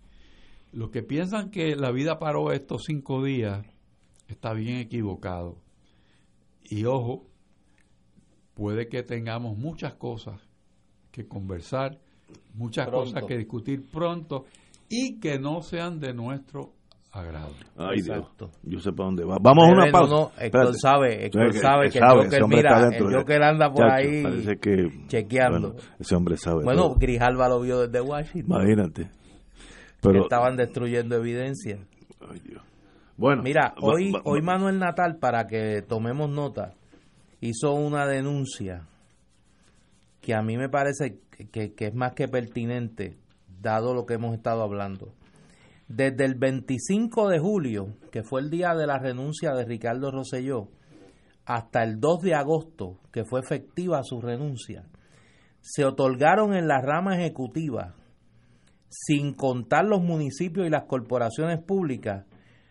Los 0.73 0.91
que 0.91 1.03
piensan 1.03 1.51
que 1.51 1.75
la 1.75 1.91
vida 1.91 2.19
paró 2.19 2.53
estos 2.53 2.85
cinco 2.87 3.25
días 3.25 3.67
está 4.29 4.53
bien 4.53 4.79
equivocado. 4.79 5.59
Y 6.62 6.85
ojo, 6.85 7.27
puede 8.55 8.89
que 8.89 9.03
tengamos 9.03 9.59
muchas 9.59 9.95
cosas 9.95 10.41
que 11.11 11.27
conversar, 11.27 11.99
muchas 12.55 12.87
Pronto. 12.87 13.11
cosas 13.11 13.25
que 13.27 13.37
discutir 13.37 13.85
pronto 13.91 14.45
y 14.89 15.19
que 15.19 15.39
no 15.39 15.62
sean 15.62 15.99
de 15.99 16.15
nuestro 16.15 16.73
agrado. 17.12 17.51
Ay, 17.77 17.99
Exacto. 17.99 18.51
Dios. 18.62 18.74
Yo 18.74 18.78
sé 18.81 18.93
para 18.93 19.07
dónde 19.07 19.24
va. 19.24 19.37
Vamos 19.41 19.69
a 19.69 19.73
una 19.73 19.91
pausa. 19.91 20.15
no, 20.15 20.20
no, 20.20 20.32
Héctor 20.39 20.74
sabe, 20.77 21.27
Héctor 21.27 21.47
No, 21.47 21.53
sabe 21.61 21.91
que 21.91 21.99
el 21.99 22.05
sabe, 22.05 22.15
Joker, 22.24 22.27
ese 22.35 22.43
hombre 22.43 22.57
mira, 22.59 22.89
el 22.97 23.15
Joker 23.16 23.43
anda 23.43 23.69
por 23.73 23.78
Chacho, 23.89 23.95
ahí 23.95 24.23
Parece 24.23 24.57
que, 24.59 25.07
chequeando. 25.09 25.73
bueno, 25.73 25.82
ese 25.99 26.15
hombre 26.15 26.37
sabe. 26.37 26.65
Bueno, 26.65 26.82
todo. 26.89 26.95
Grijalva 26.97 27.49
lo 27.49 27.61
vio 27.61 27.81
desde 27.87 28.01
Washington. 28.01 28.57
Imagínate. 28.62 29.03
que 29.05 29.11
Pero, 30.09 30.23
estaban 30.23 30.57
destruyendo 30.57 31.16
evidencia. 31.16 31.78
ay, 32.31 32.41
Dios. 32.41 32.62
Bueno, 33.16 33.43
Mira, 33.43 33.74
va- 33.77 33.93
hoy, 33.93 34.12
va- 34.12 34.23
hoy 34.24 34.41
va- 34.41 34.47
Manuel 34.47 34.78
Natal, 34.78 35.16
para 35.20 35.47
que 35.47 35.82
tomemos 35.82 36.31
nota, 36.31 36.73
hizo 37.41 37.73
una 37.74 38.07
denuncia 38.07 38.87
que 40.23 40.35
a 40.35 40.43
mí 40.43 40.57
me 40.57 40.69
parece 40.69 41.19
que, 41.53 41.73
que 41.74 41.87
es 41.87 41.95
más 41.95 42.12
que 42.15 42.28
pertinente, 42.28 43.16
dado 43.61 43.95
lo 43.95 44.07
que 44.07 44.15
hemos 44.15 44.35
estado 44.35 44.62
hablando. 44.62 45.12
Desde 45.91 46.25
el 46.25 46.35
25 46.37 47.29
de 47.31 47.41
julio, 47.41 47.97
que 48.12 48.23
fue 48.23 48.43
el 48.43 48.49
día 48.49 48.77
de 48.77 48.87
la 48.87 49.01
renuncia 49.01 49.55
de 49.55 49.65
Ricardo 49.65 50.12
Rosselló, 50.12 50.69
hasta 51.45 51.83
el 51.83 51.99
2 51.99 52.23
de 52.23 52.37
agosto, 52.37 53.01
que 53.11 53.25
fue 53.25 53.41
efectiva 53.41 54.05
su 54.05 54.21
renuncia, 54.21 54.85
se 55.61 55.85
otorgaron 55.85 56.55
en 56.55 56.69
la 56.69 56.81
rama 56.81 57.17
ejecutiva, 57.17 57.97
sin 58.89 59.35
contar 59.35 59.85
los 59.85 60.01
municipios 60.01 60.65
y 60.65 60.71
las 60.71 60.85
corporaciones 60.85 61.61
públicas, 61.61 62.25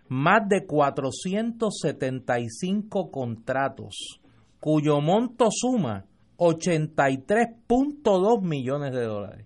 más 0.08 0.48
de 0.48 0.66
475 0.66 3.12
contratos, 3.12 4.22
cuyo 4.62 5.02
monto 5.02 5.50
suma 5.52 6.06
83.2 6.38 8.42
millones 8.44 8.94
de 8.94 9.04
dólares. 9.04 9.46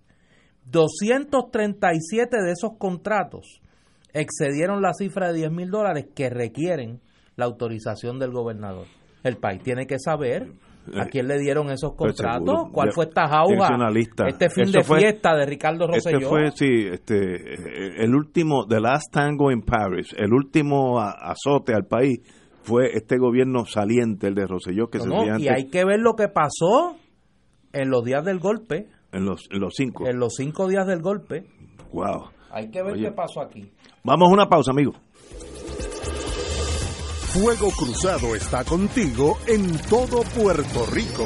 237 0.66 2.38
de 2.38 2.52
esos 2.52 2.78
contratos 2.78 3.63
excedieron 4.14 4.82
la 4.82 4.94
cifra 4.94 5.28
de 5.32 5.40
10 5.40 5.52
mil 5.52 5.70
dólares 5.70 6.08
que 6.16 6.30
requieren 6.30 7.00
la 7.36 7.46
autorización 7.46 8.20
del 8.20 8.32
gobernador. 8.32 8.86
El 9.24 9.38
país 9.38 9.62
tiene 9.64 9.88
que 9.88 9.98
saber 10.00 10.52
a 10.96 11.06
quién 11.06 11.28
le 11.30 11.40
dieron 11.40 11.70
esos 11.72 11.94
Pues 11.98 12.14
contratos, 12.14 12.68
cuál 12.74 12.92
fue 12.92 13.06
esta 13.06 13.28
jauja, 13.28 13.70
este 14.28 14.50
fin 14.50 14.70
de 14.72 14.84
fue- 14.84 15.00
fiesta 15.00 15.34
de 15.34 15.46
Ricardo 15.46 15.86
Este 15.94 16.12
Rosselló. 16.12 16.30
fue, 16.30 16.52
sí, 16.52 16.88
este, 16.92 17.54
eh, 17.54 17.94
el 18.04 18.14
último, 18.14 18.68
The 18.68 18.82
Last 18.82 19.12
Tango 19.12 19.50
in 19.52 19.62
Paris, 19.62 20.14
el 20.18 20.34
último 20.34 21.00
azote 21.00 21.74
al 21.74 21.86
país 21.86 22.20
fue 22.64 22.92
este 22.98 23.18
gobierno 23.18 23.66
saliente, 23.66 24.28
el 24.28 24.36
de 24.36 24.46
Rosselló, 24.46 24.90
que 24.90 24.98
No, 24.98 25.04
se 25.06 25.10
no, 25.10 25.16
sencillamente 25.16 25.46
y 25.46 25.56
hay 25.56 25.70
que 25.70 25.86
ver 25.86 26.00
lo 26.02 26.16
que 26.16 26.28
pasó 26.28 26.98
en 27.72 27.90
los 27.90 28.04
días 28.04 28.26
del 28.26 28.40
golpe, 28.40 28.88
en 29.14 29.26
los, 29.26 29.48
en 29.52 29.62
los 29.62 29.74
cinco. 29.76 30.06
en 30.06 30.20
los 30.20 30.34
cinco 30.36 30.68
días 30.68 30.86
del 30.86 31.02
golpe. 31.02 31.46
Wow. 31.94 32.26
Hay 32.54 32.70
que 32.70 32.84
ver 32.84 32.94
Oye. 32.94 33.06
qué 33.06 33.12
pasó 33.12 33.42
aquí. 33.42 33.72
Vamos 34.04 34.30
a 34.30 34.34
una 34.34 34.48
pausa, 34.48 34.72
amigos. 34.72 34.96
Fuego 37.34 37.72
Cruzado 37.72 38.36
está 38.36 38.64
contigo 38.64 39.40
en 39.48 39.76
todo 39.90 40.22
Puerto 40.40 40.86
Rico. 40.94 41.26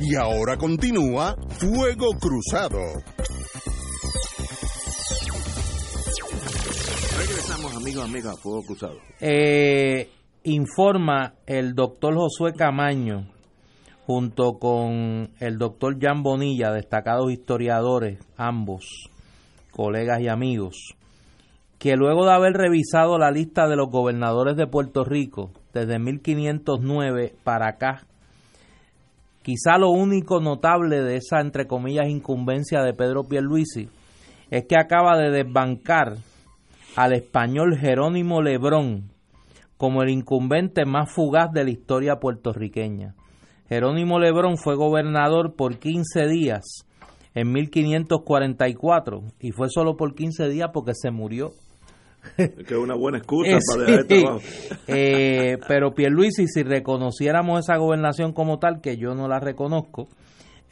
Y 0.00 0.16
ahora 0.16 0.56
continúa 0.56 1.36
Fuego 1.50 2.08
Cruzado. 2.18 2.80
Regresamos, 7.18 7.76
amigos, 7.76 8.04
amigas, 8.04 8.34
a 8.34 8.36
Fuego 8.36 8.62
Cruzado. 8.64 8.96
Eh, 9.20 10.10
informa 10.42 11.34
el 11.46 11.74
doctor 11.74 12.16
Josué 12.16 12.52
Camaño, 12.54 13.30
junto 14.10 14.58
con 14.58 15.30
el 15.38 15.56
doctor 15.56 15.96
Jan 16.00 16.24
Bonilla, 16.24 16.72
destacados 16.72 17.30
historiadores, 17.30 18.18
ambos, 18.36 19.08
colegas 19.70 20.20
y 20.20 20.26
amigos, 20.26 20.96
que 21.78 21.94
luego 21.94 22.24
de 22.24 22.32
haber 22.32 22.54
revisado 22.54 23.18
la 23.18 23.30
lista 23.30 23.68
de 23.68 23.76
los 23.76 23.88
gobernadores 23.88 24.56
de 24.56 24.66
Puerto 24.66 25.04
Rico, 25.04 25.52
desde 25.72 26.00
1509 26.00 27.34
para 27.44 27.68
acá. 27.68 28.04
Quizá 29.42 29.78
lo 29.78 29.90
único 29.90 30.40
notable 30.40 31.02
de 31.02 31.14
esa, 31.14 31.40
entre 31.40 31.68
comillas, 31.68 32.08
incumbencia 32.08 32.82
de 32.82 32.94
Pedro 32.94 33.28
Pierluisi 33.28 33.90
es 34.50 34.64
que 34.66 34.76
acaba 34.76 35.16
de 35.18 35.30
desbancar 35.30 36.16
al 36.96 37.12
español 37.12 37.78
Jerónimo 37.78 38.42
Lebrón 38.42 39.12
como 39.76 40.02
el 40.02 40.10
incumbente 40.10 40.84
más 40.84 41.14
fugaz 41.14 41.52
de 41.52 41.62
la 41.62 41.70
historia 41.70 42.16
puertorriqueña. 42.16 43.14
Jerónimo 43.70 44.18
Lebrón 44.18 44.58
fue 44.58 44.74
gobernador 44.74 45.54
por 45.54 45.78
15 45.78 46.26
días 46.26 46.64
en 47.34 47.52
1544 47.52 49.22
y 49.38 49.52
fue 49.52 49.68
solo 49.70 49.96
por 49.96 50.16
15 50.16 50.48
días 50.48 50.70
porque 50.74 50.90
se 50.94 51.12
murió. 51.12 51.52
que 52.36 52.50
es 52.52 52.72
una 52.72 52.96
buena 52.96 53.18
excusa 53.18 53.58
para 53.72 53.84
dejar 53.84 54.00
el 54.00 54.08
sí. 54.08 54.24
trabajo. 54.24 54.40
Eh, 54.88 55.56
pero 55.68 55.94
Pierluisi, 55.94 56.48
si 56.48 56.64
reconociéramos 56.64 57.60
esa 57.60 57.76
gobernación 57.76 58.32
como 58.32 58.58
tal, 58.58 58.80
que 58.80 58.96
yo 58.96 59.14
no 59.14 59.28
la 59.28 59.38
reconozco, 59.38 60.08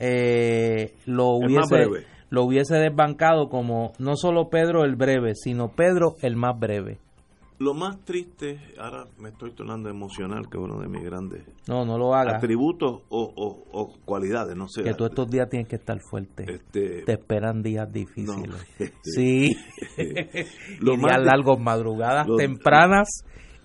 eh, 0.01 0.95
lo 1.07 1.29
hubiese 1.37 2.05
lo 2.31 2.45
hubiese 2.45 2.75
desbancado 2.75 3.49
como 3.49 3.93
no 3.99 4.17
solo 4.17 4.51
Pedro 4.51 4.85
el 4.85 4.97
breve, 4.97 5.35
sino 5.35 5.69
Pedro 5.69 6.17
el 6.21 6.35
más 6.35 6.59
breve. 6.59 6.99
Lo 7.61 7.75
más 7.75 8.05
triste, 8.05 8.61
ahora 8.79 9.07
me 9.19 9.31
estoy 9.31 9.51
tornando 9.53 9.89
emocional, 9.89 10.49
que 10.49 10.57
es 10.59 10.63
uno 10.65 10.79
de 10.81 10.87
mis 10.89 11.03
grandes 11.03 11.43
No, 11.67 11.85
no 11.85 11.99
lo 11.99 12.15
hagas. 12.15 12.37
atributos 12.37 13.03
o, 13.09 13.33
o- 13.35 13.65
o 13.73 13.97
cualidades, 14.05 14.55
no 14.57 14.69
sé. 14.69 14.85
Que 14.85 14.95
tú 14.95 15.05
estos 15.07 15.29
días 15.29 15.49
tienes 15.49 15.67
que 15.69 15.75
estar 15.77 15.99
fuerte. 15.99 16.45
Este, 16.49 17.03
Te 17.03 17.13
esperan 17.15 17.63
días 17.63 17.93
difíciles. 17.93 18.49
No. 18.79 18.87
Sí. 19.03 19.57
Lo 20.81 20.95
y 20.95 20.99
más 20.99 21.13
días 21.17 21.25
largos, 21.27 21.59
madrugadas 21.59 22.27
lo- 22.29 22.37
tempranas 22.37 23.09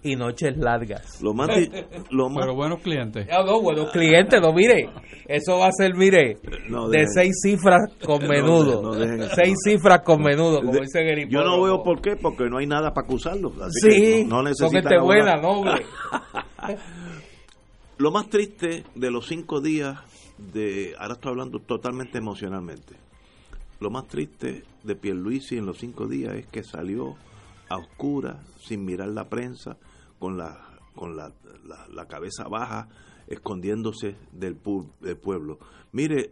y 0.04 0.16
noches 0.16 0.58
largas. 0.58 1.22
Lo 1.22 1.34
más, 1.34 1.48
di- 1.56 1.70
lo 2.12 2.30
más 2.30 2.44
Pero 2.44 2.56
buenos 2.56 2.82
clientes. 2.82 3.28
Ah, 3.32 3.44
no, 3.46 3.62
buenos 3.62 3.92
clientes, 3.92 4.40
no, 4.42 4.52
mire, 4.54 4.90
eso 5.28 5.60
va 5.60 5.68
a 5.68 5.72
ser, 5.72 5.96
mire, 5.96 6.38
No, 6.70 6.90
de 6.90 7.06
seis 7.08 7.34
cifras 7.44 7.82
con 8.06 8.28
menudo. 8.28 8.82
no, 8.82 8.94
seis 9.36 9.56
cifras 9.64 10.02
con 10.04 10.22
menudo, 10.22 10.60
como 10.62 10.74
de- 10.74 10.82
dice 10.82 11.00
el 11.02 11.30
yo 11.30 11.44
no 11.44 11.62
veo 11.62 11.82
por 11.84 12.02
qué, 12.02 12.16
porque 12.16 12.46
no 12.50 12.58
hay 12.58 12.68
nada 12.68 12.94
para 12.94 13.06
acusarlo. 13.08 13.54
así 13.64 13.80
Sí, 13.82 13.90
que 13.90 14.26
no, 14.26 14.44
necesitan 14.44 14.82
gente 14.84 15.00
buena, 15.00 15.36
noble. 15.38 15.86
Lo 17.98 18.12
más 18.12 18.28
triste 18.30 18.84
de 18.96 19.12
los 19.12 19.28
cinco 19.28 19.62
días 19.62 20.00
de, 20.38 20.94
ahora 21.00 21.14
estoy 21.14 21.32
hablando 21.32 21.60
totalmente 21.60 22.18
emocionalmente, 22.18 22.96
lo 23.80 23.90
más 23.92 24.08
triste 24.08 24.64
de 24.84 24.96
Pierluisi 24.96 25.58
en 25.58 25.66
los 25.66 25.78
cinco 25.78 26.08
días 26.08 26.34
es 26.36 26.48
que 26.48 26.64
salió 26.64 27.16
a 27.70 27.78
oscuras, 27.78 28.38
sin 28.60 28.84
mirar 28.84 29.10
la 29.10 29.26
prensa, 29.30 29.78
con 30.24 30.38
la, 30.38 30.58
con 30.96 31.18
la, 31.18 31.34
la- 31.92 32.06
cabeza 32.08 32.48
baja, 32.48 32.88
escondiéndose 33.28 34.16
del, 34.32 34.58
del 35.02 35.18
pueblo. 35.18 35.60
Mire, 35.92 36.32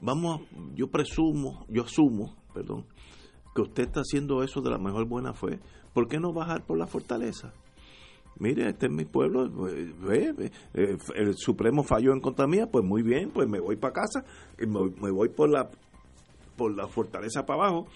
vamos, 0.00 0.40
a- 0.40 0.44
yo 0.74 0.88
presumo, 0.88 1.66
yo 1.68 1.82
asumo, 1.82 2.34
perdón, 2.54 2.86
que 3.54 3.60
usted 3.60 3.82
está 3.82 4.00
haciendo 4.00 4.42
eso 4.42 4.62
de 4.62 4.70
la 4.70 4.78
mejor 4.78 5.04
buena 5.06 5.34
fe. 5.34 5.58
¿Por 5.92 6.08
qué 6.08 6.18
no 6.18 6.32
bajar 6.32 6.64
por 6.64 6.78
la 6.78 6.86
fortaleza? 6.86 7.52
mire, 8.40 8.68
este 8.70 8.86
es 8.86 8.92
mi 8.92 9.04
pueblo, 9.04 9.50
ve, 9.50 9.92
ve, 10.00 10.32
ve, 10.32 10.52
eh, 10.72 10.96
el 11.16 11.34
Supremo 11.36 11.82
falló 11.82 12.12
en 12.14 12.20
contra 12.20 12.46
mía, 12.46 12.66
pues 12.70 12.82
muy 12.84 13.02
bien, 13.02 13.30
pues 13.30 13.46
me 13.48 13.58
voy 13.60 13.76
para 13.76 13.92
casa, 13.92 14.24
me, 14.58 14.66
me 15.02 15.10
voy 15.10 15.28
por 15.28 15.50
la 15.50 15.68
por 16.56 16.74
la 16.74 16.86
fortaleza 16.88 17.44
para 17.44 17.64
abajo. 17.64 17.86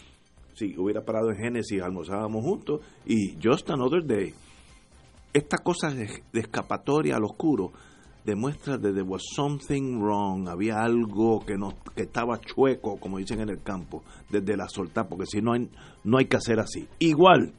Si 0.55 0.77
hubiera 0.77 1.01
parado 1.05 1.31
en 1.31 1.37
Génesis, 1.39 1.81
almorzábamos 1.81 2.45
juntos, 2.45 2.81
y 3.07 3.37
just 3.43 3.71
another 3.71 4.05
day. 4.05 4.35
Esta 5.33 5.59
cosa 5.59 5.91
de, 5.91 6.09
escapatoria 6.35 7.17
al 7.17 7.25
oscuro 7.25 7.73
demuestra 8.25 8.77
que 8.77 8.93
there 8.93 9.03
was 9.03 9.23
something 9.35 9.99
wrong, 9.99 10.49
había 10.49 10.83
algo 10.83 11.45
que 11.45 11.57
no 11.57 11.75
que 11.97 12.03
estaba 12.03 12.39
chueco, 12.41 13.01
como 13.01 13.19
dicen 13.19 13.41
en 13.41 13.49
el 13.49 13.63
campo, 13.63 14.05
desde 14.31 14.57
la 14.57 14.69
soltar, 14.69 15.09
porque 15.09 15.27
si 15.27 15.41
no 15.41 15.55
hay, 15.55 15.71
no 16.05 16.19
hay 16.19 16.27
que 16.27 16.37
hacer 16.37 16.61
así. 16.61 16.87
Igual 16.99 17.55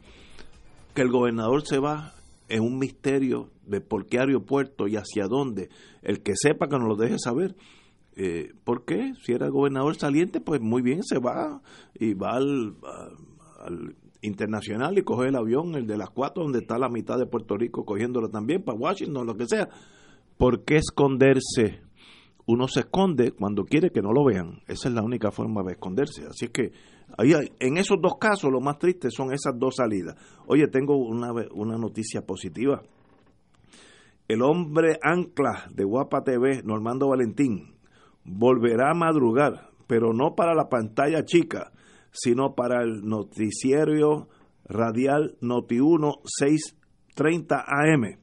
que 0.94 1.02
el 1.02 1.10
gobernador 1.10 1.66
se 1.66 1.80
va 1.80 2.14
en 2.48 2.62
un 2.62 2.78
misterio 2.78 3.50
de 3.66 3.82
por 3.82 4.06
qué 4.06 4.20
aeropuerto 4.20 4.88
y 4.88 4.96
hacia 4.96 5.28
dónde. 5.28 5.70
El 6.04 6.22
que 6.22 6.34
sepa 6.36 6.68
que 6.68 6.78
nos 6.78 6.88
lo 6.88 6.96
deje 6.96 7.18
saber. 7.18 7.56
Eh, 8.16 8.54
¿Por 8.64 8.86
qué? 8.86 9.14
Si 9.24 9.32
era 9.32 9.48
el 9.48 9.52
gobernador 9.52 9.96
saliente, 9.96 10.40
pues 10.40 10.62
muy 10.62 10.84
bien 10.84 11.02
se 11.02 11.18
va 11.18 11.64
y 11.96 12.14
va 12.14 12.36
al 12.36 13.96
internacional 14.24 14.98
y 14.98 15.04
coge 15.04 15.28
el 15.28 15.36
avión, 15.36 15.76
el 15.76 15.86
de 15.86 15.98
las 15.98 16.10
cuatro, 16.10 16.44
donde 16.44 16.60
está 16.60 16.78
la 16.78 16.90
mitad 16.90 17.18
de 17.18 17.28
Puerto 17.28 17.56
Rico 17.56 17.86
cogiéndolo 17.86 18.30
también, 18.30 18.64
para 18.64 18.78
Washington, 18.78 19.28
lo 19.28 19.36
que 19.36 19.46
sea. 19.46 19.70
¿Por 20.38 20.64
qué 20.64 20.78
esconderse? 20.78 21.82
Uno 22.46 22.68
se 22.68 22.82
esconde 22.82 23.32
cuando 23.32 23.64
quiere 23.64 23.92
que 23.92 24.02
no 24.02 24.12
lo 24.12 24.26
vean. 24.26 24.62
Esa 24.68 24.90
es 24.90 24.96
la 24.96 25.04
única 25.04 25.32
forma 25.32 25.62
de 25.64 25.74
esconderse. 25.74 26.26
Así 26.26 26.46
es 26.46 26.52
que 26.52 26.72
ahí 27.18 27.34
en 27.60 27.78
esos 27.78 27.98
dos 28.02 28.16
casos 28.20 28.52
lo 28.52 28.60
más 28.60 28.80
triste 28.80 29.10
son 29.12 29.34
esas 29.34 29.58
dos 29.58 29.76
salidas. 29.78 30.16
Oye, 30.48 30.68
tengo 30.68 30.98
una, 30.98 31.32
una 31.54 31.78
noticia 31.78 32.22
positiva. 32.26 32.82
El 34.28 34.42
hombre 34.42 34.98
ancla 35.02 35.70
de 35.74 35.84
Guapa 35.84 36.24
TV, 36.24 36.64
Normando 36.64 37.10
Valentín, 37.10 37.76
volverá 38.24 38.92
a 38.92 38.96
madrugar, 38.96 39.70
pero 39.88 40.14
no 40.14 40.34
para 40.36 40.56
la 40.56 40.70
pantalla 40.70 41.24
chica, 41.26 41.72
sino 42.14 42.54
para 42.56 42.84
el 42.84 43.02
noticiero 43.04 44.30
radial 44.66 45.36
Noti1 45.42 46.22
630 46.24 47.66
AM 47.68 48.20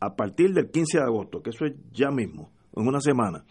a 0.00 0.14
partir 0.14 0.52
del 0.52 0.70
15 0.70 0.98
de 0.98 1.04
agosto, 1.04 1.42
que 1.42 1.50
eso 1.50 1.64
es 1.64 1.74
ya 1.92 2.10
mismo, 2.10 2.52
en 2.74 2.86
una 2.86 3.00
semana. 3.00 3.44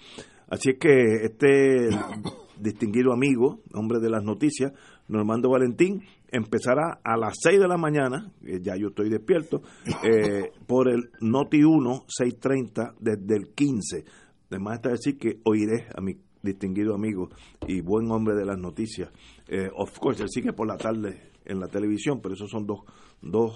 Así 0.49 0.71
es 0.71 0.79
que 0.79 1.23
este 1.23 1.89
distinguido 2.59 3.13
amigo, 3.13 3.61
hombre 3.73 3.99
de 3.99 4.09
las 4.09 4.23
noticias, 4.23 4.71
Normando 5.07 5.49
Valentín, 5.49 6.03
empezará 6.29 6.99
a 7.03 7.17
las 7.17 7.35
6 7.41 7.59
de 7.59 7.67
la 7.67 7.77
mañana, 7.77 8.31
eh, 8.45 8.59
ya 8.61 8.75
yo 8.75 8.89
estoy 8.89 9.09
despierto, 9.09 9.61
eh, 10.03 10.51
por 10.67 10.89
el 10.89 11.11
Noti 11.21 11.63
1 11.63 12.05
630 12.07 12.95
desde 12.99 13.35
el 13.35 13.53
15. 13.53 14.03
Además 14.49 14.75
está 14.75 14.89
decir 14.89 15.17
que 15.17 15.39
oiré 15.43 15.87
a 15.95 16.01
mi 16.01 16.15
distinguido 16.41 16.95
amigo 16.95 17.29
y 17.67 17.81
buen 17.81 18.11
hombre 18.11 18.35
de 18.35 18.45
las 18.45 18.57
noticias. 18.57 19.09
Eh, 19.47 19.69
of 19.75 19.97
course, 19.99 20.21
él 20.23 20.29
sigue 20.29 20.53
por 20.53 20.67
la 20.67 20.77
tarde 20.77 21.31
en 21.45 21.59
la 21.59 21.67
televisión, 21.67 22.19
pero 22.21 22.35
esos 22.35 22.49
son 22.49 22.65
dos, 22.65 22.79
dos 23.21 23.53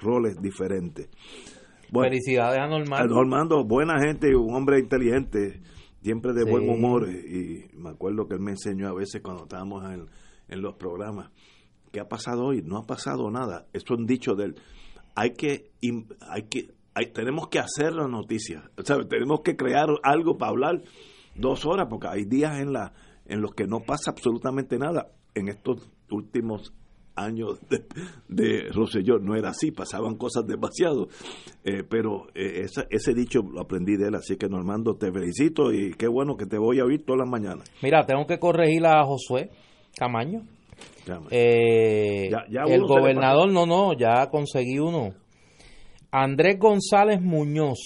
roles 0.00 0.40
diferentes. 0.40 1.08
Bueno, 1.90 2.10
Felicidades 2.10 2.58
a 2.58 2.64
a 2.64 2.68
Normando. 2.68 3.14
Normando, 3.14 3.64
buena 3.64 3.98
gente, 4.00 4.34
un 4.34 4.54
hombre 4.54 4.78
inteligente, 4.78 5.60
siempre 6.00 6.32
de 6.32 6.44
Sí. 6.44 6.50
buen 6.50 6.68
humor. 6.68 7.08
Y 7.08 7.66
me 7.76 7.90
acuerdo 7.90 8.26
que 8.26 8.34
él 8.34 8.40
me 8.40 8.52
enseñó 8.52 8.88
a 8.88 8.94
veces 8.94 9.20
cuando 9.22 9.42
estábamos 9.42 9.84
en, 9.92 10.06
en 10.48 10.62
los 10.62 10.74
programas, 10.76 11.30
¿qué 11.90 12.00
ha 12.00 12.08
pasado 12.08 12.46
hoy? 12.46 12.62
No 12.62 12.78
ha 12.78 12.86
pasado 12.86 13.30
nada. 13.30 13.66
Eso 13.72 13.92
es 13.94 13.98
un 14.00 14.06
dicho 14.06 14.34
de 14.34 14.46
él. 14.46 14.54
Hay 15.14 15.34
que, 15.34 15.70
hay 16.30 16.44
que, 16.48 16.68
hay, 16.94 17.12
tenemos 17.12 17.48
que 17.48 17.58
hacer 17.58 17.92
la 17.92 18.08
noticia. 18.08 18.70
¿sabes? 18.84 19.06
Tenemos 19.08 19.40
que 19.42 19.56
crear 19.56 19.88
algo 20.02 20.38
para 20.38 20.50
hablar 20.52 20.82
dos 21.34 21.64
horas, 21.66 21.86
porque 21.90 22.08
hay 22.08 22.24
días 22.24 22.60
en, 22.60 22.72
la, 22.72 22.92
en 23.26 23.40
los 23.40 23.54
que 23.54 23.66
no 23.66 23.80
pasa 23.80 24.10
absolutamente 24.10 24.78
nada. 24.78 25.08
En 25.34 25.48
estos 25.48 25.90
últimos 26.10 26.72
años 27.14 27.58
de, 27.68 27.84
de 28.28 28.68
Rosselló 28.72 29.18
no 29.18 29.34
era 29.36 29.50
así, 29.50 29.70
pasaban 29.70 30.16
cosas 30.16 30.46
demasiado. 30.46 31.08
Eh, 31.64 31.82
pero 31.88 32.26
eh, 32.34 32.62
esa- 32.64 32.86
ese 32.90 33.12
dicho 33.14 33.40
lo 33.42 33.60
aprendí 33.60 33.96
de 33.96 34.08
él, 34.08 34.14
así 34.14 34.36
que 34.36 34.48
Normando, 34.48 34.94
te 34.96 35.12
felicito 35.12 35.72
y 35.72 35.92
qué 35.92 36.08
bueno 36.08 36.36
que 36.36 36.46
te 36.46 36.58
voy 36.58 36.80
a 36.80 36.84
oír 36.84 37.04
todas 37.04 37.20
las 37.20 37.28
mañanas. 37.30 37.70
Mira, 37.82 38.04
tengo 38.06 38.26
que 38.26 38.38
corregir 38.38 38.84
a 38.86 39.04
Josué 39.04 39.50
Camaño. 39.96 40.42
Eh, 41.30 42.28
Ya- 42.30 42.44
ya 42.50 42.62
el 42.62 42.80
gobernador, 42.88 43.52
no, 43.52 43.66
no, 43.66 43.92
ya 43.92 44.28
conseguí 44.30 44.78
uno. 44.78 45.10
Andrés 46.10 46.58
González 46.58 47.20
Muñoz 47.20 47.78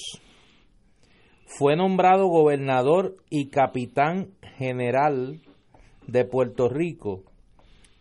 fue 1.47 1.77
nombrado 1.77 2.27
gobernador 2.29 3.17
y 3.31 3.49
capitán 3.51 4.33
general 4.59 5.41
de 6.07 6.25
Puerto 6.25 6.69
Rico 6.69 7.23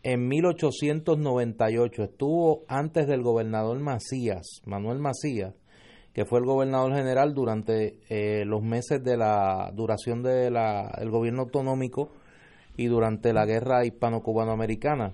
en 0.04 0.28
1898. 0.28 2.04
Estuvo 2.04 2.64
antes 2.68 3.08
del 3.08 3.22
gobernador 3.24 3.80
Macías, 3.80 4.62
Manuel 4.66 5.00
Macías, 5.00 5.54
que 6.14 6.26
fue 6.26 6.40
el 6.40 6.46
gobernador 6.46 6.94
general 6.96 7.34
durante 7.34 8.00
eh, 8.10 8.46
los 8.46 8.62
meses 8.64 9.04
de 9.04 9.18
la 9.18 9.72
duración 9.74 10.24
del 10.24 10.54
gobierno 11.10 11.44
autonómico 11.44 12.12
y 12.78 12.88
durante 12.88 13.32
la 13.34 13.46
guerra 13.46 13.86
hispano-cubano-americana. 13.86 15.14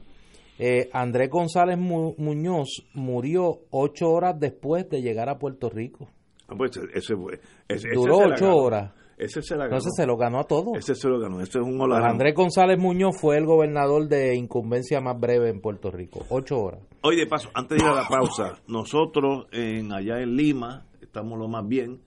Eh, 0.58 0.90
Andrés 0.94 1.30
González 1.30 1.78
Mu- 1.78 2.14
Muñoz 2.18 2.84
murió 2.94 3.62
ocho 3.72 4.12
horas 4.12 4.40
después 4.40 4.88
de 4.90 5.02
llegar 5.02 5.28
a 5.30 5.38
Puerto 5.40 5.70
Rico. 5.70 6.08
Ah, 6.52 6.56
pues 6.58 6.72
ese 6.94 7.16
ese- 7.68 7.90
Duró 7.94 8.18
ocho 8.18 8.56
horas. 8.56 8.92
Ese 9.18 9.42
se 9.44 9.54
la 9.56 9.66
ganó. 9.66 9.76
Entonces 9.78 9.94
se 9.96 10.06
lo 10.08 10.18
ganó 10.18 10.40
a 10.40 10.44
todos. 10.46 10.76
Ese 10.78 10.96
se 10.96 11.08
lo 11.08 11.20
ganó. 11.20 11.42
Es 11.42 11.54
un. 11.56 11.80
Andrés 11.94 12.34
González 12.34 12.80
Muñoz 12.80 13.16
fue 13.22 13.38
el 13.38 13.46
gobernador 13.46 14.08
de 14.08 14.36
incumbencia 14.36 15.00
más 15.00 15.20
breve 15.20 15.50
en 15.50 15.62
Puerto 15.62 15.92
Rico. 15.92 16.26
Ocho 16.30 16.60
horas. 16.60 16.82
Hoy 17.04 17.16
de 17.18 17.28
paso, 17.28 17.50
antes 17.54 17.78
de 17.78 17.84
ir 17.84 17.90
a 17.90 17.96
la 17.96 18.08
pausa, 18.08 18.58
nosotros 18.68 19.46
en 19.52 19.94
allá 19.94 20.22
en 20.22 20.36
Lima 20.36 20.86
estamos 21.02 21.38
lo 21.38 21.48
más 21.48 21.68
bien. 21.68 22.02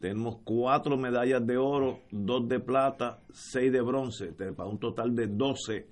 Tenemos 0.00 0.38
cuatro 0.44 0.96
medallas 0.98 1.46
de 1.46 1.56
oro, 1.56 2.00
dos 2.10 2.46
de 2.48 2.58
plata, 2.60 3.20
seis 3.32 3.72
de 3.72 3.80
bronce, 3.80 4.32
para 4.56 4.68
un 4.68 4.78
total 4.78 5.14
de 5.14 5.26
12. 5.28 5.86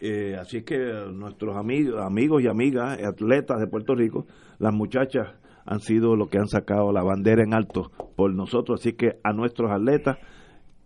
Eh, 0.00 0.36
así 0.38 0.62
que 0.62 0.76
nuestros 1.10 1.56
amigos, 1.56 2.02
amigos 2.02 2.42
y 2.42 2.48
amigas, 2.48 2.98
atletas 3.02 3.58
de 3.60 3.66
Puerto 3.66 3.94
Rico, 3.94 4.26
las 4.58 4.74
muchachas 4.74 5.28
han 5.66 5.80
sido 5.80 6.16
los 6.16 6.28
que 6.28 6.38
han 6.38 6.48
sacado 6.48 6.92
la 6.92 7.02
bandera 7.02 7.42
en 7.42 7.54
alto 7.54 7.90
por 8.16 8.32
nosotros. 8.34 8.80
Así 8.80 8.92
que 8.92 9.18
a 9.22 9.32
nuestros 9.32 9.70
atletas, 9.70 10.18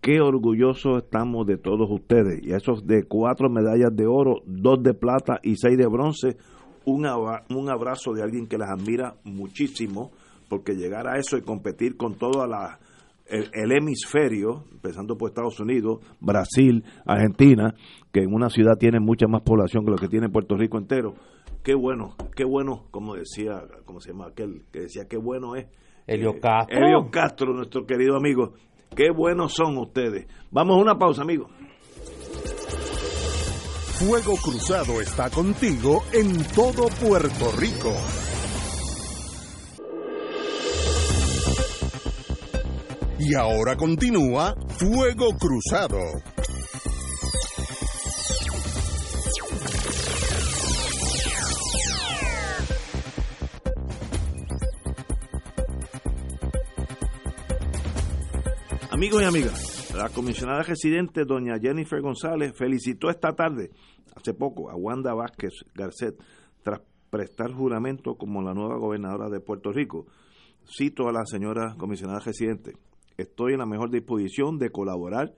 qué 0.01 0.19
orgullosos 0.19 1.03
estamos 1.03 1.45
de 1.45 1.57
todos 1.57 1.89
ustedes. 1.89 2.41
Y 2.43 2.53
esos 2.53 2.85
de 2.85 3.03
cuatro 3.03 3.49
medallas 3.49 3.95
de 3.95 4.07
oro, 4.07 4.41
dos 4.45 4.81
de 4.81 4.93
plata 4.93 5.39
y 5.43 5.55
seis 5.55 5.77
de 5.77 5.87
bronce, 5.87 6.37
un, 6.85 7.05
abrazo 7.69 8.13
de 8.13 8.23
alguien 8.23 8.47
que 8.47 8.57
las 8.57 8.69
admira 8.71 9.15
muchísimo 9.23 10.11
porque 10.49 10.73
llegar 10.73 11.07
a 11.07 11.17
eso 11.17 11.37
y 11.37 11.41
competir 11.41 11.95
con 11.95 12.15
toda 12.15 12.47
la 12.47 12.79
el, 13.27 13.71
hemisferio, 13.71 14.65
empezando 14.73 15.17
por 15.17 15.29
Estados 15.29 15.59
Unidos, 15.61 15.99
Brasil, 16.19 16.83
Argentina, 17.05 17.73
que 18.11 18.21
en 18.21 18.33
una 18.33 18.49
ciudad 18.49 18.73
tiene 18.77 18.99
mucha 18.99 19.27
más 19.27 19.41
población 19.41 19.85
que 19.85 19.91
lo 19.91 19.97
que 19.97 20.09
tiene 20.09 20.27
Puerto 20.27 20.57
Rico 20.57 20.77
entero. 20.77 21.13
Qué 21.63 21.75
bueno, 21.75 22.15
qué 22.35 22.43
bueno, 22.43 22.85
como 22.89 23.15
decía, 23.15 23.63
como 23.85 24.01
se 24.01 24.11
llama 24.11 24.27
aquel 24.27 24.63
que 24.71 24.81
decía, 24.81 25.07
qué 25.07 25.17
bueno 25.17 25.55
es. 25.55 25.67
Elio 26.07 26.31
eh, 26.31 26.39
Castro. 26.39 26.77
Elio 26.77 27.11
Castro, 27.11 27.53
nuestro 27.53 27.85
querido 27.85 28.15
amigo. 28.15 28.53
Qué 28.95 29.11
buenos 29.11 29.53
son 29.53 29.77
ustedes. 29.77 30.25
Vamos 30.49 30.77
a 30.77 30.81
una 30.81 30.97
pausa, 30.97 31.21
amigos. 31.21 31.51
Fuego 34.01 34.33
Cruzado 34.43 34.99
está 34.99 35.29
contigo 35.29 36.03
en 36.11 36.43
todo 36.55 36.87
Puerto 36.99 37.51
Rico. 37.59 37.93
Y 43.19 43.35
ahora 43.35 43.75
continúa 43.77 44.55
Fuego 44.69 45.29
Cruzado. 45.37 45.99
Amigos 59.01 59.23
y 59.23 59.25
amigas, 59.25 59.93
la 59.95 60.09
comisionada 60.09 60.61
residente 60.61 61.25
doña 61.25 61.57
Jennifer 61.59 61.99
González 62.01 62.53
felicitó 62.55 63.09
esta 63.09 63.33
tarde, 63.33 63.71
hace 64.15 64.35
poco, 64.35 64.69
a 64.69 64.75
Wanda 64.75 65.15
Vázquez 65.15 65.65
Garcet 65.73 66.15
tras 66.61 66.81
prestar 67.09 67.51
juramento 67.51 68.13
como 68.13 68.43
la 68.43 68.53
nueva 68.53 68.77
gobernadora 68.77 69.27
de 69.31 69.39
Puerto 69.39 69.71
Rico. 69.71 70.05
Cito 70.67 71.07
a 71.07 71.11
la 71.11 71.25
señora 71.25 71.73
comisionada 71.79 72.19
residente 72.19 72.73
estoy 73.17 73.53
en 73.53 73.57
la 73.57 73.65
mejor 73.65 73.89
disposición 73.89 74.59
de 74.59 74.69
colaborar 74.69 75.33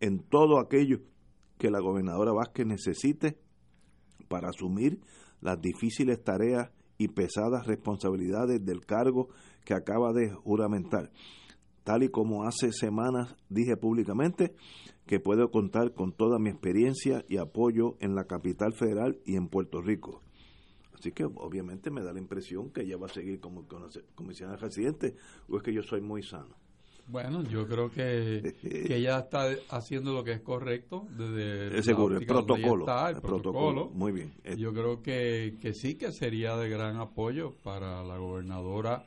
en 0.00 0.18
todo 0.18 0.60
aquello 0.60 0.98
que 1.56 1.70
la 1.70 1.80
gobernadora 1.80 2.34
Vázquez 2.34 2.66
necesite 2.66 3.38
para 4.28 4.50
asumir 4.50 5.00
las 5.40 5.58
difíciles 5.58 6.22
tareas 6.22 6.68
y 6.98 7.08
pesadas 7.08 7.66
responsabilidades 7.66 8.62
del 8.62 8.84
cargo 8.84 9.30
que 9.64 9.72
acaba 9.72 10.12
de 10.12 10.34
juramentar. 10.34 11.10
Tal 11.86 12.02
y 12.02 12.08
como 12.08 12.42
hace 12.42 12.72
semanas 12.72 13.36
dije 13.48 13.76
públicamente 13.76 14.56
que 15.06 15.20
puedo 15.20 15.52
contar 15.52 15.94
con 15.94 16.12
toda 16.12 16.40
mi 16.40 16.50
experiencia 16.50 17.24
y 17.28 17.36
apoyo 17.36 17.96
en 18.00 18.16
la 18.16 18.24
capital 18.24 18.72
federal 18.72 19.20
y 19.24 19.36
en 19.36 19.46
Puerto 19.46 19.80
Rico. 19.80 20.20
Así 20.92 21.12
que 21.12 21.22
obviamente 21.22 21.92
me 21.92 22.02
da 22.02 22.12
la 22.12 22.18
impresión 22.18 22.72
que 22.72 22.80
ella 22.80 22.96
va 22.96 23.06
a 23.06 23.10
seguir 23.10 23.38
como 23.38 23.68
comisionada 24.16 24.56
residente 24.56 25.14
o 25.48 25.58
es 25.58 25.62
que 25.62 25.72
yo 25.72 25.80
soy 25.84 26.00
muy 26.00 26.24
sano. 26.24 26.56
Bueno, 27.06 27.44
yo 27.44 27.68
creo 27.68 27.88
que, 27.88 28.56
ella 28.64 29.20
está 29.20 29.46
haciendo 29.70 30.12
lo 30.12 30.24
que 30.24 30.32
es 30.32 30.40
correcto 30.40 31.06
desde 31.16 31.68
el 31.68 32.26
protocolo, 32.26 32.84
el, 33.08 33.20
protocolo, 33.20 33.90
Muy 33.90 34.10
bien. 34.10 34.34
Yo 34.58 34.72
creo 34.72 35.02
que, 35.02 35.56
que 35.60 35.72
sí 35.72 35.94
que 35.94 36.10
sería 36.10 36.56
de 36.56 36.68
gran 36.68 36.96
apoyo 36.96 37.54
para 37.62 38.02
la 38.02 38.18
gobernadora 38.18 39.06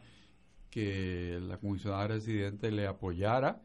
que 0.69 1.39
la 1.41 1.57
comisionada 1.57 2.07
residente 2.07 2.71
le 2.71 2.87
apoyara 2.87 3.61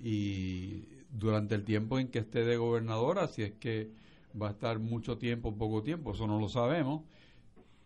y 0.00 0.88
durante 1.10 1.54
el 1.54 1.64
tiempo 1.64 1.98
en 1.98 2.08
que 2.08 2.20
esté 2.20 2.44
de 2.44 2.56
gobernadora, 2.56 3.28
si 3.28 3.42
es 3.42 3.52
que 3.52 3.90
va 4.40 4.48
a 4.48 4.52
estar 4.52 4.78
mucho 4.78 5.18
tiempo 5.18 5.56
poco 5.56 5.82
tiempo, 5.82 6.12
eso 6.12 6.26
no 6.26 6.40
lo 6.40 6.48
sabemos, 6.48 7.02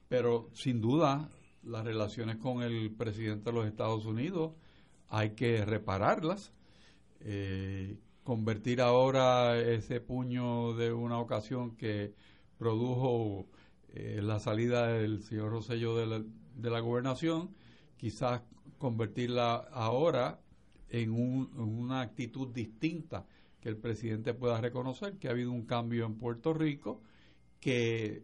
pero 0.08 0.48
sin 0.52 0.80
duda 0.80 1.28
las 1.62 1.84
relaciones 1.84 2.36
con 2.36 2.62
el 2.62 2.90
presidente 2.90 3.50
de 3.50 3.56
los 3.56 3.66
Estados 3.66 4.06
Unidos 4.06 4.52
hay 5.08 5.30
que 5.30 5.64
repararlas. 5.64 6.52
Eh, 7.20 7.98
convertir 8.22 8.80
ahora 8.82 9.58
ese 9.58 10.00
puño 10.00 10.74
de 10.74 10.92
una 10.92 11.18
ocasión 11.18 11.76
que 11.76 12.12
produjo 12.58 13.46
eh, 13.94 14.20
la 14.22 14.38
salida 14.38 14.88
del 14.88 15.22
señor 15.22 15.50
Rosello 15.50 15.96
de 15.96 16.06
la, 16.06 16.22
de 16.54 16.70
la 16.70 16.80
gobernación, 16.80 17.54
quizás 17.96 18.42
convertirla 18.78 19.56
ahora 19.72 20.40
en, 20.88 21.10
un, 21.10 21.50
una 21.59 22.00
actitud 22.00 22.48
distinta, 22.48 23.26
que 23.60 23.68
el 23.68 23.76
presidente 23.76 24.34
pueda 24.34 24.60
reconocer 24.60 25.18
que 25.18 25.28
ha 25.28 25.32
habido 25.32 25.50
un 25.50 25.66
cambio 25.66 26.06
en 26.06 26.16
Puerto 26.16 26.55
Rico 26.55 27.02
que 27.60 28.22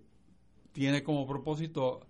tiene 0.73 1.03
como 1.03 1.27
propósito 1.27 2.07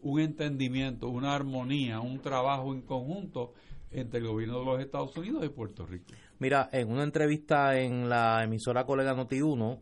un 0.00 0.20
entendimiento, 0.20 1.08
una 1.08 1.34
armonía, 1.34 2.00
un 2.00 2.20
trabajo 2.20 2.72
en 2.72 2.82
conjunto 2.82 3.52
entre 3.90 4.20
el 4.20 4.28
gobierno 4.28 4.60
de 4.60 4.64
los 4.64 4.80
Estados 4.80 5.16
Unidos 5.16 5.44
y 5.44 5.48
Puerto 5.48 5.86
Rico. 5.86 6.06
Mira, 6.38 6.68
en 6.72 6.90
una 6.90 7.02
entrevista 7.02 7.78
en 7.80 8.08
la 8.08 8.44
emisora 8.44 8.84
colega 8.84 9.14
Noti1, 9.14 9.80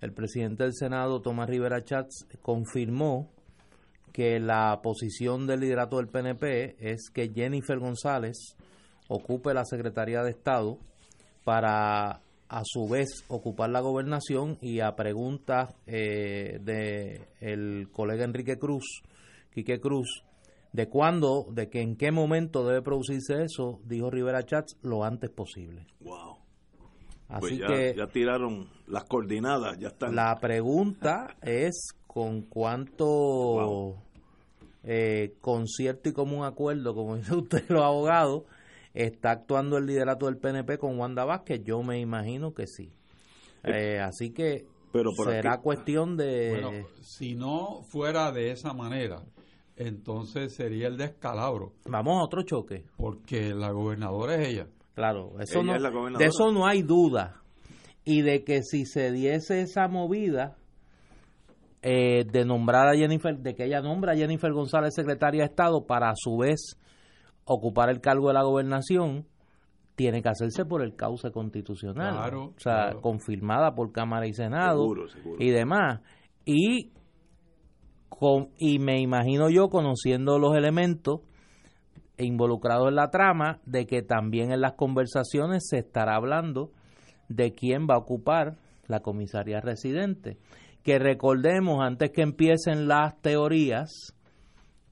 el 0.00 0.12
presidente 0.12 0.64
del 0.64 0.74
Senado, 0.74 1.20
Tomás 1.20 1.48
Rivera 1.48 1.84
Chats, 1.84 2.26
confirmó 2.40 3.30
que 4.12 4.38
la 4.40 4.80
posición 4.82 5.46
del 5.46 5.60
liderato 5.60 5.96
del 5.96 6.08
PNP 6.08 6.76
es 6.78 7.10
que 7.12 7.32
Jennifer 7.34 7.78
González 7.78 8.56
ocupe 9.08 9.54
la 9.54 9.64
Secretaría 9.64 10.22
de 10.22 10.30
Estado 10.30 10.78
para 11.44 12.20
a 12.48 12.62
su 12.64 12.86
vez 12.86 13.24
ocupar 13.28 13.70
la 13.70 13.80
gobernación 13.80 14.58
y 14.60 14.80
a 14.80 14.94
preguntas 14.94 15.74
eh, 15.86 16.58
de 16.60 17.22
el 17.40 17.88
colega 17.90 18.24
Enrique 18.24 18.58
Cruz, 18.58 19.02
Quique 19.54 19.80
Cruz, 19.80 20.22
de 20.72 20.86
cuándo, 20.88 21.46
de 21.50 21.70
que 21.70 21.80
en 21.80 21.96
qué 21.96 22.12
momento 22.12 22.66
debe 22.66 22.82
producirse 22.82 23.42
eso, 23.42 23.80
dijo 23.84 24.10
Rivera 24.10 24.42
Chats, 24.44 24.76
lo 24.82 25.02
antes 25.02 25.30
posible. 25.30 25.86
Wow. 26.00 26.36
Así 27.28 27.58
pues 27.58 27.60
que 27.66 27.94
ya 27.96 28.06
tiraron 28.08 28.68
las 28.86 29.04
coordinadas, 29.04 29.78
ya 29.78 29.88
están. 29.88 30.14
La 30.14 30.38
pregunta 30.38 31.36
es 31.40 31.94
con 32.12 32.42
cuánto 32.42 33.96
eh, 34.84 35.34
concierto 35.40 36.10
y 36.10 36.12
común 36.12 36.44
acuerdo, 36.44 36.94
como 36.94 37.16
dice 37.16 37.34
usted 37.34 37.64
los 37.68 37.82
abogados, 37.82 38.44
está 38.92 39.30
actuando 39.30 39.78
el 39.78 39.86
liderato 39.86 40.26
del 40.26 40.36
PNP 40.36 40.78
con 40.78 40.98
Wanda 40.98 41.24
Vázquez. 41.24 41.62
Yo 41.64 41.82
me 41.82 42.00
imagino 42.00 42.52
que 42.52 42.66
sí. 42.66 42.92
Eh, 43.64 43.98
así 44.00 44.32
que 44.32 44.66
Pero 44.92 45.10
será 45.24 45.58
cuestión 45.58 46.16
de... 46.16 46.50
Bueno, 46.50 46.86
si 47.00 47.34
no 47.34 47.82
fuera 47.88 48.30
de 48.32 48.50
esa 48.50 48.74
manera, 48.74 49.22
entonces 49.76 50.54
sería 50.54 50.88
el 50.88 50.98
descalabro. 50.98 51.72
Vamos 51.86 52.18
a 52.20 52.24
otro 52.24 52.42
choque. 52.42 52.84
Porque 52.98 53.54
la 53.54 53.70
gobernadora 53.70 54.34
es 54.34 54.48
ella. 54.48 54.66
Claro, 54.94 55.40
eso 55.40 55.62
no, 55.62 55.72
de 55.72 56.24
eso 56.26 56.52
no 56.52 56.66
hay 56.66 56.82
duda. 56.82 57.40
Y 58.04 58.20
de 58.20 58.44
que 58.44 58.62
si 58.62 58.84
se 58.84 59.10
diese 59.12 59.62
esa 59.62 59.88
movida 59.88 60.56
eh, 61.82 62.24
de 62.24 62.44
nombrar 62.44 62.88
a 62.88 62.94
Jennifer, 62.94 63.36
de 63.36 63.54
que 63.54 63.64
ella 63.64 63.80
nombra 63.80 64.12
a 64.12 64.16
Jennifer 64.16 64.52
González 64.52 64.94
secretaria 64.94 65.42
de 65.42 65.48
Estado 65.48 65.84
para 65.86 66.10
a 66.10 66.14
su 66.14 66.38
vez 66.38 66.78
ocupar 67.44 67.90
el 67.90 68.00
cargo 68.00 68.28
de 68.28 68.34
la 68.34 68.42
gobernación, 68.42 69.26
tiene 69.96 70.22
que 70.22 70.28
hacerse 70.28 70.64
por 70.64 70.82
el 70.82 70.94
cauce 70.94 71.30
constitucional. 71.30 72.14
Claro, 72.14 72.44
o 72.56 72.60
sea, 72.60 72.94
confirmada 73.00 73.74
por 73.74 73.92
Cámara 73.92 74.26
y 74.26 74.32
Senado 74.32 74.88
y 75.38 75.50
demás. 75.50 76.00
Y 76.44 76.92
y 78.58 78.78
me 78.78 79.00
imagino 79.00 79.50
yo, 79.50 79.68
conociendo 79.68 80.38
los 80.38 80.56
elementos 80.56 81.20
involucrados 82.18 82.88
en 82.88 82.94
la 82.94 83.10
trama, 83.10 83.60
de 83.66 83.86
que 83.86 84.02
también 84.02 84.52
en 84.52 84.60
las 84.60 84.74
conversaciones 84.74 85.66
se 85.68 85.78
estará 85.78 86.14
hablando 86.14 86.70
de 87.28 87.52
quién 87.52 87.86
va 87.88 87.94
a 87.94 87.98
ocupar 87.98 88.58
la 88.86 89.00
comisaría 89.00 89.60
residente. 89.60 90.38
Que 90.82 90.98
recordemos, 90.98 91.80
antes 91.82 92.10
que 92.10 92.22
empiecen 92.22 92.88
las 92.88 93.20
teorías, 93.20 94.14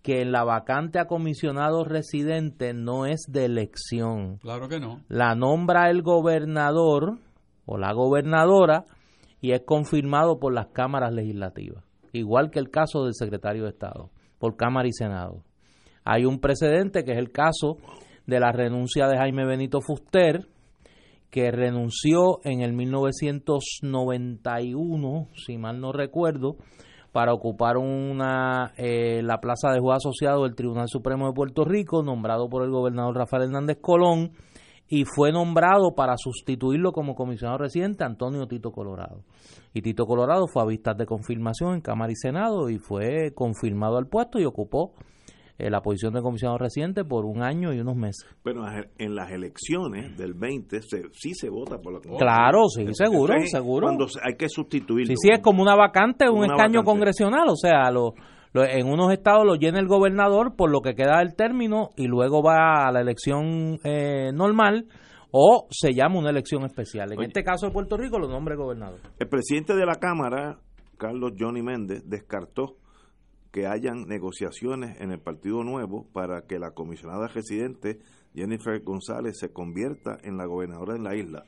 que 0.02 0.24
la 0.24 0.44
vacante 0.44 0.98
a 0.98 1.06
comisionado 1.06 1.84
residente 1.84 2.72
no 2.72 3.06
es 3.06 3.22
de 3.28 3.44
elección. 3.44 4.38
Claro 4.38 4.68
que 4.68 4.80
no. 4.80 5.00
La 5.08 5.34
nombra 5.34 5.90
el 5.90 6.02
gobernador 6.02 7.18
o 7.66 7.76
la 7.76 7.92
gobernadora 7.92 8.84
y 9.40 9.52
es 9.52 9.62
confirmado 9.66 10.38
por 10.38 10.54
las 10.54 10.68
cámaras 10.68 11.12
legislativas 11.12 11.84
igual 12.12 12.50
que 12.50 12.58
el 12.58 12.70
caso 12.70 13.04
del 13.04 13.14
secretario 13.14 13.64
de 13.64 13.70
Estado, 13.70 14.10
por 14.38 14.56
Cámara 14.56 14.88
y 14.88 14.92
Senado. 14.92 15.42
Hay 16.04 16.24
un 16.24 16.40
precedente 16.40 17.04
que 17.04 17.12
es 17.12 17.18
el 17.18 17.30
caso 17.30 17.76
de 18.26 18.40
la 18.40 18.52
renuncia 18.52 19.06
de 19.06 19.16
Jaime 19.16 19.44
Benito 19.44 19.80
Fuster, 19.80 20.46
que 21.30 21.50
renunció 21.50 22.40
en 22.44 22.60
el 22.60 22.72
1991, 22.72 25.28
si 25.34 25.58
mal 25.58 25.80
no 25.80 25.90
recuerdo, 25.92 26.56
para 27.12 27.32
ocupar 27.32 27.76
una 27.76 28.72
eh, 28.76 29.22
la 29.22 29.40
plaza 29.40 29.70
de 29.72 29.80
juez 29.80 29.96
asociado 29.96 30.44
del 30.44 30.54
Tribunal 30.54 30.88
Supremo 30.88 31.26
de 31.26 31.32
Puerto 31.32 31.64
Rico, 31.64 32.02
nombrado 32.02 32.48
por 32.48 32.64
el 32.64 32.70
gobernador 32.70 33.16
Rafael 33.16 33.44
Hernández 33.44 33.78
Colón, 33.80 34.32
y 34.88 35.04
fue 35.04 35.30
nombrado 35.30 35.94
para 35.94 36.16
sustituirlo 36.16 36.92
como 36.92 37.14
comisionado 37.14 37.58
residente 37.58 38.02
Antonio 38.02 38.48
Tito 38.48 38.72
Colorado. 38.72 39.22
Y 39.72 39.82
Tito 39.82 40.04
Colorado 40.04 40.46
fue 40.52 40.62
a 40.62 40.66
vistas 40.66 40.96
de 40.96 41.06
confirmación 41.06 41.74
en 41.74 41.80
Cámara 41.80 42.10
y 42.10 42.16
Senado 42.16 42.68
y 42.68 42.78
fue 42.78 43.32
confirmado 43.32 43.98
al 43.98 44.08
puesto 44.08 44.40
y 44.40 44.44
ocupó 44.44 44.94
eh, 45.60 45.70
la 45.70 45.80
posición 45.80 46.14
de 46.14 46.22
comisionado 46.22 46.58
residente 46.58 47.04
por 47.04 47.24
un 47.24 47.42
año 47.42 47.72
y 47.72 47.80
unos 47.80 47.96
meses. 47.96 48.26
Pero 48.42 48.62
en 48.98 49.14
las 49.14 49.30
elecciones 49.30 50.16
del 50.16 50.34
20 50.34 50.82
se, 50.82 51.02
sí 51.12 51.34
se 51.34 51.48
vota 51.48 51.78
por 51.78 51.92
la 51.94 52.00
Claro, 52.18 52.68
sí, 52.68 52.86
seguro, 52.92 53.34
seguro. 53.46 53.86
Cuando 53.86 54.06
hay 54.22 54.36
que 54.36 54.48
sustituirlo. 54.48 55.06
Sí, 55.06 55.14
sí, 55.16 55.28
es 55.32 55.40
como 55.40 55.62
una 55.62 55.76
vacante, 55.76 56.28
un 56.28 56.44
escaño 56.44 56.82
congresional, 56.82 57.48
o 57.48 57.56
sea, 57.56 57.90
lo, 57.90 58.14
en 58.54 58.86
unos 58.86 59.12
estados 59.12 59.44
lo 59.44 59.54
llena 59.54 59.78
el 59.78 59.86
gobernador 59.86 60.56
por 60.56 60.70
lo 60.70 60.80
que 60.80 60.94
queda 60.94 61.18
del 61.18 61.34
término 61.36 61.90
y 61.96 62.06
luego 62.06 62.42
va 62.42 62.88
a 62.88 62.92
la 62.92 63.00
elección 63.00 63.78
eh, 63.84 64.32
normal 64.32 64.86
o 65.30 65.68
se 65.70 65.92
llama 65.92 66.18
una 66.18 66.30
elección 66.30 66.64
especial. 66.64 67.12
En 67.12 67.22
este 67.22 67.44
caso 67.44 67.66
de 67.66 67.72
Puerto 67.72 67.96
Rico 67.96 68.18
lo 68.18 68.28
nombra 68.28 68.54
el 68.54 68.60
gobernador. 68.60 69.00
El 69.18 69.28
presidente 69.28 69.74
de 69.74 69.86
la 69.86 69.94
Cámara, 69.94 70.58
Carlos 70.98 71.32
Johnny 71.38 71.62
Méndez, 71.62 72.02
descartó 72.06 72.76
que 73.50 73.66
hayan 73.66 74.06
negociaciones 74.06 75.00
en 75.00 75.10
el 75.10 75.20
Partido 75.20 75.64
Nuevo 75.64 76.06
para 76.12 76.42
que 76.42 76.58
la 76.58 76.70
comisionada 76.70 77.26
residente 77.28 77.98
Jennifer 78.34 78.80
González 78.82 79.38
se 79.38 79.52
convierta 79.52 80.18
en 80.22 80.36
la 80.36 80.46
gobernadora 80.46 80.94
de 80.94 81.00
la 81.00 81.16
isla. 81.16 81.44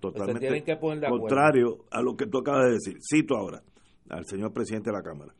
Totalmente 0.00 0.78
contrario 1.08 1.86
a 1.90 2.02
lo 2.02 2.16
que 2.16 2.26
tú 2.26 2.38
acabas 2.38 2.66
de 2.66 2.72
decir. 2.72 2.98
Cito 3.00 3.36
ahora 3.36 3.62
al 4.10 4.26
señor 4.26 4.52
presidente 4.52 4.90
de 4.90 4.96
la 4.96 5.02
Cámara. 5.02 5.32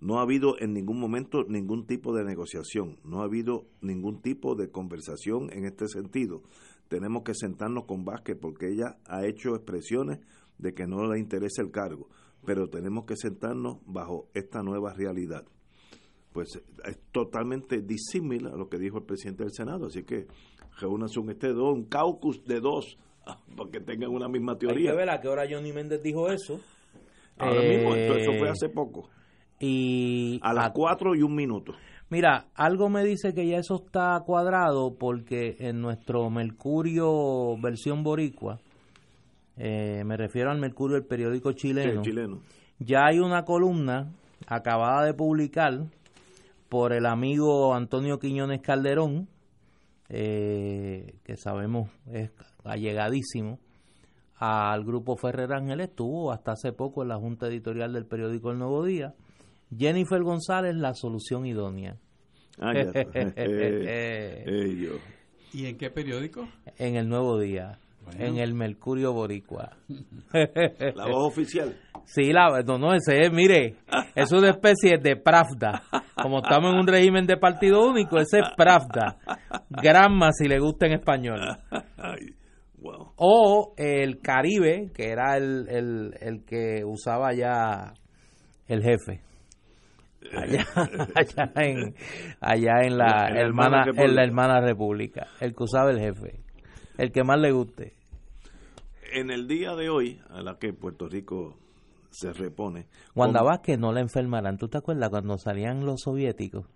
No 0.00 0.18
ha 0.18 0.22
habido 0.22 0.58
en 0.60 0.72
ningún 0.72 1.00
momento 1.00 1.44
ningún 1.48 1.86
tipo 1.86 2.14
de 2.14 2.24
negociación, 2.24 2.98
no 3.04 3.20
ha 3.20 3.24
habido 3.24 3.66
ningún 3.80 4.22
tipo 4.22 4.54
de 4.54 4.70
conversación 4.70 5.52
en 5.52 5.64
este 5.64 5.88
sentido. 5.88 6.42
Tenemos 6.88 7.24
que 7.24 7.34
sentarnos 7.34 7.84
con 7.84 8.04
Vázquez 8.04 8.38
porque 8.40 8.68
ella 8.68 8.96
ha 9.06 9.26
hecho 9.26 9.56
expresiones 9.56 10.20
de 10.56 10.72
que 10.72 10.86
no 10.86 11.04
le 11.06 11.18
interesa 11.18 11.62
el 11.62 11.72
cargo, 11.72 12.08
pero 12.46 12.68
tenemos 12.68 13.06
que 13.06 13.16
sentarnos 13.16 13.78
bajo 13.86 14.28
esta 14.34 14.62
nueva 14.62 14.94
realidad. 14.94 15.44
Pues 16.32 16.60
es 16.84 16.98
totalmente 17.10 17.80
disímil 17.80 18.46
a 18.46 18.56
lo 18.56 18.68
que 18.68 18.78
dijo 18.78 18.98
el 18.98 19.04
presidente 19.04 19.44
del 19.44 19.52
Senado, 19.52 19.86
así 19.86 20.04
que 20.04 20.26
reúnanse 20.78 21.18
un 21.20 21.30
este 21.30 21.48
dos, 21.48 21.74
un 21.74 21.84
caucus 21.84 22.44
de 22.44 22.60
dos, 22.60 22.98
para 23.56 23.70
que 23.70 23.80
tengan 23.80 24.10
una 24.10 24.28
misma 24.28 24.56
teoría. 24.56 24.90
Hay 24.90 24.96
que 24.96 25.00
ver 25.00 25.10
a 25.10 25.20
qué 25.20 25.28
hora 25.28 25.44
Johnny 25.48 25.72
Méndez 25.72 26.02
dijo 26.02 26.28
eso. 26.30 26.60
Ahora 27.38 27.62
mismo, 27.62 27.94
eso 27.94 28.32
fue 28.38 28.48
hace 28.48 28.68
poco. 28.68 29.10
Y 29.60 30.40
a 30.42 30.52
las 30.52 30.70
cuatro 30.72 31.14
y 31.14 31.22
un 31.22 31.34
minuto. 31.34 31.72
Mira, 32.10 32.46
algo 32.54 32.88
me 32.88 33.04
dice 33.04 33.34
que 33.34 33.46
ya 33.46 33.58
eso 33.58 33.82
está 33.84 34.22
cuadrado 34.24 34.96
porque 34.98 35.56
en 35.58 35.80
nuestro 35.80 36.30
Mercurio 36.30 37.56
versión 37.58 38.02
boricua, 38.02 38.60
eh, 39.56 40.04
me 40.06 40.16
refiero 40.16 40.50
al 40.50 40.58
Mercurio, 40.58 40.96
el 40.96 41.04
periódico 41.04 41.52
chileno, 41.52 42.00
chileno, 42.00 42.40
ya 42.78 43.06
hay 43.06 43.18
una 43.18 43.44
columna 43.44 44.10
acabada 44.46 45.04
de 45.04 45.12
publicar 45.12 45.84
por 46.68 46.92
el 46.92 47.06
amigo 47.06 47.74
Antonio 47.74 48.18
Quiñones 48.18 48.60
Calderón, 48.60 49.28
eh, 50.08 51.14
que 51.24 51.36
sabemos 51.36 51.90
es 52.10 52.30
allegadísimo 52.64 53.58
al 54.36 54.84
grupo 54.84 55.16
Ferrer 55.16 55.52
Ángel, 55.52 55.80
estuvo 55.80 56.30
hasta 56.30 56.52
hace 56.52 56.72
poco 56.72 57.02
en 57.02 57.08
la 57.08 57.16
junta 57.16 57.48
editorial 57.48 57.92
del 57.92 58.06
periódico 58.06 58.52
El 58.52 58.58
Nuevo 58.58 58.84
Día, 58.84 59.14
Jennifer 59.76 60.22
González, 60.22 60.76
la 60.76 60.94
solución 60.94 61.44
idónea. 61.44 61.96
Ah, 62.60 62.72
¿Y 65.52 65.66
en 65.66 65.78
qué 65.78 65.90
periódico? 65.90 66.48
En 66.78 66.96
el 66.96 67.08
Nuevo 67.08 67.38
Día, 67.38 67.78
en 68.18 68.38
el 68.38 68.54
Mercurio 68.54 69.12
Boricua. 69.12 69.76
¿La 70.32 71.06
voz 71.06 71.32
oficial? 71.32 71.76
Sí, 72.08 72.32
la, 72.32 72.62
no, 72.66 72.78
no, 72.78 72.94
ese 72.94 73.20
es, 73.20 73.30
mire, 73.30 73.76
es 74.14 74.32
una 74.32 74.48
especie 74.48 74.96
de 74.96 75.16
Pravda. 75.16 75.82
Como 76.14 76.38
estamos 76.38 76.72
en 76.72 76.80
un 76.80 76.86
régimen 76.86 77.26
de 77.26 77.36
partido 77.36 77.86
único, 77.86 78.18
ese 78.18 78.38
es 78.38 78.46
Pravda. 78.56 79.18
Granma, 79.68 80.32
si 80.32 80.48
le 80.48 80.58
gusta 80.58 80.86
en 80.86 80.94
español. 80.94 81.38
O 83.16 83.74
el 83.76 84.20
Caribe, 84.22 84.90
que 84.94 85.10
era 85.10 85.36
el, 85.36 85.68
el, 85.68 86.14
el 86.18 86.44
que 86.46 86.82
usaba 86.82 87.34
ya 87.34 87.92
el 88.68 88.82
jefe 88.82 89.20
allá, 90.32 90.64
allá 91.14 91.52
en 91.56 91.94
allá 92.40 92.82
en 92.82 92.98
la, 92.98 93.28
hermana 93.34 93.84
en 93.94 94.14
la 94.14 94.24
hermana 94.24 94.60
república 94.60 95.28
el 95.40 95.54
que 95.54 95.62
usaba 95.62 95.90
el 95.90 96.00
jefe 96.00 96.40
el 96.98 97.12
que 97.12 97.22
más 97.22 97.38
le 97.40 97.52
guste 97.52 97.92
en 99.12 99.30
el 99.30 99.46
día 99.46 99.74
de 99.74 99.88
hoy 99.88 100.20
a 100.28 100.42
la 100.42 100.58
que 100.58 100.72
Puerto 100.72 101.08
Rico 101.08 101.56
se 102.10 102.32
repone 102.32 102.86
Wanda 103.14 103.42
Vázquez 103.42 103.78
no 103.78 103.92
la 103.92 104.00
enfermarán 104.00 104.58
¿tú 104.58 104.68
te 104.68 104.78
acuerdas 104.78 105.10
cuando 105.10 105.38
salían 105.38 105.84
los 105.84 106.02
soviéticos 106.02 106.66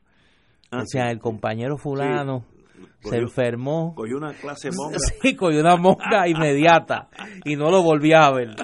ah, 0.71 0.81
decían 0.81 1.09
el 1.09 1.19
compañero 1.19 1.77
fulano 1.77 2.45
se 3.01 3.17
enfermó. 3.17 3.95
cogió 3.95 4.17
una 4.17 4.33
clase 4.33 4.71
monga. 4.77 4.99
Sí 4.99 5.37
cogió 5.37 5.61
una 5.61 5.77
monga 5.77 6.27
inmediata 6.27 7.09
y 7.45 7.55
no 7.55 7.71
lo 7.71 7.83
volvía 7.83 8.27
a 8.27 8.33
ver. 8.33 8.57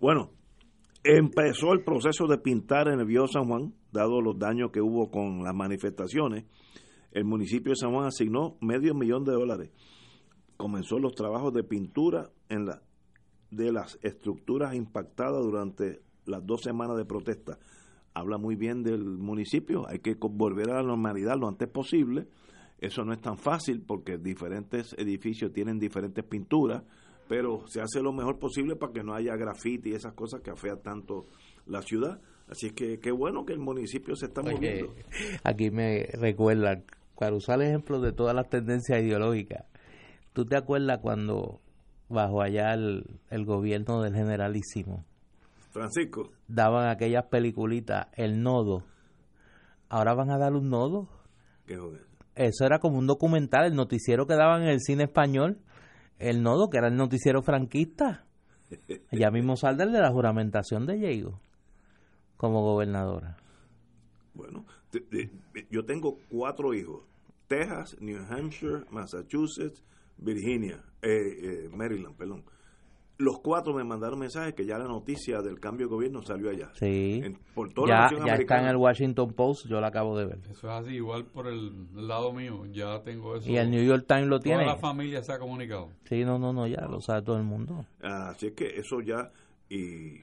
Bueno 0.00 0.30
empezó 1.06 1.72
el 1.72 1.84
proceso 1.84 2.26
de 2.26 2.38
pintar 2.38 2.88
en 2.88 2.98
el 3.00 3.06
Viejo 3.06 3.28
San 3.28 3.44
Juan, 3.44 3.72
dado 3.92 4.20
los 4.20 4.38
daños 4.38 4.70
que 4.72 4.80
hubo 4.80 5.10
con 5.10 5.44
las 5.44 5.54
manifestaciones. 5.54 6.44
El 7.12 7.24
municipio 7.24 7.70
de 7.70 7.76
San 7.76 7.92
Juan 7.92 8.06
asignó 8.06 8.56
medio 8.60 8.94
millón 8.94 9.24
de 9.24 9.32
dólares. 9.32 9.70
Comenzó 10.56 10.98
los 10.98 11.14
trabajos 11.14 11.52
de 11.54 11.62
pintura 11.62 12.30
en 12.48 12.66
la, 12.66 12.82
de 13.50 13.72
las 13.72 13.98
estructuras 14.02 14.74
impactadas 14.74 15.42
durante 15.42 16.00
las 16.24 16.44
dos 16.44 16.62
semanas 16.62 16.96
de 16.96 17.04
protesta. 17.04 17.58
Habla 18.14 18.38
muy 18.38 18.56
bien 18.56 18.82
del 18.82 19.04
municipio, 19.04 19.86
hay 19.88 19.98
que 19.98 20.14
volver 20.14 20.70
a 20.70 20.76
la 20.76 20.82
normalidad 20.82 21.36
lo 21.38 21.48
antes 21.48 21.68
posible. 21.68 22.26
Eso 22.78 23.04
no 23.04 23.12
es 23.12 23.20
tan 23.20 23.38
fácil 23.38 23.82
porque 23.82 24.18
diferentes 24.18 24.94
edificios 24.98 25.52
tienen 25.52 25.78
diferentes 25.78 26.24
pinturas 26.24 26.82
pero 27.28 27.66
se 27.66 27.80
hace 27.80 28.00
lo 28.02 28.12
mejor 28.12 28.38
posible 28.38 28.76
para 28.76 28.92
que 28.92 29.02
no 29.02 29.14
haya 29.14 29.36
grafiti 29.36 29.90
y 29.90 29.94
esas 29.94 30.14
cosas 30.14 30.40
que 30.42 30.50
afean 30.50 30.80
tanto 30.82 31.26
la 31.66 31.82
ciudad. 31.82 32.20
Así 32.48 32.70
que 32.70 33.00
qué 33.00 33.10
bueno 33.10 33.44
que 33.44 33.52
el 33.52 33.58
municipio 33.58 34.14
se 34.14 34.26
está 34.26 34.42
moviendo. 34.42 34.94
Aquí 35.42 35.70
me 35.70 36.06
recuerda, 36.12 36.82
para 37.18 37.34
usar 37.34 37.60
ejemplos 37.62 38.02
de 38.02 38.12
todas 38.12 38.34
las 38.34 38.48
tendencias 38.48 39.02
ideológicas, 39.02 39.64
¿tú 40.32 40.44
te 40.46 40.56
acuerdas 40.56 41.00
cuando 41.02 41.60
bajo 42.08 42.42
allá 42.42 42.74
el, 42.74 43.44
gobierno 43.44 44.02
del 44.02 44.14
generalísimo 44.14 45.04
Francisco 45.70 46.30
daban 46.48 46.88
aquellas 46.88 47.24
peliculitas, 47.26 48.06
el 48.14 48.42
nodo? 48.42 48.84
Ahora 49.88 50.14
van 50.14 50.30
a 50.30 50.38
dar 50.38 50.54
un 50.54 50.70
nodo. 50.70 51.08
¿Qué 51.66 51.76
joder? 51.76 52.06
Eso 52.34 52.64
era 52.64 52.78
como 52.78 52.98
un 52.98 53.06
documental, 53.06 53.66
el 53.66 53.74
noticiero 53.74 54.26
que 54.26 54.34
daban 54.34 54.62
en 54.62 54.68
el 54.68 54.80
cine 54.80 55.04
español 55.04 55.58
el 56.18 56.42
nodo, 56.42 56.70
que 56.70 56.78
era 56.78 56.88
el 56.88 56.96
noticiero 56.96 57.42
franquista. 57.42 58.24
Ya 59.12 59.30
mismo 59.30 59.56
sale 59.56 59.86
de 59.86 60.00
la 60.00 60.10
juramentación 60.10 60.86
de 60.86 60.94
Diego 60.94 61.40
como 62.36 62.62
gobernadora. 62.62 63.36
Bueno, 64.34 64.66
yo 65.70 65.84
tengo 65.84 66.18
cuatro 66.28 66.74
hijos. 66.74 67.04
Texas, 67.46 67.96
New 68.00 68.20
Hampshire, 68.28 68.84
Massachusetts, 68.90 69.84
Virginia, 70.18 70.82
eh, 71.02 71.38
eh, 71.42 71.68
Maryland, 71.72 72.16
perdón 72.16 72.44
los 73.18 73.38
cuatro 73.40 73.72
me 73.72 73.82
mandaron 73.82 74.18
mensajes 74.18 74.54
que 74.54 74.66
ya 74.66 74.78
la 74.78 74.86
noticia 74.86 75.40
del 75.40 75.58
cambio 75.58 75.86
de 75.86 75.94
gobierno 75.94 76.22
salió 76.22 76.50
allá. 76.50 76.70
Sí. 76.74 77.22
por 77.54 77.72
toda 77.72 78.10
ya, 78.10 78.26
ya 78.26 78.34
está 78.34 78.60
en 78.60 78.68
el 78.68 78.76
Washington 78.76 79.32
Post, 79.32 79.66
yo 79.68 79.80
la 79.80 79.88
acabo 79.88 80.18
de 80.18 80.26
ver. 80.26 80.38
Eso 80.50 80.68
es 80.68 80.86
así, 80.86 80.96
igual 80.96 81.24
por 81.24 81.46
el 81.46 81.88
lado 81.94 82.32
mío, 82.32 82.66
ya 82.72 83.02
tengo 83.02 83.36
eso. 83.36 83.48
Y 83.48 83.56
el 83.56 83.70
New 83.70 83.84
York 83.84 84.04
Times 84.06 84.26
lo 84.26 84.40
tiene. 84.40 84.64
Toda 84.64 84.74
la 84.74 84.80
familia 84.80 85.22
se 85.22 85.32
ha 85.32 85.38
comunicado. 85.38 85.88
Sí, 86.04 86.24
no, 86.24 86.38
no, 86.38 86.52
no, 86.52 86.66
ya 86.66 86.86
lo 86.86 87.00
sabe 87.00 87.22
todo 87.22 87.38
el 87.38 87.44
mundo. 87.44 87.86
Así 88.02 88.48
es 88.48 88.52
que 88.52 88.66
eso 88.76 89.00
ya, 89.00 89.30
y 89.70 90.20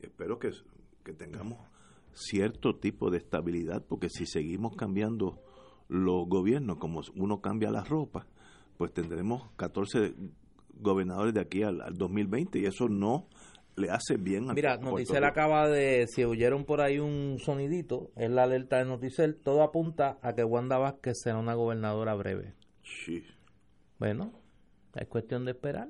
espero 0.00 0.38
que, 0.38 0.50
que 1.04 1.12
tengamos 1.12 1.58
cierto 2.14 2.76
tipo 2.76 3.10
de 3.10 3.18
estabilidad, 3.18 3.84
porque 3.86 4.08
si 4.08 4.24
seguimos 4.24 4.76
cambiando 4.76 5.40
los 5.88 6.26
gobiernos, 6.26 6.78
como 6.78 7.02
uno 7.16 7.42
cambia 7.42 7.70
la 7.70 7.84
ropa, 7.84 8.26
pues 8.76 8.92
tendremos 8.92 9.50
14 9.56 10.14
gobernadores 10.80 11.34
de 11.34 11.40
aquí 11.40 11.62
al, 11.62 11.82
2020 11.96 12.58
y 12.58 12.66
eso 12.66 12.88
no 12.88 13.26
le 13.76 13.90
hace 13.90 14.16
bien 14.16 14.50
a 14.50 14.54
Mira, 14.54 14.76
Noticel 14.76 15.24
acaba 15.24 15.68
de, 15.68 16.06
si 16.06 16.24
oyeron 16.24 16.64
por 16.64 16.80
ahí 16.80 16.98
un 16.98 17.38
sonidito, 17.38 18.10
es 18.16 18.30
la 18.30 18.44
alerta 18.44 18.78
de 18.78 18.84
Noticel, 18.84 19.36
todo 19.36 19.62
apunta 19.62 20.18
a 20.22 20.34
que 20.34 20.44
Wanda 20.44 20.78
Vázquez 20.78 21.14
será 21.22 21.38
una 21.38 21.54
gobernadora 21.54 22.14
breve. 22.14 22.54
Sí. 22.82 23.24
Bueno, 23.98 24.32
es 24.94 25.08
cuestión 25.08 25.44
de 25.44 25.52
esperar. 25.52 25.88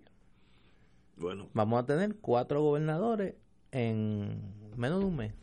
Bueno, 1.17 1.49
Vamos 1.53 1.83
a 1.83 1.87
tener 1.87 2.17
cuatro 2.21 2.63
gobernadores 2.63 3.35
en 3.71 4.55
menos 4.77 5.01
de 5.01 5.07
un 5.07 5.17
mes. 5.17 5.35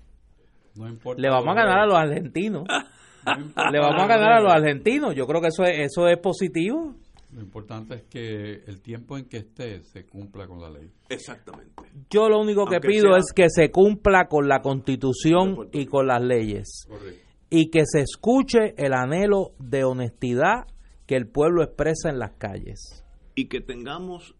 No 0.75 0.87
importa 0.87 1.21
Le 1.21 1.29
vamos 1.29 1.49
a 1.49 1.53
ganar 1.53 1.79
a 1.79 1.85
los 1.85 1.95
argentinos. 1.95 2.63
no 3.25 3.71
Le 3.71 3.79
vamos 3.79 4.03
a 4.03 4.07
ganar 4.07 4.33
a 4.33 4.41
los 4.41 4.53
argentinos. 4.53 5.15
Yo 5.15 5.27
creo 5.27 5.41
que 5.41 5.47
eso 5.47 5.63
es, 5.63 5.91
eso 5.91 6.07
es 6.07 6.17
positivo. 6.17 6.95
Lo 7.33 7.41
importante 7.41 7.95
es 7.95 8.03
que 8.03 8.63
el 8.67 8.81
tiempo 8.81 9.17
en 9.17 9.25
que 9.25 9.37
esté 9.37 9.81
se 9.83 10.05
cumpla 10.05 10.47
con 10.47 10.59
la 10.61 10.69
ley. 10.69 10.89
exactamente. 11.09 11.71
Yo 12.09 12.27
lo 12.27 12.39
único 12.41 12.65
que 12.65 12.75
Aunque 12.75 12.87
pido 12.89 13.09
sea- 13.11 13.19
es 13.19 13.31
que 13.33 13.45
se 13.49 13.71
cumpla 13.71 14.27
con 14.27 14.47
la 14.49 14.61
constitución 14.61 15.69
y 15.71 15.85
con 15.85 16.07
las 16.07 16.21
leyes. 16.21 16.85
Correcto. 16.87 17.21
Y 17.49 17.69
que 17.69 17.83
se 17.85 18.01
escuche 18.01 18.73
el 18.77 18.93
anhelo 18.93 19.51
de 19.59 19.83
honestidad 19.85 20.65
que 21.05 21.15
el 21.15 21.27
pueblo 21.27 21.63
expresa 21.63 22.09
en 22.09 22.19
las 22.19 22.33
calles. 22.37 23.03
Y 23.35 23.47
que 23.47 23.61
tengamos 23.61 24.35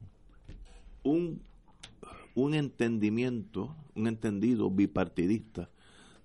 un, 1.04 1.42
un 2.36 2.54
entendimiento, 2.54 3.76
un 3.96 4.08
entendido 4.08 4.70
bipartidista 4.70 5.70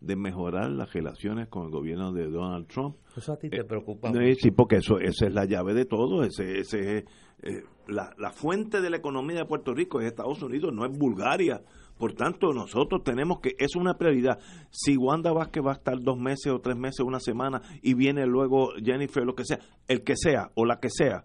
de 0.06 0.16
mejorar 0.16 0.70
las 0.70 0.92
relaciones 0.92 1.48
con 1.48 1.64
el 1.64 1.70
gobierno 1.70 2.12
de 2.12 2.28
Donald 2.28 2.66
Trump. 2.66 2.96
Eso 3.16 3.32
a 3.32 3.36
ti 3.36 3.50
te 3.50 3.64
preocupa. 3.64 4.10
No, 4.10 4.20
Sí, 4.34 4.50
porque 4.50 4.76
eso, 4.76 4.98
esa 4.98 5.26
es 5.26 5.34
la 5.34 5.44
llave 5.44 5.74
de 5.74 5.84
todo. 5.84 6.22
Ese, 6.22 6.60
ese, 6.60 6.98
es, 6.98 7.04
eh, 7.42 7.64
la, 7.88 8.14
la 8.18 8.30
fuente 8.30 8.80
de 8.80 8.90
la 8.90 8.96
economía 8.96 9.38
de 9.38 9.44
Puerto 9.44 9.74
Rico 9.74 10.00
es 10.00 10.06
Estados 10.06 10.42
Unidos, 10.42 10.72
no 10.72 10.84
es 10.84 10.96
Bulgaria. 10.96 11.62
Por 11.98 12.12
tanto, 12.12 12.52
nosotros 12.52 13.02
tenemos 13.02 13.40
que, 13.40 13.54
es 13.58 13.74
una 13.74 13.96
prioridad. 13.96 14.38
Si 14.70 14.96
Wanda 14.96 15.32
Vázquez 15.32 15.64
va 15.64 15.72
a 15.72 15.76
estar 15.76 16.00
dos 16.00 16.18
meses 16.18 16.52
o 16.52 16.60
tres 16.60 16.76
meses, 16.76 17.00
una 17.00 17.20
semana, 17.20 17.62
y 17.82 17.94
viene 17.94 18.26
luego 18.26 18.72
Jennifer, 18.82 19.24
lo 19.24 19.34
que 19.34 19.44
sea, 19.44 19.58
el 19.88 20.02
que 20.02 20.14
sea 20.16 20.50
o 20.54 20.66
la 20.66 20.78
que 20.78 20.90
sea, 20.90 21.24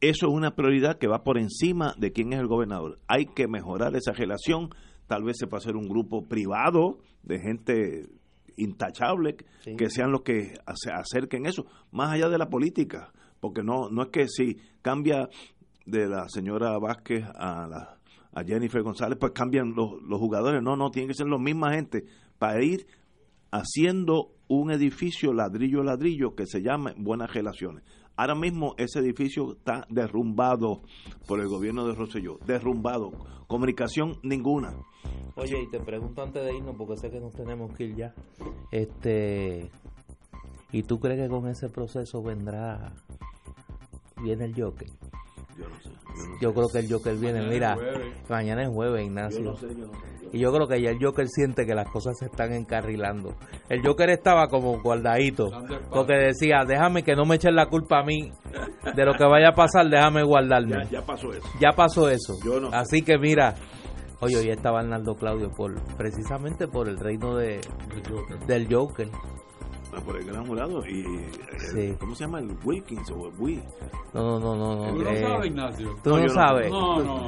eso 0.00 0.26
es 0.26 0.32
una 0.32 0.54
prioridad 0.54 0.98
que 0.98 1.06
va 1.06 1.24
por 1.24 1.38
encima 1.38 1.94
de 1.96 2.12
quién 2.12 2.32
es 2.34 2.40
el 2.40 2.46
gobernador. 2.46 2.98
Hay 3.08 3.26
que 3.26 3.48
mejorar 3.48 3.96
esa 3.96 4.12
relación. 4.12 4.68
Tal 5.06 5.22
vez 5.22 5.36
se 5.38 5.46
puede 5.46 5.62
hacer 5.62 5.76
un 5.76 5.88
grupo 5.88 6.26
privado 6.28 6.98
de 7.26 7.38
gente 7.40 8.06
intachable 8.56 9.36
Sí. 9.60 9.76
que 9.76 9.90
sean 9.90 10.12
los 10.12 10.22
que 10.22 10.54
se 10.74 10.90
acerquen 10.90 11.44
eso, 11.46 11.66
más 11.92 12.12
allá 12.12 12.28
de 12.28 12.38
la 12.38 12.48
política, 12.48 13.12
porque 13.40 13.62
no 13.62 13.90
no 13.90 14.02
es 14.04 14.08
que 14.08 14.28
si 14.28 14.56
cambia 14.82 15.28
de 15.84 16.08
la 16.08 16.28
señora 16.28 16.78
Vázquez 16.78 17.24
a 17.34 17.66
la 17.68 17.98
a 18.32 18.44
Jennifer 18.44 18.82
González, 18.82 19.16
pues 19.18 19.32
cambian 19.32 19.74
los, 19.74 20.02
los 20.02 20.18
jugadores. 20.18 20.62
No, 20.62 20.76
no, 20.76 20.90
tienen 20.90 21.08
que 21.08 21.14
ser 21.14 21.26
los 21.26 21.40
misma 21.40 21.72
gente 21.72 22.04
para 22.38 22.62
ir 22.62 22.86
haciendo 23.50 24.32
un 24.48 24.70
edificio 24.70 25.32
ladrillo 25.32 25.80
a 25.80 25.84
ladrillo 25.84 26.34
que 26.34 26.46
se 26.46 26.60
llame 26.62 26.92
Buenas 26.98 27.32
Relaciones. 27.32 27.82
Ahora 28.16 28.34
mismo 28.34 28.74
ese 28.78 29.00
edificio 29.00 29.52
está 29.52 29.86
derrumbado 29.90 30.82
por 31.26 31.40
el 31.40 31.48
gobierno 31.48 31.86
de 31.86 31.94
Rosselló, 31.94 32.38
derrumbado, 32.46 33.12
comunicación 33.46 34.18
ninguna. 34.22 34.74
Oye, 35.36 35.62
y 35.62 35.70
te 35.70 35.78
pregunto 35.80 36.22
antes 36.22 36.44
de 36.44 36.56
irnos, 36.56 36.76
porque 36.76 36.96
sé 36.96 37.10
que 37.10 37.20
nos 37.20 37.34
tenemos 37.34 37.72
que 37.76 37.84
ir 37.84 37.96
ya. 37.96 38.14
Este, 38.70 39.70
¿Y 40.72 40.82
tú 40.82 40.98
crees 40.98 41.20
que 41.20 41.28
con 41.28 41.46
ese 41.48 41.68
proceso 41.68 42.22
vendrá, 42.22 42.92
viene 44.22 44.46
el 44.46 44.60
Joker? 44.60 44.88
Yo 45.56 45.68
no 45.68 45.76
sé. 45.80 45.90
Yo 45.90 46.26
no 46.26 46.40
Yo 46.40 46.54
creo 46.54 46.68
que 46.72 46.78
el 46.78 46.92
Joker 46.92 47.16
viene, 47.16 47.40
Mañana 47.40 47.52
mira, 47.52 47.76
mañana 48.28 48.62
es 48.62 48.68
jueves, 48.68 49.04
Ignacio. 49.06 49.44
yo 49.44 49.50
no 49.50 49.56
sé, 49.56 49.68
yo 49.68 49.86
no 49.86 49.92
sé. 49.92 50.16
Y 50.32 50.40
yo 50.40 50.52
creo 50.52 50.66
que 50.66 50.80
ya 50.82 50.90
el 50.90 50.98
Joker 51.00 51.28
siente 51.28 51.64
que 51.66 51.74
las 51.74 51.88
cosas 51.88 52.18
se 52.18 52.26
están 52.26 52.52
encarrilando. 52.52 53.34
El 53.68 53.80
Joker 53.86 54.10
estaba 54.10 54.48
como 54.48 54.80
guardadito, 54.82 55.48
porque 55.90 56.14
decía, 56.14 56.64
déjame 56.66 57.02
que 57.02 57.14
no 57.14 57.24
me 57.24 57.36
echen 57.36 57.54
la 57.54 57.66
culpa 57.66 58.00
a 58.00 58.02
mí 58.02 58.32
de 58.94 59.04
lo 59.04 59.14
que 59.14 59.24
vaya 59.24 59.50
a 59.50 59.52
pasar, 59.52 59.88
déjame 59.88 60.22
guardarme. 60.24 60.84
Ya, 60.84 61.00
ya 61.00 61.06
pasó 61.06 61.32
eso. 61.32 61.48
Ya 61.60 61.72
pasó 61.72 62.08
eso. 62.10 62.34
Yo 62.44 62.60
no 62.60 62.70
sé. 62.70 62.76
Así 62.76 63.02
que 63.02 63.18
mira, 63.18 63.54
oye, 64.20 64.36
hoy 64.36 64.50
estaba 64.50 64.80
Arnaldo 64.80 65.14
Claudio 65.14 65.50
por 65.56 65.74
precisamente 65.96 66.66
por 66.66 66.88
el 66.88 66.98
reino 66.98 67.36
de, 67.36 67.60
Joker. 68.08 68.38
del 68.46 68.74
Joker. 68.74 69.08
Ah, 69.96 70.00
Por 70.04 70.18
el 70.18 70.26
gran 70.26 70.44
jurado. 70.46 70.82
Y, 70.86 71.00
eh, 71.00 71.30
Sí. 71.72 71.94
¿Cómo 71.98 72.14
se 72.14 72.24
llama? 72.24 72.38
El 72.40 72.50
Wilkins 72.64 73.10
o 73.10 73.28
el 73.28 73.32
Wii. 73.38 73.62
No, 74.12 74.38
no, 74.38 74.54
no, 74.54 74.76
no. 74.76 74.92
Tú 74.92 74.98
no. 74.98 75.04
no 75.04 75.10
eh, 75.10 75.22
sabes, 75.22 75.46
Ignacio. 75.46 75.88
tú 76.04 76.10
No, 76.10 76.16
no 76.16 76.22
yo 76.22 76.26
no. 76.28 76.34
sabes. 76.34 76.70
No, 76.70 76.96
no, 77.02 77.14
no. 77.20 77.26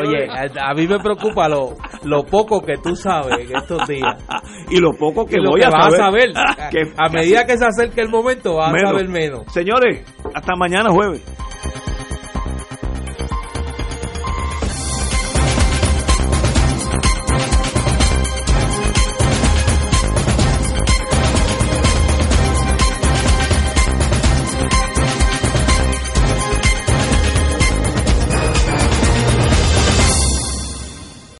Oye, 0.00 0.28
a, 0.30 0.70
a 0.70 0.74
mí 0.74 0.86
me 0.86 0.98
preocupa 1.00 1.48
lo, 1.48 1.70
lo 2.04 2.22
poco 2.24 2.60
que 2.62 2.76
tú 2.78 2.94
sabes 2.94 3.38
en 3.50 3.56
estos 3.56 3.86
días. 3.88 4.14
Y 4.70 4.80
lo 4.80 4.92
poco 4.92 5.24
que 5.26 5.36
lo 5.38 5.50
voy 5.50 5.60
que 5.60 5.66
a 5.66 5.70
vas 5.70 5.94
saber. 5.96 6.30
a 6.36 6.54
saber. 6.54 6.70
que- 6.70 6.92
a 6.96 7.08
medida 7.08 7.44
que 7.44 7.56
se 7.58 7.64
acerque 7.66 8.00
el 8.00 8.08
momento, 8.08 8.56
vas 8.56 8.72
Menos. 8.72 8.90
a 8.90 8.92
saber 8.94 9.08
menos. 9.08 9.42
Señores, 9.52 10.04
hasta 10.34 10.54
mañana 10.56 10.90
jueves. 10.90 11.24